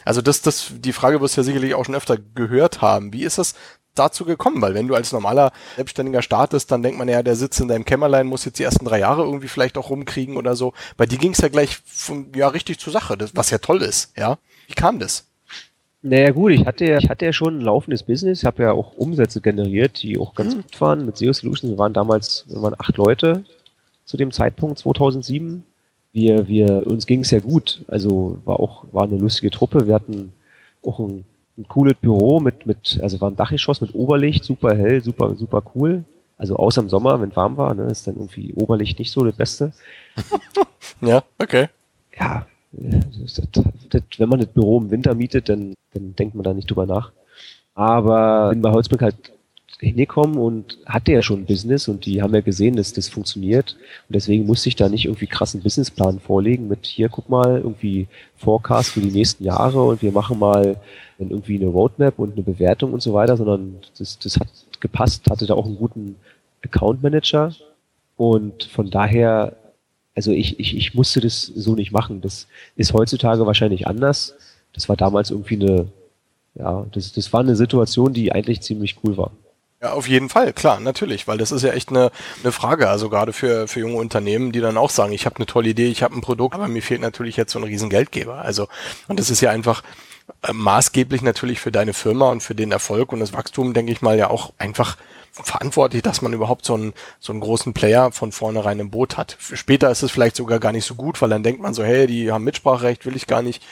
Also 0.05 0.21
das, 0.21 0.43
das, 0.43 0.73
die 0.73 0.93
Frage 0.93 1.21
wirst 1.21 1.37
du 1.37 1.41
ja 1.41 1.45
sicherlich 1.45 1.75
auch 1.75 1.85
schon 1.85 1.95
öfter 1.95 2.17
gehört 2.35 2.83
haben. 2.83 3.13
Wie 3.13 3.25
ist 3.25 3.39
das 3.39 3.55
dazu 3.95 4.25
gekommen? 4.25 4.61
Weil 4.61 4.75
wenn 4.75 4.89
du 4.89 4.95
als 4.95 5.13
normaler 5.13 5.53
Selbstständiger 5.77 6.23
startest, 6.23 6.71
dann 6.71 6.83
denkt 6.83 6.99
man 6.99 7.09
ja, 7.09 7.23
der 7.23 7.37
sitzt 7.37 7.61
in 7.61 7.69
deinem 7.69 7.85
Kämmerlein, 7.85 8.27
muss 8.27 8.45
jetzt 8.45 8.59
die 8.59 8.65
ersten 8.65 8.85
drei 8.85 8.99
Jahre 9.01 9.23
irgendwie 9.23 9.49
vielleicht 9.49 9.79
auch 9.79 9.91
rumkriegen 9.91 10.37
oder 10.37 10.57
so. 10.57 10.73
Bei 10.97 11.07
dir 11.07 11.19
ging 11.19 11.33
es 11.33 11.39
ja 11.39 11.49
gleich 11.49 11.79
von, 11.85 12.33
ja 12.35 12.49
richtig 12.49 12.79
zur 12.79 12.93
Sache, 12.93 13.17
das, 13.17 13.35
was 13.35 13.51
ja 13.51 13.59
toll 13.59 13.83
ist, 13.83 14.13
ja. 14.17 14.39
Wie 14.67 14.75
kam 14.75 14.99
das? 14.99 15.27
Naja 16.07 16.33
gut, 16.33 16.53
ich 16.53 16.67
hatte 16.67 16.85
ja, 16.85 16.99
ich 16.99 17.09
hatte 17.09 17.25
ja 17.25 17.33
schon 17.33 17.59
ein 17.59 17.61
laufendes 17.63 18.03
Business, 18.03 18.41
ich 18.41 18.45
habe 18.45 18.63
ja 18.63 18.73
auch 18.73 18.93
Umsätze 18.93 19.41
generiert, 19.41 20.03
die 20.03 20.19
auch 20.19 20.35
ganz 20.35 20.55
mhm. 20.55 20.63
gut 20.63 20.81
waren. 20.81 21.07
Mit 21.07 21.17
SEO 21.17 21.33
Solutions, 21.33 21.73
wir 21.73 21.79
waren 21.79 21.95
damals, 21.95 22.45
wir 22.47 22.61
waren 22.61 22.75
acht 22.79 22.97
Leute 22.99 23.45
zu 24.05 24.19
dem 24.19 24.31
Zeitpunkt, 24.31 24.79
2007 24.79 25.65
wir, 26.15 26.47
wir, 26.47 26.87
uns 26.87 27.07
ging 27.07 27.21
es 27.21 27.33
ja 27.33 27.41
gut. 27.41 27.85
Also 27.89 28.39
war 28.45 28.61
auch, 28.61 28.85
war 28.93 29.03
eine 29.03 29.19
lustige 29.19 29.51
Truppe. 29.51 29.87
Wir 29.87 29.95
hatten 29.95 30.33
auch 30.83 31.01
ein, 31.01 31.25
ein 31.59 31.67
cooles 31.67 31.95
Büro 32.01 32.39
mit, 32.39 32.67
mit, 32.67 33.01
also 33.03 33.21
war 33.21 33.31
ein 33.31 33.37
Dachgeschoss 33.37 33.81
mit 33.81 33.95
Oberlicht, 33.95 34.45
super 34.45 34.77
hell, 34.77 35.03
super, 35.03 35.35
super 35.35 35.63
cool. 35.75 36.05
Also 36.39 36.57
außer 36.57 36.83
im 36.83 36.89
Sommer, 36.89 37.21
wenn 37.21 37.35
warm 37.35 37.57
war, 37.57 37.75
ne, 37.75 37.85
ist 37.85 38.07
dann 38.07 38.15
irgendwie 38.15 38.55
Oberlicht 38.55 38.99
nicht 38.99 39.11
so 39.11 39.25
das 39.25 39.37
Beste. 39.37 39.73
ja, 41.01 41.23
okay. 41.39 41.69
Ja, 42.17 42.47
das, 42.71 43.35
das, 43.35 43.65
das, 43.91 44.03
wenn 44.19 44.29
man 44.29 44.39
das 44.39 44.49
Büro 44.49 44.79
im 44.79 44.91
Winter 44.91 45.15
mietet, 45.17 45.49
dann, 45.49 45.75
dann 45.95 46.15
denkt 46.15 46.37
man 46.37 46.45
da 46.45 46.55
nicht 46.55 46.71
drüber 46.71 46.87
nach. 46.87 47.11
Aber 47.75 48.51
wenn 48.51 48.63
bei 48.63 48.71
Holzbrink 48.71 49.03
halt 49.03 49.17
hingekommen 49.85 50.39
und 50.39 50.79
hatte 50.87 51.13
ja 51.13 51.23
schon 51.23 51.41
ein 51.41 51.47
Business 51.47 51.89
und 51.89 52.07
die 52.07 52.23
haben 52.23 52.35
ja 52.35 52.41
gesehen, 52.41 52.77
dass 52.77 52.93
das 52.93 53.09
funktioniert. 53.09 53.77
Und 54.09 54.15
deswegen 54.15 54.47
musste 54.47 54.69
ich 54.69 54.77
da 54.77 54.89
nicht 54.89 55.05
irgendwie 55.05 55.27
krassen 55.27 55.63
Businessplan 55.63 56.21
vorlegen 56.21 56.69
mit 56.69 56.87
hier, 56.87 57.09
guck 57.09 57.29
mal, 57.29 57.59
irgendwie 57.59 58.09
Forecast 58.37 58.91
für 58.91 59.01
die 59.01 59.11
nächsten 59.11 59.45
Jahre 59.45 59.83
und 59.83 60.03
wir 60.03 60.13
machen 60.13 60.39
mal 60.39 60.77
irgendwie 61.19 61.57
eine 61.57 61.67
Roadmap 61.67 62.19
und 62.19 62.33
eine 62.33 62.43
Bewertung 62.43 62.93
und 62.93 63.03
so 63.03 63.13
weiter, 63.15 63.37
sondern 63.37 63.77
das, 63.99 64.19
das 64.19 64.39
hat 64.39 64.49
gepasst, 64.81 65.31
hatte 65.31 65.47
da 65.47 65.55
auch 65.55 65.67
einen 65.67 65.77
guten 65.77 66.17
Account 66.65 67.03
Manager 67.03 67.53
und 68.17 68.65
von 68.65 68.91
daher, 68.91 69.57
also 70.15 70.31
ich, 70.31 70.59
ich, 70.61 70.77
ich 70.77 70.95
musste 70.95 71.21
das 71.21 71.43
so 71.43 71.75
nicht 71.75 71.93
machen. 71.93 72.21
Das 72.21 72.47
ist 72.77 72.93
heutzutage 72.93 73.47
wahrscheinlich 73.47 73.87
anders. 73.87 74.35
Das 74.73 74.89
war 74.89 74.97
damals 74.97 75.31
irgendwie 75.31 75.57
eine, 75.57 75.87
ja, 76.55 76.87
das, 76.93 77.13
das 77.13 77.33
war 77.33 77.41
eine 77.41 77.57
Situation, 77.57 78.13
die 78.13 78.33
eigentlich 78.33 78.61
ziemlich 78.61 78.97
cool 79.03 79.17
war. 79.17 79.33
Ja, 79.85 79.93
auf 79.93 80.09
jeden 80.09 80.31
Fall, 80.31 80.55
klar, 80.55 80.81
natürlich, 80.81 81.29
weil 81.29 81.37
das 81.37 81.53
ist 81.53 81.61
ja 81.61 81.73
echt 81.73 81.91
eine, 81.91 82.11
eine 82.43 82.53
Frage, 82.53 82.89
also 82.89 83.11
gerade 83.11 83.35
für, 83.35 83.69
für 83.69 83.81
junge 83.81 83.97
Unternehmen, 83.97 84.51
die 84.51 84.61
dann 84.61 84.79
auch 84.79 84.89
sagen, 84.89 85.13
ich 85.13 85.27
habe 85.27 85.37
eine 85.37 85.45
tolle 85.45 85.69
Idee, 85.69 85.89
ich 85.89 86.03
habe 86.03 86.15
ein 86.15 86.23
Produkt, 86.23 86.55
aber 86.55 86.69
mir 86.69 86.81
fehlt 86.81 87.03
natürlich 87.03 87.37
jetzt 87.37 87.53
so 87.53 87.59
ein 87.59 87.65
riesen 87.65 87.91
Geldgeber. 87.91 88.37
Also, 88.37 88.67
und 89.09 89.21
das 89.21 89.29
ist 89.29 89.43
ja 89.43 89.51
einfach 89.51 89.83
äh, 90.41 90.55
maßgeblich 90.55 91.21
natürlich 91.21 91.61
für 91.61 91.71
deine 91.71 91.93
Firma 91.93 92.31
und 92.31 92.43
für 92.43 92.55
den 92.55 92.73
Erfolg 92.73 93.13
und 93.13 93.21
das 93.21 93.35
Wachstum, 93.35 93.75
denke 93.75 93.93
ich 93.93 94.01
mal, 94.01 94.17
ja 94.17 94.31
auch 94.31 94.55
einfach 94.57 94.97
verantwortlich, 95.43 96.03
dass 96.03 96.23
man 96.23 96.33
überhaupt 96.33 96.65
so 96.65 96.75
einen, 96.75 96.93
so 97.19 97.33
einen 97.33 97.41
großen 97.41 97.75
Player 97.75 98.13
von 98.13 98.31
vornherein 98.31 98.79
im 98.79 98.91
Boot 98.91 99.17
hat. 99.17 99.37
Später 99.41 99.91
ist 99.91 100.03
es 100.03 100.11
vielleicht 100.11 100.37
sogar 100.37 100.61
gar 100.61 100.73
nicht 100.73 100.85
so 100.85 100.95
gut, 100.95 101.21
weil 101.21 101.29
dann 101.29 101.43
denkt 101.43 101.61
man 101.61 101.75
so, 101.75 101.83
hey, 101.83 102.07
die 102.07 102.31
haben 102.31 102.45
Mitspracherecht, 102.45 103.05
will 103.05 103.17
ich 103.17 103.27
gar 103.27 103.43
nicht 103.43 103.63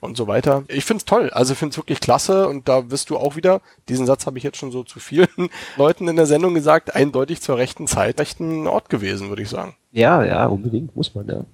und 0.00 0.16
so 0.16 0.26
weiter. 0.26 0.64
Ich 0.68 0.84
find's 0.84 1.06
toll, 1.06 1.30
also 1.30 1.54
ich 1.54 1.58
find's 1.58 1.78
wirklich 1.78 2.00
klasse 2.00 2.48
und 2.48 2.68
da 2.68 2.90
wirst 2.90 3.08
du 3.10 3.16
auch 3.16 3.36
wieder, 3.36 3.62
diesen 3.88 4.04
Satz 4.06 4.26
habe 4.26 4.36
ich 4.36 4.44
jetzt 4.44 4.58
schon 4.58 4.72
so 4.72 4.84
zu 4.84 5.00
vielen 5.00 5.28
Leuten 5.76 6.06
in 6.08 6.16
der 6.16 6.26
Sendung 6.26 6.54
gesagt, 6.54 6.94
eindeutig 6.94 7.40
zur 7.40 7.56
rechten 7.56 7.86
Zeit, 7.86 8.20
rechten 8.20 8.66
Ort 8.66 8.90
gewesen, 8.90 9.30
würde 9.30 9.42
ich 9.42 9.48
sagen. 9.48 9.74
Ja, 9.92 10.22
ja, 10.24 10.46
unbedingt, 10.46 10.94
muss 10.94 11.14
man, 11.14 11.26
ja. 11.28 11.44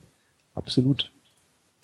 Absolut. 0.55 1.11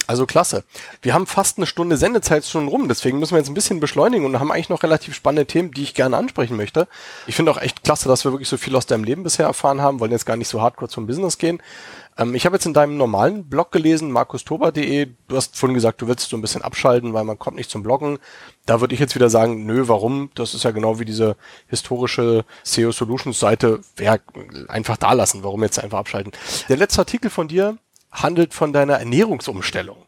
Also 0.09 0.25
klasse. 0.25 0.65
Wir 1.03 1.13
haben 1.13 1.27
fast 1.27 1.59
eine 1.59 1.67
Stunde 1.67 1.99
Sendezeit 1.99 2.47
schon 2.47 2.67
rum, 2.67 2.89
deswegen 2.89 3.19
müssen 3.19 3.33
wir 3.33 3.41
jetzt 3.41 3.51
ein 3.51 3.55
bisschen 3.55 3.79
beschleunigen 3.79 4.25
und 4.25 4.41
haben 4.41 4.51
eigentlich 4.51 4.71
noch 4.71 4.83
relativ 4.83 5.15
spannende 5.15 5.45
Themen, 5.45 5.71
die 5.71 5.83
ich 5.83 5.93
gerne 5.93 6.17
ansprechen 6.17 6.57
möchte. 6.57 6.89
Ich 7.27 7.37
finde 7.37 7.53
auch 7.53 7.61
echt 7.61 7.85
klasse, 7.85 8.09
dass 8.09 8.25
wir 8.25 8.33
wirklich 8.33 8.49
so 8.49 8.57
viel 8.57 8.75
aus 8.75 8.87
deinem 8.87 9.05
Leben 9.05 9.23
bisher 9.23 9.45
erfahren 9.45 9.83
haben, 9.83 10.01
wollen 10.01 10.11
jetzt 10.11 10.25
gar 10.25 10.39
nicht 10.39 10.49
so 10.49 10.63
hardcore 10.63 10.89
zum 10.89 11.07
Business 11.07 11.37
gehen. 11.37 11.61
Ähm, 12.17 12.35
ich 12.35 12.47
habe 12.47 12.57
jetzt 12.57 12.65
in 12.65 12.73
deinem 12.73 12.97
normalen 12.97 13.51
Blog 13.51 13.71
gelesen, 13.71 14.11
markustober.de, 14.11 15.09
du 15.29 15.37
hast 15.37 15.59
vorhin 15.59 15.75
gesagt, 15.75 16.01
du 16.01 16.09
willst 16.09 16.31
so 16.31 16.39
ein 16.39 16.43
bisschen 16.43 16.63
abschalten, 16.63 17.13
weil 17.13 17.25
man 17.25 17.39
kommt 17.39 17.59
nicht 17.59 17.71
zum 17.71 17.83
Bloggen. 17.83 18.19
Da 18.65 18.81
würde 18.81 18.95
ich 18.95 19.01
jetzt 19.01 19.15
wieder 19.15 19.29
sagen, 19.29 19.67
nö, 19.67 19.89
warum? 19.89 20.31
Das 20.35 20.55
ist 20.55 20.65
ja 20.65 20.71
genau 20.71 20.99
wie 20.99 21.05
diese 21.05 21.37
historische 21.67 22.47
SEO 22.65 22.93
Solutions 22.93 23.39
Seite, 23.39 23.81
ja, 23.99 24.17
einfach 24.69 24.97
da 24.97 25.13
lassen, 25.13 25.45
warum 25.45 25.63
jetzt 25.63 25.79
einfach 25.79 25.99
abschalten. 25.99 26.33
Der 26.71 26.79
letzte 26.79 27.01
Artikel 27.01 27.31
von 27.31 27.47
dir 27.47 27.77
handelt 28.11 28.55
von 28.55 28.73
deiner 28.73 28.95
Ernährungsumstellung. 28.95 29.99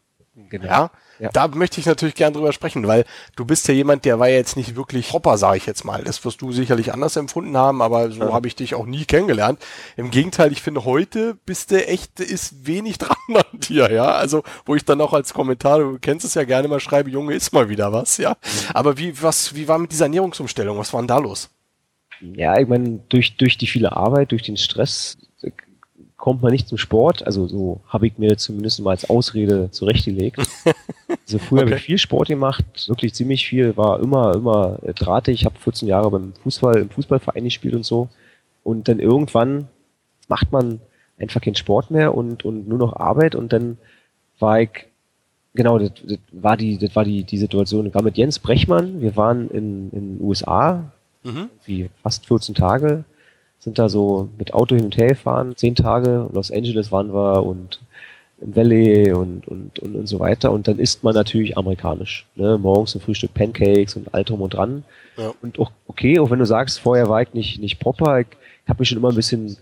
Genau. 0.49 0.65
Ja, 0.65 0.91
Ja. 1.19 1.29
da 1.33 1.47
möchte 1.49 1.79
ich 1.79 1.85
natürlich 1.85 2.15
gern 2.15 2.33
drüber 2.33 2.51
sprechen, 2.53 2.87
weil 2.87 3.05
du 3.35 3.45
bist 3.45 3.67
ja 3.67 3.73
jemand, 3.73 4.05
der 4.05 4.17
war 4.17 4.29
ja 4.29 4.37
jetzt 4.37 4.55
nicht 4.55 4.75
wirklich 4.75 5.11
Hopper, 5.13 5.37
sage 5.37 5.57
ich 5.57 5.65
jetzt 5.65 5.83
mal. 5.83 6.03
Das 6.03 6.23
wirst 6.25 6.41
du 6.41 6.51
sicherlich 6.53 6.93
anders 6.93 7.15
empfunden 7.17 7.55
haben, 7.57 7.81
aber 7.81 8.11
so 8.11 8.33
habe 8.33 8.47
ich 8.47 8.55
dich 8.55 8.73
auch 8.75 8.85
nie 8.85 9.05
kennengelernt. 9.05 9.59
Im 9.97 10.09
Gegenteil, 10.09 10.51
ich 10.51 10.61
finde 10.61 10.85
heute 10.85 11.35
bist 11.45 11.71
du 11.71 11.85
echt, 11.85 12.19
ist 12.21 12.65
wenig 12.65 12.97
dran 12.97 13.17
an 13.35 13.59
dir, 13.59 13.91
ja. 13.91 14.05
Also, 14.13 14.43
wo 14.65 14.73
ich 14.75 14.85
dann 14.85 15.01
auch 15.01 15.13
als 15.13 15.33
Kommentar, 15.33 15.79
du 15.79 15.99
kennst 15.99 16.25
es 16.25 16.33
ja 16.33 16.43
gerne 16.45 16.67
mal 16.69 16.79
schreibe, 16.79 17.09
Junge, 17.11 17.33
ist 17.35 17.51
mal 17.53 17.69
wieder 17.69 17.91
was, 17.93 18.17
ja. 18.17 18.35
Aber 18.73 18.97
wie, 18.97 19.21
was, 19.21 19.53
wie 19.53 19.67
war 19.67 19.77
mit 19.77 19.91
dieser 19.91 20.05
Ernährungsumstellung? 20.05 20.77
Was 20.77 20.93
war 20.93 21.01
denn 21.01 21.07
da 21.07 21.17
los? 21.19 21.49
Ja, 22.21 22.57
ich 22.59 22.67
meine, 22.67 22.99
durch, 23.09 23.35
durch 23.37 23.57
die 23.57 23.67
viele 23.67 23.91
Arbeit, 23.95 24.31
durch 24.31 24.43
den 24.43 24.57
Stress 24.57 25.17
kommt 26.21 26.41
man 26.43 26.51
nicht 26.51 26.67
zum 26.67 26.77
Sport. 26.77 27.25
Also 27.25 27.47
so 27.47 27.81
habe 27.87 28.05
ich 28.05 28.17
mir 28.19 28.37
zumindest 28.37 28.79
mal 28.81 28.91
als 28.91 29.09
Ausrede 29.09 29.69
zurechtgelegt. 29.71 30.37
Also 31.27 31.39
früher 31.39 31.61
habe 31.61 31.71
Okay. 31.71 31.79
ich 31.79 31.85
viel 31.85 31.97
Sport 31.97 32.27
gemacht, 32.27 32.65
wirklich 32.87 33.13
ziemlich 33.13 33.45
viel, 33.47 33.77
war 33.77 33.99
immer, 34.01 34.35
immer 34.35 34.79
äh, 34.83 34.93
drahtig. 34.93 35.35
Ich 35.41 35.45
habe 35.45 35.57
14 35.57 35.87
Jahre 35.87 36.09
beim 36.11 36.33
Fußball, 36.43 36.77
im 36.77 36.89
Fußballverein 36.89 37.43
gespielt 37.45 37.73
und 37.73 37.85
so. 37.85 38.09
Und 38.63 38.87
dann 38.89 38.99
irgendwann 38.99 39.67
macht 40.27 40.51
man 40.51 40.79
einfach 41.19 41.39
keinen 41.41 41.55
Sport 41.55 41.89
mehr 41.91 42.15
und, 42.15 42.43
und 42.43 42.67
nur 42.67 42.77
noch 42.79 42.95
Arbeit 42.97 43.35
und 43.35 43.51
dann 43.53 43.77
war 44.39 44.61
ich 44.61 44.69
Genau, 45.53 45.77
das, 45.79 45.91
das 46.05 46.17
war 46.31 46.55
die, 46.57 46.77
das 46.77 46.95
war 46.95 47.03
die, 47.05 47.23
die 47.23 47.37
Situation. 47.37 47.85
Ich 47.85 47.93
war 47.93 48.03
mit 48.03 48.17
Jens 48.17 48.39
Brechmann. 48.39 49.01
Wir 49.01 49.15
waren 49.17 49.49
in, 49.51 49.89
in 49.91 50.17
den 50.17 50.21
USA, 50.25 50.91
Mhm. 51.23 51.49
wie 51.65 51.89
fast 52.03 52.25
14 52.25 52.55
Tage, 52.55 53.03
sind 53.61 53.79
da 53.79 53.89
so 53.89 54.27
mit 54.37 54.53
Auto 54.53 54.75
hin 54.75 54.85
und 54.85 54.97
her 54.97 55.09
gefahren, 55.09 55.55
10 55.55 55.75
Tage, 55.75 56.29
Los 56.33 56.51
Angeles 56.51 56.91
waren 56.91 57.13
wir 57.13 57.45
und 57.45 57.79
im 58.41 58.55
Valley 58.55 59.13
und, 59.13 59.47
und, 59.47 59.77
und, 59.79 59.95
und 59.95 60.07
so 60.07 60.19
weiter. 60.19 60.51
Und 60.51 60.67
dann 60.67 60.79
isst 60.79 61.03
man 61.03 61.13
natürlich 61.13 61.57
amerikanisch. 61.57 62.25
Ne? 62.35 62.57
Morgens 62.57 62.91
zum 62.91 63.01
Frühstück 63.01 63.33
Pancakes 63.35 63.95
und 63.95 64.13
all 64.13 64.23
drum 64.23 64.41
und 64.41 64.55
dran. 64.55 64.83
Ja. 65.15 65.31
Und 65.43 65.59
auch, 65.59 65.71
okay, 65.87 66.19
auch 66.19 66.31
wenn 66.31 66.39
du 66.39 66.45
sagst, 66.45 66.79
vorher 66.79 67.07
war 67.07 67.21
ich 67.21 67.33
nicht, 67.33 67.59
nicht 67.61 67.79
proper, 67.79 68.21
ich 68.21 68.27
habe 68.67 68.79
mich 68.79 68.89
schon 68.89 68.97
immer 68.97 69.09
ein 69.09 69.15
bisschen 69.15 69.57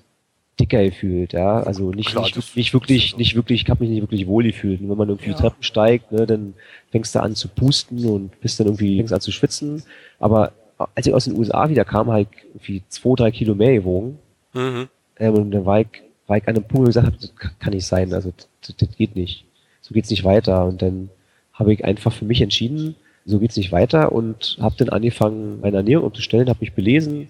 dicker 0.59 0.83
gefühlt, 0.83 1.33
ja. 1.33 1.61
Also 1.63 1.91
nicht, 1.91 2.09
Klar, 2.11 2.23
nicht, 2.23 2.55
nicht 2.55 2.73
wirklich, 2.73 3.17
nicht 3.17 3.35
wirklich, 3.35 3.63
ich 3.63 3.69
habe 3.69 3.83
mich 3.83 3.91
nicht 3.91 4.01
wirklich 4.01 4.27
wohl 4.27 4.43
gefühlt. 4.43 4.79
Und 4.81 4.89
wenn 4.89 4.97
man 4.97 5.09
irgendwie 5.09 5.31
Ja. 5.31 5.37
Treppen 5.37 5.63
steigt, 5.63 6.11
ne, 6.13 6.25
dann 6.25 6.53
fängst 6.91 7.15
du 7.15 7.21
an 7.21 7.35
zu 7.35 7.49
pusten 7.49 8.05
und 8.05 8.39
bist 8.39 8.59
dann 8.59 8.67
irgendwie, 8.67 8.97
fängst 8.97 9.13
an 9.13 9.21
zu 9.21 9.31
schwitzen. 9.31 9.83
Aber 10.19 10.53
als 10.95 11.07
ich 11.07 11.13
aus 11.13 11.25
den 11.25 11.37
USA 11.37 11.69
wieder 11.69 11.85
kam, 11.85 12.09
habe 12.09 12.21
ich 12.21 12.27
irgendwie 12.53 12.83
zwei, 12.89 13.15
drei 13.15 13.31
Kilo 13.31 13.55
mehr 13.55 13.73
gewogen. 13.73 14.17
Mhm. 14.53 14.87
Ähm, 15.17 15.33
und 15.35 15.51
dann 15.51 15.65
war 15.65 15.81
ich, 15.81 15.87
war 16.27 16.37
ich 16.37 16.47
an 16.47 16.55
einem 16.55 16.63
Punkt, 16.65 16.85
wo 16.85 16.89
ich 16.89 16.95
gesagt 16.95 17.07
habe, 17.07 17.17
das 17.19 17.33
kann- 17.59 17.73
nicht 17.73 17.85
sein, 17.85 18.13
also 18.13 18.31
das, 18.61 18.75
das 18.77 18.95
geht 18.97 19.15
nicht. 19.15 19.45
So 19.81 19.93
geht's 19.93 20.09
nicht 20.09 20.23
weiter. 20.23 20.65
Und 20.65 20.81
dann 20.81 21.09
habe 21.53 21.73
ich 21.73 21.83
einfach 21.83 22.13
für 22.13 22.25
mich 22.25 22.41
entschieden, 22.41 22.95
so 23.25 23.39
geht's 23.39 23.57
nicht 23.57 23.71
weiter 23.71 24.11
und 24.11 24.57
habe 24.61 24.75
dann 24.77 24.89
angefangen, 24.89 25.59
meine 25.61 25.77
Ernährung 25.77 26.05
umzustellen, 26.07 26.47
habe 26.49 26.59
mich 26.61 26.73
belesen, 26.73 27.27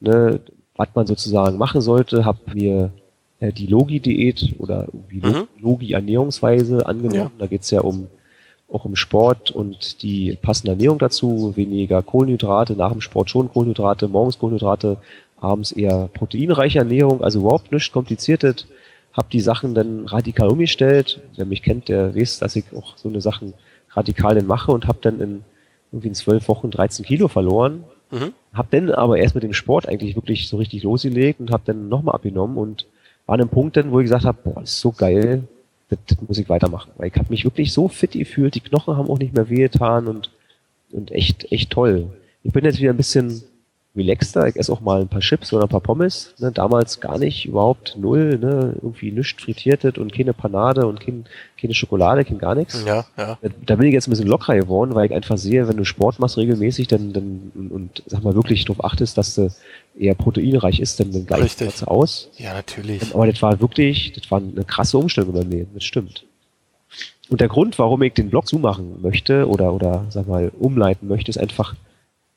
ne, 0.00 0.40
was 0.76 0.88
man 0.94 1.06
sozusagen 1.06 1.56
machen 1.58 1.80
sollte, 1.80 2.24
habe 2.24 2.38
mir 2.54 2.90
äh, 3.38 3.52
die 3.52 3.66
Logi-Diät 3.66 4.54
oder 4.58 4.86
irgendwie 4.92 5.20
Mhm. 5.26 5.46
Logi-Ernährungsweise 5.60 6.86
angenommen. 6.86 7.14
Ja. 7.14 7.30
Da 7.38 7.46
geht's 7.46 7.70
ja 7.70 7.80
um 7.82 8.08
auch 8.72 8.84
um 8.84 8.96
Sport 8.96 9.50
und 9.50 10.02
die 10.02 10.36
passende 10.40 10.72
Ernährung 10.72 10.98
dazu, 10.98 11.52
weniger 11.56 12.02
Kohlenhydrate, 12.02 12.74
nach 12.74 12.92
dem 12.92 13.00
Sport 13.00 13.30
schon 13.30 13.50
Kohlenhydrate, 13.50 14.08
morgens 14.08 14.38
Kohlenhydrate, 14.38 14.98
abends 15.40 15.72
eher 15.72 16.08
proteinreiche 16.12 16.78
Ernährung, 16.78 17.22
also 17.22 17.40
überhaupt 17.40 17.72
nichts 17.72 17.92
kompliziertes. 17.92 18.66
Hab 19.12 19.30
die 19.30 19.40
Sachen 19.40 19.74
dann 19.74 20.06
radikal 20.06 20.48
umgestellt. 20.48 21.20
Wer 21.36 21.46
mich 21.46 21.62
kennt, 21.62 21.88
der 21.88 22.14
weiß, 22.14 22.38
dass 22.38 22.54
ich 22.54 22.64
auch 22.76 22.96
so 22.96 23.08
eine 23.08 23.20
Sachen 23.20 23.54
radikal 23.90 24.34
dann 24.36 24.46
mache 24.46 24.70
und 24.70 24.86
habe 24.86 24.98
dann 25.02 25.20
in 25.20 25.44
irgendwie 25.90 26.08
in 26.08 26.14
zwölf 26.14 26.46
Wochen 26.48 26.70
13 26.70 27.04
Kilo 27.04 27.26
verloren. 27.26 27.84
Mhm. 28.10 28.32
Hab 28.52 28.70
dann 28.70 28.90
aber 28.90 29.18
erst 29.18 29.34
mit 29.34 29.44
dem 29.44 29.52
Sport 29.52 29.88
eigentlich 29.88 30.14
wirklich 30.14 30.48
so 30.48 30.56
richtig 30.56 30.84
losgelegt 30.84 31.40
und 31.40 31.50
hab 31.50 31.64
dann 31.64 31.88
nochmal 31.88 32.14
abgenommen 32.14 32.56
und 32.56 32.86
war 33.26 33.34
an 33.34 33.40
einem 33.40 33.50
Punkt 33.50 33.76
dann, 33.76 33.90
wo 33.90 34.00
ich 34.00 34.04
gesagt 34.04 34.24
habe, 34.24 34.38
boah, 34.42 34.60
das 34.60 34.70
ist 34.70 34.80
so 34.80 34.92
geil, 34.92 35.44
das, 35.90 35.98
das 36.06 36.18
muss 36.26 36.38
ich 36.38 36.48
weitermachen. 36.48 36.92
Weil 36.96 37.08
ich 37.08 37.16
habe 37.16 37.30
mich 37.30 37.44
wirklich 37.44 37.72
so 37.72 37.88
fit 37.88 38.12
gefühlt, 38.12 38.54
die 38.54 38.60
Knochen 38.60 38.96
haben 38.96 39.10
auch 39.10 39.18
nicht 39.18 39.34
mehr 39.34 39.50
wehgetan 39.50 40.08
und, 40.08 40.30
und 40.92 41.10
echt, 41.10 41.50
echt 41.52 41.70
toll. 41.70 42.08
Ich 42.42 42.52
bin 42.52 42.64
jetzt 42.64 42.80
wieder 42.80 42.90
ein 42.90 42.96
bisschen 42.96 43.42
relaxter, 43.96 44.46
ich 44.46 44.54
esse 44.56 44.72
auch 44.72 44.80
mal 44.80 45.00
ein 45.00 45.08
paar 45.08 45.20
Chips 45.20 45.52
oder 45.52 45.64
ein 45.64 45.68
paar 45.68 45.80
Pommes. 45.80 46.32
Ne? 46.38 46.52
Damals 46.52 47.00
gar 47.00 47.18
nicht, 47.18 47.46
überhaupt 47.46 47.96
null, 47.98 48.38
ne? 48.38 48.74
irgendwie 48.80 49.10
nichts 49.10 49.42
frittiertes 49.42 49.98
und 49.98 50.12
keine 50.12 50.32
Panade 50.32 50.86
und 50.86 51.00
kein, 51.00 51.24
keine 51.60 51.74
Schokolade, 51.74 52.24
kein 52.24 52.38
gar 52.38 52.54
nichts. 52.54 52.84
Ja, 52.86 53.04
ja. 53.18 53.36
Da- 53.66 53.76
bin 53.76 53.88
ich 53.88 53.92
jetzt 53.92 54.06
ein 54.06 54.10
bisschen 54.10 54.28
lockerer 54.28 54.56
geworden, 54.56 54.94
weil 54.94 55.06
ich 55.06 55.12
einfach 55.14 55.38
sehe, 55.38 55.66
wenn 55.66 55.76
du 55.76 55.84
Sport 55.84 56.20
machst 56.20 56.36
regelmäßig, 56.36 56.86
dann, 56.86 57.12
dann 57.12 57.50
und, 57.54 57.70
und 57.72 58.02
sag 58.06 58.22
mal 58.22 58.34
wirklich 58.36 58.64
darauf 58.64 58.84
achtest, 58.84 59.18
dass 59.18 59.34
du 59.34 59.50
eher 59.98 60.14
proteinreich 60.14 60.78
ist, 60.78 61.00
dann, 61.00 61.10
dann 61.10 61.26
gleicht 61.26 61.60
das 61.60 61.82
aus. 61.82 62.28
Ja, 62.38 62.54
natürlich. 62.54 63.12
Aber 63.12 63.26
das 63.26 63.42
war 63.42 63.60
wirklich, 63.60 64.12
das 64.12 64.30
war 64.30 64.38
eine 64.38 64.64
krasse 64.64 64.98
Umstellung 64.98 65.32
bei 65.32 65.44
mir, 65.44 65.66
das 65.74 65.82
stimmt. 65.82 66.24
Und 67.28 67.40
der 67.40 67.48
Grund, 67.48 67.78
warum 67.78 68.02
ich 68.02 68.12
den 68.14 68.30
Blog 68.30 68.46
zumachen 68.46 69.00
möchte 69.02 69.48
oder, 69.48 69.72
oder 69.72 70.04
sag 70.10 70.26
mal 70.28 70.50
umleiten 70.58 71.08
möchte, 71.08 71.30
ist 71.30 71.38
einfach, 71.38 71.74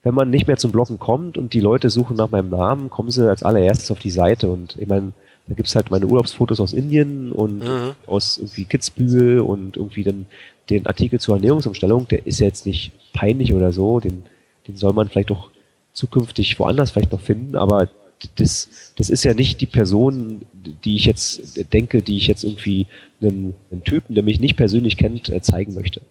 wenn 0.04 0.14
man 0.14 0.30
nicht 0.30 0.47
mehr 0.47 0.58
zum 0.58 0.72
Bloggen 0.72 0.99
kommt 0.99 1.38
und 1.38 1.54
die 1.54 1.62
Leute 1.62 1.89
suchen 1.89 2.18
nach 2.18 2.30
meinem 2.30 2.49
Namen, 2.49 2.89
kommen 2.89 3.10
sie 3.10 3.28
als 3.28 3.43
allererstes 3.43 3.89
auf 3.89 3.99
die 3.99 4.10
Seite. 4.12 4.51
Und 4.51 4.76
ich 4.78 4.88
meine, 4.88 5.14
da 5.47 5.56
gibt's 5.56 5.76
halt 5.76 5.91
meine 5.91 6.06
Urlaubsfotos 6.08 6.60
aus 6.60 6.74
Indien 6.74 7.32
und 7.32 7.60
Mhm. 7.60 7.91
aus 8.06 8.38
irgendwie 8.38 8.66
Kitzbühel 8.66 9.39
und 9.39 9.78
irgendwie 9.78 10.04
dann 10.04 10.26
den 10.70 10.86
Artikel 10.88 11.20
zur 11.20 11.36
Ernährungsumstellung, 11.36 12.08
der 12.08 12.26
ist 12.26 12.39
ja 12.39 12.47
jetzt 12.47 12.66
nicht 12.66 12.91
peinlich 13.14 13.54
oder 13.54 13.74
so, 13.74 13.99
den, 13.99 14.24
den 14.68 14.78
soll 14.78 14.93
man 14.93 15.10
vielleicht 15.10 15.32
auch 15.32 15.49
zukünftig 15.93 16.58
woanders 16.60 16.91
vielleicht 16.91 17.12
noch 17.12 17.20
finden, 17.22 17.56
aber 17.56 17.89
das, 18.36 18.93
das 18.95 19.10
ist 19.10 19.24
ja 19.26 19.34
nicht 19.34 19.60
die 19.60 19.66
Person, 19.66 20.43
die 20.86 20.95
ich 20.95 21.06
jetzt 21.06 21.74
denke, 21.74 22.01
die 22.01 22.16
ich 22.16 22.28
jetzt 22.28 22.45
irgendwie 22.45 22.88
einem, 23.22 23.54
einem 23.70 23.84
Typen, 23.84 24.16
der 24.16 24.24
mich 24.24 24.39
nicht 24.39 24.56
persönlich 24.56 24.95
kennt, 24.95 25.30
äh, 25.30 25.41
zeigen 25.41 25.74
möchte. 25.74 26.01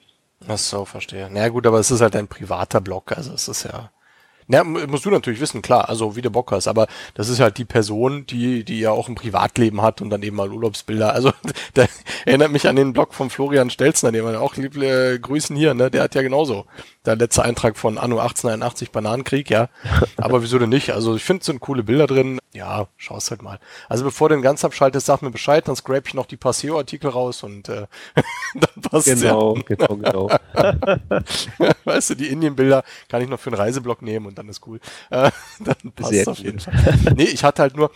Ach 0.48 0.58
so, 0.58 0.84
verstehe. 0.84 1.28
Na 1.30 1.40
ja, 1.40 1.48
gut, 1.48 1.66
aber 1.66 1.78
es 1.78 1.90
ist 1.90 2.00
halt 2.00 2.16
ein 2.16 2.26
privater 2.28 2.80
Blog, 2.80 3.12
also 3.12 3.32
es 3.32 3.46
ist 3.48 3.64
ja. 3.64 3.90
Na, 4.48 4.64
mu- 4.64 4.86
musst 4.88 5.04
du 5.06 5.10
natürlich 5.10 5.40
wissen, 5.40 5.62
klar, 5.62 5.88
also 5.88 6.16
wie 6.16 6.22
du 6.22 6.30
Bock 6.30 6.52
hast, 6.52 6.68
aber 6.68 6.88
das 7.14 7.28
ist 7.28 7.40
halt 7.40 7.58
die 7.58 7.64
Person, 7.66 8.26
die, 8.26 8.64
die 8.64 8.80
ja 8.80 8.92
auch 8.92 9.08
ein 9.08 9.16
Privatleben 9.16 9.82
hat 9.82 10.02
und 10.02 10.10
dann 10.10 10.22
eben 10.22 10.36
mal 10.36 10.50
Urlaubsbilder. 10.52 11.12
Also 11.14 11.32
da 11.74 11.86
erinnert 12.26 12.52
mich 12.52 12.68
an 12.68 12.76
den 12.76 12.92
Blog 12.94 13.14
von 13.14 13.30
Florian 13.30 13.70
Stelzner, 13.70 14.12
den 14.12 14.24
wir 14.26 14.40
auch 14.40 14.56
lieb 14.56 14.76
äh, 14.78 15.18
grüßen 15.18 15.56
hier, 15.56 15.74
ne? 15.74 15.90
Der 15.90 16.04
hat 16.04 16.14
ja 16.16 16.22
genauso. 16.22 16.66
Der 17.04 17.16
letzte 17.16 17.42
Eintrag 17.42 17.76
von 17.76 17.98
Anno 17.98 18.20
1881 18.20 18.92
Bananenkrieg, 18.92 19.50
ja. 19.50 19.68
Aber 20.18 20.42
wieso 20.42 20.58
denn 20.58 20.68
nicht? 20.68 20.90
Also 20.90 21.16
ich 21.16 21.24
finde, 21.24 21.40
es 21.40 21.46
sind 21.46 21.60
coole 21.60 21.82
Bilder 21.82 22.06
drin. 22.06 22.38
Ja, 22.52 22.86
schaust 22.96 23.30
halt 23.30 23.42
mal. 23.42 23.58
Also 23.88 24.04
bevor 24.04 24.28
du 24.28 24.36
den 24.36 24.42
ganz 24.42 24.64
abschaltest, 24.64 25.06
sag 25.06 25.20
mir 25.20 25.30
Bescheid, 25.30 25.66
dann 25.66 25.74
scrape 25.74 26.06
ich 26.06 26.14
noch 26.14 26.26
die 26.26 26.36
Passeo-Artikel 26.36 27.10
raus 27.10 27.42
und 27.42 27.68
äh, 27.68 27.86
dann 28.54 28.82
passt 28.82 29.08
ja. 29.08 29.14
genau, 29.14 29.54
genau. 29.64 30.30
weißt 31.84 32.10
du, 32.10 32.14
die 32.14 32.28
Indien-Bilder 32.28 32.84
kann 33.08 33.22
ich 33.22 33.28
noch 33.28 33.40
für 33.40 33.50
einen 33.50 33.60
Reiseblog 33.60 34.02
nehmen 34.02 34.26
und 34.26 34.38
dann 34.38 34.48
ist 34.48 34.64
cool. 34.66 34.78
Äh, 35.10 35.30
dann 35.60 35.92
passt 35.96 36.10
Sehr 36.10 36.22
es 36.22 36.28
auf 36.28 36.38
jeden 36.38 36.60
Fall. 36.60 36.74
Nee, 37.16 37.24
ich 37.24 37.42
hatte 37.42 37.62
halt 37.62 37.76
nur, 37.76 37.90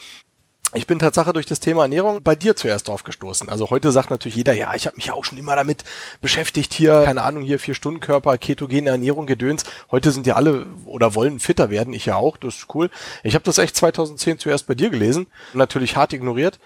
ich 0.74 0.86
bin 0.86 0.98
Tatsache 0.98 1.32
durch 1.32 1.46
das 1.46 1.60
Thema 1.60 1.82
Ernährung 1.82 2.22
bei 2.22 2.34
dir 2.34 2.56
zuerst 2.56 2.88
drauf 2.88 3.04
gestoßen. 3.04 3.48
Also 3.48 3.70
heute 3.70 3.92
sagt 3.92 4.10
natürlich 4.10 4.36
jeder, 4.36 4.52
ja, 4.52 4.74
ich 4.74 4.86
habe 4.86 4.96
mich 4.96 5.06
ja 5.06 5.14
auch 5.14 5.24
schon 5.24 5.38
immer 5.38 5.54
damit 5.54 5.84
beschäftigt, 6.20 6.74
hier, 6.74 7.02
keine 7.04 7.22
Ahnung, 7.22 7.44
hier 7.44 7.58
vier 7.58 7.74
Stunden 7.74 8.00
Körper, 8.00 8.36
ketogene 8.36 8.90
Ernährung, 8.90 9.26
Gedöns. 9.26 9.64
Heute 9.90 10.10
sind 10.10 10.26
ja 10.26 10.34
alle 10.34 10.66
oder 10.84 11.14
wollen 11.14 11.38
fitter 11.38 11.70
werden, 11.70 11.94
ich 11.94 12.06
ja 12.06 12.16
auch, 12.16 12.36
das 12.36 12.56
ist 12.56 12.74
cool. 12.74 12.90
Ich 13.22 13.34
habe 13.34 13.44
das 13.44 13.58
echt 13.58 13.76
2010 13.76 14.38
zuerst 14.38 14.66
bei 14.66 14.74
dir 14.74 14.90
gelesen 14.90 15.26
und 15.52 15.58
natürlich 15.58 15.96
hart 15.96 16.12
ignoriert, 16.12 16.58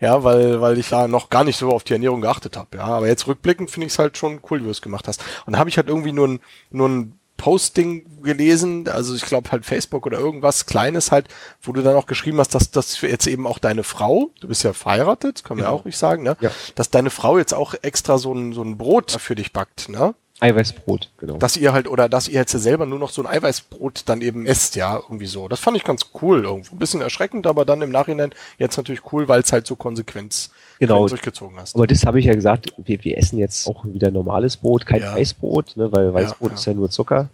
ja, 0.00 0.24
weil, 0.24 0.60
weil 0.60 0.78
ich 0.78 0.88
da 0.88 1.06
noch 1.06 1.28
gar 1.28 1.44
nicht 1.44 1.58
so 1.58 1.70
auf 1.70 1.84
die 1.84 1.92
Ernährung 1.92 2.22
geachtet 2.22 2.56
habe. 2.56 2.78
Ja, 2.78 2.84
aber 2.84 3.06
jetzt 3.06 3.26
rückblickend 3.26 3.70
finde 3.70 3.86
ich 3.86 3.92
es 3.92 3.98
halt 3.98 4.16
schon 4.16 4.40
cool, 4.50 4.60
wie 4.60 4.64
du 4.64 4.70
es 4.70 4.82
gemacht 4.82 5.06
hast. 5.08 5.22
Und 5.46 5.52
da 5.52 5.58
habe 5.58 5.68
ich 5.68 5.76
halt 5.76 5.88
irgendwie 5.88 6.12
nur 6.12 6.28
ein, 6.28 6.40
nur 6.70 6.88
ein 6.88 7.18
Posting 7.42 8.22
gelesen, 8.22 8.88
also 8.88 9.16
ich 9.16 9.22
glaube 9.22 9.50
halt 9.50 9.66
Facebook 9.66 10.06
oder 10.06 10.16
irgendwas 10.16 10.64
Kleines 10.64 11.10
halt, 11.10 11.26
wo 11.60 11.72
du 11.72 11.82
dann 11.82 11.96
auch 11.96 12.06
geschrieben 12.06 12.38
hast, 12.38 12.54
dass 12.54 12.70
das 12.70 13.00
jetzt 13.00 13.26
eben 13.26 13.48
auch 13.48 13.58
deine 13.58 13.82
Frau, 13.82 14.30
du 14.40 14.46
bist 14.46 14.62
ja 14.62 14.72
verheiratet, 14.72 15.42
kann 15.42 15.56
man 15.56 15.64
Genau. 15.64 15.74
ja 15.74 15.80
auch 15.80 15.84
nicht 15.84 15.98
sagen, 15.98 16.22
ne? 16.22 16.36
Ja. 16.40 16.52
Dass 16.76 16.90
deine 16.90 17.10
Frau 17.10 17.38
jetzt 17.38 17.52
auch 17.52 17.74
extra 17.82 18.16
so 18.18 18.32
ein, 18.32 18.52
so 18.52 18.62
ein 18.62 18.78
Brot 18.78 19.10
für 19.10 19.34
dich 19.34 19.52
backt, 19.52 19.88
ne? 19.88 20.14
Eiweißbrot, 20.42 21.10
genau. 21.18 21.36
Dass 21.36 21.56
ihr 21.56 21.72
halt, 21.72 21.88
oder 21.88 22.08
dass 22.08 22.26
ihr 22.28 22.34
jetzt 22.34 22.52
selber 22.52 22.84
nur 22.84 22.98
noch 22.98 23.10
so 23.10 23.22
ein 23.22 23.26
Eiweißbrot 23.28 24.02
dann 24.06 24.20
eben 24.22 24.44
esst, 24.44 24.74
ja, 24.76 24.96
irgendwie 24.96 25.26
so. 25.26 25.46
Das 25.48 25.60
fand 25.60 25.76
ich 25.76 25.84
ganz 25.84 26.06
cool 26.20 26.44
irgendwo. 26.44 26.74
Ein 26.74 26.78
bisschen 26.78 27.00
erschreckend, 27.00 27.46
aber 27.46 27.64
dann 27.64 27.80
im 27.80 27.90
Nachhinein 27.90 28.32
jetzt 28.58 28.76
natürlich 28.76 29.12
cool, 29.12 29.28
weil 29.28 29.40
es 29.40 29.52
halt 29.52 29.66
so 29.66 29.76
konsequent 29.76 30.50
Genau. 30.80 31.06
durchgezogen 31.06 31.56
hast. 31.58 31.76
Aber 31.76 31.86
das 31.86 32.04
habe 32.04 32.18
ich 32.18 32.24
ja 32.26 32.34
gesagt, 32.34 32.74
wir, 32.76 33.04
wir 33.04 33.16
essen 33.16 33.38
jetzt 33.38 33.68
auch 33.68 33.84
wieder 33.84 34.10
normales 34.10 34.56
Brot, 34.56 34.84
kein 34.84 35.00
Ja. 35.00 35.14
Weißbrot, 35.14 35.76
ne, 35.76 35.92
weil 35.92 36.12
Weißbrot 36.12 36.50
ja. 36.50 36.54
ist 36.56 36.64
ja 36.64 36.74
nur 36.74 36.90
Zucker, 36.90 37.28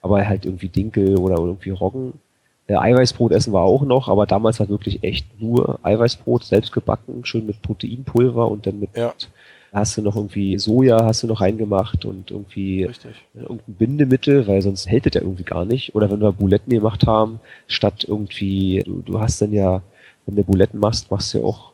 aber 0.00 0.24
halt 0.24 0.44
irgendwie 0.44 0.68
Dinkel 0.68 1.18
oder 1.18 1.34
irgendwie 1.38 1.70
Roggen. 1.70 2.12
Äh, 2.68 2.76
Eiweißbrot 2.76 3.32
essen 3.32 3.52
wir 3.52 3.60
auch 3.60 3.82
noch, 3.82 4.08
aber 4.08 4.26
damals 4.26 4.60
war 4.60 4.68
wirklich 4.68 5.02
echt 5.02 5.26
nur 5.40 5.80
Eiweißbrot, 5.82 6.44
selbst 6.44 6.70
gebacken, 6.70 7.24
schön 7.24 7.44
mit 7.44 7.60
Proteinpulver 7.60 8.48
und 8.48 8.66
dann 8.68 8.78
mit, 8.78 8.96
Ja. 8.96 9.14
Hast 9.72 9.96
du 9.96 10.02
noch 10.02 10.16
irgendwie 10.16 10.58
Soja 10.58 11.04
hast 11.04 11.22
du 11.22 11.26
noch 11.26 11.40
reingemacht 11.40 12.04
und 12.04 12.30
irgendwie 12.30 12.84
Richtig. 12.84 13.12
äh, 13.34 13.40
irgendein 13.40 13.74
Bindemittel, 13.74 14.46
weil 14.46 14.60
sonst 14.60 14.88
hält 14.88 15.06
es 15.06 15.14
ja 15.14 15.22
irgendwie 15.22 15.44
gar 15.44 15.64
nicht. 15.64 15.94
Oder 15.94 16.10
wenn 16.10 16.20
wir 16.20 16.32
Buletten 16.32 16.70
gemacht 16.70 17.06
haben, 17.06 17.40
statt 17.66 18.04
irgendwie, 18.06 18.82
du, 18.84 19.02
du 19.04 19.20
hast 19.20 19.40
dann 19.40 19.52
ja, 19.52 19.82
wenn 20.26 20.36
du 20.36 20.44
Buletten 20.44 20.78
machst, 20.78 21.10
machst 21.10 21.32
du 21.34 21.38
ja 21.38 21.44
auch. 21.44 21.72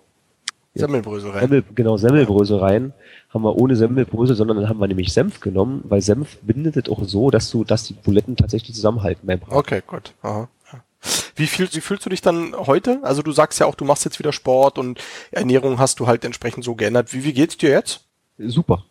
Semmelbrösel 0.74 1.30
rein. 1.30 1.40
Semmel, 1.40 1.64
genau, 1.74 1.96
Semmelbrösel 1.96 2.58
rein. 2.58 2.92
Haben 3.30 3.42
wir 3.42 3.56
ohne 3.56 3.74
Semmelbrösel, 3.74 4.36
sondern 4.36 4.58
dann 4.58 4.68
haben 4.68 4.78
wir 4.78 4.86
nämlich 4.86 5.12
Senf 5.12 5.40
genommen, 5.40 5.82
weil 5.88 6.00
Senf 6.00 6.38
bindet 6.42 6.76
es 6.76 6.88
auch 6.88 7.02
so, 7.04 7.30
dass 7.30 7.50
du, 7.50 7.64
dass 7.64 7.84
die 7.84 7.94
Buletten 7.94 8.36
tatsächlich 8.36 8.76
zusammenhalten 8.76 9.26
beim 9.26 9.40
Braten. 9.40 9.56
Okay, 9.56 9.82
gut. 9.84 10.14
Aha. 10.22 10.48
Wie, 11.36 11.46
fühl, 11.46 11.68
wie 11.72 11.80
fühlst 11.80 12.04
du 12.06 12.10
dich 12.10 12.20
dann 12.20 12.54
heute? 12.56 13.00
Also 13.02 13.22
du 13.22 13.32
sagst 13.32 13.60
ja 13.60 13.66
auch, 13.66 13.74
du 13.74 13.84
machst 13.84 14.04
jetzt 14.04 14.18
wieder 14.18 14.32
Sport 14.32 14.78
und 14.78 15.00
Ernährung 15.30 15.78
hast 15.78 16.00
du 16.00 16.06
halt 16.06 16.24
entsprechend 16.24 16.64
so 16.64 16.74
geändert. 16.74 17.12
Wie, 17.12 17.24
wie 17.24 17.32
geht's 17.32 17.56
dir 17.56 17.70
jetzt? 17.70 18.00
Super. 18.38 18.84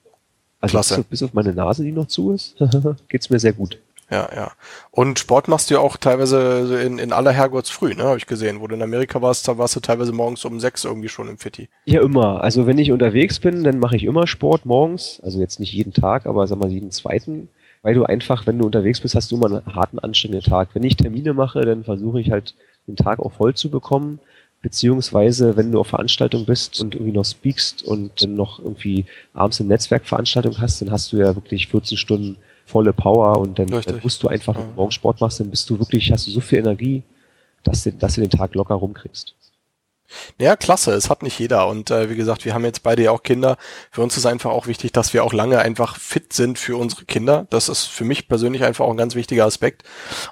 Also 0.59 0.71
Klasse. 0.73 0.93
bis 0.95 0.99
auf- 0.99 1.05
bis 1.07 1.23
auf 1.23 1.33
meine 1.33 1.53
Nase, 1.53 1.83
die 1.83 1.91
noch 1.91 2.07
zu 2.07 2.31
ist, 2.31 2.55
geht's 3.09 3.29
mir 3.29 3.39
sehr 3.39 3.53
gut. 3.53 3.77
Ja, 4.09 4.29
ja. 4.33 4.51
Und 4.91 5.19
Sport 5.19 5.49
machst 5.49 5.69
du 5.69 5.73
ja 5.73 5.79
auch 5.81 5.97
teilweise 5.97 6.81
in, 6.81 6.97
in 6.97 7.11
aller 7.11 7.31
Herrgottsfrüh, 7.33 7.93
ne? 7.93 8.03
Habe 8.03 8.17
ich 8.17 8.25
gesehen. 8.25 8.61
Wo 8.61 8.67
du 8.67 8.73
in 8.75 8.81
Amerika 8.81 9.21
warst, 9.21 9.45
da 9.49 9.57
warst 9.57 9.75
du 9.75 9.81
teilweise 9.81 10.13
morgens 10.13 10.45
um 10.45 10.61
sechs 10.61 10.85
irgendwie 10.85 11.09
schon 11.09 11.27
im 11.27 11.37
Fitti. 11.37 11.67
Ja, 11.83 12.01
immer. 12.01 12.41
Also 12.41 12.65
wenn 12.65 12.77
ich 12.77 12.93
unterwegs 12.93 13.39
bin, 13.39 13.65
dann 13.65 13.79
mache 13.79 13.97
ich 13.97 14.05
immer 14.05 14.25
Sport 14.25 14.65
morgens. 14.65 15.19
Also 15.23 15.39
jetzt 15.41 15.59
nicht 15.59 15.73
jeden 15.73 15.91
Tag, 15.91 16.25
aber 16.25 16.47
sag 16.47 16.57
mal 16.57 16.71
jeden 16.71 16.91
zweiten. 16.91 17.49
Weil 17.81 17.93
du 17.95 18.03
einfach, 18.03 18.45
wenn 18.47 18.57
du 18.57 18.65
unterwegs 18.65 19.01
bist, 19.01 19.15
hast 19.15 19.31
du 19.31 19.37
immer 19.37 19.47
einen 19.47 19.75
harten, 19.75 19.99
anstrengenden 19.99 20.49
Tag. 20.49 20.69
Wenn 20.73 20.83
ich 20.83 20.97
Termine 20.97 21.33
mache, 21.33 21.61
dann 21.61 21.83
versuche 21.83 22.19
ich 22.19 22.31
halt 22.31 22.55
den 22.87 22.95
Tag 22.95 23.19
auch 23.19 23.33
voll 23.33 23.53
zu 23.53 23.69
bekommen. 23.69 24.19
Beziehungsweise, 24.61 25.55
wenn 25.55 25.71
du 25.71 25.79
auf 25.79 25.87
Veranstaltung 25.87 26.45
bist 26.45 26.81
und 26.81 26.95
irgendwie 26.95 27.13
noch 27.13 27.25
speakst 27.25 27.83
und 27.83 28.21
dann 28.21 28.35
noch 28.35 28.59
irgendwie 28.59 29.05
abends 29.33 29.61
eine 29.61 29.69
Netzwerkveranstaltung 29.69 30.59
hast, 30.59 30.81
dann 30.81 30.91
hast 30.91 31.13
du 31.13 31.17
ja 31.17 31.35
wirklich 31.35 31.67
14 31.67 31.97
Stunden 31.97 32.37
volle 32.65 32.91
Power 32.91 33.37
und 33.39 33.59
dann, 33.59 33.67
dann 33.67 33.99
musst 34.01 34.23
du 34.23 34.27
einfach, 34.27 34.55
wenn 34.55 34.67
du 34.67 34.75
morgens 34.75 34.95
Sport 34.95 35.21
machst, 35.21 35.39
dann 35.39 35.49
bist 35.49 35.69
du 35.69 35.79
wirklich, 35.79 36.11
hast 36.11 36.27
du 36.27 36.31
so 36.31 36.41
viel 36.41 36.59
Energie, 36.59 37.03
dass 37.63 37.83
du, 37.83 37.91
dass 37.93 38.15
du 38.15 38.21
den 38.21 38.29
Tag 38.29 38.55
locker 38.55 38.75
rumkriegst. 38.75 39.35
Ja, 40.39 40.55
klasse. 40.55 40.93
Es 40.93 41.09
hat 41.09 41.23
nicht 41.23 41.37
jeder. 41.39 41.67
Und 41.67 41.91
äh, 41.91 42.09
wie 42.09 42.15
gesagt, 42.15 42.45
wir 42.45 42.53
haben 42.53 42.65
jetzt 42.65 42.83
beide 42.83 43.03
ja 43.03 43.11
auch 43.11 43.23
Kinder. 43.23 43.57
Für 43.91 44.01
uns 44.01 44.15
ist 44.17 44.25
einfach 44.25 44.51
auch 44.51 44.67
wichtig, 44.67 44.91
dass 44.91 45.13
wir 45.13 45.23
auch 45.23 45.33
lange 45.33 45.59
einfach 45.59 45.97
fit 45.97 46.33
sind 46.33 46.59
für 46.59 46.77
unsere 46.77 47.05
Kinder. 47.05 47.47
Das 47.49 47.69
ist 47.69 47.85
für 47.85 48.05
mich 48.05 48.27
persönlich 48.27 48.63
einfach 48.63 48.85
auch 48.85 48.91
ein 48.91 48.97
ganz 48.97 49.15
wichtiger 49.15 49.45
Aspekt. 49.45 49.83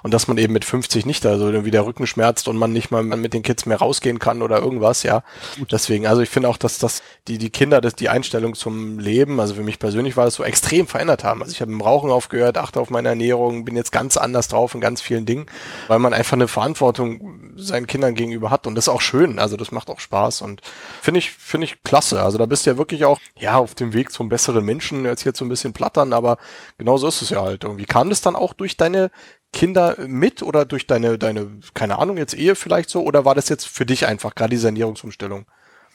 Und 0.02 0.14
dass 0.14 0.28
man 0.28 0.38
eben 0.38 0.52
mit 0.52 0.64
50 0.64 1.06
nicht, 1.06 1.26
also 1.26 1.50
irgendwie 1.50 1.70
der 1.70 1.84
Rücken 1.84 2.06
schmerzt 2.06 2.48
und 2.48 2.56
man 2.56 2.72
nicht 2.72 2.90
mal 2.90 3.02
mit 3.02 3.34
den 3.34 3.42
Kids 3.42 3.66
mehr 3.66 3.78
rausgehen 3.78 4.18
kann 4.18 4.42
oder 4.42 4.58
irgendwas, 4.58 5.02
ja. 5.02 5.22
Deswegen, 5.70 6.06
also 6.06 6.22
ich 6.22 6.30
finde 6.30 6.48
auch, 6.48 6.56
dass 6.56 6.78
das 6.78 7.02
die, 7.28 7.38
die 7.38 7.50
Kinder 7.50 7.80
das, 7.80 7.94
die 7.94 8.08
Einstellung 8.08 8.54
zum 8.54 8.98
Leben, 8.98 9.40
also 9.40 9.54
für 9.54 9.62
mich 9.62 9.78
persönlich 9.78 10.16
war 10.16 10.24
das 10.24 10.34
so 10.34 10.44
extrem 10.44 10.86
verändert 10.86 11.24
haben. 11.24 11.42
Also 11.42 11.52
ich 11.52 11.60
habe 11.60 11.72
im 11.72 11.80
Rauchen 11.80 12.10
aufgehört, 12.10 12.58
achte 12.58 12.80
auf 12.80 12.90
meine 12.90 13.08
Ernährung, 13.08 13.64
bin 13.64 13.76
jetzt 13.76 13.92
ganz 13.92 14.16
anders 14.16 14.48
drauf 14.48 14.74
in 14.74 14.80
ganz 14.80 15.00
vielen 15.00 15.26
Dingen, 15.26 15.46
weil 15.88 15.98
man 15.98 16.14
einfach 16.14 16.34
eine 16.34 16.48
Verantwortung 16.48 17.52
seinen 17.56 17.86
Kindern 17.86 18.14
gegenüber 18.14 18.50
hat. 18.50 18.66
Und 18.66 18.74
das 18.74 18.84
ist 18.84 18.88
auch 18.88 19.00
schön. 19.00 19.38
Also 19.38 19.56
das 19.56 19.65
macht 19.72 19.90
auch 19.90 20.00
Spaß 20.00 20.42
und 20.42 20.62
finde 21.00 21.18
ich, 21.18 21.30
finde 21.30 21.66
ich 21.66 21.82
klasse. 21.82 22.22
Also 22.22 22.38
da 22.38 22.46
bist 22.46 22.66
du 22.66 22.70
ja 22.70 22.78
wirklich 22.78 23.04
auch, 23.04 23.20
ja, 23.38 23.56
auf 23.56 23.74
dem 23.74 23.92
Weg 23.92 24.10
zum 24.12 24.28
besseren 24.28 24.64
Menschen, 24.64 25.04
jetzt 25.04 25.22
hier 25.22 25.32
so 25.34 25.44
ein 25.44 25.48
bisschen 25.48 25.72
plattern, 25.72 26.12
aber 26.12 26.38
genauso 26.78 27.08
ist 27.08 27.22
es 27.22 27.30
ja 27.30 27.42
halt 27.42 27.64
irgendwie. 27.64 27.84
Kam 27.84 28.08
das 28.08 28.20
dann 28.20 28.36
auch 28.36 28.52
durch 28.52 28.76
deine 28.76 29.10
Kinder 29.52 29.96
mit 30.06 30.42
oder 30.42 30.64
durch 30.64 30.86
deine, 30.86 31.18
deine, 31.18 31.60
keine 31.74 31.98
Ahnung, 31.98 32.18
jetzt 32.18 32.34
Ehe 32.34 32.54
vielleicht 32.54 32.90
so, 32.90 33.02
oder 33.02 33.24
war 33.24 33.34
das 33.34 33.48
jetzt 33.48 33.66
für 33.66 33.86
dich 33.86 34.06
einfach 34.06 34.34
gerade 34.34 34.50
diese 34.50 34.68
Ernährungsumstellung? 34.68 35.46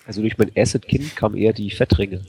Also 0.07 0.21
durch 0.21 0.37
mein 0.37 0.51
Asset-Kind 0.55 1.15
kam 1.15 1.35
eher 1.35 1.53
die 1.53 1.71
Fettringe. 1.71 2.25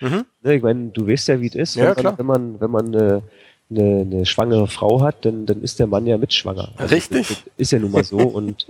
Mhm. 0.00 0.24
Ne, 0.42 0.54
ich 0.54 0.62
meine, 0.62 0.90
du 0.90 1.08
weißt 1.08 1.26
ja, 1.26 1.40
wie 1.40 1.48
es 1.48 1.56
ist. 1.56 1.74
Ja, 1.74 1.88
wenn, 1.88 1.96
klar. 1.96 2.14
man, 2.16 2.18
wenn 2.18 2.26
man, 2.26 2.60
wenn 2.60 2.70
man 2.70 2.94
eine, 2.94 3.22
eine, 3.70 4.00
eine 4.00 4.26
schwangere 4.26 4.66
Frau 4.66 5.02
hat, 5.02 5.24
dann, 5.24 5.46
dann 5.46 5.62
ist 5.62 5.78
der 5.78 5.86
Mann 5.86 6.06
ja 6.06 6.16
mitschwanger. 6.18 6.72
Also 6.76 6.94
Richtig. 6.94 7.28
das 7.28 7.42
Ist 7.56 7.72
ja 7.72 7.78
nun 7.78 7.90
mal 7.92 8.04
so. 8.04 8.16
Und 8.18 8.66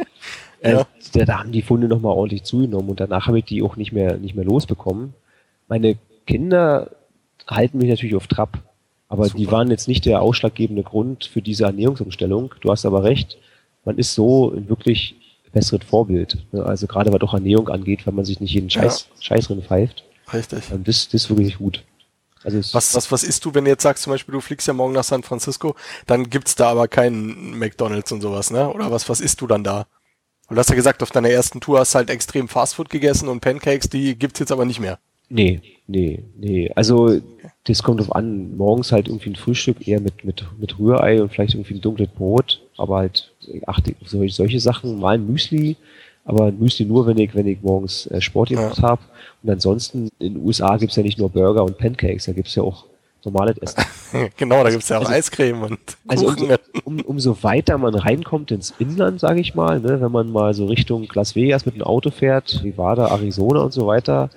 äh, 0.60 0.72
Ja. 0.72 0.86
da, 1.12 1.24
da 1.24 1.38
haben 1.38 1.52
die 1.52 1.62
Funde 1.62 1.86
nochmal 1.88 2.16
ordentlich 2.16 2.42
zugenommen 2.44 2.90
und 2.90 2.98
danach 3.00 3.26
habe 3.28 3.38
ich 3.38 3.44
die 3.44 3.62
auch 3.62 3.76
nicht 3.76 3.92
mehr, 3.92 4.16
nicht 4.16 4.34
mehr 4.34 4.44
losbekommen. 4.44 5.14
Meine 5.68 5.96
Kinder 6.26 6.90
halten 7.46 7.78
mich 7.78 7.88
natürlich 7.88 8.16
auf 8.16 8.26
Trab. 8.26 8.58
Aber 9.08 9.28
die 9.28 9.44
Super. 9.44 9.52
waren 9.52 9.70
jetzt 9.70 9.88
nicht 9.88 10.04
der 10.04 10.20
ausschlaggebende 10.20 10.82
Grund 10.82 11.24
für 11.24 11.40
diese 11.40 11.64
Ernährungsumstellung. 11.64 12.54
Du 12.60 12.70
hast 12.70 12.84
aber 12.84 13.04
recht, 13.04 13.38
man 13.84 13.96
ist 13.96 14.14
so 14.14 14.52
ein 14.52 14.68
wirklich 14.68 15.14
besseres 15.52 15.84
Vorbild. 15.86 16.38
Ne? 16.52 16.62
Also 16.64 16.86
gerade 16.86 17.10
was 17.12 17.22
auch 17.22 17.32
Ernährung 17.32 17.68
angeht, 17.70 18.06
wenn 18.06 18.14
man 18.14 18.26
sich 18.26 18.40
nicht 18.40 18.52
jeden 18.52 18.68
Scheiß, 18.68 19.08
Scheiß 19.20 19.46
drin 19.46 19.62
pfeift. 19.62 20.04
Richtig. 20.32 20.64
Das, 20.84 21.06
das 21.08 21.14
ist 21.14 21.30
wirklich 21.30 21.56
gut. 21.56 21.84
Also 22.44 22.58
es, 22.58 22.74
Was, 22.74 22.94
was, 22.94 23.10
was 23.10 23.24
isst 23.24 23.44
du, 23.44 23.54
wenn 23.54 23.64
du 23.64 23.70
jetzt 23.70 23.82
sagst, 23.82 24.04
zum 24.04 24.12
Beispiel, 24.12 24.32
du 24.32 24.40
fliegst 24.40 24.66
ja 24.66 24.72
morgen 24.72 24.92
nach 24.92 25.04
San 25.04 25.22
Francisco, 25.22 25.74
dann 26.06 26.30
gibt's 26.30 26.54
da 26.54 26.70
aber 26.70 26.88
keinen 26.88 27.58
McDonalds 27.58 28.12
und 28.12 28.20
sowas, 28.20 28.50
ne? 28.50 28.72
Oder 28.72 28.90
was, 28.90 29.08
was 29.08 29.20
isst 29.20 29.40
du 29.40 29.46
dann 29.46 29.64
da? 29.64 29.86
Und 30.48 30.56
du 30.56 30.60
hast 30.60 30.70
ja 30.70 30.76
gesagt, 30.76 31.02
auf 31.02 31.10
deiner 31.10 31.30
ersten 31.30 31.60
Tour 31.60 31.80
hast 31.80 31.94
du 31.94 31.98
halt 31.98 32.10
extrem 32.10 32.48
Fastfood 32.48 32.88
gegessen 32.88 33.28
und 33.28 33.40
Pancakes, 33.40 33.88
die 33.88 34.16
gibt's 34.16 34.40
jetzt 34.40 34.52
aber 34.52 34.64
nicht 34.64 34.80
mehr. 34.80 34.98
Nee, 35.28 35.60
nee, 35.86 36.22
nee. 36.36 36.70
Also 36.74 37.20
das 37.64 37.82
kommt 37.82 38.00
drauf 38.00 38.14
an. 38.14 38.56
Morgens 38.56 38.92
halt 38.92 39.08
irgendwie 39.08 39.30
ein 39.30 39.36
Frühstück 39.36 39.86
eher 39.86 40.00
mit, 40.00 40.24
mit, 40.24 40.46
mit 40.58 40.78
Rührei 40.78 41.20
und 41.20 41.30
vielleicht 41.30 41.54
irgendwie 41.54 41.74
ein 41.74 41.82
dunkles 41.82 42.08
Brot. 42.08 42.62
Aber 42.78 42.96
halt, 42.96 43.30
achte 43.66 43.94
auf 44.00 44.08
solche, 44.08 44.34
solche 44.34 44.60
Sachen, 44.60 44.98
mal 44.98 45.16
ein 45.16 45.26
Müsli, 45.26 45.76
aber 46.28 46.52
Müsli 46.52 46.84
nur, 46.84 47.06
wenn 47.06 47.18
ich, 47.18 47.34
wenn 47.34 47.46
ich 47.46 47.62
morgens 47.62 48.06
äh, 48.06 48.20
Sport 48.20 48.50
gemacht 48.50 48.80
habe. 48.82 49.00
Und 49.42 49.50
ansonsten 49.50 50.08
in 50.18 50.34
den 50.34 50.44
USA 50.44 50.76
gibt's 50.76 50.94
ja 50.96 51.02
nicht 51.02 51.18
nur 51.18 51.30
Burger 51.30 51.64
und 51.64 51.78
Pancakes, 51.78 52.26
da 52.26 52.32
gibt's 52.32 52.54
ja 52.54 52.62
auch 52.62 52.84
normales 53.24 53.56
Essen. 53.58 53.82
genau, 54.36 54.62
da 54.62 54.70
gibt's 54.70 54.88
ja 54.90 54.98
auch 54.98 55.02
Also- 55.02 55.12
Eiscreme 55.14 55.62
und 55.62 55.78
Also 56.06 56.28
umso, 56.28 56.46
um, 56.84 57.00
umso 57.00 57.42
weiter 57.42 57.78
man 57.78 57.94
reinkommt 57.94 58.50
ins 58.50 58.74
Inland, 58.78 59.20
sage 59.20 59.40
ich 59.40 59.54
mal, 59.54 59.80
ne, 59.80 60.00
wenn 60.00 60.12
man 60.12 60.30
mal 60.30 60.52
so 60.54 60.66
Richtung 60.66 61.08
Las 61.14 61.34
Vegas 61.34 61.66
mit 61.66 61.74
dem 61.74 61.82
Auto 61.82 62.10
fährt, 62.10 62.60
Nevada, 62.62 63.08
Arizona 63.08 63.60
und 63.62 63.72
so 63.72 63.86
weiter, 63.86 64.30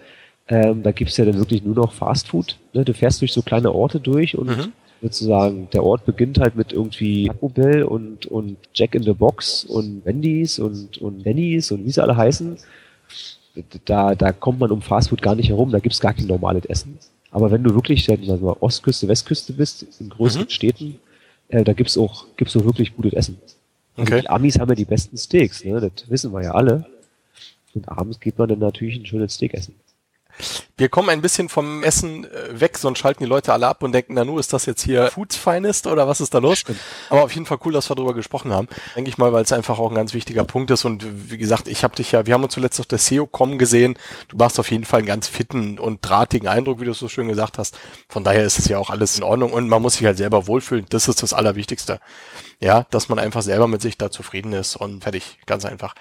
ähm, 0.48 0.84
da 0.84 0.92
gibt's 0.92 1.18
ja 1.18 1.26
dann 1.26 1.38
wirklich 1.38 1.64
nur 1.64 1.76
noch 1.76 1.94
Fast 1.94 2.30
Food. 2.30 2.58
Ne? 2.74 2.84
Du 2.86 2.94
fährst 2.94 3.22
durch 3.22 3.32
so 3.34 3.42
kleine 3.42 3.72
Orte 3.72 4.00
durch 4.00 4.38
und 4.38 4.48
Mhm. 4.50 4.72
Sozusagen 5.02 5.70
der 5.72 5.84
Ort 5.84 6.06
beginnt 6.06 6.40
halt 6.40 6.56
mit 6.56 6.74
irgendwie 6.74 7.28
Taco 7.28 7.50
Bell 7.50 7.84
und, 7.84 8.26
und 8.28 8.58
Jack 8.74 8.96
in 8.96 9.04
the 9.04 9.14
Box 9.14 9.64
und 9.66 10.06
Wendy's 10.06 10.60
und, 10.60 10.98
und 11.00 11.26
Denny's 11.26 11.72
und 11.72 11.86
wie 11.86 11.92
sie 11.92 12.02
alle 12.02 12.16
heißen. 12.16 12.58
Da, 13.86 14.16
da 14.16 14.32
kommt 14.32 14.60
man 14.60 14.72
um 14.72 14.82
Fast 14.82 15.10
Food 15.10 15.22
gar 15.22 15.36
nicht 15.36 15.50
herum, 15.50 15.72
da 15.72 15.80
gibt's 15.80 16.00
gar 16.00 16.14
kein 16.14 16.28
normales 16.28 16.66
Essen. 16.66 16.98
Aber 17.32 17.52
wenn 17.52 17.64
du 17.64 17.74
wirklich 17.74 18.08
wir 18.08 18.18
mal, 18.38 18.56
Ostküste, 18.60 19.08
Westküste 19.08 19.54
bist, 19.54 19.86
in 20.00 20.10
größeren 20.10 20.46
Mhm. 20.46 20.50
Städten, 20.50 21.00
äh, 21.50 21.64
da 21.64 21.74
gibt's 21.74 21.98
auch, 21.98 22.26
gibt's 22.38 22.56
auch 22.56 22.64
wirklich 22.64 22.96
gutes 22.96 23.14
Essen. 23.14 23.38
Also 23.98 24.14
Okay. 24.14 24.22
Die 24.22 24.30
Amis 24.30 24.60
haben 24.60 24.70
ja 24.70 24.76
die 24.76 24.86
besten 24.86 25.18
Steaks, 25.18 25.66
ne? 25.66 25.80
das 25.82 26.10
wissen 26.10 26.32
wir 26.32 26.44
ja 26.44 26.52
alle. 26.52 26.86
Und 27.74 27.88
abends 27.90 28.20
geht 28.20 28.38
man 28.38 28.50
dann 28.50 28.60
natürlich 28.60 28.98
ein 28.98 29.06
schönes 29.06 29.34
Steak 29.34 29.54
essen. 29.54 29.76
Wir 30.78 30.90
kommen 30.90 31.10
ein 31.10 31.22
bisschen 31.22 31.50
vom 31.50 31.84
Essen 31.84 32.26
äh, 32.26 32.60
weg, 32.60 32.78
sonst 32.78 33.00
schalten 33.00 33.24
die 33.24 33.30
Leute 33.30 33.54
alle 33.54 33.68
ab 33.68 33.84
und 33.84 33.92
denken, 33.92 34.14
na 34.16 34.26
nu, 34.26 34.40
ist 34.40 34.54
das 34.54 34.66
jetzt 34.66 34.82
hier 34.82 35.08
Foods 35.12 35.36
Finest 35.36 35.88
oder 35.88 36.08
was 36.08 36.22
ist 36.22 36.34
da 36.34 36.40
los? 36.40 36.60
Stimmt. 36.60 36.80
Aber 37.10 37.24
auf 37.24 37.34
jeden 37.34 37.46
Fall 37.46 37.60
cool, 37.66 37.74
dass 37.74 37.90
wir 37.90 37.96
darüber 37.96 38.14
gesprochen 38.14 38.52
haben. 38.54 38.68
Denke 38.96 39.10
ich 39.10 39.18
mal, 39.18 39.34
weil 39.34 39.44
es 39.44 39.52
einfach 39.52 39.80
auch 39.80 39.90
ein 39.90 39.96
ganz 39.96 40.14
wichtiger 40.14 40.44
Punkt 40.44 40.72
ist. 40.72 40.86
Und 40.86 41.32
wie 41.32 41.38
gesagt, 41.38 41.68
ich 41.68 41.84
habe 41.84 41.96
dich 41.96 42.12
ja, 42.12 42.26
wir 42.26 42.34
haben 42.34 42.44
uns 42.44 42.54
zuletzt 42.54 42.80
auf 42.80 42.86
der 42.86 43.00
SEO-Com 43.00 43.58
gesehen. 43.58 43.98
Du 44.28 44.38
machst 44.38 44.60
auf 44.60 44.72
jeden 44.72 44.86
Fall 44.86 45.00
einen 45.00 45.08
ganz 45.08 45.28
fitten 45.28 45.80
und 45.80 46.00
drahtigen 46.02 46.48
Eindruck, 46.48 46.80
wie 46.80 46.86
du 46.86 46.92
es 46.92 47.00
so 47.00 47.08
schön 47.08 47.28
gesagt 47.28 47.58
hast. 47.58 47.78
Von 48.10 48.24
daher 48.24 48.44
ist 48.44 48.60
es 48.60 48.68
ja 48.68 48.78
auch 48.78 48.90
alles 48.90 49.18
in 49.18 49.24
Ordnung 49.24 49.54
und 49.54 49.68
man 49.68 49.82
muss 49.82 49.96
sich 49.96 50.06
halt 50.06 50.18
selber 50.18 50.48
wohlfühlen. 50.48 50.86
Das 50.90 51.08
ist 51.08 51.24
das 51.24 51.34
Allerwichtigste. 51.34 52.00
Ja, 52.60 52.86
dass 52.92 53.10
man 53.10 53.18
einfach 53.18 53.42
selber 53.42 53.68
mit 53.68 53.82
sich 53.82 53.98
da 53.98 54.12
zufrieden 54.12 54.54
ist 54.54 54.76
und 54.76 55.04
fertig. 55.04 55.40
Ganz 55.48 55.66
einfach. 55.66 55.96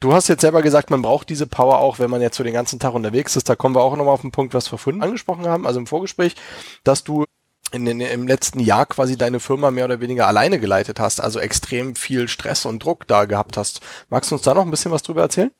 Du 0.00 0.12
hast 0.12 0.28
jetzt 0.28 0.42
selber 0.42 0.62
gesagt, 0.62 0.90
man 0.90 1.02
braucht 1.02 1.28
diese 1.28 1.46
Power 1.46 1.78
auch, 1.80 1.98
wenn 1.98 2.10
man 2.10 2.20
jetzt 2.20 2.36
so 2.36 2.44
den 2.44 2.52
ganzen 2.52 2.78
Tag 2.78 2.94
unterwegs 2.94 3.34
ist. 3.34 3.48
Da 3.48 3.56
kommen 3.56 3.74
wir 3.74 3.82
auch 3.82 3.96
nochmal 3.96 4.14
auf 4.14 4.20
den 4.20 4.30
Punkt, 4.30 4.54
was 4.54 4.70
wir 4.70 4.78
vorhin 4.78 5.02
angesprochen 5.02 5.46
haben, 5.46 5.66
also 5.66 5.80
im 5.80 5.86
Vorgespräch, 5.86 6.36
dass 6.84 7.02
du 7.02 7.24
in, 7.72 7.86
in, 7.86 8.00
im 8.00 8.26
letzten 8.26 8.60
Jahr 8.60 8.86
quasi 8.86 9.18
deine 9.18 9.40
Firma 9.40 9.70
mehr 9.70 9.84
oder 9.84 10.00
weniger 10.00 10.26
alleine 10.26 10.60
geleitet 10.60 11.00
hast, 11.00 11.20
also 11.20 11.40
extrem 11.40 11.96
viel 11.96 12.28
Stress 12.28 12.64
und 12.64 12.84
Druck 12.84 13.06
da 13.06 13.24
gehabt 13.24 13.56
hast. 13.56 13.80
Magst 14.08 14.30
du 14.30 14.36
uns 14.36 14.42
da 14.42 14.54
noch 14.54 14.64
ein 14.64 14.70
bisschen 14.70 14.92
was 14.92 15.02
drüber 15.02 15.22
erzählen? 15.22 15.50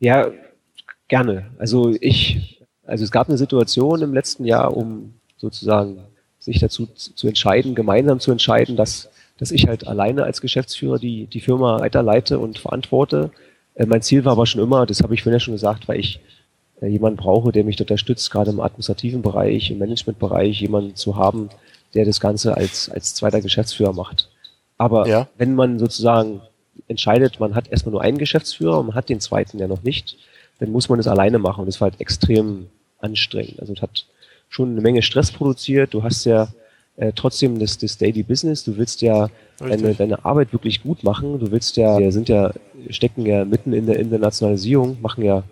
Ja, 0.00 0.30
gerne. 1.08 1.50
Also 1.58 1.94
ich, 2.00 2.64
also 2.86 3.04
es 3.04 3.10
gab 3.10 3.28
eine 3.28 3.38
Situation 3.38 4.02
im 4.02 4.14
letzten 4.14 4.44
Jahr, 4.44 4.76
um 4.76 5.14
sozusagen 5.36 6.04
sich 6.38 6.58
dazu 6.58 6.86
zu 6.86 7.28
entscheiden, 7.28 7.74
gemeinsam 7.74 8.18
zu 8.20 8.32
entscheiden, 8.32 8.76
dass, 8.76 9.10
dass 9.38 9.50
ich 9.50 9.68
halt 9.68 9.86
alleine 9.86 10.24
als 10.24 10.40
Geschäftsführer 10.40 10.98
die, 10.98 11.26
die 11.26 11.40
Firma 11.40 11.80
weiterleite 11.80 12.38
und 12.38 12.58
verantworte. 12.58 13.30
Äh, 13.74 13.86
mein 13.86 14.02
Ziel 14.02 14.24
war 14.24 14.32
aber 14.32 14.46
schon 14.46 14.62
immer, 14.62 14.86
das 14.86 15.02
habe 15.02 15.14
ich 15.14 15.22
vorhin 15.22 15.34
ja 15.38 15.40
schon 15.40 15.54
gesagt, 15.54 15.88
weil 15.88 16.00
ich 16.00 16.20
äh, 16.80 16.86
jemanden 16.86 17.16
brauche, 17.16 17.52
der 17.52 17.64
mich 17.64 17.80
unterstützt, 17.80 18.30
gerade 18.30 18.50
im 18.50 18.60
administrativen 18.60 19.22
Bereich, 19.22 19.70
im 19.70 19.78
Managementbereich, 19.78 20.60
jemanden 20.60 20.96
zu 20.96 21.16
haben, 21.16 21.50
der 21.94 22.04
das 22.04 22.20
Ganze 22.20 22.56
als, 22.56 22.88
als 22.88 23.14
zweiter 23.14 23.40
Geschäftsführer 23.40 23.92
macht. 23.92 24.28
Aber 24.78 25.06
ja. 25.06 25.28
wenn 25.38 25.54
man 25.54 25.78
sozusagen 25.78 26.40
entscheidet, 26.88 27.38
man 27.40 27.54
hat 27.54 27.70
erstmal 27.70 27.92
nur 27.92 28.02
einen 28.02 28.18
Geschäftsführer 28.18 28.80
und 28.80 28.86
man 28.86 28.96
hat 28.96 29.08
den 29.08 29.20
zweiten 29.20 29.58
ja 29.58 29.68
noch 29.68 29.82
nicht, 29.82 30.16
dann 30.58 30.70
muss 30.70 30.88
man 30.88 30.98
es 30.98 31.06
alleine 31.06 31.38
machen 31.38 31.60
und 31.60 31.66
das 31.66 31.80
war 31.80 31.90
halt 31.90 32.00
extrem 32.00 32.66
anstrengend. 32.98 33.60
Also 33.60 33.72
es 33.72 33.82
hat 33.82 34.06
schon 34.48 34.70
eine 34.70 34.80
Menge 34.80 35.02
Stress 35.02 35.32
produziert. 35.32 35.94
Du 35.94 36.02
hast 36.02 36.24
ja 36.24 36.48
äh, 36.96 37.12
trotzdem 37.14 37.58
das, 37.58 37.78
das 37.78 37.98
Daily 37.98 38.22
Business. 38.22 38.64
Du 38.64 38.76
willst 38.76 39.02
ja 39.02 39.28
deine, 39.58 39.94
deine 39.94 40.24
Arbeit 40.24 40.52
wirklich 40.52 40.82
gut 40.82 41.02
machen. 41.02 41.38
Du 41.38 41.50
willst 41.50 41.76
ja, 41.76 41.98
wir 41.98 42.12
sind 42.12 42.28
ja, 42.28 42.52
stecken 42.90 43.26
ja 43.26 43.44
mitten 43.44 43.72
in 43.72 43.86
der 43.86 43.98
Internationalisierung, 43.98 44.98
machen 45.00 45.24
ja 45.24 45.42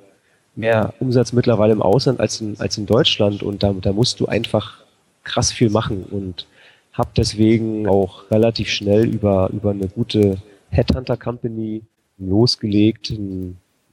mehr 0.54 0.94
Umsatz 1.00 1.32
mittlerweile 1.32 1.72
im 1.72 1.82
Ausland 1.82 2.20
als 2.20 2.40
in, 2.40 2.58
als 2.58 2.78
in 2.78 2.86
Deutschland 2.86 3.42
und 3.42 3.62
da, 3.62 3.72
da 3.72 3.92
musst 3.92 4.20
du 4.20 4.26
einfach 4.26 4.84
krass 5.24 5.50
viel 5.50 5.70
machen 5.70 6.04
und 6.04 6.46
hab 6.92 7.14
deswegen 7.14 7.88
auch 7.88 8.30
relativ 8.30 8.68
schnell 8.68 9.06
über, 9.06 9.48
über 9.50 9.70
eine 9.70 9.88
gute 9.88 10.36
Headhunter 10.68 11.16
Company 11.16 11.82
losgelegt, 12.18 13.14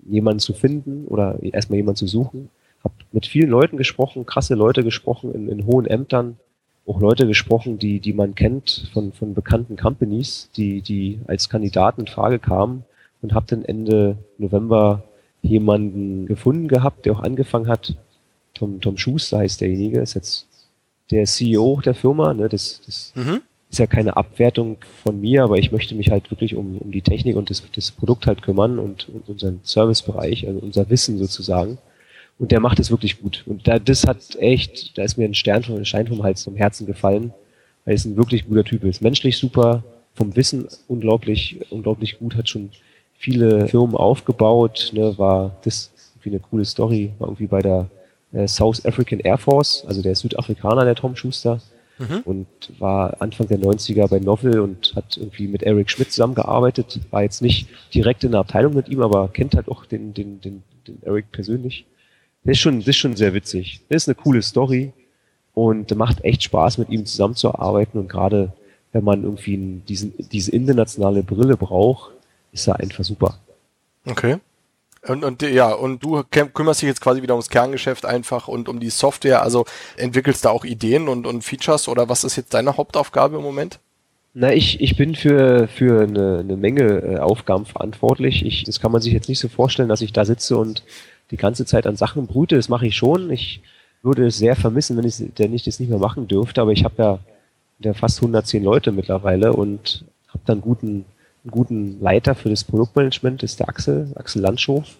jemanden 0.05 0.39
zu 0.39 0.53
finden 0.53 1.05
oder 1.07 1.41
erstmal 1.41 1.77
jemanden 1.77 1.97
zu 1.97 2.07
suchen. 2.07 2.49
Hab 2.83 2.91
mit 3.11 3.25
vielen 3.25 3.49
Leuten 3.49 3.77
gesprochen, 3.77 4.25
krasse 4.25 4.55
Leute 4.55 4.83
gesprochen 4.83 5.33
in, 5.33 5.49
in 5.49 5.65
hohen 5.65 5.85
Ämtern, 5.85 6.37
auch 6.89 6.99
Leute 6.99 7.27
gesprochen, 7.27 7.77
die, 7.77 7.99
die 7.99 8.13
man 8.13 8.35
kennt 8.35 8.89
von, 8.93 9.13
von 9.13 9.33
bekannten 9.33 9.77
Companies, 9.77 10.49
die, 10.57 10.81
die 10.81 11.19
als 11.27 11.49
Kandidaten 11.49 12.01
in 12.01 12.07
Frage 12.07 12.39
kamen 12.39 12.83
und 13.21 13.33
habe 13.33 13.45
dann 13.47 13.63
Ende 13.63 14.17
November 14.37 15.03
jemanden 15.41 16.25
gefunden 16.25 16.67
gehabt, 16.67 17.05
der 17.05 17.13
auch 17.13 17.21
angefangen 17.21 17.67
hat. 17.67 17.95
Tom, 18.53 18.81
Tom 18.81 18.97
Schuster 18.97 19.37
heißt 19.39 19.61
derjenige, 19.61 20.01
ist 20.01 20.15
jetzt 20.15 20.47
der 21.11 21.25
CEO 21.25 21.79
der 21.85 21.93
Firma. 21.93 22.33
Ne? 22.33 22.49
Das, 22.49 22.81
das 22.85 23.13
mhm. 23.15 23.41
ist 23.69 23.79
ja 23.79 23.87
keine 23.87 24.17
Abwertung 24.17 24.77
von 25.03 25.21
mir, 25.21 25.43
aber 25.43 25.57
ich 25.57 25.71
möchte 25.71 25.95
mich 25.95 26.09
halt 26.09 26.31
wirklich 26.31 26.55
um, 26.55 26.77
um 26.79 26.91
die 26.91 27.03
Technik 27.03 27.35
und 27.35 27.49
das, 27.49 27.63
das 27.73 27.91
Produkt 27.91 28.25
halt 28.25 28.41
kümmern 28.41 28.79
und, 28.79 29.07
und 29.09 29.29
unseren 29.29 29.59
Servicebereich, 29.63 30.47
also 30.47 30.59
unser 30.59 30.89
Wissen 30.89 31.17
sozusagen. 31.19 31.77
Und 32.39 32.51
der 32.51 32.61
macht 32.61 32.79
es 32.79 32.89
wirklich 32.89 33.21
gut. 33.21 33.43
Und 33.45 33.67
da, 33.67 33.79
das 33.79 34.07
hat 34.07 34.37
echt, 34.39 34.97
da 34.97 35.03
ist 35.03 35.17
mir 35.17 35.25
ein 35.25 35.35
Stern 35.35 35.61
vom, 35.61 35.75
ein 35.75 35.85
Schein 35.85 36.07
vom 36.07 36.23
Hals 36.23 36.43
vom 36.43 36.55
Herzen 36.55 36.87
gefallen, 36.87 37.33
weil 37.85 37.95
es 37.95 38.05
ein 38.05 38.15
wirklich 38.15 38.47
guter 38.47 38.63
Typ 38.63 38.85
ist. 38.85 39.01
Menschlich 39.01 39.37
super, 39.37 39.83
vom 40.13 40.35
Wissen 40.35 40.67
unglaublich, 40.87 41.59
unglaublich 41.69 42.17
gut, 42.17 42.35
hat 42.35 42.49
schon 42.49 42.71
viele 43.17 43.67
Firmen 43.67 43.95
aufgebaut, 43.95 44.91
ne, 44.93 45.17
war 45.17 45.57
das 45.63 45.91
irgendwie 46.15 46.29
eine 46.29 46.39
coole 46.39 46.65
Story, 46.65 47.11
war 47.19 47.27
irgendwie 47.27 47.47
bei 47.47 47.61
der 47.61 47.89
äh, 48.31 48.47
South 48.47 48.85
African 48.85 49.19
Air 49.19 49.37
Force, 49.37 49.83
also 49.87 50.01
der 50.01 50.15
Südafrikaner, 50.15 50.85
der 50.85 50.95
Tom 50.95 51.15
Schuster, 51.15 51.61
mhm. 51.97 52.21
und 52.25 52.47
war 52.79 53.21
Anfang 53.21 53.47
der 53.47 53.59
90er 53.59 54.07
bei 54.07 54.19
Novel 54.19 54.61
und 54.61 54.93
hat 54.95 55.17
irgendwie 55.17 55.47
mit 55.47 55.63
Eric 55.63 55.89
Schmidt 55.89 56.11
zusammengearbeitet, 56.11 56.99
war 57.11 57.23
jetzt 57.23 57.41
nicht 57.41 57.67
direkt 57.93 58.23
in 58.23 58.31
der 58.31 58.41
Abteilung 58.41 58.73
mit 58.73 58.87
ihm, 58.87 59.01
aber 59.01 59.27
kennt 59.27 59.55
halt 59.55 59.67
auch 59.67 59.85
den, 59.85 60.13
den, 60.13 60.41
den, 60.41 60.63
den 60.87 61.03
Eric 61.03 61.31
persönlich. 61.31 61.85
Das 62.43 62.53
ist 62.53 62.59
schon, 62.59 62.79
das 62.79 62.87
ist 62.87 62.97
schon 62.97 63.15
sehr 63.15 63.33
witzig. 63.33 63.81
Das 63.89 64.03
ist 64.03 64.07
eine 64.07 64.15
coole 64.15 64.41
Story 64.41 64.93
und 65.53 65.93
macht 65.95 66.23
echt 66.23 66.43
Spaß, 66.43 66.77
mit 66.77 66.89
ihm 66.89 67.05
zusammenzuarbeiten 67.05 67.99
und 67.99 68.07
gerade 68.07 68.53
wenn 68.91 69.03
man 69.03 69.23
irgendwie 69.23 69.81
diesen, 69.87 70.13
diese 70.17 70.51
internationale 70.51 71.21
Brille 71.21 71.57
braucht, 71.57 72.11
ist 72.51 72.67
er 72.67 72.79
einfach 72.79 73.03
super. 73.03 73.39
Okay. 74.05 74.37
Und, 75.07 75.23
und 75.23 75.41
ja, 75.41 75.71
und 75.71 76.03
du 76.03 76.23
kümmerst 76.23 76.81
dich 76.81 76.87
jetzt 76.87 77.01
quasi 77.01 77.21
wieder 77.21 77.33
ums 77.33 77.49
Kerngeschäft 77.49 78.05
einfach 78.05 78.47
und 78.47 78.67
um 78.67 78.79
die 78.79 78.89
Software, 78.89 79.41
also 79.41 79.65
entwickelst 79.95 80.43
da 80.43 80.49
auch 80.49 80.65
Ideen 80.65 81.07
und, 81.07 81.25
und 81.25 81.43
Features 81.43 81.87
oder 81.87 82.09
was 82.09 82.23
ist 82.23 82.35
jetzt 82.35 82.53
deine 82.53 82.75
Hauptaufgabe 82.75 83.37
im 83.37 83.43
Moment? 83.43 83.79
Na, 84.33 84.53
ich, 84.53 84.81
ich 84.81 84.95
bin 84.95 85.15
für, 85.15 85.67
für 85.67 86.03
eine, 86.03 86.39
eine 86.39 86.57
Menge 86.57 86.83
äh, 86.83 87.17
Aufgaben 87.17 87.65
verantwortlich. 87.65 88.45
Ich, 88.45 88.63
das 88.63 88.79
kann 88.79 88.91
man 88.91 89.01
sich 89.01 89.13
jetzt 89.13 89.29
nicht 89.29 89.39
so 89.39 89.47
vorstellen, 89.47 89.89
dass 89.89 90.01
ich 90.01 90.13
da 90.13 90.25
sitze 90.25 90.57
und 90.57 90.83
die 91.31 91.37
ganze 91.37 91.65
Zeit 91.65 91.87
an 91.87 91.95
Sachen 91.95 92.27
brüte. 92.27 92.55
Das 92.55 92.69
mache 92.69 92.87
ich 92.87 92.95
schon. 92.95 93.29
Ich 93.31 93.61
würde 94.01 94.27
es 94.27 94.37
sehr 94.37 94.55
vermissen, 94.55 94.97
wenn 94.97 95.05
ich, 95.05 95.23
wenn 95.37 95.53
ich 95.53 95.63
das 95.63 95.79
nicht 95.79 95.89
mehr 95.89 95.99
machen 95.99 96.27
dürfte. 96.27 96.61
Aber 96.61 96.71
ich 96.71 96.83
habe 96.83 96.95
ja, 96.97 97.19
ja 97.79 97.93
fast 97.93 98.19
110 98.19 98.63
Leute 98.63 98.91
mittlerweile 98.91 99.53
und 99.53 100.05
habe 100.29 100.43
dann 100.45 100.61
guten 100.61 101.05
einen 101.43 101.51
guten 101.51 102.01
Leiter 102.01 102.35
für 102.35 102.49
das 102.49 102.63
Produktmanagement 102.63 103.43
ist 103.43 103.59
der 103.59 103.69
Axel, 103.69 104.11
Axel 104.15 104.41
Landschof, 104.41 104.97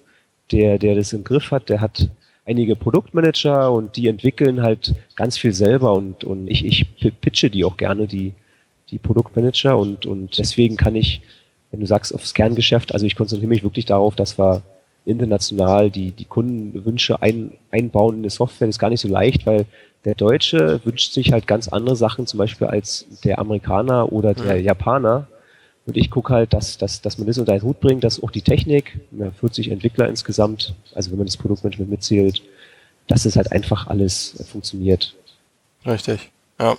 der, 0.52 0.78
der 0.78 0.96
das 0.96 1.14
im 1.14 1.24
Griff 1.24 1.52
hat. 1.52 1.70
Der 1.70 1.82
hat 1.82 2.10
einige 2.46 2.76
Produktmanager 2.76 3.72
und 3.72 3.96
die 3.96 4.08
entwickeln 4.08 4.62
halt 4.62 4.96
ganz 5.16 5.38
viel 5.38 5.54
selber 5.54 5.94
und, 5.94 6.24
und 6.24 6.48
ich, 6.48 6.66
ich 6.66 6.88
pitche 7.22 7.50
die 7.50 7.64
auch 7.64 7.78
gerne, 7.78 8.08
die, 8.08 8.34
die 8.90 8.98
Produktmanager 8.98 9.78
und, 9.78 10.06
und 10.06 10.38
deswegen 10.38 10.78
kann 10.78 10.96
ich, 10.96 11.22
wenn 11.72 11.82
du 11.82 11.86
sagst, 11.86 12.14
aufs 12.16 12.34
Kerngeschäft, 12.34 12.94
also 12.94 13.06
ich 13.06 13.16
konzentriere 13.16 13.50
mich 13.50 13.64
wirklich 13.64 13.86
darauf, 13.86 14.16
dass 14.16 14.40
wir 14.40 14.64
international 15.06 15.90
die, 15.90 16.12
die 16.12 16.26
Kundenwünsche 16.26 17.22
ein, 17.22 17.52
einbauen 17.72 18.18
in 18.18 18.24
die 18.24 18.30
Software. 18.30 18.68
Das 18.68 18.76
ist 18.76 18.80
gar 18.80 18.90
nicht 18.90 19.02
so 19.02 19.08
leicht, 19.08 19.46
weil 19.46 19.66
der 20.06 20.16
Deutsche 20.16 20.80
wünscht 20.86 21.14
sich 21.14 21.32
halt 21.32 21.48
ganz 21.48 21.68
andere 21.68 21.96
Sachen, 21.96 22.26
zum 22.28 22.38
Beispiel 22.38 22.68
als 22.68 23.06
der 23.24 23.40
Amerikaner 23.40 24.12
oder 24.12 24.34
der 24.34 24.56
mhm. 24.56 24.64
Japaner. 24.64 25.28
Und 25.86 25.98
ich 25.98 26.12
gucke 26.12 26.34
halt, 26.34 26.54
dass, 26.54 26.78
dass, 26.78 27.02
dass 27.02 27.18
man 27.18 27.28
das 27.28 27.38
unter 27.38 27.54
einen 27.54 27.64
Hut 27.64 27.80
bringt, 27.80 28.04
dass 28.04 28.22
auch 28.22 28.32
die 28.32 28.44
Technik, 28.44 29.00
ja, 29.12 29.32
40 29.32 29.72
Entwickler 29.72 30.08
insgesamt, 30.08 30.76
also 30.94 31.12
wenn 31.12 31.18
man 31.18 31.28
das 31.28 31.38
Produktmanagement 31.38 31.90
mitzählt, 31.90 32.44
dass 33.08 33.26
es 33.26 33.36
halt 33.36 33.52
einfach 33.52 33.88
alles 33.88 34.44
funktioniert. 34.50 35.16
Richtig, 35.86 36.30
ja. 36.60 36.78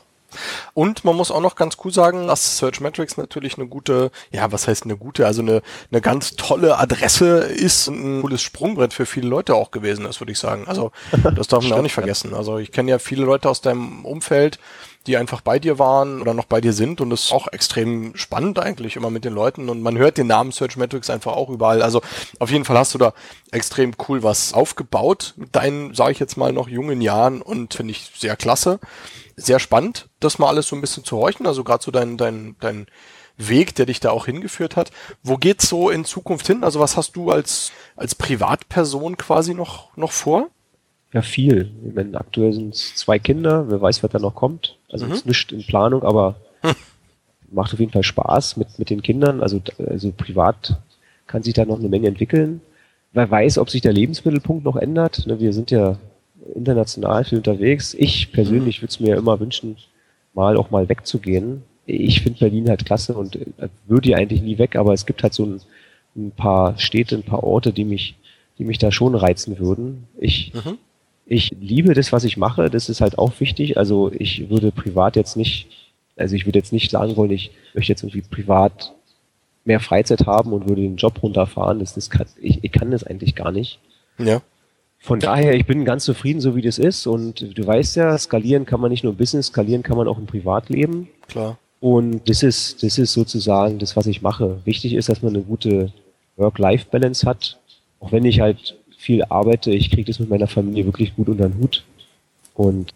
Und 0.74 1.04
man 1.04 1.16
muss 1.16 1.30
auch 1.30 1.40
noch 1.40 1.56
ganz 1.56 1.76
cool 1.84 1.92
sagen, 1.92 2.26
dass 2.26 2.58
Search 2.58 2.80
Metrics 2.80 3.16
natürlich 3.16 3.56
eine 3.58 3.66
gute, 3.66 4.10
ja, 4.30 4.50
was 4.52 4.68
heißt 4.68 4.84
eine 4.84 4.96
gute, 4.96 5.26
also 5.26 5.42
eine, 5.42 5.62
eine 5.90 6.00
ganz 6.00 6.36
tolle 6.36 6.78
Adresse 6.78 7.38
ist 7.38 7.88
und 7.88 8.18
ein 8.18 8.22
cooles 8.22 8.42
Sprungbrett 8.42 8.92
für 8.92 9.06
viele 9.06 9.28
Leute 9.28 9.54
auch 9.54 9.70
gewesen 9.70 10.06
ist, 10.06 10.20
würde 10.20 10.32
ich 10.32 10.38
sagen. 10.38 10.64
Also 10.66 10.92
das 11.34 11.48
darf 11.48 11.62
man 11.62 11.72
auch 11.72 11.82
nicht 11.82 11.94
vergessen. 11.94 12.34
Also 12.34 12.58
ich 12.58 12.72
kenne 12.72 12.90
ja 12.90 12.98
viele 12.98 13.24
Leute 13.24 13.48
aus 13.48 13.60
deinem 13.60 14.04
Umfeld, 14.04 14.58
die 15.06 15.16
einfach 15.16 15.40
bei 15.40 15.58
dir 15.58 15.78
waren 15.78 16.20
oder 16.20 16.34
noch 16.34 16.44
bei 16.44 16.60
dir 16.60 16.72
sind 16.72 17.00
und 17.00 17.10
das 17.10 17.24
ist 17.24 17.32
auch 17.32 17.48
extrem 17.48 18.14
spannend 18.16 18.58
eigentlich 18.58 18.96
immer 18.96 19.10
mit 19.10 19.24
den 19.24 19.32
Leuten 19.32 19.70
und 19.70 19.80
man 19.80 19.96
hört 19.96 20.18
den 20.18 20.26
Namen 20.26 20.52
Search 20.52 20.76
Metrics 20.76 21.08
einfach 21.08 21.32
auch 21.32 21.48
überall. 21.48 21.82
Also 21.82 22.02
auf 22.38 22.50
jeden 22.50 22.66
Fall 22.66 22.76
hast 22.76 22.92
du 22.94 22.98
da 22.98 23.14
extrem 23.50 23.92
cool 24.08 24.22
was 24.22 24.52
aufgebaut 24.52 25.34
mit 25.36 25.56
deinen, 25.56 25.94
sage 25.94 26.12
ich 26.12 26.18
jetzt 26.18 26.36
mal, 26.36 26.52
noch 26.52 26.68
jungen 26.68 27.00
Jahren 27.00 27.40
und 27.40 27.74
finde 27.74 27.92
ich 27.92 28.10
sehr 28.14 28.36
klasse 28.36 28.78
sehr 29.36 29.58
spannend, 29.58 30.08
das 30.20 30.38
mal 30.38 30.48
alles 30.48 30.68
so 30.68 30.76
ein 30.76 30.80
bisschen 30.80 31.04
zu 31.04 31.16
horchen. 31.16 31.46
Also 31.46 31.64
gerade 31.64 31.82
so 31.82 31.90
dein, 31.90 32.16
dein, 32.16 32.56
dein 32.60 32.86
Weg, 33.36 33.74
der 33.74 33.86
dich 33.86 34.00
da 34.00 34.10
auch 34.10 34.26
hingeführt 34.26 34.76
hat. 34.76 34.90
Wo 35.22 35.36
geht's 35.36 35.68
so 35.68 35.90
in 35.90 36.04
Zukunft 36.04 36.46
hin? 36.46 36.62
Also 36.62 36.80
was 36.80 36.96
hast 36.96 37.16
du 37.16 37.30
als, 37.30 37.72
als 37.96 38.14
Privatperson 38.14 39.16
quasi 39.16 39.54
noch, 39.54 39.96
noch 39.96 40.12
vor? 40.12 40.48
Ja, 41.12 41.22
viel. 41.22 41.72
Wenn 41.82 42.14
aktuell 42.14 42.52
sind 42.52 42.74
es 42.74 42.94
zwei 42.94 43.18
Kinder, 43.18 43.68
wer 43.68 43.80
weiß, 43.80 44.02
was 44.02 44.10
da 44.10 44.18
noch 44.18 44.34
kommt. 44.34 44.78
Also 44.90 45.06
mhm. 45.06 45.12
ist 45.12 45.26
nicht 45.26 45.52
in 45.52 45.66
Planung, 45.66 46.02
aber 46.02 46.36
hm. 46.62 46.74
macht 47.50 47.72
auf 47.72 47.80
jeden 47.80 47.92
Fall 47.92 48.04
Spaß 48.04 48.56
mit, 48.56 48.78
mit 48.78 48.90
den 48.90 49.02
Kindern. 49.02 49.40
Also, 49.40 49.60
also 49.78 50.12
privat 50.12 50.78
kann 51.26 51.42
sich 51.42 51.54
da 51.54 51.64
noch 51.64 51.78
eine 51.78 51.88
Menge 51.88 52.08
entwickeln. 52.08 52.60
Wer 53.12 53.28
weiß, 53.28 53.58
ob 53.58 53.70
sich 53.70 53.80
der 53.80 53.92
Lebensmittelpunkt 53.92 54.64
noch 54.64 54.76
ändert. 54.76 55.26
Ne, 55.26 55.40
wir 55.40 55.52
sind 55.52 55.70
ja 55.70 55.98
international 56.54 57.24
viel 57.24 57.38
unterwegs. 57.38 57.94
Ich 57.94 58.32
persönlich 58.32 58.82
würde 58.82 58.90
es 58.90 59.00
mir 59.00 59.16
immer 59.16 59.40
wünschen, 59.40 59.76
mal 60.34 60.56
auch 60.56 60.70
mal 60.70 60.88
wegzugehen. 60.88 61.62
Ich 61.86 62.22
finde 62.22 62.38
Berlin 62.38 62.68
halt 62.68 62.84
klasse 62.84 63.14
und 63.14 63.36
äh, 63.36 63.68
würde 63.86 64.10
ja 64.10 64.18
eigentlich 64.18 64.42
nie 64.42 64.58
weg, 64.58 64.76
aber 64.76 64.92
es 64.92 65.06
gibt 65.06 65.22
halt 65.22 65.34
so 65.34 65.44
ein, 65.44 65.60
ein, 66.16 66.30
paar 66.30 66.78
Städte, 66.78 67.16
ein 67.16 67.22
paar 67.22 67.42
Orte, 67.42 67.72
die 67.72 67.84
mich, 67.84 68.16
die 68.58 68.64
mich 68.64 68.78
da 68.78 68.92
schon 68.92 69.14
reizen 69.14 69.58
würden. 69.58 70.06
Ich, 70.18 70.52
mhm. 70.54 70.78
ich 71.26 71.54
liebe 71.60 71.94
das, 71.94 72.12
was 72.12 72.24
ich 72.24 72.36
mache. 72.36 72.70
Das 72.70 72.88
ist 72.88 73.00
halt 73.00 73.18
auch 73.18 73.32
wichtig. 73.40 73.76
Also 73.76 74.12
ich 74.12 74.50
würde 74.50 74.70
privat 74.70 75.16
jetzt 75.16 75.36
nicht, 75.36 75.66
also 76.16 76.36
ich 76.36 76.46
würde 76.46 76.58
jetzt 76.58 76.72
nicht 76.72 76.90
sagen 76.90 77.16
wollen, 77.16 77.30
ich 77.30 77.50
möchte 77.74 77.92
jetzt 77.92 78.02
irgendwie 78.02 78.22
privat 78.22 78.92
mehr 79.64 79.80
Freizeit 79.80 80.26
haben 80.26 80.52
und 80.52 80.68
würde 80.68 80.82
den 80.82 80.96
Job 80.96 81.22
runterfahren. 81.22 81.80
Das, 81.80 81.94
das 81.94 82.08
kann, 82.08 82.26
ich, 82.40 82.62
ich 82.62 82.72
kann 82.72 82.90
das 82.90 83.04
eigentlich 83.04 83.34
gar 83.34 83.50
nicht. 83.50 83.78
Ja 84.18 84.42
Von 85.02 85.18
daher, 85.18 85.54
ich 85.54 85.64
bin 85.66 85.84
ganz 85.86 86.04
zufrieden, 86.04 86.40
so 86.40 86.54
wie 86.54 86.62
das 86.62 86.78
ist. 86.78 87.06
Und 87.06 87.56
du 87.58 87.66
weißt 87.66 87.96
ja, 87.96 88.16
skalieren 88.18 88.66
kann 88.66 88.80
man 88.80 88.90
nicht 88.90 89.02
nur 89.02 89.12
im 89.12 89.16
Business, 89.16 89.46
skalieren 89.46 89.82
kann 89.82 89.96
man 89.96 90.06
auch 90.06 90.18
im 90.18 90.26
Privatleben. 90.26 91.08
Klar. 91.26 91.58
Und 91.80 92.28
das 92.28 92.42
ist, 92.42 92.82
das 92.82 92.98
ist 92.98 93.14
sozusagen 93.14 93.78
das, 93.78 93.96
was 93.96 94.06
ich 94.06 94.20
mache. 94.20 94.60
Wichtig 94.66 94.92
ist, 94.92 95.08
dass 95.08 95.22
man 95.22 95.34
eine 95.34 95.42
gute 95.42 95.90
Work-Life-Balance 96.36 97.26
hat. 97.26 97.58
Auch 98.00 98.12
wenn 98.12 98.26
ich 98.26 98.40
halt 98.40 98.76
viel 98.98 99.24
arbeite, 99.24 99.70
ich 99.70 99.90
kriege 99.90 100.04
das 100.04 100.18
mit 100.18 100.28
meiner 100.28 100.46
Familie 100.46 100.84
wirklich 100.84 101.16
gut 101.16 101.28
unter 101.30 101.48
den 101.48 101.58
Hut. 101.58 101.82
Und 102.54 102.92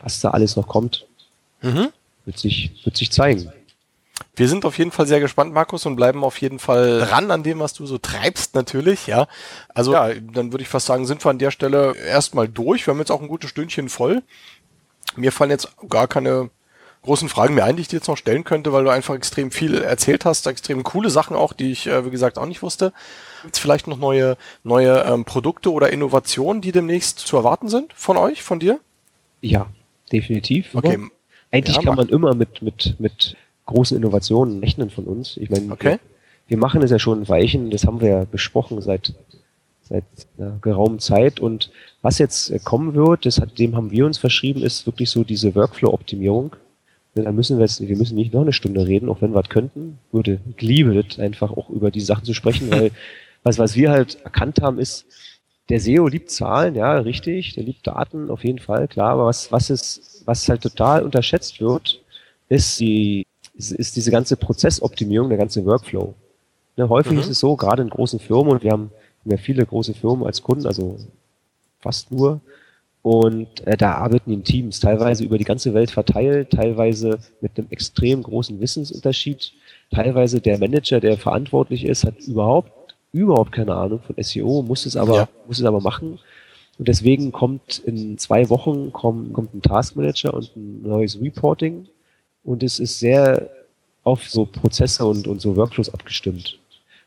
was 0.00 0.20
da 0.20 0.30
alles 0.30 0.56
noch 0.56 0.66
kommt, 0.66 1.06
Mhm. 1.62 1.88
wird 2.26 2.38
sich, 2.38 2.72
wird 2.84 2.96
sich 2.96 3.10
zeigen. 3.10 3.50
Wir 4.34 4.48
sind 4.48 4.64
auf 4.64 4.76
jeden 4.76 4.90
Fall 4.90 5.06
sehr 5.06 5.20
gespannt, 5.20 5.52
Markus, 5.52 5.86
und 5.86 5.96
bleiben 5.96 6.22
auf 6.22 6.40
jeden 6.40 6.58
Fall 6.58 7.00
dran 7.00 7.30
an 7.30 7.42
dem, 7.42 7.58
was 7.58 7.72
du 7.72 7.86
so 7.86 7.98
treibst, 7.98 8.54
natürlich, 8.54 9.06
ja. 9.06 9.28
Also, 9.74 9.92
ja, 9.92 10.12
dann 10.14 10.52
würde 10.52 10.62
ich 10.62 10.68
fast 10.68 10.86
sagen, 10.86 11.06
sind 11.06 11.24
wir 11.24 11.30
an 11.30 11.38
der 11.38 11.50
Stelle 11.50 11.96
erstmal 11.96 12.48
durch. 12.48 12.86
Wir 12.86 12.92
haben 12.92 12.98
jetzt 12.98 13.10
auch 13.10 13.22
ein 13.22 13.28
gutes 13.28 13.50
Stündchen 13.50 13.88
voll. 13.88 14.22
Mir 15.16 15.32
fallen 15.32 15.50
jetzt 15.50 15.74
gar 15.88 16.06
keine 16.06 16.50
großen 17.02 17.28
Fragen 17.28 17.54
mehr 17.54 17.64
ein, 17.64 17.76
die 17.76 17.82
ich 17.82 17.88
dir 17.88 17.96
jetzt 17.96 18.08
noch 18.08 18.16
stellen 18.16 18.44
könnte, 18.44 18.72
weil 18.72 18.84
du 18.84 18.90
einfach 18.90 19.14
extrem 19.14 19.50
viel 19.50 19.80
erzählt 19.80 20.24
hast, 20.24 20.46
extrem 20.46 20.82
coole 20.82 21.08
Sachen 21.08 21.36
auch, 21.36 21.52
die 21.54 21.70
ich, 21.70 21.86
äh, 21.86 22.04
wie 22.04 22.10
gesagt, 22.10 22.36
auch 22.36 22.46
nicht 22.46 22.62
wusste. 22.62 22.92
Gibt 23.42 23.54
es 23.54 23.60
vielleicht 23.60 23.86
noch 23.86 23.96
neue, 23.96 24.36
neue 24.64 25.02
ähm, 25.04 25.24
Produkte 25.24 25.72
oder 25.72 25.90
Innovationen, 25.90 26.60
die 26.60 26.72
demnächst 26.72 27.20
zu 27.20 27.36
erwarten 27.36 27.68
sind 27.68 27.92
von 27.94 28.16
euch, 28.16 28.42
von 28.42 28.60
dir? 28.60 28.80
Ja, 29.40 29.68
definitiv. 30.12 30.74
Okay. 30.74 30.98
Eigentlich 31.52 31.76
Ja, 31.76 31.82
kann 31.82 31.94
man 31.94 32.08
immer 32.08 32.34
mit, 32.34 32.60
mit, 32.60 32.96
mit 32.98 33.36
großen 33.66 33.96
Innovationen 33.96 34.60
rechnen 34.60 34.90
von 34.90 35.04
uns. 35.04 35.36
Ich 35.36 35.50
meine, 35.50 35.72
Okay. 35.72 35.90
wir, 35.90 35.98
wir 36.48 36.58
machen 36.58 36.82
es 36.82 36.90
ja 36.90 36.98
schon 36.98 37.22
ein 37.22 37.28
Weichen, 37.28 37.70
das 37.70 37.84
haben 37.84 38.00
wir 38.00 38.08
ja 38.08 38.24
besprochen 38.24 38.80
seit, 38.80 39.14
seit 39.82 40.04
einer 40.38 40.58
geraumen 40.60 40.98
Zeit. 40.98 41.40
Und 41.40 41.70
was 42.02 42.18
jetzt 42.18 42.50
äh, 42.50 42.58
kommen 42.58 42.94
wird, 42.94 43.26
das 43.26 43.40
hat, 43.40 43.58
dem 43.58 43.76
haben 43.76 43.90
wir 43.90 44.06
uns 44.06 44.18
verschrieben, 44.18 44.62
ist 44.62 44.86
wirklich 44.86 45.10
so 45.10 45.24
diese 45.24 45.54
Workflow-Optimierung. 45.54 46.56
Da 47.14 47.32
müssen 47.32 47.56
wir 47.56 47.64
jetzt, 47.64 47.80
wir 47.80 47.96
müssen 47.96 48.14
nicht 48.14 48.34
noch 48.34 48.42
eine 48.42 48.52
Stunde 48.52 48.86
reden, 48.86 49.08
auch 49.08 49.22
wenn 49.22 49.34
wir 49.34 49.40
es 49.40 49.48
könnten. 49.48 49.98
Würde, 50.12 50.38
ich 50.54 50.60
liebe 50.60 51.02
das 51.02 51.18
einfach 51.18 51.50
auch 51.50 51.70
über 51.70 51.90
die 51.90 52.00
Sachen 52.00 52.24
zu 52.24 52.34
sprechen, 52.34 52.70
weil 52.70 52.90
was, 53.42 53.58
was 53.58 53.74
wir 53.74 53.90
halt 53.90 54.18
erkannt 54.22 54.60
haben, 54.60 54.78
ist, 54.78 55.06
der 55.68 55.80
SEO 55.80 56.06
liebt 56.06 56.30
Zahlen, 56.30 56.74
ja, 56.74 56.98
richtig, 56.98 57.54
der 57.54 57.64
liebt 57.64 57.86
Daten, 57.86 58.30
auf 58.30 58.44
jeden 58.44 58.60
Fall, 58.60 58.86
klar, 58.86 59.12
aber 59.12 59.26
was, 59.26 59.50
was 59.50 59.70
ist, 59.70 60.22
was 60.24 60.48
halt 60.48 60.62
total 60.62 61.02
unterschätzt 61.02 61.60
wird, 61.60 62.02
ist 62.48 62.78
die, 62.78 63.26
ist, 63.56 63.72
ist 63.72 63.96
diese 63.96 64.10
ganze 64.10 64.36
Prozessoptimierung, 64.36 65.28
der 65.28 65.38
ganze 65.38 65.64
Workflow. 65.64 66.14
Ne, 66.76 66.88
häufig 66.88 67.12
Mhm. 67.12 67.18
ist 67.20 67.30
es 67.30 67.40
so, 67.40 67.56
gerade 67.56 67.82
in 67.82 67.90
großen 67.90 68.18
Firmen, 68.18 68.52
und 68.52 68.62
wir 68.62 68.70
haben 68.72 68.90
ja 69.24 69.36
viele 69.36 69.64
große 69.64 69.94
Firmen 69.94 70.26
als 70.26 70.42
Kunden, 70.42 70.66
also 70.66 70.96
fast 71.80 72.12
nur, 72.12 72.40
und 73.02 73.64
äh, 73.66 73.76
da 73.76 73.92
arbeiten 73.94 74.30
die 74.30 74.34
in 74.34 74.44
Teams, 74.44 74.80
teilweise 74.80 75.22
über 75.24 75.38
die 75.38 75.44
ganze 75.44 75.72
Welt 75.74 75.90
verteilt, 75.92 76.50
teilweise 76.50 77.18
mit 77.40 77.56
einem 77.56 77.68
extrem 77.70 78.22
großen 78.22 78.60
Wissensunterschied. 78.60 79.52
Teilweise 79.92 80.40
der 80.40 80.58
Manager, 80.58 80.98
der 80.98 81.16
verantwortlich 81.16 81.84
ist, 81.84 82.04
hat 82.04 82.18
überhaupt, 82.26 82.72
überhaupt 83.12 83.52
keine 83.52 83.74
Ahnung 83.76 84.00
von 84.00 84.16
SEO, 84.20 84.62
muss 84.62 84.86
es 84.86 84.96
aber, 84.96 85.14
Ja. 85.14 85.28
muss 85.46 85.60
es 85.60 85.64
aber 85.64 85.80
machen. 85.80 86.18
Und 86.78 86.88
deswegen 86.88 87.30
kommt 87.30 87.78
in 87.86 88.18
zwei 88.18 88.50
Wochen 88.50 88.92
kommt, 88.92 89.32
kommt 89.32 89.54
ein 89.54 89.62
Taskmanager 89.62 90.34
und 90.34 90.54
ein 90.56 90.82
neues 90.82 91.20
Reporting. 91.20 91.86
Und 92.46 92.62
es 92.62 92.78
ist 92.78 92.98
sehr 93.00 93.50
auf 94.04 94.28
so 94.28 94.46
Prozesse 94.46 95.04
und, 95.04 95.26
und 95.26 95.40
so 95.40 95.56
Workflows 95.56 95.92
abgestimmt. 95.92 96.58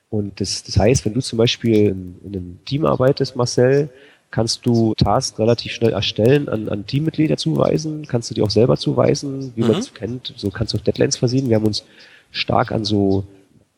Und 0.09 0.39
das, 0.41 0.63
das 0.63 0.77
heißt, 0.77 1.05
wenn 1.05 1.13
du 1.13 1.21
zum 1.21 1.37
Beispiel 1.37 1.87
in, 1.87 2.15
in 2.25 2.35
einem 2.35 2.59
Team 2.65 2.85
arbeitest, 2.85 3.35
Marcel, 3.35 3.89
kannst 4.31 4.65
du 4.65 4.93
Tasks 4.95 5.39
relativ 5.39 5.71
schnell 5.71 5.93
erstellen, 5.93 6.49
an, 6.49 6.69
an 6.69 6.85
Teammitglieder 6.85 7.37
zuweisen, 7.37 8.05
kannst 8.07 8.29
du 8.29 8.35
die 8.35 8.41
auch 8.41 8.49
selber 8.49 8.77
zuweisen, 8.77 9.53
wie 9.55 9.61
man 9.61 9.71
Mhm. 9.71 9.77
es 9.77 9.93
kennt. 9.93 10.33
So 10.35 10.49
kannst 10.51 10.73
du 10.73 10.77
auch 10.77 10.83
Deadlines 10.83 11.17
versehen. 11.17 11.49
Wir 11.49 11.55
haben 11.55 11.65
uns 11.65 11.83
stark 12.31 12.71
an 12.71 12.85
so 12.85 13.23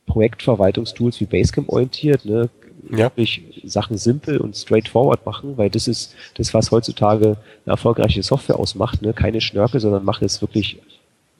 Projektverwaltungstools 0.08 1.20
wie 1.22 1.26
Basecamp 1.26 1.70
orientiert, 1.70 2.26
ne? 2.26 2.50
Ja. 2.90 2.98
Wirklich 3.16 3.62
Sachen 3.64 3.98
simpel 3.98 4.40
und 4.40 4.58
straightforward 4.58 5.24
machen, 5.26 5.56
weil 5.58 5.70
das 5.70 5.88
ist 5.88 6.16
das, 6.36 6.54
was 6.54 6.72
heutzutage 6.72 7.38
eine 7.66 7.74
erfolgreiche 7.74 8.24
Software 8.24 8.58
ausmacht, 8.60 9.02
ne? 9.04 9.14
Keine 9.14 9.40
Schnörkel, 9.40 9.80
sondern 9.80 10.04
mach 10.04 10.22
es 10.22 10.42
wirklich, 10.42 10.80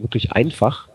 wirklich 0.02 0.32
einfach. 0.32 0.88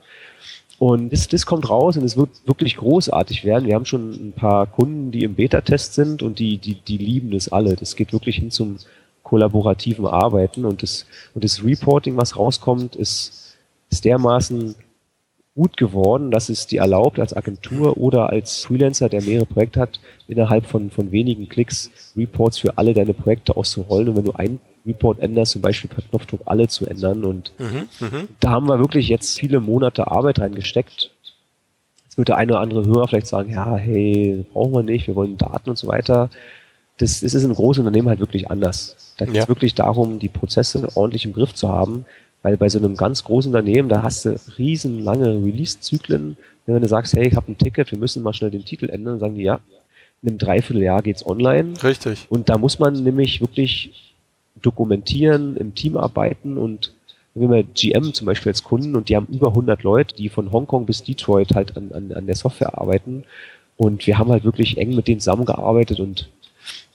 Und 0.79 1.13
das, 1.13 1.29
das 1.29 1.47
kommt 1.47 1.69
raus 1.71 1.97
und 1.97 2.05
es 2.05 2.17
wird 2.17 2.31
wirklich 2.45 2.77
großartig 2.77 3.45
werden. 3.45 3.67
Wir 3.67 3.75
haben 3.75 3.87
schon 3.87 4.11
ein 4.11 4.33
paar 4.33 4.67
Kunden, 4.67 5.11
die 5.11 5.25
im 5.25 5.35
Beta-Test 5.35 5.95
sind 5.95 6.23
und 6.23 6.39
die, 6.39 6.59
die, 6.59 6.75
die 6.75 6.99
lieben 6.99 7.31
das 7.31 7.49
alle. 7.49 7.77
Das 7.77 7.97
geht 7.97 8.13
wirklich 8.13 8.37
hin 8.37 8.51
zum 8.51 8.77
kollaborativen 9.23 10.07
Arbeiten 10.07 10.65
und 10.65 10.83
das, 10.83 11.07
und 11.35 11.43
das 11.43 11.65
Reporting, 11.65 12.17
was 12.17 12.37
rauskommt, 12.37 12.95
ist, 12.95 13.57
ist 13.91 14.05
dermaßen 14.05 14.77
gut 15.57 15.77
geworden, 15.79 16.31
dass 16.31 16.49
es 16.51 16.67
dir 16.67 16.83
erlaubt, 16.83 17.19
als 17.19 17.35
Agentur 17.35 17.97
oder 17.97 18.29
als 18.31 18.65
Freelancer, 18.65 19.09
der 19.09 19.23
mehrere 19.23 19.47
Projekte 19.47 19.81
hat, 19.81 19.99
innerhalb 20.29 20.67
von, 20.67 20.91
von 20.91 21.11
wenigen 21.11 21.49
Klicks 21.49 21.91
Reports 22.17 22.59
für 22.59 22.77
alle 22.79 22.93
deine 22.93 23.15
Projekte 23.15 23.57
auszurollen. 23.57 24.11
Und 24.11 24.17
wenn 24.19 24.25
du 24.27 24.33
einen 24.33 24.61
Report 24.87 25.19
änderst, 25.19 25.53
zum 25.53 25.63
Beispiel 25.63 25.89
per 25.91 26.03
Knopfdruck 26.03 26.43
alle 26.45 26.69
zu 26.69 26.87
ändern 26.87 27.25
und 27.25 27.53
Mhm. 27.59 27.89
Mhm. 28.07 28.29
da 28.39 28.51
haben 28.51 28.69
wir 28.69 28.79
wirklich 28.79 29.09
jetzt 29.09 29.39
viele 29.39 29.59
Monate 29.61 30.07
Arbeit 30.09 30.39
reingesteckt. 30.41 31.11
Jetzt 32.05 32.19
wird 32.19 32.29
der 32.29 32.37
eine 32.37 32.53
oder 32.53 32.61
andere 32.61 32.85
Hörer 32.85 33.09
vielleicht 33.09 33.27
sagen, 33.27 33.51
ja, 33.51 33.77
hey, 33.77 34.45
brauchen 34.53 34.75
wir 34.75 34.83
nicht, 34.83 35.07
wir 35.07 35.17
wollen 35.17 35.39
Daten 35.39 35.71
und 35.71 35.79
so 35.79 35.89
weiter. 35.89 36.29
Das, 36.99 37.21
das 37.21 37.35
ist 37.35 37.45
in 37.45 37.53
großen 37.55 37.85
Unternehmen 37.85 38.09
halt 38.09 38.21
wirklich 38.21 38.51
anders. 38.51 39.15
Da 39.19 39.25
geht 39.25 39.35
es 39.37 39.43
Ja. 39.45 39.49
wirklich 39.49 39.75
darum, 39.75 40.19
die 40.19 40.29
Prozesse 40.29 40.87
ordentlich 40.95 41.25
im 41.25 41.33
Griff 41.33 41.55
zu 41.55 41.69
haben, 41.71 42.05
weil 42.47 42.57
bei 42.57 42.69
so 42.69 42.79
einem 42.79 42.97
ganz 42.97 43.25
großen 43.25 43.53
Unternehmen, 43.53 43.89
da 43.89 44.05
hast 44.05 44.25
du 44.25 44.39
riesenlange 44.57 45.45
Release-Zyklen. 45.45 46.37
Wenn 46.67 46.81
du 46.81 46.87
sagst, 46.87 47.15
hey, 47.15 47.27
ich 47.27 47.35
habe 47.35 47.51
ein 47.51 47.59
Ticket, 47.59 47.91
wir 47.91 47.99
müssen 47.99 48.23
mal 48.23 48.35
schnell 48.35 48.53
den 48.53 48.65
Titel 48.65 48.89
ändern, 48.89 49.15
dann 49.15 49.19
sagen 49.19 49.35
die, 49.35 49.43
ja, 49.43 49.59
in 50.23 50.29
einem 50.29 50.39
Dreivierteljahr 50.39 51.03
geht's 51.03 51.27
online. 51.27 51.75
Richtig. 51.83 52.27
Und 52.29 52.49
da 52.49 52.57
muss 52.57 52.79
man 52.79 53.03
nämlich 53.03 53.41
wirklich 53.41 54.15
dokumentieren, 54.63 55.57
im 55.57 55.75
Team 55.75 55.97
arbeiten 55.97 56.57
und 56.57 56.93
wenn 57.35 57.51
wir 57.51 57.65
GM 57.65 58.15
zum 58.15 58.27
Beispiel 58.27 58.51
als 58.51 58.63
Kunden 58.63 58.95
und 58.95 59.09
die 59.09 59.17
haben 59.17 59.27
über 59.27 59.49
100 59.49 59.83
Leute, 59.83 60.15
die 60.15 60.29
von 60.29 60.53
Hongkong 60.53 60.87
bis 60.87 61.03
Detroit 61.03 61.53
halt 61.57 61.77
an, 61.77 61.91
an, 61.93 62.13
an 62.13 62.27
der 62.27 62.37
Software 62.37 62.79
arbeiten 62.79 63.25
und 63.77 64.07
wir 64.07 64.19
haben 64.19 64.31
halt 64.31 64.45
wirklich 64.45 64.79
eng 64.79 64.95
mit 64.95 65.09
denen 65.09 65.19
zusammengearbeitet 65.19 65.99
und 65.99 66.31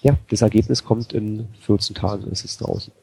ja, 0.02 0.16
das 0.30 0.44
Ergebnis 0.44 0.86
kommt 0.86 1.12
in 1.12 1.48
14 1.60 1.94
Tagen, 1.94 2.32
ist 2.32 2.46
es 2.46 2.58
draußen. 2.58 2.94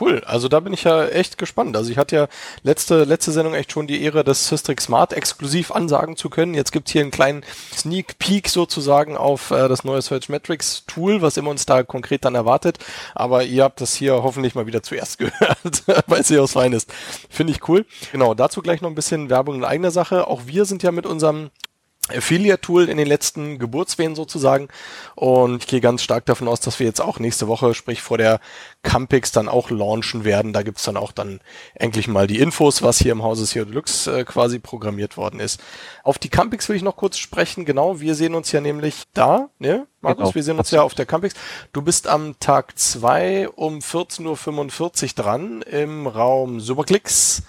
Cool, 0.00 0.22
also 0.24 0.48
da 0.48 0.60
bin 0.60 0.72
ich 0.72 0.84
ja 0.84 1.06
echt 1.06 1.38
gespannt. 1.38 1.76
Also 1.76 1.90
ich 1.90 1.98
hatte 1.98 2.16
ja 2.16 2.28
letzte, 2.62 3.04
letzte 3.04 3.32
Sendung 3.32 3.54
echt 3.54 3.72
schon 3.72 3.86
die 3.86 4.02
Ehre, 4.02 4.24
das 4.24 4.48
Systrix 4.48 4.84
Smart 4.84 5.12
exklusiv 5.12 5.70
ansagen 5.70 6.16
zu 6.16 6.30
können. 6.30 6.54
Jetzt 6.54 6.72
gibt's 6.72 6.92
hier 6.92 7.02
einen 7.02 7.10
kleinen 7.10 7.44
Sneak 7.76 8.18
Peek 8.18 8.48
sozusagen 8.48 9.16
auf 9.16 9.50
äh, 9.50 9.68
das 9.68 9.84
neue 9.84 10.00
Search 10.00 10.28
Metrics 10.28 10.84
Tool, 10.86 11.20
was 11.20 11.36
immer 11.36 11.50
uns 11.50 11.66
da 11.66 11.82
konkret 11.82 12.24
dann 12.24 12.34
erwartet. 12.34 12.78
Aber 13.14 13.44
ihr 13.44 13.64
habt 13.64 13.80
das 13.80 13.94
hier 13.94 14.22
hoffentlich 14.22 14.54
mal 14.54 14.66
wieder 14.66 14.82
zuerst 14.82 15.18
gehört, 15.18 15.84
weil 16.06 16.20
es 16.20 16.32
aus 16.32 16.52
fein 16.52 16.72
ist. 16.72 16.92
Finde 17.28 17.52
ich 17.52 17.68
cool. 17.68 17.84
Genau, 18.12 18.34
dazu 18.34 18.62
gleich 18.62 18.80
noch 18.80 18.88
ein 18.88 18.94
bisschen 18.94 19.30
Werbung 19.30 19.56
in 19.56 19.64
eigener 19.64 19.90
Sache. 19.90 20.26
Auch 20.26 20.42
wir 20.46 20.64
sind 20.64 20.82
ja 20.82 20.92
mit 20.92 21.06
unserem 21.06 21.50
Affiliate-Tool 22.08 22.88
in 22.88 22.96
den 22.96 23.06
letzten 23.06 23.58
Geburtswehen 23.58 24.16
sozusagen. 24.16 24.68
Und 25.14 25.62
ich 25.62 25.68
gehe 25.68 25.80
ganz 25.80 26.02
stark 26.02 26.26
davon 26.26 26.48
aus, 26.48 26.60
dass 26.60 26.80
wir 26.80 26.86
jetzt 26.86 27.00
auch 27.00 27.20
nächste 27.20 27.46
Woche, 27.46 27.74
sprich 27.74 28.02
vor 28.02 28.18
der 28.18 28.40
Campix, 28.82 29.30
dann 29.30 29.48
auch 29.48 29.70
launchen 29.70 30.24
werden. 30.24 30.52
Da 30.52 30.62
gibt's 30.62 30.82
dann 30.82 30.96
auch 30.96 31.12
dann 31.12 31.40
endlich 31.74 32.08
mal 32.08 32.26
die 32.26 32.40
Infos, 32.40 32.82
was 32.82 32.98
hier 32.98 33.12
im 33.12 33.22
Hause 33.22 33.46
SEO 33.46 33.64
Deluxe 33.64 34.20
äh, 34.20 34.24
quasi 34.24 34.58
programmiert 34.58 35.16
worden 35.16 35.38
ist. 35.38 35.60
Auf 36.02 36.18
die 36.18 36.28
Campix 36.28 36.68
will 36.68 36.76
ich 36.76 36.82
noch 36.82 36.96
kurz 36.96 37.18
sprechen. 37.18 37.64
Genau, 37.64 38.00
wir 38.00 38.16
sehen 38.16 38.34
uns 38.34 38.50
ja 38.50 38.60
nämlich 38.60 39.04
da, 39.14 39.48
ne? 39.58 39.86
Markus, 40.00 40.24
Genau. 40.24 40.34
wir 40.34 40.42
sehen 40.42 40.58
uns 40.58 40.70
ja 40.72 40.82
auf 40.82 40.94
der 40.94 41.06
Campix. 41.06 41.34
Du 41.72 41.82
bist 41.82 42.08
am 42.08 42.34
Tag 42.40 42.76
zwei 42.76 43.48
um 43.48 43.78
14.45 43.78 45.02
Uhr 45.02 45.22
dran 45.22 45.62
im 45.62 46.08
Raum 46.08 46.58
Superklicks 46.58 47.44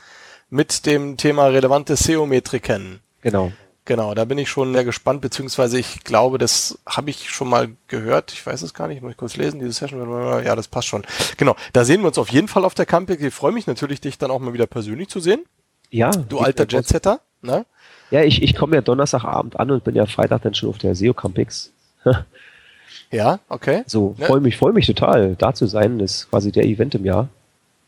mit 0.52 0.86
dem 0.86 1.18
Thema 1.18 1.48
relevante 1.48 1.96
SEO-Metriken. 1.96 3.00
Genau. 3.22 3.52
Genau, 3.86 4.14
da 4.14 4.24
bin 4.24 4.38
ich 4.38 4.50
schon 4.50 4.72
sehr 4.74 4.86
gespannt, 4.86 5.20
beziehungsweise 5.22 5.78
ich 5.78 6.06
glaube, 6.06 6.38
das 6.38 6.80
habe 6.86 7.10
ich 7.10 7.30
schon 7.30 7.50
mal 7.50 7.70
gehört. 7.90 8.32
Ich 8.32 8.46
weiß 8.46 8.62
es 8.62 8.74
gar 8.74 8.88
nicht, 8.88 9.02
muss 9.02 9.12
ich 9.12 9.18
kurz 9.18 9.36
lesen, 9.36 9.60
diese 9.60 9.74
Session. 9.74 10.10
Ja, 10.46 10.56
das 10.56 10.70
passt 10.70 10.88
schon. 10.88 11.04
Genau, 11.36 11.56
da 11.74 11.84
sehen 11.84 12.02
wir 12.02 12.08
uns 12.08 12.18
auf 12.18 12.30
jeden 12.30 12.48
Fall 12.48 12.64
auf 12.64 12.76
der 12.76 12.86
Camping. 12.86 13.18
Ich 13.20 13.34
freue 13.34 13.52
mich 13.52 13.68
natürlich, 13.68 14.00
dich 14.00 14.18
dann 14.18 14.32
auch 14.32 14.40
mal 14.40 14.54
wieder 14.54 14.68
persönlich 14.68 15.10
zu 15.10 15.20
sehen. 15.20 15.44
Ja. 15.90 16.12
Du 16.12 16.40
alter 16.40 16.66
Jetsetter, 16.68 17.20
ne? 17.42 17.66
Ja, 18.10 18.22
ich, 18.24 18.42
ich 18.42 18.56
komme 18.56 18.76
ja 18.76 18.82
Donnerstagabend 18.82 19.60
an 19.60 19.70
und 19.72 19.84
bin 19.84 19.96
ja 19.96 20.06
Freitag 20.06 20.44
dann 20.44 20.54
schon 20.54 20.70
auf 20.70 20.78
der 20.78 20.96
SEO 20.96 21.14
Campix. 21.14 21.72
Ja, 23.12 23.40
okay. 23.50 23.84
So, 23.86 24.16
Ne? 24.18 24.26
freue 24.26 24.40
mich, 24.40 24.58
freue 24.58 24.74
mich 24.74 24.88
total, 24.88 25.36
da 25.36 25.54
zu 25.54 25.66
sein. 25.68 26.00
Das 26.00 26.16
ist 26.16 26.30
quasi 26.30 26.52
der 26.52 26.66
Event 26.66 26.96
im 26.96 27.06
Jahr. 27.06 27.28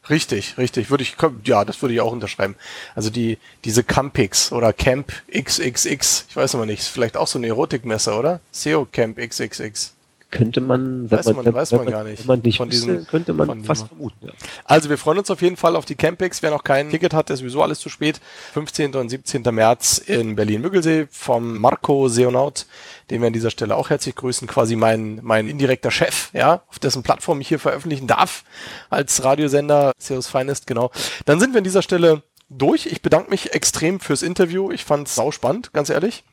Richtig, 0.10 0.58
richtig. 0.58 0.90
Würde 0.90 1.04
ich, 1.04 1.16
ja, 1.46 1.66
das 1.66 1.82
würde 1.82 1.96
ich 1.96 2.02
auch 2.02 2.12
unterschreiben. 2.12 2.56
Also 2.94 3.10
die, 3.10 3.38
diese 3.64 3.84
Campix 3.84 4.52
oder 4.52 4.72
Camp 4.72 5.12
XXX, 5.32 6.26
ich 6.30 6.36
weiß 6.36 6.56
aber 6.56 6.66
nicht, 6.66 6.84
vielleicht 6.84 7.18
auch 7.18 7.28
so 7.28 7.40
eine 7.40 7.48
Erotikmesse, 7.48 8.14
oder? 8.14 8.40
SEO 8.52 8.86
Camp 8.92 9.18
XXX. 9.18 9.95
Könnte 10.36 10.62
man, 10.62 11.10
Weiß 11.10 11.26
man- 11.34 11.54
weiß 11.54 11.72
man 11.72 11.86
gar 11.88 12.04
nicht. 12.04 12.20
Wenn 12.20 12.28
man 12.28 12.40
nicht 12.42 12.58
Von 12.58 12.72
wüsste, 12.72 12.92
diesen- 12.92 13.08
könnte 13.08 13.34
man 13.34 13.64
fast 13.64 13.88
vermuten. 13.88 14.28
Ja. 14.28 14.34
Also 14.66 14.90
wir 14.90 14.98
freuen 14.98 15.18
uns 15.20 15.32
auf 15.32 15.42
jeden 15.42 15.58
Fall 15.58 15.76
auf 15.76 15.86
die 15.86 15.96
Campix. 15.96 16.44
Wer 16.44 16.52
noch 16.52 16.64
kein 16.64 16.90
Ticket 16.90 17.14
hat, 17.14 17.30
ist 17.30 17.40
sowieso 17.40 17.64
alles 17.64 17.80
zu 17.80 17.90
spät. 17.90 18.20
15. 18.54 18.96
und 18.96 19.10
17. 19.10 19.52
März 19.52 19.98
in 19.98 20.36
Berlin-Müggelsee 20.36 21.08
vom 21.10 21.58
Marco 21.60 22.08
Seonaut, 22.10 22.66
den 23.10 23.22
wir 23.22 23.28
an 23.28 23.34
dieser 23.34 23.50
Stelle 23.52 23.76
auch 23.76 23.90
herzlich 23.90 24.16
grüßen. 24.16 24.48
Quasi 24.48 24.76
mein, 24.76 25.20
mein 25.24 25.48
indirekter 25.48 25.92
Chef, 25.92 26.30
ja, 26.34 26.62
auf 26.70 26.80
dessen 26.80 27.02
Plattform 27.04 27.42
ich 27.42 27.48
hier 27.48 27.60
veröffentlichen 27.60 28.08
darf 28.08 28.44
als 28.90 29.24
Radiosender 29.24 29.94
Seos 29.98 30.28
Finest, 30.28 30.68
genau. 30.68 30.92
Dann 31.26 31.40
sind 31.40 31.54
wir 31.54 31.60
an 31.60 31.64
dieser 31.64 31.82
Stelle 31.82 32.22
durch. 32.50 32.86
Ich 32.88 33.02
bedanke 33.02 33.30
mich 33.32 33.54
extrem 33.54 34.00
fürs 34.00 34.22
Interview. 34.22 34.72
Ich 34.72 34.84
fand 34.86 35.08
es 35.08 35.16
sauspannend, 35.16 35.74
ganz 35.74 35.90
ehrlich. 35.90 36.24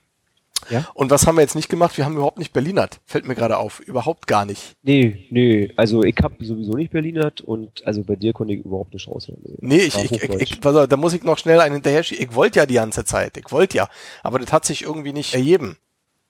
Ja? 0.70 0.86
Und 0.94 1.10
was 1.10 1.26
haben 1.26 1.36
wir 1.36 1.42
jetzt 1.42 1.54
nicht 1.54 1.68
gemacht? 1.68 1.96
Wir 1.96 2.04
haben 2.04 2.14
überhaupt 2.14 2.38
nicht 2.38 2.52
Berlinert. 2.52 3.00
Fällt 3.06 3.26
mir 3.26 3.34
gerade 3.34 3.58
auf. 3.58 3.80
Überhaupt 3.80 4.26
gar 4.26 4.44
nicht. 4.44 4.76
Nee, 4.82 5.26
nee, 5.30 5.72
also 5.76 6.02
ich 6.02 6.16
habe 6.22 6.44
sowieso 6.44 6.72
nicht 6.72 6.92
Berlinert 6.92 7.40
und 7.40 7.86
also 7.86 8.02
bei 8.02 8.16
dir 8.16 8.32
konnte 8.32 8.54
ich 8.54 8.64
überhaupt 8.64 8.92
nicht 8.94 9.08
raus. 9.08 9.30
Nee, 9.58 9.76
ich, 9.78 9.96
ich, 9.96 10.12
ich, 10.12 10.30
ich 10.30 10.60
pass 10.60 10.76
auf, 10.76 10.88
da 10.88 10.96
muss 10.96 11.14
ich 11.14 11.22
noch 11.22 11.38
schnell 11.38 11.60
einen 11.60 11.74
hinterher 11.74 12.02
schieben. 12.02 12.24
Ich 12.24 12.34
wollte 12.34 12.60
ja 12.60 12.66
die 12.66 12.74
ganze 12.74 13.04
Zeit. 13.04 13.36
Ich 13.36 13.50
wollte 13.50 13.76
ja. 13.76 13.88
Aber 14.22 14.38
das 14.38 14.52
hat 14.52 14.64
sich 14.64 14.82
irgendwie 14.82 15.12
nicht 15.12 15.34
ergeben. 15.34 15.76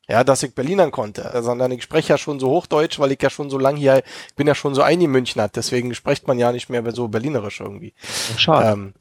Ja, 0.09 0.25
dass 0.25 0.43
ich 0.43 0.55
Berlinern 0.55 0.91
konnte, 0.91 1.31
sondern 1.43 1.71
ich 1.71 1.85
spreche 1.85 2.11
ja 2.11 2.19
schon 2.19 2.41
so 2.41 2.51
Hochdeutsch, 2.51 2.99
weil 2.99 3.13
ich 3.13 3.23
ja 3.23 3.31
schon 3.31 3.51
so 3.51 3.59
lang 3.59 3.77
hier, 3.77 4.03
ich 4.29 4.35
bin 4.35 4.49
ja 4.49 4.55
schon 4.55 4.75
so 4.75 4.83
eingemünchnert, 4.83 5.55
deswegen 5.55 5.95
spricht 5.95 6.27
man 6.27 6.39
ja 6.39 6.51
nicht 6.51 6.69
mehr 6.69 6.83
so 6.93 7.07
Berlinerisch 7.07 7.61
irgendwie. 7.61 7.95
Schade. 8.37 8.73
Ähm, 8.73 8.95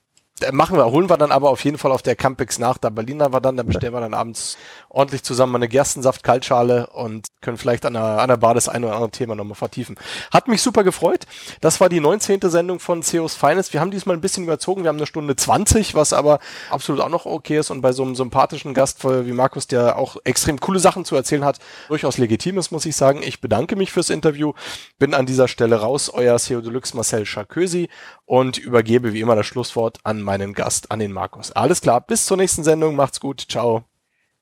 machen 0.51 0.77
wir, 0.77 0.85
holen 0.85 1.09
wir 1.09 1.18
dann 1.18 1.31
aber 1.31 1.49
auf 1.49 1.63
jeden 1.63 1.77
Fall 1.77 1.91
auf 1.91 2.01
der 2.01 2.15
Campix 2.15 2.59
nach. 2.59 2.77
Da 2.77 2.89
Berliner 2.89 3.31
wir 3.31 3.41
dann, 3.41 3.57
da 3.57 3.63
bestellen 3.63 3.93
wir 3.93 4.01
dann 4.01 4.13
abends 4.13 4.57
ordentlich 4.89 5.23
zusammen 5.23 5.55
eine 5.55 5.68
Gerstensaft-Kaltschale 5.68 6.88
und 6.88 7.27
können 7.41 7.57
vielleicht 7.57 7.85
an 7.85 7.93
der, 7.93 8.03
an 8.03 8.27
der 8.27 8.38
Bar 8.38 8.53
das 8.53 8.68
eine 8.69 8.88
oder 8.88 8.95
andere 8.95 9.11
Thema 9.11 9.35
nochmal 9.35 9.55
vertiefen. 9.55 9.97
Hat 10.31 10.47
mich 10.47 10.61
super 10.61 10.84
gefreut. 10.84 11.26
Das 11.61 11.80
war 11.80 11.89
die 11.89 11.99
19. 11.99 12.41
Sendung 12.43 12.80
von 12.80 13.03
CEOs 13.03 13.35
Finest. 13.35 13.73
Wir 13.73 13.81
haben 13.81 13.91
diesmal 13.91 14.15
ein 14.15 14.22
bisschen 14.22 14.43
überzogen. 14.43 14.84
Wir 14.84 14.89
haben 14.89 14.97
eine 14.97 15.07
Stunde 15.07 15.35
20, 15.35 15.95
was 15.95 16.13
aber 16.13 16.39
absolut 16.69 17.01
auch 17.01 17.09
noch 17.09 17.26
okay 17.26 17.57
ist 17.57 17.69
und 17.69 17.81
bei 17.81 17.91
so 17.91 18.03
einem 18.03 18.15
sympathischen 18.15 18.73
Gast 18.73 19.03
wie 19.03 19.31
Markus, 19.31 19.68
der 19.68 19.97
auch 19.97 20.18
extrem 20.23 20.59
coole 20.59 20.80
Sachen 20.80 21.05
zu 21.05 21.15
erzählen 21.15 21.45
hat, 21.45 21.59
durchaus 21.88 22.18
legitim 22.18 22.57
ist, 22.57 22.72
muss 22.72 22.85
ich 22.85 22.95
sagen. 22.95 23.22
Ich 23.23 23.41
bedanke 23.41 23.76
mich 23.76 23.91
fürs 23.91 24.09
Interview. 24.09 24.53
Bin 24.99 25.13
an 25.13 25.26
dieser 25.26 25.47
Stelle 25.47 25.77
raus. 25.77 26.11
Euer 26.13 26.38
CEO 26.38 26.61
Deluxe 26.61 26.95
Marcel 26.95 27.26
Charkösi 27.26 27.89
und 28.31 28.57
übergebe 28.57 29.11
wie 29.11 29.19
immer 29.19 29.35
das 29.35 29.45
Schlusswort 29.45 29.99
an 30.05 30.21
meinen 30.21 30.53
Gast, 30.53 30.89
an 30.89 30.99
den 30.99 31.11
Markus. 31.11 31.51
Alles 31.51 31.81
klar, 31.81 31.99
bis 31.99 32.25
zur 32.25 32.37
nächsten 32.37 32.63
Sendung. 32.63 32.95
Macht's 32.95 33.19
gut. 33.19 33.41
Ciao. 33.49 33.83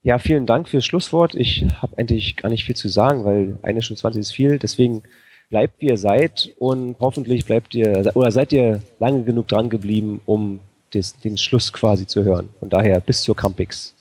Ja, 0.03 0.19
vielen 0.19 0.45
Dank 0.45 0.69
fürs 0.69 0.85
Schlusswort. 0.85 1.33
Ich 1.33 1.65
habe 1.81 1.97
eigentlich 1.97 2.37
gar 2.37 2.49
nicht 2.49 2.65
viel 2.65 2.75
zu 2.75 2.87
sagen, 2.87 3.25
weil 3.25 3.57
eine 3.63 3.81
Stunde 3.81 3.99
20 3.99 4.19
ist 4.19 4.31
viel. 4.31 4.59
Deswegen 4.59 5.01
bleibt 5.49 5.81
wie 5.81 5.87
ihr 5.87 5.97
seid 5.97 6.53
und 6.59 6.97
hoffentlich 6.99 7.45
bleibt 7.45 7.73
ihr 7.73 8.11
oder 8.13 8.29
seid 8.29 8.53
ihr 8.53 8.83
lange 8.99 9.23
genug 9.23 9.47
dran 9.47 9.71
geblieben, 9.71 10.21
um 10.27 10.59
des, 10.93 11.17
den 11.17 11.39
Schluss 11.39 11.73
quasi 11.73 12.05
zu 12.05 12.23
hören. 12.23 12.49
Von 12.59 12.69
daher 12.69 12.99
bis 12.99 13.23
zur 13.23 13.35
Campix. 13.35 13.95